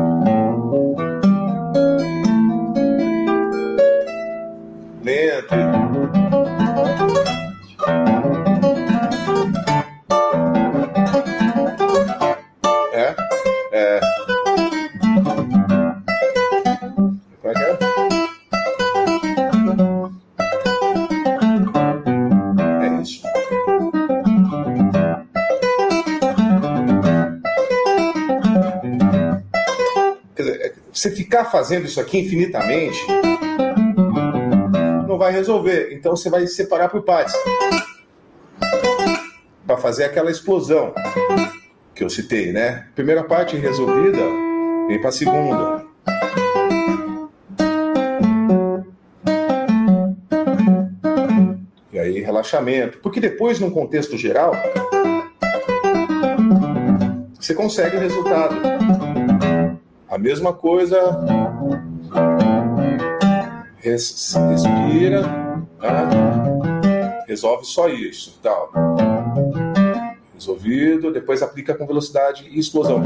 Fazendo 31.50 31.86
isso 31.86 32.00
aqui 32.00 32.18
infinitamente, 32.18 32.98
não 35.06 35.18
vai 35.18 35.32
resolver. 35.32 35.90
Então 35.92 36.14
você 36.14 36.30
vai 36.30 36.46
separar 36.46 36.88
por 36.88 37.02
partes 37.02 37.34
para 39.66 39.76
fazer 39.76 40.04
aquela 40.04 40.30
explosão 40.30 40.94
que 41.94 42.02
eu 42.04 42.08
citei, 42.08 42.52
né? 42.52 42.86
Primeira 42.94 43.24
parte 43.24 43.56
resolvida, 43.56 44.22
vem 44.86 45.00
para 45.00 45.08
a 45.08 45.12
segunda. 45.12 45.84
E 51.92 51.98
aí 51.98 52.20
relaxamento, 52.20 52.98
porque 52.98 53.20
depois 53.20 53.58
num 53.58 53.70
contexto 53.70 54.16
geral 54.16 54.52
você 57.38 57.54
consegue 57.54 57.96
o 57.96 58.00
resultado. 58.00 58.56
A 60.08 60.18
mesma 60.18 60.52
coisa. 60.52 60.98
Res, 63.80 64.34
respira, 64.34 65.22
né? 65.22 67.22
resolve 67.26 67.64
só 67.64 67.88
isso, 67.88 68.38
tal. 68.42 68.70
Resolvido, 70.34 71.12
depois 71.12 71.42
aplica 71.42 71.74
com 71.74 71.86
velocidade 71.86 72.48
e 72.50 72.58
explosão. 72.58 73.02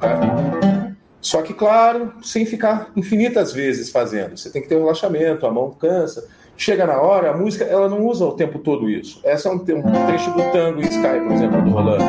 É. 0.00 0.92
Só 1.20 1.40
que, 1.40 1.54
claro, 1.54 2.12
sem 2.22 2.44
ficar 2.44 2.90
infinitas 2.96 3.52
vezes 3.52 3.90
fazendo. 3.90 4.36
Você 4.36 4.50
tem 4.50 4.60
que 4.60 4.68
ter 4.68 4.76
um 4.76 4.80
relaxamento, 4.80 5.46
a 5.46 5.50
mão 5.50 5.70
cansa. 5.70 6.28
Chega 6.56 6.86
na 6.86 7.00
hora, 7.00 7.30
a 7.30 7.36
música 7.36 7.64
ela 7.64 7.88
não 7.88 8.06
usa 8.06 8.24
o 8.24 8.32
tempo 8.32 8.58
todo 8.58 8.90
isso. 8.90 9.20
Essa 9.24 9.48
é 9.48 9.52
um, 9.52 9.56
um 9.56 10.06
trecho 10.06 10.30
do 10.32 10.42
tango 10.52 10.80
em 10.80 10.84
Sky, 10.84 11.20
por 11.26 11.32
exemplo, 11.32 11.62
do 11.62 11.70
Rolando 11.70 12.02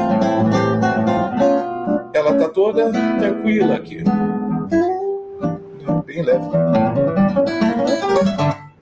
ela 2.23 2.33
tá 2.35 2.47
toda 2.47 2.89
tranquila 3.19 3.75
aqui. 3.75 4.01
Bem 6.13 6.21
leve. 6.21 6.45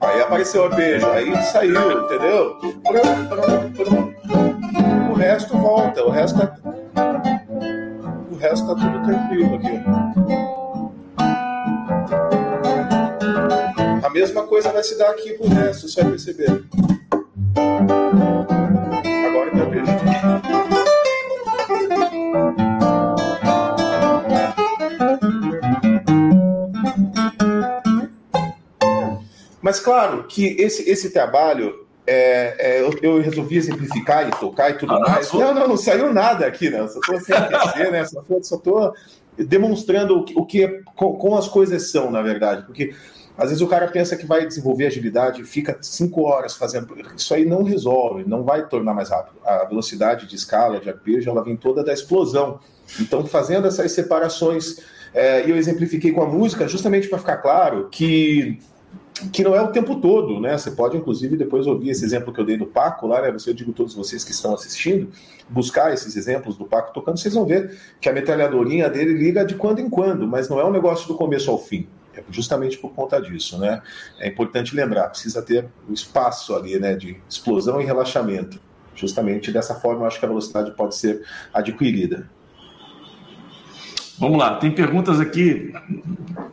Aí 0.02 0.20
apareceu 0.20 0.66
a 0.66 0.68
beijo, 0.68 1.08
aí 1.08 1.42
saiu, 1.44 2.04
entendeu? 2.04 2.58
O 5.10 5.14
resto 5.14 5.56
volta, 5.56 6.04
o 6.04 6.10
resto 6.10 6.38
tá, 6.38 6.58
o 8.30 8.36
resto 8.36 8.66
tá 8.66 8.74
tudo 8.74 9.02
tranquilo 9.02 9.54
aqui. 9.54 9.82
A 14.04 14.10
mesma 14.10 14.42
coisa 14.42 14.70
vai 14.70 14.82
se 14.82 14.98
dar 14.98 15.12
aqui 15.12 15.32
pro 15.32 15.48
resto, 15.48 15.88
você 15.88 16.02
vai 16.02 16.10
perceber. 16.10 16.64
Mas 29.72 29.80
claro 29.80 30.24
que 30.24 30.48
esse, 30.60 30.86
esse 30.86 31.08
trabalho 31.08 31.86
é, 32.06 32.56
é, 32.58 32.80
eu, 32.82 32.92
eu, 33.00 33.22
resolvi 33.22 33.56
exemplificar 33.56 34.28
e 34.28 34.30
tocar 34.32 34.68
e 34.68 34.74
tudo 34.74 34.92
ah, 34.92 35.00
mais. 35.00 35.32
Não, 35.32 35.54
não, 35.54 35.66
não 35.66 35.76
saiu 35.78 36.12
nada 36.12 36.44
aqui, 36.44 36.68
né? 36.68 36.86
Só 36.88 37.00
estou 37.00 37.18
sem 37.18 37.34
aquecer, 37.34 37.90
né? 37.90 38.04
Só 38.04 38.22
estou 38.56 38.92
demonstrando 39.34 40.18
o 40.18 40.24
que, 40.24 40.38
o 40.38 40.44
que 40.44 40.68
com, 40.94 41.14
com, 41.14 41.38
as 41.38 41.48
coisas 41.48 41.90
são, 41.90 42.10
na 42.10 42.20
verdade. 42.20 42.66
Porque 42.66 42.94
às 43.38 43.48
vezes 43.48 43.62
o 43.62 43.66
cara 43.66 43.88
pensa 43.88 44.14
que 44.14 44.26
vai 44.26 44.46
desenvolver 44.46 44.88
agilidade 44.88 45.40
e 45.40 45.44
fica 45.46 45.78
cinco 45.80 46.24
horas 46.24 46.54
fazendo. 46.54 46.94
Isso 47.16 47.32
aí 47.32 47.46
não 47.46 47.62
resolve, 47.62 48.28
não 48.28 48.42
vai 48.42 48.68
tornar 48.68 48.92
mais 48.92 49.08
rápido. 49.08 49.38
A 49.42 49.64
velocidade 49.64 50.26
de 50.26 50.36
escala, 50.36 50.80
de 50.80 50.90
arpejo, 50.90 51.30
ela 51.30 51.42
vem 51.42 51.56
toda 51.56 51.82
da 51.82 51.94
explosão. 51.94 52.60
Então, 53.00 53.24
fazendo 53.24 53.66
essas 53.66 53.90
separações, 53.92 54.76
é, 55.14 55.50
eu 55.50 55.56
exemplifiquei 55.56 56.12
com 56.12 56.22
a 56.22 56.26
música 56.26 56.68
justamente 56.68 57.08
para 57.08 57.18
ficar 57.18 57.38
claro 57.38 57.88
que 57.90 58.60
que 59.32 59.44
não 59.44 59.54
é 59.54 59.60
o 59.60 59.68
tempo 59.68 59.96
todo, 59.96 60.40
né? 60.40 60.56
Você 60.56 60.70
pode, 60.70 60.96
inclusive, 60.96 61.36
depois 61.36 61.66
ouvir 61.66 61.90
esse 61.90 62.04
exemplo 62.04 62.32
que 62.32 62.40
eu 62.40 62.44
dei 62.44 62.56
do 62.56 62.66
Paco 62.66 63.06
lá, 63.06 63.20
né? 63.22 63.30
Você, 63.30 63.50
eu 63.50 63.54
digo 63.54 63.72
todos 63.72 63.94
vocês 63.94 64.24
que 64.24 64.30
estão 64.30 64.54
assistindo, 64.54 65.10
buscar 65.48 65.92
esses 65.92 66.16
exemplos 66.16 66.56
do 66.56 66.64
Paco 66.64 66.92
tocando, 66.92 67.18
vocês 67.18 67.34
vão 67.34 67.44
ver 67.44 67.78
que 68.00 68.08
a 68.08 68.12
metralhadorinha 68.12 68.88
dele 68.88 69.12
liga 69.12 69.44
de 69.44 69.54
quando 69.54 69.80
em 69.80 69.88
quando, 69.88 70.26
mas 70.26 70.48
não 70.48 70.58
é 70.58 70.64
um 70.64 70.70
negócio 70.70 71.06
do 71.06 71.14
começo 71.14 71.50
ao 71.50 71.58
fim. 71.58 71.86
É 72.14 72.22
justamente 72.30 72.78
por 72.78 72.92
conta 72.92 73.20
disso, 73.20 73.58
né? 73.58 73.82
É 74.18 74.28
importante 74.28 74.74
lembrar, 74.74 75.08
precisa 75.08 75.40
ter 75.42 75.66
um 75.88 75.92
espaço 75.92 76.54
ali, 76.54 76.78
né? 76.78 76.94
De 76.94 77.20
explosão 77.28 77.80
e 77.80 77.84
relaxamento. 77.84 78.60
Justamente 78.94 79.50
dessa 79.50 79.74
forma, 79.74 80.02
eu 80.02 80.06
acho 80.06 80.18
que 80.18 80.24
a 80.24 80.28
velocidade 80.28 80.70
pode 80.72 80.94
ser 80.94 81.22
adquirida. 81.52 82.28
Vamos 84.18 84.38
lá, 84.38 84.56
tem 84.56 84.70
perguntas 84.70 85.20
aqui. 85.20 85.72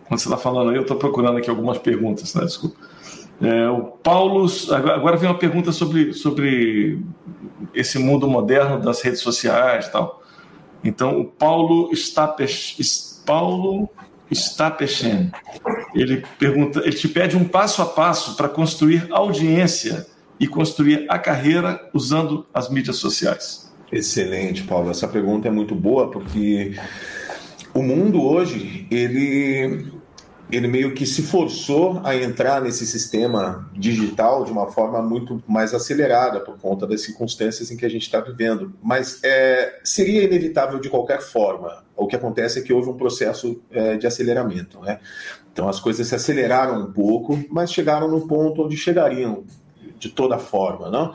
Quando 0.07 0.19
você 0.19 0.27
está 0.27 0.37
falando 0.37 0.71
aí, 0.71 0.75
eu 0.75 0.81
estou 0.81 0.97
procurando 0.97 1.37
aqui 1.37 1.49
algumas 1.49 1.77
perguntas, 1.77 2.31
tá? 2.31 2.43
Desculpa. 2.43 2.77
É, 3.41 3.69
o 3.69 3.83
Paulo. 3.83 4.47
Agora 4.71 5.17
vem 5.17 5.29
uma 5.29 5.37
pergunta 5.37 5.71
sobre, 5.71 6.13
sobre 6.13 6.99
esse 7.73 7.97
mundo 7.99 8.27
moderno 8.27 8.79
das 8.79 9.01
redes 9.01 9.21
sociais 9.21 9.87
e 9.87 9.91
tal. 9.91 10.23
Então, 10.83 11.19
o 11.19 11.25
Paulo 11.25 11.89
está 11.91 12.33
Paulo 13.25 13.89
Stapechen. 14.33 15.31
Ele 15.93 16.23
pergunta, 16.37 16.79
ele 16.79 16.95
te 16.95 17.07
pede 17.07 17.35
um 17.35 17.43
passo 17.43 17.81
a 17.81 17.85
passo 17.85 18.35
para 18.35 18.49
construir 18.49 19.07
audiência 19.11 20.07
e 20.39 20.47
construir 20.47 21.05
a 21.09 21.19
carreira 21.19 21.89
usando 21.93 22.45
as 22.53 22.69
mídias 22.69 22.97
sociais. 22.97 23.71
Excelente, 23.91 24.63
Paulo. 24.63 24.89
Essa 24.89 25.07
pergunta 25.07 25.47
é 25.47 25.51
muito 25.51 25.75
boa 25.75 26.09
porque 26.09 26.75
o 27.79 27.83
mundo 27.83 28.21
hoje, 28.21 28.85
ele, 28.91 29.89
ele 30.51 30.67
meio 30.67 30.93
que 30.93 31.05
se 31.05 31.21
forçou 31.21 32.01
a 32.03 32.13
entrar 32.13 32.61
nesse 32.61 32.85
sistema 32.85 33.69
digital 33.73 34.43
de 34.43 34.51
uma 34.51 34.69
forma 34.69 35.01
muito 35.01 35.41
mais 35.47 35.73
acelerada 35.73 36.41
por 36.41 36.57
conta 36.57 36.85
das 36.85 37.01
circunstâncias 37.01 37.71
em 37.71 37.77
que 37.77 37.85
a 37.85 37.89
gente 37.89 38.01
está 38.01 38.19
vivendo. 38.19 38.73
Mas 38.83 39.23
é, 39.23 39.79
seria 39.81 40.25
inevitável 40.25 40.77
de 40.77 40.89
qualquer 40.89 41.21
forma. 41.21 41.85
O 41.95 42.05
que 42.05 42.17
acontece 42.17 42.59
é 42.59 42.61
que 42.61 42.73
houve 42.73 42.89
um 42.89 42.97
processo 42.97 43.61
é, 43.71 43.95
de 43.95 44.05
aceleramento. 44.05 44.81
Né? 44.81 44.99
Então 45.53 45.69
as 45.69 45.79
coisas 45.79 46.05
se 46.05 46.13
aceleraram 46.13 46.81
um 46.81 46.91
pouco, 46.91 47.41
mas 47.49 47.71
chegaram 47.71 48.09
no 48.09 48.27
ponto 48.27 48.65
onde 48.65 48.75
chegariam 48.75 49.45
de 49.97 50.09
toda 50.09 50.37
forma. 50.37 50.89
Não? 50.89 51.13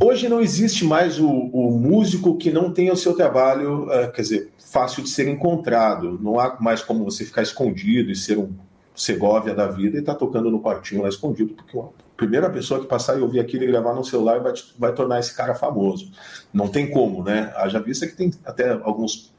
Hoje 0.00 0.28
não 0.28 0.40
existe 0.40 0.84
mais 0.84 1.18
o, 1.18 1.28
o 1.28 1.70
músico 1.72 2.36
que 2.36 2.50
não 2.50 2.72
tenha 2.72 2.92
o 2.92 2.96
seu 2.96 3.14
trabalho, 3.14 3.84
uh, 3.84 4.12
quer 4.12 4.22
dizer, 4.22 4.52
fácil 4.58 5.02
de 5.02 5.08
ser 5.08 5.28
encontrado. 5.28 6.18
Não 6.22 6.38
há 6.38 6.56
mais 6.60 6.82
como 6.82 7.04
você 7.04 7.24
ficar 7.24 7.42
escondido 7.42 8.10
e 8.10 8.16
ser 8.16 8.38
um 8.38 8.52
Segovia 8.98 9.54
da 9.54 9.68
vida 9.68 9.96
e 9.96 10.00
estar 10.00 10.14
tá 10.14 10.18
tocando 10.18 10.50
no 10.50 10.60
quartinho 10.60 11.02
lá 11.02 11.08
escondido, 11.08 11.54
porque 11.54 11.78
a 11.78 11.84
primeira 12.16 12.50
pessoa 12.50 12.80
que 12.80 12.86
passar 12.86 13.16
e 13.16 13.22
ouvir 13.22 13.38
aquilo 13.38 13.62
e 13.62 13.68
gravar 13.68 13.94
no 13.94 14.04
celular 14.04 14.40
vai, 14.40 14.52
vai 14.76 14.92
tornar 14.92 15.20
esse 15.20 15.32
cara 15.36 15.54
famoso. 15.54 16.10
Não 16.52 16.66
tem 16.66 16.90
como, 16.90 17.22
né? 17.22 17.52
Haja 17.54 17.78
vista 17.78 18.08
que 18.08 18.16
tem 18.16 18.32
até 18.44 18.72
alguns 18.72 19.32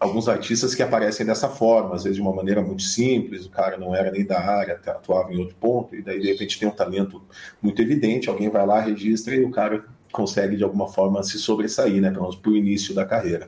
alguns 0.00 0.28
artistas 0.28 0.74
que 0.74 0.82
aparecem 0.82 1.26
dessa 1.26 1.48
forma, 1.50 1.94
às 1.94 2.04
vezes 2.04 2.16
de 2.16 2.22
uma 2.22 2.34
maneira 2.34 2.62
muito 2.62 2.82
simples, 2.82 3.44
o 3.44 3.50
cara 3.50 3.76
não 3.76 3.94
era 3.94 4.10
nem 4.10 4.24
da 4.24 4.40
área, 4.40 4.80
atuava 4.86 5.30
em 5.32 5.38
outro 5.38 5.54
ponto, 5.60 5.94
e 5.94 6.00
daí 6.00 6.18
de 6.18 6.28
repente 6.28 6.58
tem 6.58 6.66
um 6.66 6.72
talento 6.72 7.22
muito 7.60 7.82
evidente, 7.82 8.30
alguém 8.30 8.48
vai 8.48 8.66
lá, 8.66 8.80
registra 8.80 9.34
e 9.34 9.44
o 9.44 9.50
cara 9.50 9.84
consegue 10.10 10.56
de 10.56 10.64
alguma 10.64 10.88
forma 10.88 11.22
se 11.22 11.38
sobressair, 11.38 12.00
né? 12.00 12.10
Pelo 12.10 12.22
menos 12.22 12.36
para 12.36 12.50
o 12.50 12.56
início 12.56 12.94
da 12.94 13.04
carreira. 13.04 13.46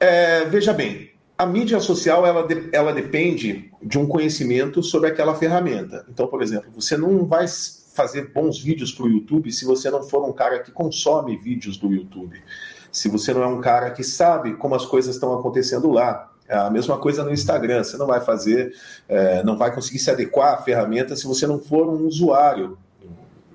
É, 0.00 0.46
veja 0.46 0.72
bem, 0.72 1.10
a 1.36 1.44
mídia 1.44 1.78
social 1.78 2.26
ela, 2.26 2.46
de, 2.46 2.70
ela 2.72 2.92
depende 2.92 3.70
de 3.82 3.98
um 3.98 4.06
conhecimento 4.06 4.82
sobre 4.82 5.10
aquela 5.10 5.34
ferramenta. 5.34 6.06
Então, 6.08 6.26
por 6.26 6.42
exemplo, 6.42 6.70
você 6.74 6.96
não 6.96 7.26
vai 7.26 7.46
fazer 7.94 8.32
bons 8.32 8.58
vídeos 8.58 8.92
para 8.92 9.04
o 9.04 9.08
YouTube 9.08 9.52
se 9.52 9.64
você 9.64 9.90
não 9.90 10.02
for 10.02 10.26
um 10.26 10.32
cara 10.32 10.60
que 10.60 10.70
consome 10.70 11.36
vídeos 11.36 11.76
do 11.76 11.92
YouTube. 11.92 12.42
Se 12.90 13.08
você 13.08 13.32
não 13.32 13.42
é 13.42 13.46
um 13.46 13.60
cara 13.60 13.90
que 13.90 14.02
sabe 14.02 14.54
como 14.54 14.74
as 14.74 14.84
coisas 14.84 15.14
estão 15.14 15.32
acontecendo 15.32 15.90
lá. 15.90 16.28
É 16.48 16.56
a 16.56 16.68
mesma 16.68 16.98
coisa 16.98 17.22
no 17.22 17.32
Instagram. 17.32 17.84
Você 17.84 17.96
não 17.96 18.06
vai 18.06 18.20
fazer, 18.20 18.74
é, 19.08 19.42
não 19.44 19.56
vai 19.56 19.72
conseguir 19.72 20.00
se 20.00 20.10
adequar 20.10 20.54
à 20.54 20.56
ferramenta 20.58 21.14
se 21.14 21.26
você 21.26 21.46
não 21.46 21.60
for 21.60 21.88
um 21.88 22.06
usuário 22.06 22.76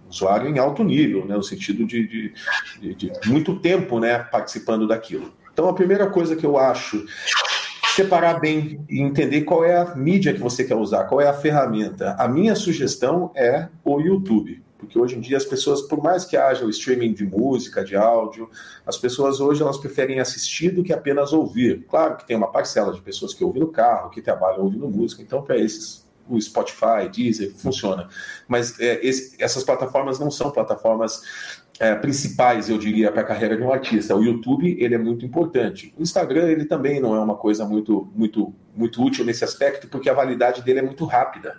usuário 0.09 0.47
em 0.47 0.57
alto 0.59 0.83
nível, 0.83 1.25
né, 1.25 1.35
no 1.35 1.43
sentido 1.43 1.85
de, 1.85 2.07
de, 2.07 2.33
de, 2.79 2.95
de 2.95 3.11
muito 3.29 3.59
tempo 3.59 3.99
né, 3.99 4.19
participando 4.19 4.87
daquilo. 4.87 5.33
Então, 5.51 5.67
a 5.67 5.73
primeira 5.73 6.07
coisa 6.07 6.35
que 6.35 6.45
eu 6.45 6.57
acho 6.57 7.05
separar 7.95 8.39
bem 8.39 8.85
e 8.89 9.01
entender 9.01 9.41
qual 9.41 9.63
é 9.63 9.77
a 9.77 9.95
mídia 9.95 10.33
que 10.33 10.39
você 10.39 10.65
quer 10.65 10.75
usar, 10.75 11.05
qual 11.05 11.21
é 11.21 11.27
a 11.27 11.33
ferramenta. 11.33 12.13
A 12.19 12.27
minha 12.27 12.53
sugestão 12.53 13.31
é 13.33 13.69
o 13.83 14.01
YouTube, 14.01 14.61
porque 14.77 14.99
hoje 14.99 15.15
em 15.15 15.21
dia 15.21 15.37
as 15.37 15.45
pessoas, 15.45 15.81
por 15.81 16.01
mais 16.01 16.25
que 16.25 16.35
haja 16.35 16.65
o 16.65 16.69
streaming 16.69 17.13
de 17.13 17.25
música, 17.25 17.83
de 17.83 17.95
áudio, 17.95 18.49
as 18.85 18.97
pessoas 18.97 19.39
hoje 19.39 19.61
elas 19.61 19.77
preferem 19.77 20.19
assistir 20.19 20.69
do 20.69 20.83
que 20.83 20.93
apenas 20.93 21.33
ouvir. 21.33 21.85
Claro 21.89 22.17
que 22.17 22.27
tem 22.27 22.35
uma 22.35 22.51
parcela 22.51 22.93
de 22.93 23.01
pessoas 23.01 23.33
que 23.33 23.43
ouvem 23.43 23.61
no 23.61 23.69
carro, 23.69 24.09
que 24.09 24.21
trabalham 24.21 24.63
ouvindo 24.63 24.87
música, 24.89 25.21
então 25.21 25.41
para 25.41 25.57
esses 25.57 26.05
o 26.27 26.41
Spotify, 26.41 27.07
Deezer, 27.13 27.53
funciona. 27.55 28.07
Mas 28.47 28.79
é, 28.79 29.05
esse, 29.05 29.35
essas 29.41 29.63
plataformas 29.63 30.19
não 30.19 30.31
são 30.31 30.49
plataformas 30.51 31.21
é, 31.79 31.93
principais, 31.95 32.69
eu 32.69 32.77
diria, 32.77 33.11
para 33.11 33.21
a 33.21 33.25
carreira 33.25 33.55
de 33.55 33.63
um 33.63 33.71
artista. 33.71 34.15
O 34.15 34.23
YouTube 34.23 34.77
ele 34.79 34.95
é 34.95 34.97
muito 34.97 35.25
importante. 35.25 35.93
O 35.97 36.01
Instagram 36.01 36.47
ele 36.47 36.65
também 36.65 36.99
não 36.99 37.15
é 37.15 37.19
uma 37.19 37.35
coisa 37.35 37.65
muito, 37.65 38.11
muito, 38.15 38.53
muito 38.75 39.03
útil 39.03 39.25
nesse 39.25 39.43
aspecto, 39.43 39.87
porque 39.87 40.09
a 40.09 40.13
validade 40.13 40.61
dele 40.61 40.79
é 40.79 40.83
muito 40.83 41.05
rápida. 41.05 41.57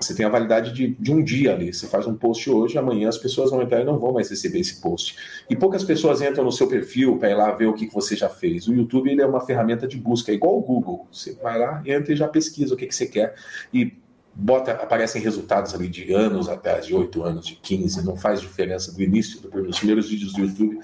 Você 0.00 0.14
tem 0.14 0.24
a 0.24 0.28
validade 0.28 0.72
de, 0.72 0.94
de 0.94 1.12
um 1.12 1.22
dia 1.22 1.52
ali. 1.52 1.72
Você 1.72 1.86
faz 1.86 2.06
um 2.06 2.14
post 2.14 2.48
hoje, 2.48 2.78
amanhã 2.78 3.08
as 3.08 3.18
pessoas 3.18 3.50
vão 3.50 3.62
entrar 3.62 3.80
e 3.80 3.84
não 3.84 3.98
vão 3.98 4.12
mais 4.12 4.30
receber 4.30 4.60
esse 4.60 4.80
post. 4.80 5.16
E 5.50 5.56
poucas 5.56 5.82
pessoas 5.82 6.22
entram 6.22 6.44
no 6.44 6.52
seu 6.52 6.68
perfil 6.68 7.18
para 7.18 7.30
ir 7.30 7.34
lá 7.34 7.50
ver 7.52 7.66
o 7.66 7.74
que, 7.74 7.86
que 7.86 7.94
você 7.94 8.14
já 8.14 8.28
fez. 8.28 8.68
O 8.68 8.74
YouTube 8.74 9.10
ele 9.10 9.22
é 9.22 9.26
uma 9.26 9.40
ferramenta 9.40 9.88
de 9.88 9.96
busca, 9.96 10.30
é 10.30 10.34
igual 10.34 10.56
o 10.56 10.62
Google. 10.62 11.06
Você 11.10 11.34
vai 11.42 11.58
lá, 11.58 11.82
entra 11.84 12.12
e 12.12 12.16
já 12.16 12.28
pesquisa 12.28 12.74
o 12.74 12.76
que, 12.76 12.86
que 12.86 12.94
você 12.94 13.06
quer. 13.06 13.34
E 13.74 13.92
bota, 14.34 14.72
aparecem 14.72 15.20
resultados 15.20 15.74
ali 15.74 15.88
de 15.88 16.12
anos 16.12 16.48
atrás, 16.48 16.86
de 16.86 16.94
8 16.94 17.22
anos, 17.24 17.46
de 17.46 17.56
15, 17.56 18.06
não 18.06 18.16
faz 18.16 18.40
diferença 18.40 18.92
do 18.92 19.02
início 19.02 19.40
dos 19.40 19.78
primeiros 19.78 20.08
vídeos 20.08 20.32
do 20.32 20.42
YouTube, 20.42 20.78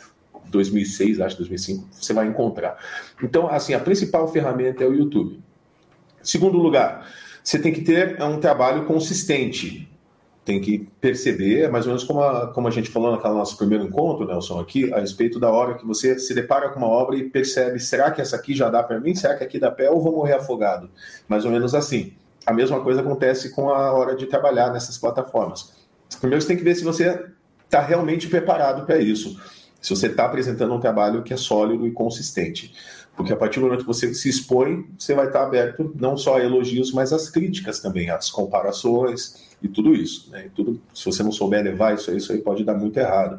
2006, 0.51 1.21
acho 1.21 1.37
2005, 1.37 1.89
você 1.91 2.13
vai 2.13 2.27
encontrar. 2.27 2.77
Então, 3.23 3.49
assim, 3.49 3.75
a 3.75 3.81
principal 3.81 4.27
ferramenta 4.29 4.83
é 4.83 4.87
o 4.87 4.93
YouTube. 4.93 5.41
Segundo 6.23 6.59
lugar, 6.59 7.07
você 7.45 7.59
tem 7.59 7.73
que 7.73 7.83
ter 7.83 8.21
um 8.21 8.41
trabalho 8.41 8.87
consistente. 8.87 9.89
Tem 10.45 10.61
que 10.61 10.89
perceber, 11.01 11.63
é 11.63 11.69
mais 11.69 11.87
ou 11.87 11.91
menos 11.91 12.05
como 12.05 12.21
a, 12.21 12.49
como 12.49 12.69
a 12.69 12.71
gente 12.71 12.91
falou 12.91 13.13
naquele 13.13 13.35
nosso 13.35 13.57
primeiro 13.57 13.85
encontro, 13.85 14.27
Nelson, 14.27 14.61
aqui, 14.61 14.93
a 14.93 15.01
respeito 15.01 15.39
da 15.39 15.51
hora 15.51 15.75
que 15.75 15.87
você 15.87 16.19
se 16.19 16.35
depara 16.35 16.69
com 16.69 16.81
uma 16.81 16.89
obra 16.89 17.17
e 17.17 17.31
percebe: 17.31 17.79
será 17.79 18.11
que 18.11 18.21
essa 18.21 18.37
aqui 18.37 18.55
já 18.55 18.69
dá 18.69 18.83
para 18.83 19.01
mim? 19.01 19.15
Será 19.15 19.37
que 19.37 19.45
aqui 19.45 19.59
dá 19.59 19.71
pé 19.71 19.89
ou 19.89 20.03
vou 20.03 20.17
morrer 20.17 20.35
afogado? 20.35 20.91
Mais 21.29 21.45
ou 21.45 21.51
menos 21.51 21.75
assim 21.75 22.13
a 22.47 22.53
mesma 22.53 22.81
coisa 22.81 23.01
acontece 23.01 23.51
com 23.51 23.71
a 23.71 23.93
hora 23.93 24.15
de 24.15 24.27
trabalhar 24.27 24.71
nessas 24.71 24.99
plataformas. 24.99 25.73
Primeiro 26.21 26.43
você 26.43 26.49
tem 26.49 26.57
que 26.57 26.65
ver 26.65 26.75
se 26.75 26.85
você 26.85 27.25
está 27.65 27.81
realmente 27.81 28.29
preparado 28.29 28.85
para 28.85 28.99
isso. 28.99 29.41
Se 29.85 29.91
você 29.91 30.07
está 30.07 30.25
apresentando 30.25 30.73
um 30.73 30.81
trabalho 30.81 31.23
que 31.23 31.35
é 31.35 31.37
sólido 31.37 31.87
e 31.87 31.91
consistente. 31.91 32.73
Porque 33.15 33.35
a 33.35 33.37
partir 33.37 33.61
do 33.61 33.67
momento 33.67 33.83
que 33.83 33.87
você 33.87 34.15
se 34.15 34.31
expõe, 34.31 34.87
você 34.99 35.13
vai 35.13 35.27
estar 35.27 35.41
tá 35.41 35.45
aberto 35.45 35.93
não 35.95 36.17
só 36.17 36.39
a 36.39 36.43
elogios, 36.43 36.91
mas 36.91 37.13
às 37.13 37.29
críticas 37.29 37.81
também, 37.81 38.09
às 38.09 38.31
comparações 38.31 39.55
e 39.63 39.69
tudo 39.69 39.95
isso. 39.95 40.31
Né? 40.31 40.47
E 40.47 40.49
tudo, 40.49 40.81
se 40.95 41.05
você 41.05 41.23
não 41.23 41.31
souber 41.31 41.63
levar 41.63 41.95
isso 41.95 42.11
aí, 42.11 42.17
isso 42.17 42.33
aí 42.33 42.39
pode 42.39 42.65
dar 42.65 42.73
muito 42.73 42.99
errado. 42.99 43.39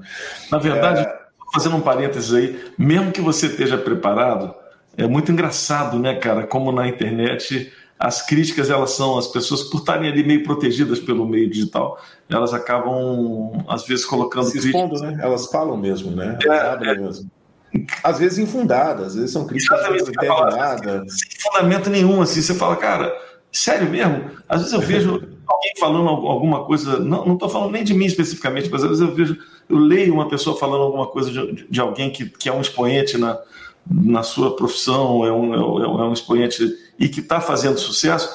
Na 0.51 0.59
verdade, 0.59 1.01
é... 1.01 1.19
fazendo 1.51 1.77
um 1.77 1.81
parênteses 1.81 2.31
aí, 2.31 2.63
mesmo 2.77 3.11
que 3.11 3.21
você 3.21 3.47
esteja 3.47 3.75
preparado, 3.75 4.53
é 4.95 5.07
muito 5.07 5.31
engraçado, 5.31 5.97
né, 5.97 6.13
cara, 6.13 6.45
como 6.45 6.71
na 6.71 6.87
internet 6.87 7.73
as 7.97 8.21
críticas 8.21 8.69
elas 8.69 8.91
são 8.91 9.17
as 9.17 9.27
pessoas 9.27 9.63
por 9.63 9.79
estarem 9.79 10.09
ali 10.09 10.23
meio 10.23 10.43
protegidas 10.43 10.99
pelo 10.99 11.25
meio 11.25 11.49
digital 11.49 11.97
elas 12.29 12.53
acabam 12.53 13.63
às 13.67 13.85
vezes 13.85 14.05
colocando 14.05 14.45
se 14.45 14.57
expondo, 14.57 14.99
né? 14.99 15.17
Elas 15.21 15.47
falam 15.47 15.77
mesmo 15.77 16.11
né? 16.11 16.37
Elas 16.43 16.81
é, 16.81 16.91
é... 16.91 16.95
mesmo. 16.95 17.31
Às 18.03 18.19
vezes 18.19 18.37
infundadas 18.37 19.07
às 19.07 19.15
vezes 19.15 19.31
são 19.31 19.47
críticas 19.47 19.81
que 19.81 20.25
não 20.25 20.49
nada 20.49 21.05
sem 21.07 21.39
fundamento 21.39 21.89
nenhum 21.89 22.21
assim 22.21 22.41
você 22.41 22.53
fala 22.53 22.75
cara 22.75 23.13
sério 23.51 23.89
mesmo? 23.89 24.31
Às 24.49 24.59
vezes 24.59 24.73
eu 24.73 24.81
vejo 24.81 25.11
alguém 25.47 25.71
falando 25.79 26.09
alguma 26.09 26.65
coisa 26.65 26.99
não 26.99 27.33
estou 27.33 27.47
falando 27.47 27.71
nem 27.71 27.83
de 27.83 27.93
mim 27.93 28.05
especificamente 28.05 28.69
mas 28.69 28.83
às 28.83 28.89
vezes 28.89 29.07
eu 29.07 29.15
vejo 29.15 29.37
eu 29.69 29.77
leio 29.77 30.13
uma 30.13 30.27
pessoa 30.27 30.57
falando 30.57 30.81
alguma 30.81 31.07
coisa 31.07 31.31
de, 31.31 31.65
de 31.69 31.79
alguém 31.79 32.11
que, 32.11 32.25
que 32.25 32.49
é 32.49 32.53
um 32.53 32.61
expoente 32.61 33.17
na 33.17 33.39
na 33.89 34.23
sua 34.23 34.55
profissão, 34.55 35.25
é 35.25 35.31
um, 35.31 35.53
é 35.53 35.59
um, 35.59 36.01
é 36.01 36.07
um 36.07 36.13
expoente 36.13 36.57
e 36.97 37.09
que 37.09 37.19
está 37.19 37.41
fazendo 37.41 37.77
sucesso. 37.77 38.29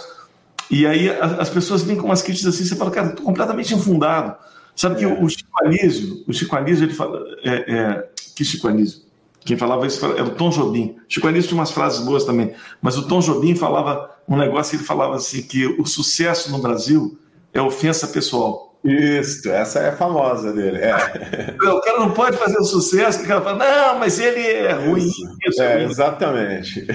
E 0.71 0.87
aí 0.87 1.11
as 1.11 1.49
pessoas 1.49 1.83
vêm 1.83 1.97
com 1.97 2.07
umas 2.07 2.23
críticas 2.23 2.55
assim, 2.55 2.65
você 2.65 2.77
fala, 2.77 2.91
cara, 2.91 3.09
estou 3.09 3.25
completamente 3.25 3.75
infundado. 3.75 4.37
Sabe 4.77 4.97
que 4.97 5.05
é. 5.05 5.09
o 5.09 5.29
Chico 5.29 5.51
Anísio, 5.65 6.25
o 6.27 6.33
Chico 6.33 6.57
Anísio, 6.57 6.85
ele 6.85 6.95
fala, 6.95 7.21
é, 7.43 7.75
é, 7.75 8.09
que 8.35 8.45
Chico 8.45 8.69
Anísio? 8.69 9.03
Quem 9.45 9.57
falava 9.57 9.87
isso 9.87 10.05
era 10.05 10.25
o 10.25 10.31
Tom 10.31 10.51
Jobim. 10.51 10.97
Chico 11.09 11.27
Anísio 11.27 11.49
tinha 11.49 11.61
umas 11.61 11.71
frases 11.71 12.01
boas 12.05 12.25
também, 12.25 12.55
mas 12.81 12.97
o 12.97 13.09
Tom 13.09 13.21
Jobim 13.21 13.55
falava 13.57 14.11
um 14.29 14.37
negócio, 14.37 14.77
ele 14.77 14.85
falava 14.85 15.17
assim, 15.17 15.43
que 15.43 15.67
o 15.67 15.85
sucesso 15.87 16.53
no 16.53 16.59
Brasil 16.59 17.19
é 17.53 17.61
ofensa 17.61 18.07
pessoal. 18.07 18.70
Isso, 18.83 19.51
essa 19.51 19.79
é 19.81 19.89
a 19.91 19.97
famosa 19.97 20.53
dele. 20.53 20.79
É. 20.79 21.57
O 21.71 21.81
cara 21.81 21.99
não 22.01 22.11
pode 22.13 22.37
fazer 22.37 22.59
o 22.59 22.65
sucesso, 22.65 23.23
o 23.23 23.27
cara 23.27 23.41
fala, 23.43 23.59
não, 23.59 23.99
mas 23.99 24.19
ele 24.19 24.41
é 24.41 24.73
ruim. 24.73 25.07
Isso, 25.47 25.63
é, 25.63 25.85
exatamente. 25.85 26.87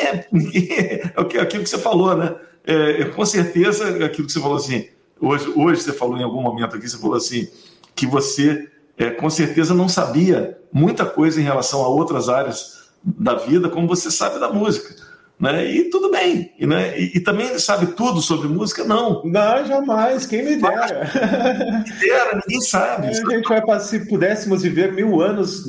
É, 0.00 1.02
é 1.02 1.40
aquilo 1.40 1.64
que 1.64 1.68
você 1.68 1.78
falou, 1.78 2.16
né? 2.16 2.34
É, 2.64 3.04
com 3.06 3.24
certeza, 3.26 4.04
aquilo 4.04 4.26
que 4.26 4.32
você 4.32 4.40
falou 4.40 4.56
assim, 4.56 4.88
hoje, 5.20 5.52
hoje 5.56 5.82
você 5.82 5.92
falou 5.92 6.16
em 6.16 6.22
algum 6.22 6.42
momento 6.42 6.76
aqui, 6.76 6.88
você 6.88 6.98
falou 6.98 7.16
assim, 7.16 7.48
que 7.94 8.06
você 8.06 8.68
é, 8.96 9.10
com 9.10 9.30
certeza 9.30 9.74
não 9.74 9.88
sabia 9.88 10.58
muita 10.70 11.06
coisa 11.06 11.40
em 11.40 11.44
relação 11.44 11.82
a 11.82 11.88
outras 11.88 12.28
áreas 12.28 12.90
da 13.02 13.34
vida, 13.34 13.68
como 13.68 13.88
você 13.88 14.10
sabe 14.10 14.38
da 14.38 14.52
música. 14.52 14.94
Né? 15.40 15.72
E 15.72 15.84
tudo 15.88 16.10
bem. 16.10 16.52
E, 16.58 16.66
né? 16.66 17.00
e, 17.00 17.16
e, 17.16 17.20
também 17.20 17.58
sabe 17.58 17.86
tudo 17.94 18.20
sobre 18.20 18.46
música? 18.46 18.84
Não. 18.84 19.22
Não, 19.24 19.66
jamais. 19.66 20.26
Quem 20.26 20.44
me 20.44 20.56
dera. 20.56 21.10
Quem 21.10 21.94
me 21.94 22.00
dera, 22.00 22.34
ninguém 22.34 22.60
sabe. 22.60 23.06
A 23.08 23.12
gente 23.14 23.48
vai, 23.48 23.80
se 23.80 24.06
pudéssemos 24.06 24.62
viver 24.62 24.92
mil 24.92 25.22
anos, 25.22 25.64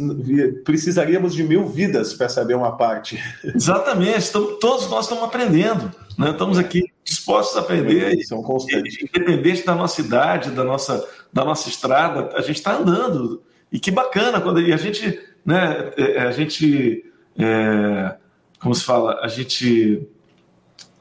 precisaríamos 0.65 1.33
de 1.33 1.45
mil 1.45 1.67
vidas 1.67 2.13
para 2.13 2.27
saber 2.27 2.55
uma 2.55 2.75
parte. 2.75 3.17
Exatamente. 3.43 4.27
Então, 4.27 4.59
todos 4.59 4.89
nós 4.89 5.05
estamos 5.05 5.23
aprendendo. 5.23 5.89
Né? 6.17 6.31
Estamos 6.31 6.57
aqui 6.57 6.91
dispostos 7.05 7.55
a 7.57 7.61
aprender. 7.61 8.21
São 8.25 8.43
constantes. 8.43 9.01
Independente 9.01 9.65
da 9.65 9.73
nossa 9.73 10.01
idade, 10.01 10.51
da 10.51 10.65
nossa, 10.65 11.07
da 11.31 11.45
nossa 11.45 11.69
estrada, 11.69 12.29
a 12.35 12.41
gente 12.41 12.57
está 12.57 12.75
andando. 12.75 13.41
E 13.71 13.79
que 13.79 13.89
bacana 13.89 14.41
quando 14.41 14.57
a 14.57 14.77
gente, 14.77 15.17
né, 15.45 15.91
é, 15.95 16.19
a 16.23 16.31
gente 16.31 17.05
é, 17.39 18.15
como 18.61 18.75
se 18.75 18.83
fala, 18.83 19.19
a 19.21 19.27
gente 19.27 20.07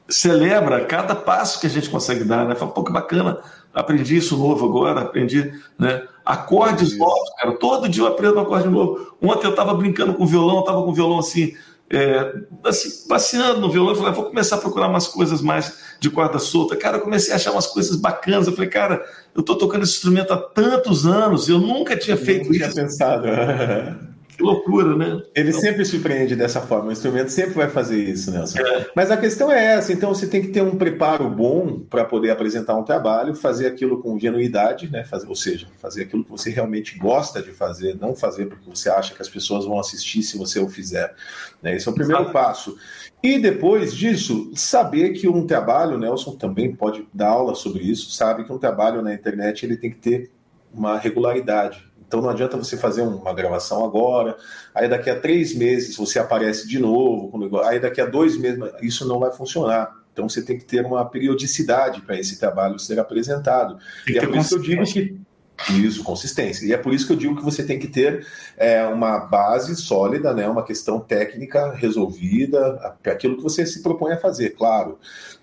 celebra 0.09 0.83
cada 0.85 1.15
passo 1.15 1.59
que 1.59 1.67
a 1.67 1.69
gente 1.69 1.89
consegue 1.89 2.23
dar, 2.23 2.45
né? 2.45 2.55
Fala, 2.55 2.71
pô, 2.71 2.83
que 2.83 2.91
bacana, 2.91 3.39
aprendi 3.73 4.17
isso 4.17 4.37
novo 4.37 4.65
agora, 4.65 5.01
aprendi, 5.01 5.53
né? 5.77 6.03
Acordes 6.25 6.97
novos, 6.97 7.29
cara, 7.37 7.53
todo 7.53 7.87
dia 7.87 8.03
eu 8.03 8.07
aprendo 8.07 8.37
um 8.37 8.41
acorde 8.41 8.67
novo. 8.67 9.15
Ontem 9.21 9.47
eu 9.47 9.51
estava 9.51 9.73
brincando 9.73 10.13
com 10.13 10.25
violão, 10.25 10.55
eu 10.55 10.61
estava 10.61 10.83
com 10.83 10.93
violão 10.93 11.19
assim, 11.19 11.53
é, 11.89 12.33
assim, 12.65 13.07
passeando 13.07 13.61
no 13.61 13.69
violão, 13.69 13.91
eu 13.91 13.95
falei, 13.95 14.11
ah, 14.11 14.15
vou 14.15 14.25
começar 14.25 14.55
a 14.55 14.59
procurar 14.59 14.87
umas 14.87 15.07
coisas 15.07 15.41
mais 15.41 15.79
de 15.99 16.09
corda 16.09 16.39
solta. 16.39 16.75
Cara, 16.75 16.97
eu 16.97 17.01
comecei 17.01 17.33
a 17.33 17.35
achar 17.35 17.51
umas 17.51 17.67
coisas 17.67 17.95
bacanas. 17.95 18.47
Eu 18.47 18.53
falei, 18.53 18.69
cara, 18.69 19.05
eu 19.35 19.41
estou 19.41 19.57
tocando 19.57 19.83
esse 19.83 19.93
instrumento 19.93 20.33
há 20.33 20.37
tantos 20.37 21.05
anos, 21.05 21.49
eu 21.49 21.59
nunca 21.59 21.97
tinha 21.97 22.15
feito 22.17 22.45
nunca 22.45 22.65
isso. 22.65 22.73
Tinha 22.73 22.85
pensado. 22.85 23.27
Que 24.41 24.47
loucura, 24.47 24.95
né? 24.95 25.21
Ele 25.35 25.49
então... 25.49 25.61
sempre 25.61 25.85
surpreende 25.85 26.35
dessa 26.35 26.61
forma, 26.61 26.89
o 26.89 26.91
instrumento 26.91 27.29
sempre 27.29 27.53
vai 27.53 27.69
fazer 27.69 27.97
isso, 27.97 28.31
Nelson. 28.31 28.59
É. 28.59 28.87
Mas 28.95 29.11
a 29.11 29.17
questão 29.17 29.51
é 29.51 29.75
essa, 29.75 29.93
então 29.93 30.13
você 30.13 30.25
tem 30.25 30.41
que 30.41 30.47
ter 30.47 30.63
um 30.63 30.75
preparo 30.75 31.29
bom 31.29 31.79
para 31.79 32.03
poder 32.03 32.31
apresentar 32.31 32.75
um 32.75 32.83
trabalho, 32.83 33.35
fazer 33.35 33.67
aquilo 33.67 34.01
com 34.01 34.17
genuidade, 34.17 34.89
né? 34.89 35.03
Fazer, 35.03 35.27
ou 35.27 35.35
seja, 35.35 35.67
fazer 35.79 36.03
aquilo 36.03 36.23
que 36.23 36.31
você 36.31 36.49
realmente 36.49 36.97
gosta 36.97 37.41
de 37.41 37.51
fazer, 37.51 37.97
não 37.99 38.15
fazer 38.15 38.47
porque 38.47 38.69
você 38.69 38.89
acha 38.89 39.13
que 39.13 39.21
as 39.21 39.29
pessoas 39.29 39.65
vão 39.65 39.79
assistir 39.79 40.23
se 40.23 40.37
você 40.37 40.59
o 40.59 40.67
fizer. 40.67 41.13
Né? 41.61 41.75
Esse 41.75 41.87
é 41.87 41.91
o 41.91 41.95
primeiro 41.95 42.23
Exato. 42.23 42.33
passo. 42.33 42.77
E 43.23 43.37
depois 43.37 43.93
disso, 43.93 44.51
saber 44.55 45.11
que 45.11 45.27
um 45.27 45.45
trabalho, 45.45 45.97
Nelson 45.97 46.35
também 46.35 46.75
pode 46.75 47.07
dar 47.13 47.29
aula 47.29 47.53
sobre 47.53 47.83
isso, 47.83 48.09
sabe 48.09 48.43
que 48.43 48.51
um 48.51 48.57
trabalho 48.57 49.01
na 49.01 49.13
internet 49.13 49.63
ele 49.63 49.77
tem 49.77 49.91
que 49.91 49.97
ter 49.97 50.31
uma 50.73 50.97
regularidade. 50.97 51.90
Então 52.11 52.21
não 52.21 52.29
adianta 52.29 52.57
você 52.57 52.75
fazer 52.75 53.03
uma 53.03 53.33
gravação 53.33 53.85
agora, 53.85 54.35
aí 54.75 54.89
daqui 54.89 55.09
a 55.09 55.17
três 55.17 55.55
meses 55.55 55.95
você 55.95 56.19
aparece 56.19 56.67
de 56.67 56.77
novo, 56.77 57.61
aí 57.61 57.79
daqui 57.79 58.01
a 58.01 58.05
dois 58.05 58.37
meses, 58.37 58.61
isso 58.81 59.07
não 59.07 59.17
vai 59.17 59.31
funcionar. 59.31 59.95
Então 60.11 60.27
você 60.27 60.41
tem 60.41 60.57
que 60.57 60.65
ter 60.65 60.85
uma 60.85 61.05
periodicidade 61.05 62.01
para 62.01 62.19
esse 62.19 62.37
trabalho 62.37 62.77
ser 62.77 62.99
apresentado. 62.99 63.77
e 64.05 64.17
é 64.17 64.27
por 64.27 64.35
isso 64.35 64.49
que 64.49 64.55
eu 64.55 64.61
digo 64.61 64.83
que 64.83 65.21
isso, 65.69 66.03
consistência. 66.03 66.65
E 66.65 66.73
é 66.73 66.77
por 66.77 66.93
isso 66.93 67.07
que 67.07 67.13
eu 67.13 67.17
digo 67.17 67.37
que 67.37 67.45
você 67.45 67.63
tem 67.63 67.79
que 67.79 67.87
ter 67.87 68.27
é, 68.57 68.83
uma 68.83 69.19
base 69.19 69.73
sólida, 69.77 70.33
né, 70.33 70.49
uma 70.49 70.65
questão 70.65 70.99
técnica 70.99 71.71
resolvida, 71.71 72.93
para 73.01 73.13
aquilo 73.13 73.37
que 73.37 73.43
você 73.43 73.65
se 73.65 73.81
propõe 73.81 74.11
a 74.11 74.17
fazer, 74.17 74.49
claro. 74.49 74.99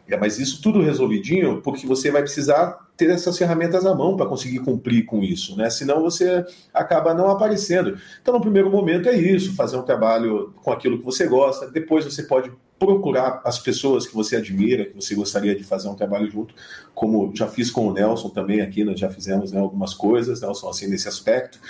É, 0.07 0.19
mas 0.19 0.39
isso 0.39 0.61
tudo 0.61 0.83
resolvidinho, 0.83 1.63
porque 1.63 1.87
você 1.87 2.11
vai 2.11 2.21
precisar 2.21 2.88
ter 2.99 3.11
essas 3.11 3.39
ferramentas 3.39 3.87
à 3.87 3.95
mão 3.95 4.17
para 4.17 4.27
conseguir 4.27 4.59
cumprir 4.59 5.07
com 5.07 5.23
isso, 5.23 5.57
né? 5.57 5.71
Senão 5.71 6.03
você 6.03 6.45
acaba 6.75 7.15
não 7.15 7.31
aparecendo. 7.31 7.97
Então, 8.21 8.35
no 8.35 8.41
primeiro 8.41 8.69
momento 8.69 9.09
é 9.09 9.17
isso, 9.17 9.55
fazer 9.55 9.77
um 9.77 9.83
trabalho 9.83 10.53
com 10.65 10.73
aquilo 10.73 10.99
que 10.99 11.05
você 11.05 11.29
gosta. 11.29 11.71
Depois 11.71 12.05
você 12.05 12.25
pode 12.25 12.51
procurar 12.77 13.41
as 13.45 13.57
pessoas 13.57 14.05
que 14.05 14.13
você 14.13 14.35
admira, 14.35 14.85
que 14.85 14.97
você 14.97 15.15
gostaria 15.15 15.55
de 15.55 15.63
fazer 15.63 15.89
um 15.89 15.95
trabalho 15.95 16.29
junto, 16.29 16.53
como 16.93 17.31
já 17.37 17.47
fiz 17.47 17.71
com 17.71 17.87
o 17.87 17.93
Nelson 17.93 18.31
também 18.31 18.61
aqui, 18.61 18.83
nós 18.83 18.99
já 18.99 19.09
fizemos 19.09 19.53
né, 19.53 19.61
algumas 19.61 19.95
coisas, 19.95 20.41
Nelson, 20.41 20.69
assim, 20.69 20.89
nesse 20.89 21.07
aspecto. 21.07 21.61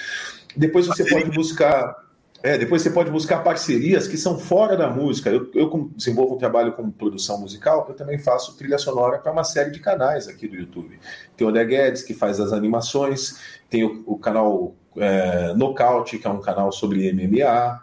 Depois 0.57 0.87
você 0.87 1.05
pode 1.05 1.31
buscar 1.31 2.07
é, 2.43 2.56
depois 2.56 2.82
você 2.82 2.90
pode 2.90 3.10
buscar 3.10 3.39
parcerias 3.43 4.06
que 4.06 4.16
são 4.16 4.39
fora 4.39 4.77
da 4.77 4.89
música. 4.89 5.28
Eu, 5.28 5.51
eu 5.55 5.90
desenvolvo 5.97 6.35
um 6.35 6.39
trabalho 6.39 6.73
com 6.73 6.89
produção 6.90 7.40
musical, 7.40 7.85
eu 7.89 7.94
também 7.94 8.19
faço 8.19 8.56
trilha 8.56 8.78
sonora 8.78 9.19
para 9.19 9.32
uma 9.32 9.43
série 9.43 9.70
de 9.70 9.81
canais 9.81 10.28
aqui 10.28 10.47
do 10.47 10.55
YouTube. 10.55 10.98
Tem 11.36 11.47
o 11.47 11.51
André 11.51 11.65
Guedes, 11.65 12.02
que 12.02 12.15
faz 12.15 12.39
as 12.39 12.52
animações, 12.52 13.40
tem 13.69 13.82
o, 13.82 14.05
o 14.06 14.16
canal 14.19 14.74
é, 14.97 15.52
Nocaute, 15.55 16.19
que 16.19 16.27
é 16.27 16.31
um 16.31 16.40
canal 16.40 16.70
sobre 16.70 17.12
MMA. 17.12 17.82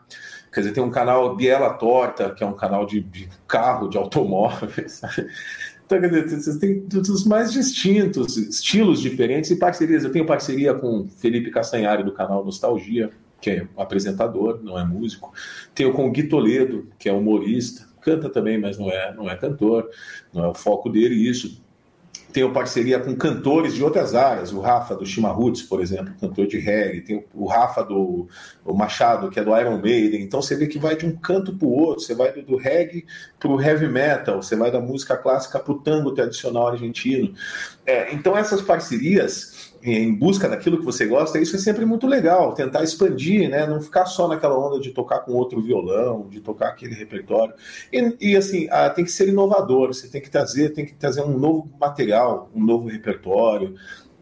Quer 0.54 0.62
dizer, 0.62 0.72
tem 0.72 0.84
um 0.84 0.90
canal 0.90 1.36
Biela 1.36 1.74
Torta, 1.74 2.30
que 2.30 2.42
é 2.42 2.48
um 2.48 2.54
canal 2.54 2.86
de, 2.86 3.02
de 3.02 3.30
carro, 3.46 3.90
de 3.90 3.98
automóveis. 3.98 5.02
Então, 5.86 6.02
quer 6.02 6.10
dizer, 6.10 6.60
tem 6.60 6.84
os 7.00 7.26
mais 7.26 7.54
distintos, 7.54 8.38
estilos 8.38 9.00
diferentes 9.00 9.52
e 9.52 9.56
parcerias. 9.56 10.04
Eu 10.04 10.12
tenho 10.12 10.26
parceria 10.26 10.74
com 10.74 11.08
Felipe 11.18 11.52
Castanhari 11.52 12.04
do 12.04 12.12
canal 12.12 12.44
Nostalgia, 12.44 13.12
que 13.46 13.52
é 13.52 13.68
apresentador, 13.78 14.60
não 14.64 14.80
é 14.80 14.84
músico. 14.84 15.32
Tenho 15.76 15.94
com 15.94 16.08
o 16.08 16.12
Gui 16.12 16.24
Toledo, 16.24 16.88
que 16.98 17.08
é 17.08 17.14
humorista, 17.14 17.88
canta 18.02 18.28
também, 18.28 18.60
mas 18.60 18.80
não 18.80 18.90
é, 18.90 19.14
não 19.14 19.30
é 19.30 19.36
cantor, 19.36 19.88
não 20.34 20.46
é 20.46 20.48
o 20.48 20.54
foco 20.56 20.90
dele 20.90 21.14
isso. 21.14 21.64
Tenho 22.34 22.52
parceria 22.52 23.00
com 23.00 23.16
cantores 23.16 23.76
de 23.76 23.84
outras 23.84 24.16
áreas, 24.16 24.52
o 24.52 24.60
Rafa 24.60 24.96
do 24.96 25.06
Chimarruts, 25.06 25.62
por 25.62 25.80
exemplo, 25.80 26.12
cantor 26.20 26.48
de 26.48 26.58
reggae, 26.58 27.02
tem 27.02 27.24
o 27.36 27.46
Rafa 27.46 27.84
do 27.84 28.28
o 28.66 28.74
Machado, 28.74 29.30
que 29.30 29.40
é 29.40 29.44
do 29.44 29.56
Iron 29.56 29.78
Maiden. 29.78 30.24
Então 30.24 30.42
você 30.42 30.56
vê 30.56 30.66
que 30.66 30.80
vai 30.80 30.96
de 30.96 31.06
um 31.06 31.16
canto 31.16 31.56
para 31.56 31.68
o 31.68 31.72
outro, 31.72 32.04
você 32.04 32.16
vai 32.16 32.34
do, 32.34 32.42
do 32.42 32.58
reggae 32.58 33.06
para 33.40 33.50
o 33.50 33.62
heavy 33.62 33.88
metal, 33.88 34.42
você 34.42 34.56
vai 34.56 34.72
da 34.72 34.82
música 34.82 35.16
clássica 35.16 35.60
para 35.60 35.72
o 35.72 35.80
tango 35.80 36.14
tradicional 36.14 36.68
argentino. 36.70 37.32
É, 37.86 38.12
então 38.12 38.36
essas 38.36 38.62
parcerias 38.62 39.55
em 39.92 40.14
busca 40.14 40.50
daquilo 40.50 40.80
que 40.80 40.86
você 40.86 41.06
gosta, 41.06 41.40
isso 41.40 41.56
é 41.56 41.60
sempre 41.60 41.86
muito 41.86 42.08
legal, 42.08 42.54
tentar 42.54 42.84
expandir, 42.84 43.50
né? 43.50 43.68
Não 43.68 43.82
ficar 43.82 44.06
só 44.06 44.28
naquela 44.28 44.58
onda 44.58 44.80
de 44.80 44.92
tocar 44.92 45.20
com 45.20 45.34
outro 45.34 45.62
violão, 45.62 46.28
de 46.30 46.40
tocar 46.40 46.70
aquele 46.70 46.96
repertório. 46.96 47.54
E, 47.92 48.16
e 48.20 48.36
assim, 48.38 48.68
ah, 48.72 48.90
tem 48.90 49.06
que 49.06 49.12
ser 49.12 49.30
inovador, 49.30 49.94
você 49.94 50.08
tem 50.08 50.22
que 50.22 50.30
trazer, 50.30 50.70
tem 50.70 50.86
que 50.86 50.94
trazer 50.94 51.22
um 51.22 51.38
novo 51.38 51.70
material, 51.80 52.50
um 52.54 52.64
novo 52.64 52.88
repertório, 52.88 53.76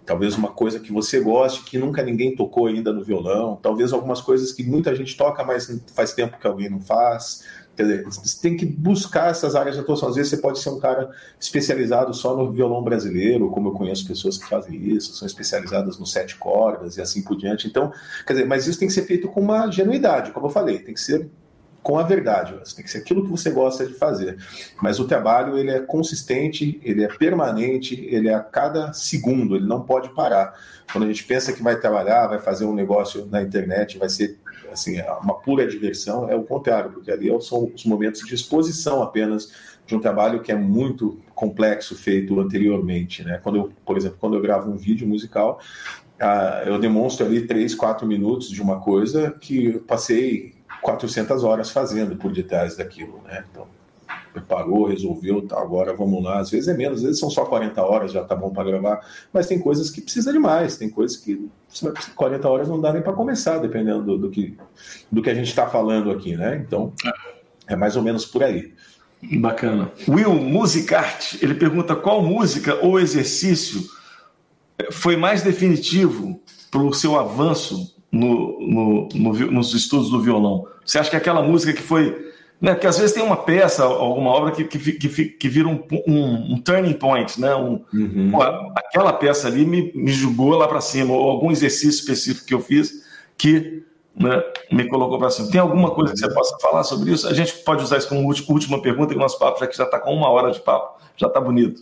talvez 0.05 0.35
uma 0.35 0.49
coisa 0.49 0.79
que 0.79 0.91
você 0.91 1.19
goste, 1.19 1.63
que 1.63 1.77
nunca 1.77 2.03
ninguém 2.03 2.35
tocou 2.35 2.67
ainda 2.67 2.91
no 2.91 3.03
violão, 3.03 3.57
talvez 3.61 3.93
algumas 3.93 4.21
coisas 4.21 4.51
que 4.51 4.63
muita 4.63 4.95
gente 4.95 5.15
toca, 5.15 5.43
mas 5.43 5.81
faz 5.93 6.13
tempo 6.13 6.37
que 6.39 6.47
alguém 6.47 6.69
não 6.69 6.79
faz. 6.79 7.43
Quer 7.75 7.83
dizer, 7.83 8.03
você 8.03 8.39
tem 8.39 8.55
que 8.55 8.65
buscar 8.65 9.31
essas 9.31 9.55
áreas 9.55 9.75
de 9.75 9.81
atuação. 9.81 10.07
Às 10.07 10.15
vezes 10.15 10.29
você 10.29 10.37
pode 10.37 10.59
ser 10.59 10.69
um 10.69 10.79
cara 10.79 11.09
especializado 11.39 12.13
só 12.13 12.35
no 12.35 12.51
violão 12.51 12.83
brasileiro, 12.83 13.49
como 13.49 13.69
eu 13.69 13.73
conheço 13.73 14.07
pessoas 14.07 14.37
que 14.37 14.47
fazem 14.47 14.75
isso, 14.75 15.13
são 15.15 15.25
especializadas 15.25 15.97
no 15.97 16.05
sete 16.05 16.37
cordas 16.37 16.97
e 16.97 17.01
assim 17.01 17.23
por 17.23 17.35
diante. 17.35 17.67
Então, 17.67 17.91
quer 18.27 18.33
dizer, 18.33 18.45
mas 18.45 18.67
isso 18.67 18.77
tem 18.77 18.87
que 18.87 18.93
ser 18.93 19.03
feito 19.03 19.27
com 19.27 19.41
uma 19.41 19.71
genuidade, 19.71 20.31
como 20.31 20.45
eu 20.45 20.51
falei, 20.51 20.79
tem 20.79 20.93
que 20.93 21.01
ser 21.01 21.29
com 21.83 21.99
a 21.99 22.03
verdade, 22.03 22.55
tem 22.75 22.83
que 22.83 22.89
ser 22.89 22.99
aquilo 22.99 23.23
que 23.23 23.29
você 23.29 23.51
gosta 23.51 23.85
de 23.85 23.93
fazer. 23.93 24.37
Mas 24.81 24.99
o 24.99 25.05
trabalho 25.05 25.57
ele 25.57 25.69
é 25.69 25.81
consistente, 25.81 26.79
ele 26.81 27.03
é 27.03 27.09
permanente, 27.09 28.07
ele 28.09 28.29
é 28.29 28.33
a 28.33 28.39
cada 28.39 28.93
segundo, 28.93 29.57
ele 29.57 29.67
não 29.67 29.81
pode 29.81 30.09
parar. 30.15 30.57
Quando 30.91 31.03
a 31.03 31.07
gente 31.07 31.25
pensa 31.25 31.51
que 31.51 31.61
vai 31.61 31.77
trabalhar, 31.77 32.27
vai 32.27 32.39
fazer 32.39 32.63
um 32.63 32.73
negócio 32.73 33.25
na 33.25 33.41
internet, 33.41 33.97
vai 33.97 34.09
ser 34.09 34.39
assim, 34.71 34.97
é 34.97 35.11
uma 35.21 35.35
pura 35.35 35.67
diversão, 35.67 36.27
é 36.29 36.35
o 36.35 36.43
contrário, 36.43 36.91
porque 36.91 37.11
ali 37.11 37.29
são 37.41 37.71
os 37.75 37.85
momentos 37.85 38.21
de 38.21 38.33
exposição 38.33 39.03
apenas 39.03 39.51
de 39.85 39.95
um 39.95 39.99
trabalho 39.99 40.41
que 40.41 40.51
é 40.51 40.55
muito 40.55 41.19
complexo 41.35 41.95
feito 41.95 42.39
anteriormente, 42.39 43.23
né? 43.23 43.39
Quando 43.43 43.57
eu, 43.57 43.73
por 43.85 43.97
exemplo, 43.97 44.17
quando 44.19 44.35
eu 44.35 44.41
gravo 44.41 44.71
um 44.71 44.77
vídeo 44.77 45.05
musical, 45.05 45.59
uh, 46.21 46.67
eu 46.67 46.79
demonstro 46.79 47.25
ali 47.25 47.45
três, 47.45 47.75
quatro 47.75 48.07
minutos 48.07 48.49
de 48.49 48.61
uma 48.61 48.79
coisa 48.79 49.31
que 49.31 49.65
eu 49.65 49.79
passei 49.81 50.53
400 50.83 51.43
horas 51.43 51.71
fazendo 51.71 52.15
por 52.15 52.31
detrás 52.31 52.77
daquilo, 52.77 53.21
né? 53.25 53.43
Então, 53.49 53.65
preparou, 54.33 54.85
resolveu, 54.85 55.41
tá, 55.47 55.59
agora 55.59 55.95
vamos 55.95 56.23
lá. 56.23 56.39
Às 56.39 56.49
vezes 56.49 56.67
é 56.67 56.73
menos, 56.75 56.99
às 56.99 57.03
vezes 57.03 57.19
são 57.19 57.29
só 57.29 57.45
40 57.45 57.81
horas, 57.81 58.11
já 58.11 58.23
tá 58.23 58.35
bom 58.35 58.49
para 58.49 58.63
gravar, 58.63 59.05
mas 59.31 59.47
tem 59.47 59.59
coisas 59.59 59.89
que 59.89 60.01
precisa 60.01 60.31
de 60.31 60.39
mais, 60.39 60.75
tem 60.75 60.89
coisas 60.89 61.17
que 61.17 61.49
40 62.15 62.49
horas 62.49 62.67
não 62.67 62.81
dá 62.81 62.91
nem 62.91 63.01
para 63.01 63.13
começar, 63.13 63.59
dependendo 63.59 64.03
do, 64.03 64.17
do, 64.17 64.29
que, 64.29 64.57
do 65.11 65.21
que 65.21 65.29
a 65.29 65.35
gente 65.35 65.47
está 65.47 65.67
falando 65.67 66.11
aqui, 66.11 66.35
né? 66.35 66.63
Então, 66.65 66.91
é 67.67 67.75
mais 67.75 67.95
ou 67.95 68.03
menos 68.03 68.25
por 68.25 68.43
aí. 68.43 68.73
Bacana. 69.39 69.89
Will 70.07 70.33
Musicart, 70.33 71.41
ele 71.41 71.55
pergunta 71.55 71.95
qual 71.95 72.21
música 72.21 72.75
ou 72.83 72.99
exercício 72.99 73.81
foi 74.91 75.15
mais 75.15 75.43
definitivo 75.43 76.41
para 76.69 76.81
o 76.81 76.93
seu 76.93 77.17
avanço 77.17 77.92
no, 78.13 78.59
no, 78.61 79.09
no, 79.13 79.51
nos 79.51 79.73
estudos 79.73 80.11
do 80.11 80.21
violão? 80.21 80.67
Você 80.85 80.99
acha 80.99 81.09
que 81.09 81.15
aquela 81.15 81.41
música 81.41 81.73
que 81.73 81.81
foi. 81.81 82.31
Né, 82.61 82.75
que 82.75 82.87
às 82.87 82.97
vezes 82.97 83.13
tem 83.13 83.21
uma 83.21 83.35
peça, 83.35 83.83
alguma 83.83 84.29
obra 84.29 84.51
que, 84.51 84.63
que, 84.63 84.93
que, 84.93 85.25
que 85.25 85.49
vira 85.49 85.67
um, 85.67 85.83
um, 86.07 86.53
um, 86.53 86.61
turning 86.61 86.93
point, 86.93 87.41
né? 87.41 87.53
Um, 87.53 87.83
uhum. 87.93 88.31
pô, 88.31 88.41
aquela 88.41 89.11
peça 89.11 89.49
ali 89.49 89.65
me, 89.65 89.91
me 89.93 90.13
jogou 90.13 90.51
lá 90.51 90.65
para 90.65 90.79
cima, 90.79 91.13
ou 91.13 91.29
algum 91.29 91.51
exercício 91.51 91.99
específico 91.99 92.47
que 92.47 92.53
eu 92.53 92.61
fiz 92.61 93.03
que 93.37 93.83
né, 94.15 94.41
me 94.71 94.87
colocou 94.87 95.19
para 95.19 95.29
cima. 95.29 95.49
Tem 95.49 95.59
alguma 95.59 95.91
coisa 95.91 96.13
que 96.13 96.19
você 96.19 96.33
possa 96.33 96.57
falar 96.59 96.83
sobre 96.83 97.11
isso? 97.11 97.27
A 97.27 97.33
gente 97.33 97.53
pode 97.65 97.83
usar 97.83 97.97
isso 97.97 98.07
como 98.07 98.25
última 98.25 98.81
pergunta, 98.81 99.09
que 99.09 99.17
o 99.17 99.21
nosso 99.21 99.37
papo 99.37 99.59
já 99.59 99.83
está 99.83 99.99
com 99.99 100.13
uma 100.13 100.29
hora 100.29 100.51
de 100.51 100.61
papo, 100.61 101.01
já 101.17 101.27
está 101.27 101.41
bonito. 101.41 101.81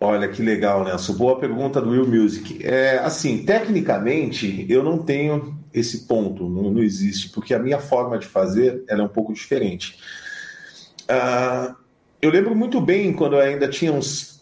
Olha 0.00 0.28
que 0.28 0.42
legal, 0.42 0.82
Nelson. 0.82 1.12
Boa 1.12 1.38
pergunta 1.38 1.80
do 1.80 1.90
Will 1.90 2.06
Music. 2.06 2.58
É, 2.64 2.98
assim, 2.98 3.44
tecnicamente, 3.44 4.66
eu 4.68 4.82
não 4.82 4.98
tenho 4.98 5.59
esse 5.72 6.06
ponto, 6.06 6.48
não, 6.48 6.70
não 6.70 6.82
existe, 6.82 7.30
porque 7.30 7.54
a 7.54 7.58
minha 7.58 7.78
forma 7.78 8.18
de 8.18 8.26
fazer 8.26 8.82
ela 8.88 9.02
é 9.02 9.04
um 9.04 9.08
pouco 9.08 9.32
diferente. 9.32 9.98
Uh, 11.04 11.74
eu 12.20 12.30
lembro 12.30 12.54
muito 12.54 12.80
bem 12.80 13.12
quando 13.12 13.34
eu 13.34 13.40
ainda 13.40 13.68
tinha 13.68 13.92
uns 13.92 14.40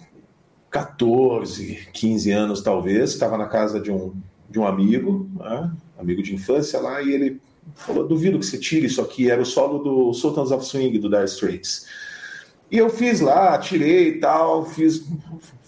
14, 0.70 1.88
15 1.92 2.30
anos, 2.30 2.62
talvez, 2.62 3.10
estava 3.10 3.38
na 3.38 3.46
casa 3.46 3.80
de 3.80 3.90
um, 3.90 4.14
de 4.48 4.59
um 4.59 4.66
amigo, 4.66 5.28
né? 5.38 5.70
amigo 5.98 6.22
de 6.22 6.34
infância 6.34 6.80
lá, 6.80 7.02
e 7.02 7.12
ele 7.12 7.40
falou: 7.74 8.06
duvido 8.06 8.38
que 8.38 8.46
você 8.46 8.59
tire 8.59 8.86
isso 8.86 9.00
aqui. 9.00 9.30
Era 9.30 9.42
o 9.42 9.46
solo 9.46 9.78
do 9.78 10.12
Sultans 10.12 10.50
of 10.50 10.64
Swing 10.64 10.98
do 10.98 11.09
Dire 11.09 11.24
Straits. 11.24 11.86
E 12.70 12.76
eu 12.76 12.90
fiz 12.90 13.20
lá, 13.20 13.59
tirei 13.59 14.09
e 14.09 14.20
tal, 14.20 14.64
fiz. 14.64 15.05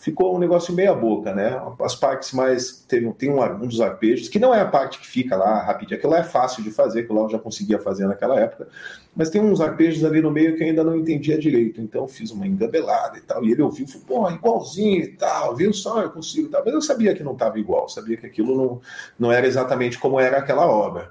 Ficou 0.01 0.35
um 0.35 0.39
negócio 0.39 0.73
meia 0.73 0.95
boca, 0.95 1.35
né? 1.35 1.61
As 1.79 1.95
partes 1.95 2.33
mais. 2.33 2.83
Tem, 2.89 3.13
tem 3.13 3.31
um, 3.31 3.43
um 3.43 3.67
dos 3.67 3.83
arpejos, 3.83 4.31
que 4.31 4.39
não 4.39 4.55
é 4.55 4.61
a 4.63 4.65
parte 4.65 4.99
que 4.99 5.07
fica 5.07 5.37
lá 5.37 5.63
rapidinho, 5.63 5.99
aquilo 5.99 6.15
é 6.15 6.23
fácil 6.23 6.63
de 6.63 6.71
fazer, 6.71 7.03
que 7.03 7.13
eu 7.13 7.29
já 7.29 7.39
conseguia 7.39 7.79
fazer 7.79 8.07
naquela 8.07 8.41
época, 8.41 8.67
mas 9.15 9.29
tem 9.29 9.43
uns 9.43 9.61
arpejos 9.61 10.03
ali 10.03 10.23
no 10.23 10.31
meio 10.31 10.57
que 10.57 10.63
eu 10.63 10.69
ainda 10.69 10.83
não 10.83 10.97
entendia 10.97 11.37
direito, 11.37 11.83
então 11.83 12.09
fiz 12.09 12.31
uma 12.31 12.47
engabelada 12.47 13.19
e 13.19 13.21
tal, 13.21 13.45
e 13.45 13.53
ele 13.53 13.61
ouviu, 13.61 13.87
falou, 13.87 14.07
pô, 14.07 14.31
igualzinho 14.31 15.05
e 15.05 15.09
tal, 15.09 15.55
viu 15.55 15.71
só, 15.71 16.01
eu 16.01 16.11
consigo 16.11 16.49
e 16.49 16.51
tal, 16.51 16.63
mas 16.65 16.73
eu 16.73 16.81
sabia 16.81 17.15
que 17.15 17.23
não 17.23 17.35
estava 17.35 17.59
igual, 17.59 17.87
sabia 17.87 18.17
que 18.17 18.25
aquilo 18.25 18.57
não, 18.57 18.81
não 19.19 19.31
era 19.31 19.47
exatamente 19.47 19.99
como 19.99 20.19
era 20.19 20.39
aquela 20.39 20.67
obra. 20.67 21.11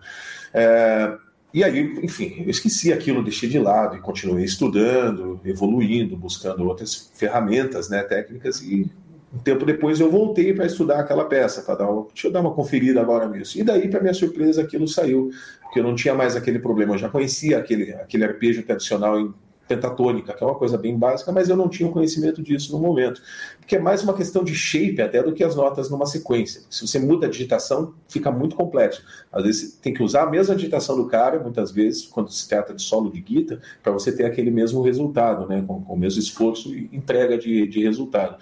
É, 0.51 1.15
e 1.53 1.63
aí, 1.63 1.99
enfim, 2.03 2.43
eu 2.43 2.49
esqueci 2.49 2.93
aquilo, 2.93 3.23
deixei 3.23 3.49
de 3.49 3.57
lado 3.57 3.95
e 3.95 3.99
continuei 3.99 4.43
estudando, 4.43 5.39
evoluindo, 5.43 6.15
buscando 6.15 6.63
outras 6.65 7.11
ferramentas 7.15 7.89
né, 7.89 8.03
técnicas 8.03 8.61
e 8.61 8.89
um 9.33 9.37
tempo 9.37 9.65
depois 9.65 9.99
eu 9.99 10.09
voltei 10.09 10.53
para 10.53 10.65
estudar 10.65 10.99
aquela 10.99 11.25
peça, 11.25 11.61
para 11.61 11.75
dar 11.75 11.89
uma, 11.89 12.07
deixa 12.07 12.27
eu 12.27 12.31
dar 12.31 12.41
uma 12.41 12.53
conferida 12.53 12.99
agora 12.99 13.27
nisso. 13.27 13.59
E 13.59 13.63
daí, 13.63 13.87
para 13.87 14.01
minha 14.01 14.13
surpresa, 14.13 14.61
aquilo 14.61 14.87
saiu, 14.87 15.29
porque 15.61 15.79
eu 15.79 15.83
não 15.83 15.93
tinha 15.95 16.15
mais 16.15 16.35
aquele 16.35 16.57
problema, 16.57 16.95
eu 16.95 16.97
já 16.97 17.09
conhecia 17.09 17.59
aquele, 17.59 17.93
aquele 17.93 18.23
arpejo 18.23 18.63
tradicional 18.63 19.19
em 19.19 19.33
pentatônica, 19.69 20.33
que 20.33 20.43
é 20.43 20.47
uma 20.47 20.55
coisa 20.55 20.77
bem 20.77 20.97
básica, 20.97 21.31
mas 21.31 21.47
eu 21.47 21.55
não 21.55 21.69
tinha 21.69 21.89
conhecimento 21.91 22.41
disso 22.41 22.71
no 22.71 22.79
momento. 22.79 23.21
Porque 23.59 23.75
é 23.75 23.79
mais 23.79 24.03
uma 24.03 24.15
questão 24.15 24.43
de 24.43 24.55
shape 24.55 24.99
até 24.99 25.21
do 25.21 25.31
que 25.31 25.43
as 25.43 25.55
notas 25.55 25.91
numa 25.91 26.07
sequência. 26.07 26.63
Se 26.71 26.87
você 26.87 26.97
muda 26.97 27.27
a 27.27 27.29
digitação, 27.29 27.93
fica 28.07 28.31
muito 28.31 28.55
complexo. 28.55 29.03
Às 29.31 29.43
vezes 29.43 29.73
tem 29.75 29.93
que 29.93 30.01
usar 30.01 30.23
a 30.23 30.29
mesma 30.29 30.55
digitação 30.55 30.97
do 30.97 31.07
cara, 31.07 31.39
muitas 31.39 31.71
vezes, 31.71 32.05
quando 32.05 32.31
se 32.31 32.49
trata 32.49 32.73
de 32.73 32.81
solo 32.81 33.11
de 33.11 33.21
guitarra, 33.21 33.61
para 33.83 33.91
você 33.91 34.11
ter 34.11 34.25
aquele 34.25 34.49
mesmo 34.49 34.81
resultado, 34.81 35.47
né? 35.47 35.63
com, 35.65 35.81
com 35.81 35.93
o 35.93 35.97
mesmo 35.97 36.19
esforço 36.19 36.73
e 36.73 36.89
entrega 36.91 37.37
de, 37.37 37.67
de 37.67 37.83
resultado. 37.83 38.37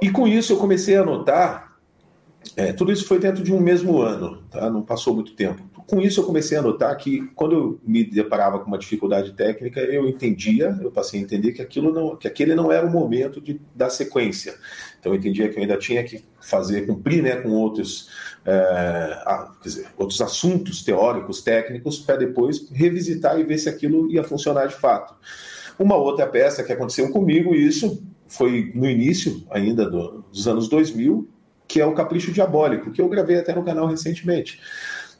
E 0.00 0.10
com 0.10 0.26
isso 0.26 0.54
eu 0.54 0.56
comecei 0.56 0.96
a 0.96 1.04
notar 1.04 1.68
é, 2.56 2.72
tudo 2.72 2.90
isso 2.90 3.04
foi 3.04 3.18
dentro 3.18 3.42
de 3.42 3.52
um 3.52 3.60
mesmo 3.60 4.00
ano, 4.00 4.42
tá? 4.50 4.70
não 4.70 4.82
passou 4.82 5.14
muito 5.14 5.34
tempo. 5.34 5.62
Com 5.88 6.02
isso, 6.02 6.20
eu 6.20 6.24
comecei 6.24 6.58
a 6.58 6.60
notar 6.60 6.94
que 6.98 7.28
quando 7.34 7.54
eu 7.54 7.80
me 7.82 8.04
deparava 8.04 8.58
com 8.58 8.66
uma 8.66 8.76
dificuldade 8.76 9.32
técnica, 9.32 9.80
eu 9.80 10.06
entendia, 10.06 10.78
eu 10.82 10.90
passei 10.90 11.18
a 11.18 11.22
entender 11.22 11.52
que 11.52 11.62
aquilo 11.62 11.90
não, 11.90 12.14
que 12.14 12.28
aquele 12.28 12.54
não 12.54 12.70
era 12.70 12.86
o 12.86 12.90
momento 12.90 13.40
de 13.40 13.58
dar 13.74 13.88
sequência. 13.88 14.54
Então, 15.00 15.12
eu 15.12 15.18
entendia 15.18 15.48
que 15.48 15.56
eu 15.56 15.62
ainda 15.62 15.78
tinha 15.78 16.04
que 16.04 16.22
fazer, 16.42 16.86
cumprir, 16.86 17.22
né, 17.22 17.36
com 17.36 17.48
outros, 17.48 18.10
é, 18.44 19.18
dizer, 19.64 19.86
outros 19.96 20.20
assuntos 20.20 20.84
teóricos, 20.84 21.40
técnicos, 21.40 21.98
para 21.98 22.16
depois 22.16 22.68
revisitar 22.70 23.40
e 23.40 23.44
ver 23.44 23.56
se 23.56 23.70
aquilo 23.70 24.12
ia 24.12 24.22
funcionar 24.22 24.66
de 24.66 24.74
fato. 24.74 25.14
Uma 25.78 25.96
outra 25.96 26.26
peça 26.26 26.62
que 26.62 26.72
aconteceu 26.72 27.10
comigo, 27.10 27.54
isso 27.54 28.06
foi 28.26 28.72
no 28.74 28.84
início 28.84 29.42
ainda 29.48 29.88
do, 29.88 30.22
dos 30.30 30.46
anos 30.46 30.68
2000, 30.68 31.26
que 31.66 31.80
é 31.80 31.86
o 31.86 31.94
Capricho 31.94 32.32
Diabólico, 32.32 32.90
que 32.90 33.00
eu 33.00 33.08
gravei 33.08 33.36
até 33.36 33.54
no 33.54 33.62
canal 33.62 33.86
recentemente. 33.86 34.60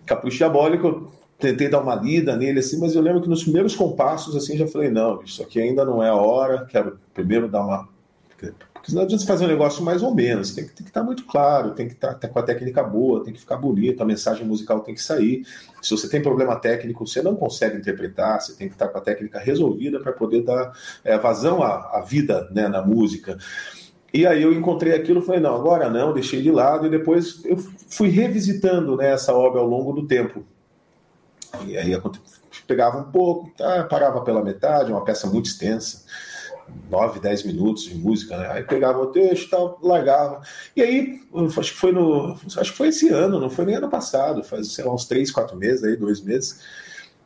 Capricho 0.09 0.39
Diabólico, 0.39 1.13
tentei 1.39 1.69
dar 1.69 1.81
uma 1.81 1.95
lida 1.95 2.37
nele, 2.37 2.59
assim, 2.61 2.79
mas 2.81 2.95
eu 2.95 3.03
lembro 3.03 3.23
que 3.23 3.29
nos 3.29 3.43
primeiros 3.43 3.77
compassos, 3.77 4.35
assim, 4.35 4.57
já 4.57 4.67
falei, 4.67 4.91
não, 4.91 5.23
isso 5.23 5.43
aqui 5.43 5.61
ainda 5.61 5.85
não 5.85 6.03
é 6.03 6.09
a 6.09 6.15
hora, 6.15 6.67
quero 6.67 6.99
primeiro 7.15 7.49
dar 7.49 7.65
uma... 7.65 7.89
Porque 8.29 8.95
não 8.95 9.03
adianta 9.03 9.27
fazer 9.27 9.45
um 9.45 9.49
negócio 9.49 9.85
mais 9.85 10.03
ou 10.03 10.15
menos, 10.15 10.55
tem 10.55 10.65
que, 10.65 10.73
tem 10.73 10.85
que 10.85 10.91
estar 10.91 11.03
muito 11.03 11.25
claro, 11.25 11.73
tem 11.73 11.87
que 11.87 11.95
estar, 11.95 12.13
estar 12.13 12.29
com 12.29 12.39
a 12.39 12.43
técnica 12.43 12.83
boa, 12.83 13.23
tem 13.25 13.33
que 13.33 13.41
ficar 13.41 13.57
bonito, 13.57 14.01
a 14.03 14.07
mensagem 14.07 14.47
musical 14.47 14.81
tem 14.81 14.95
que 14.95 15.03
sair. 15.03 15.45
Se 15.83 15.91
você 15.91 16.09
tem 16.09 16.23
problema 16.23 16.57
técnico, 16.57 17.07
você 17.07 17.21
não 17.21 17.35
consegue 17.35 17.77
interpretar, 17.77 18.41
você 18.41 18.55
tem 18.55 18.69
que 18.69 18.75
estar 18.75 18.89
com 18.89 18.99
a 18.99 19.01
técnica 19.01 19.39
resolvida 19.39 20.01
para 20.01 20.13
poder 20.13 20.43
dar 20.43 20.73
é, 21.05 21.19
vazão 21.19 21.63
à, 21.63 21.99
à 21.99 22.01
vida 22.01 22.49
né, 22.53 22.69
na 22.69 22.81
música. 22.81 23.37
E 24.13 24.27
aí 24.27 24.43
eu 24.43 24.53
encontrei 24.53 24.95
aquilo, 24.95 25.21
falei, 25.21 25.41
não, 25.41 25.55
agora 25.55 25.91
não, 25.91 26.15
deixei 26.15 26.41
de 26.41 26.51
lado, 26.51 26.87
e 26.87 26.91
depois 26.91 27.45
eu 27.45 27.59
fui 27.89 28.09
revisitando 28.09 28.97
né, 28.97 29.13
essa 29.13 29.35
obra 29.35 29.61
ao 29.61 29.67
longo 29.67 29.93
do 29.93 30.07
tempo. 30.07 30.45
E 31.67 31.77
aí 31.77 32.01
pegava 32.67 32.99
um 32.99 33.11
pouco, 33.11 33.51
tá, 33.57 33.85
parava 33.85 34.23
pela 34.23 34.43
metade, 34.43 34.93
uma 34.93 35.05
peça 35.05 35.27
muito 35.27 35.47
extensa, 35.47 36.05
9, 36.91 37.21
10 37.21 37.45
minutos 37.45 37.85
de 37.85 37.95
música, 37.95 38.37
né? 38.37 38.49
Aí 38.51 38.63
pegava 38.63 38.99
o 39.01 39.07
texto, 39.07 39.49
tal, 39.49 39.79
largava. 39.83 40.43
E 40.77 40.83
aí, 40.83 41.21
acho 41.59 41.73
que 41.73 41.79
foi 41.79 41.93
no. 41.93 42.37
Acho 42.57 42.73
que 42.73 42.77
foi 42.77 42.89
esse 42.89 43.09
ano, 43.09 43.41
não 43.41 43.49
foi 43.49 43.65
nem 43.65 43.77
ano 43.77 43.89
passado, 43.89 44.45
faz, 44.45 44.73
sei 44.73 44.85
lá, 44.85 44.93
uns 44.93 45.07
3, 45.07 45.31
4 45.31 45.57
meses 45.57 45.83
aí, 45.83 45.97
dois 45.97 46.21
meses 46.21 46.61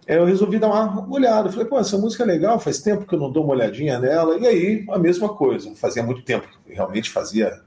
eu 0.06 0.24
resolvi 0.24 0.58
dar 0.58 0.68
uma 0.68 1.08
olhada. 1.10 1.50
Falei, 1.50 1.66
pô, 1.66 1.78
essa 1.78 1.96
música 1.96 2.22
é 2.24 2.26
legal, 2.26 2.58
faz 2.58 2.80
tempo 2.80 3.06
que 3.06 3.14
eu 3.14 3.18
não 3.18 3.30
dou 3.30 3.44
uma 3.44 3.54
olhadinha 3.54 3.98
nela. 3.98 4.38
E 4.38 4.46
aí, 4.46 4.84
a 4.90 4.98
mesma 4.98 5.28
coisa, 5.28 5.74
fazia 5.76 6.02
muito 6.02 6.22
tempo, 6.22 6.48
realmente 6.66 7.10
fazia 7.10 7.60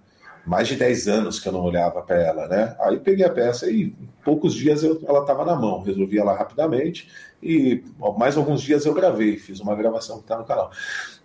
mais 0.46 0.68
de 0.68 0.76
10 0.76 1.08
anos 1.08 1.40
que 1.40 1.48
eu 1.48 1.52
não 1.52 1.64
olhava 1.64 2.02
para 2.04 2.22
ela, 2.22 2.48
né? 2.48 2.76
Aí 2.80 3.00
peguei 3.00 3.26
a 3.26 3.30
peça 3.30 3.70
e 3.70 3.84
em 3.84 4.10
poucos 4.24 4.54
dias 4.54 4.84
eu, 4.84 5.02
ela 5.08 5.22
estava 5.22 5.44
na 5.44 5.56
mão, 5.56 5.82
resolvi 5.82 6.20
ela 6.20 6.36
rapidamente 6.36 7.10
e 7.42 7.84
mais 8.18 8.38
alguns 8.38 8.62
dias 8.62 8.86
eu 8.86 8.94
gravei, 8.94 9.38
fiz 9.38 9.60
uma 9.60 9.76
gravação 9.76 10.18
que 10.18 10.24
está 10.24 10.38
no 10.38 10.46
canal. 10.46 10.72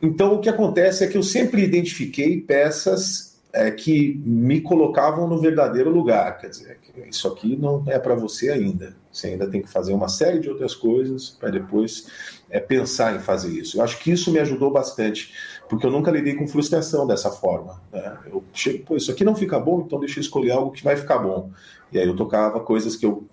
Então 0.01 0.35
o 0.35 0.41
que 0.41 0.49
acontece 0.49 1.05
é 1.05 1.07
que 1.07 1.19
eu 1.19 1.23
sempre 1.23 1.63
identifiquei 1.63 2.41
peças 2.41 3.39
é, 3.53 3.71
que 3.71 4.21
me 4.25 4.61
colocavam 4.61 5.29
no 5.29 5.39
verdadeiro 5.39 5.91
lugar. 5.91 6.39
Quer 6.39 6.49
dizer, 6.49 6.79
isso 7.09 7.29
aqui 7.29 7.57
não 7.57 7.85
é 7.87 7.99
para 7.99 8.15
você 8.15 8.51
ainda. 8.51 8.97
Você 9.11 9.29
ainda 9.29 9.49
tem 9.49 9.61
que 9.61 9.69
fazer 9.69 9.93
uma 9.93 10.09
série 10.09 10.39
de 10.39 10.49
outras 10.49 10.75
coisas 10.75 11.31
para 11.31 11.51
depois 11.51 12.07
é, 12.49 12.61
pensar 12.61 13.17
em 13.17 13.19
fazer 13.19 13.51
isso. 13.51 13.79
Eu 13.79 13.83
acho 13.83 13.99
que 13.99 14.11
isso 14.11 14.31
me 14.31 14.39
ajudou 14.39 14.71
bastante, 14.71 15.35
porque 15.69 15.85
eu 15.85 15.91
nunca 15.91 16.11
lidei 16.11 16.35
com 16.35 16.47
frustração 16.47 17.07
dessa 17.07 17.31
forma. 17.31 17.81
Né? 17.93 18.19
Eu 18.27 18.45
chego, 18.53 18.85
pô, 18.85 18.97
isso 18.97 19.11
aqui 19.11 19.25
não 19.25 19.35
fica 19.35 19.59
bom, 19.59 19.83
então 19.85 19.99
deixa 19.99 20.19
eu 20.19 20.23
escolher 20.23 20.53
algo 20.53 20.71
que 20.71 20.85
vai 20.85 20.97
ficar 20.97 21.19
bom. 21.19 21.51
E 21.93 21.99
aí 21.99 22.07
eu 22.07 22.15
tocava 22.15 22.61
coisas 22.61 22.95
que 22.95 23.05
eu 23.05 23.27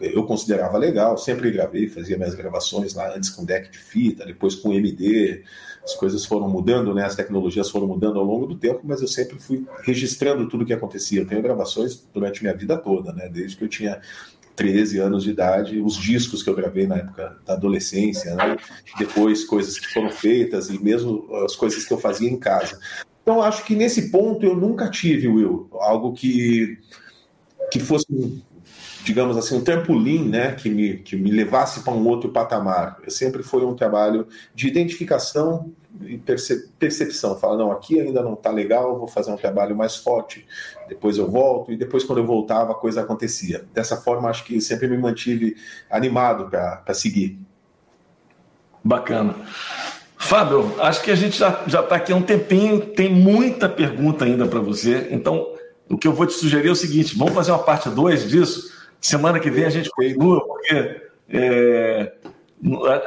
eu 0.00 0.24
considerava 0.24 0.76
legal, 0.76 1.16
sempre 1.16 1.50
gravei, 1.50 1.88
fazia 1.88 2.16
minhas 2.16 2.34
gravações 2.34 2.94
lá 2.94 3.14
antes 3.14 3.30
com 3.30 3.44
deck 3.44 3.70
de 3.70 3.78
fita, 3.78 4.26
depois 4.26 4.54
com 4.54 4.72
MD, 4.72 5.44
as 5.84 5.94
coisas 5.94 6.24
foram 6.24 6.48
mudando, 6.48 6.92
né? 6.92 7.04
As 7.04 7.14
tecnologias 7.14 7.70
foram 7.70 7.86
mudando 7.86 8.18
ao 8.18 8.24
longo 8.24 8.46
do 8.46 8.56
tempo, 8.56 8.80
mas 8.84 9.00
eu 9.00 9.08
sempre 9.08 9.38
fui 9.38 9.64
registrando 9.84 10.48
tudo 10.48 10.66
que 10.66 10.72
acontecia. 10.72 11.20
Eu 11.20 11.26
tenho 11.26 11.40
gravações 11.40 12.06
durante 12.12 12.42
minha 12.42 12.54
vida 12.54 12.76
toda, 12.76 13.12
né? 13.12 13.28
Desde 13.28 13.56
que 13.56 13.64
eu 13.64 13.68
tinha 13.68 14.00
13 14.56 14.98
anos 14.98 15.22
de 15.22 15.30
idade, 15.30 15.80
os 15.80 15.96
discos 15.96 16.42
que 16.42 16.50
eu 16.50 16.56
gravei 16.56 16.86
na 16.86 16.96
época 16.96 17.38
da 17.46 17.52
adolescência, 17.54 18.34
né? 18.34 18.56
Depois 18.98 19.44
coisas 19.44 19.78
que 19.78 19.86
foram 19.92 20.10
feitas 20.10 20.68
e 20.68 20.82
mesmo 20.82 21.26
as 21.44 21.54
coisas 21.54 21.84
que 21.84 21.92
eu 21.92 21.98
fazia 21.98 22.28
em 22.28 22.36
casa. 22.36 22.78
Então 23.22 23.40
acho 23.40 23.64
que 23.64 23.76
nesse 23.76 24.10
ponto 24.10 24.44
eu 24.44 24.56
nunca 24.56 24.90
tive, 24.90 25.28
Will, 25.28 25.68
algo 25.72 26.12
que 26.12 26.78
que 27.70 27.78
fosse 27.78 28.06
digamos 29.08 29.38
assim, 29.38 29.56
um 29.56 29.64
trampolim 29.64 30.28
né, 30.28 30.52
que, 30.52 30.68
me, 30.68 30.98
que 30.98 31.16
me 31.16 31.30
levasse 31.30 31.80
para 31.80 31.94
um 31.94 32.06
outro 32.06 32.28
patamar. 32.28 32.98
Eu 33.02 33.10
sempre 33.10 33.42
foi 33.42 33.64
um 33.64 33.74
trabalho 33.74 34.28
de 34.54 34.68
identificação 34.68 35.72
e 36.02 36.18
perce, 36.18 36.68
percepção. 36.78 37.34
Fala, 37.38 37.56
não, 37.56 37.72
aqui 37.72 37.98
ainda 37.98 38.22
não 38.22 38.34
está 38.34 38.50
legal, 38.50 38.98
vou 38.98 39.08
fazer 39.08 39.30
um 39.30 39.36
trabalho 39.36 39.74
mais 39.74 39.96
forte, 39.96 40.46
depois 40.90 41.16
eu 41.16 41.26
volto, 41.26 41.72
e 41.72 41.76
depois 41.78 42.04
quando 42.04 42.18
eu 42.18 42.26
voltava 42.26 42.72
a 42.72 42.74
coisa 42.74 43.00
acontecia. 43.00 43.64
Dessa 43.72 43.96
forma, 43.96 44.28
acho 44.28 44.44
que 44.44 44.60
sempre 44.60 44.86
me 44.86 44.98
mantive 44.98 45.56
animado 45.90 46.50
para 46.50 46.92
seguir. 46.92 47.40
Bacana. 48.84 49.36
Fábio, 50.18 50.74
acho 50.80 51.00
que 51.00 51.10
a 51.10 51.14
gente 51.14 51.38
já 51.38 51.64
está 51.64 51.96
aqui 51.96 52.12
há 52.12 52.16
um 52.16 52.20
tempinho, 52.20 52.78
tem 52.78 53.10
muita 53.10 53.70
pergunta 53.70 54.26
ainda 54.26 54.46
para 54.46 54.60
você. 54.60 55.08
Então, 55.10 55.46
o 55.88 55.96
que 55.96 56.06
eu 56.06 56.12
vou 56.12 56.26
te 56.26 56.34
sugerir 56.34 56.68
é 56.68 56.72
o 56.72 56.76
seguinte: 56.76 57.16
vamos 57.16 57.32
fazer 57.32 57.52
uma 57.52 57.62
parte 57.62 57.88
2 57.88 58.28
disso. 58.28 58.76
Semana 59.00 59.38
que 59.38 59.50
vem 59.50 59.64
a 59.64 59.70
gente 59.70 59.90
continua, 59.90 60.46
porque 60.46 61.02
é, 61.30 62.12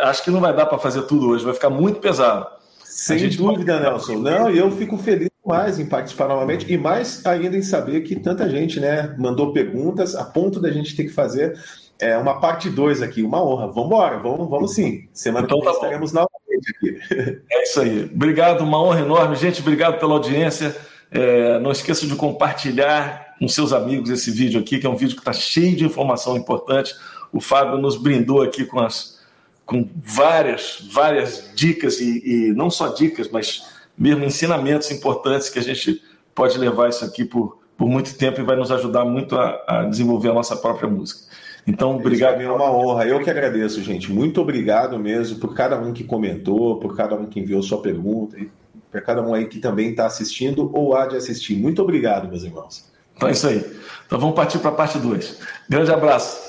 acho 0.02 0.24
que 0.24 0.32
não 0.32 0.40
vai 0.40 0.56
dar 0.56 0.66
para 0.66 0.80
fazer 0.80 1.04
tudo 1.04 1.30
hoje, 1.30 1.44
vai 1.44 1.54
ficar 1.54 1.70
muito 1.70 2.00
pesado. 2.00 2.48
Sem 2.84 3.30
dúvida, 3.30 3.74
pode... 3.74 3.90
Nelson. 3.90 4.16
Não, 4.18 4.52
e 4.52 4.58
eu 4.58 4.70
fico 4.72 4.98
feliz 4.98 5.30
mais 5.46 5.80
em 5.80 5.86
participar 5.86 6.28
novamente 6.28 6.72
e 6.72 6.78
mais 6.78 7.26
ainda 7.26 7.58
em 7.58 7.62
saber 7.62 8.02
que 8.02 8.16
tanta 8.16 8.50
gente 8.50 8.80
né, 8.80 9.16
mandou 9.18 9.52
perguntas 9.52 10.16
a 10.16 10.24
ponto 10.24 10.60
da 10.60 10.70
gente 10.70 10.96
ter 10.96 11.06
que 11.06 11.10
fazer 11.10 11.58
é, 12.00 12.18
uma 12.18 12.40
parte 12.40 12.70
2 12.70 13.02
aqui. 13.02 13.24
Uma 13.24 13.44
honra. 13.44 13.68
Vamos 13.68 13.86
embora, 13.86 14.18
vamos, 14.18 14.50
vamos 14.50 14.74
sim. 14.74 15.08
Semana 15.14 15.46
então, 15.46 15.60
que 15.60 15.66
vem 15.66 15.74
tá 15.74 15.80
estaremos 15.80 16.12
novamente 16.12 16.76
aqui. 16.76 17.42
É 17.52 17.64
isso 17.64 17.82
aí. 17.82 18.10
Obrigado, 18.14 18.62
uma 18.62 18.82
honra 18.82 19.02
enorme. 19.02 19.36
Gente, 19.36 19.62
obrigado 19.62 20.00
pela 20.00 20.14
audiência. 20.14 20.76
É, 21.12 21.60
não 21.60 21.72
esqueça 21.72 22.08
de 22.08 22.16
compartilhar 22.16 23.31
com 23.42 23.48
seus 23.48 23.74
amigos 23.74 24.12
esse 24.12 24.30
vídeo 24.30 24.60
aqui, 24.60 24.78
que 24.78 24.86
é 24.86 24.90
um 24.90 24.96
vídeo 24.96 25.16
que 25.16 25.22
está 25.22 25.34
cheio 25.34 25.76
de 25.76 25.84
informação 25.84 26.38
importante. 26.38 26.94
O 27.34 27.42
Fábio 27.42 27.80
nos 27.80 27.98
brindou 27.98 28.44
aqui 28.44 28.66
com, 28.66 28.80
as, 28.80 29.20
com 29.66 29.90
várias, 29.96 30.88
várias 30.92 31.50
dicas, 31.56 32.00
e, 32.00 32.22
e 32.24 32.54
não 32.54 32.70
só 32.70 32.90
dicas, 32.90 33.28
mas 33.32 33.64
mesmo 33.98 34.24
ensinamentos 34.24 34.92
importantes 34.92 35.50
que 35.50 35.58
a 35.58 35.64
gente 35.64 36.04
pode 36.36 36.56
levar 36.60 36.90
isso 36.90 37.04
aqui 37.04 37.26
por, 37.26 37.58
por 37.76 37.90
muito 37.90 38.16
tempo 38.16 38.40
e 38.40 38.44
vai 38.44 38.56
nos 38.56 38.72
ajudar 38.72 39.06
muito 39.06 39.36
a, 39.36 39.64
a 39.68 39.84
desenvolver 39.86 40.30
a 40.30 40.34
nossa 40.36 40.56
própria 40.56 40.88
música. 40.88 41.22
Então, 41.66 41.96
obrigado. 41.96 42.40
É 42.40 42.52
uma 42.52 42.72
honra. 42.72 43.08
Eu 43.08 43.24
que 43.24 43.30
agradeço, 43.32 43.82
gente. 43.82 44.12
Muito 44.12 44.40
obrigado 44.40 45.00
mesmo 45.00 45.40
por 45.40 45.56
cada 45.56 45.80
um 45.80 45.94
que 45.94 46.04
comentou, 46.04 46.80
por 46.80 46.96
cada 46.96 47.16
um 47.16 47.26
que 47.26 47.40
enviou 47.40 47.64
sua 47.64 47.82
pergunta 47.82 48.40
e 48.40 48.52
para 48.92 49.02
cada 49.02 49.24
um 49.24 49.34
aí 49.34 49.48
que 49.48 49.58
também 49.58 49.90
está 49.90 50.06
assistindo 50.06 50.70
ou 50.72 50.96
há 50.96 51.08
de 51.08 51.16
assistir. 51.16 51.56
Muito 51.56 51.82
obrigado, 51.82 52.30
meus 52.30 52.44
irmãos. 52.44 52.91
Então 53.22 53.30
é 53.30 53.34
isso 53.34 53.48
aí. 53.48 53.80
Então 54.08 54.20
vamos 54.20 54.36
partir 54.36 54.58
para 54.58 54.72
a 54.72 54.74
parte 54.74 54.98
2. 54.98 55.40
Grande 55.70 55.92
abraço. 55.92 56.42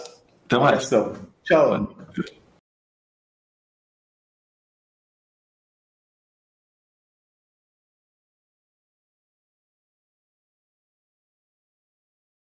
Até 0.46 0.58
mais. 0.58 0.88
Tchau. 1.44 1.94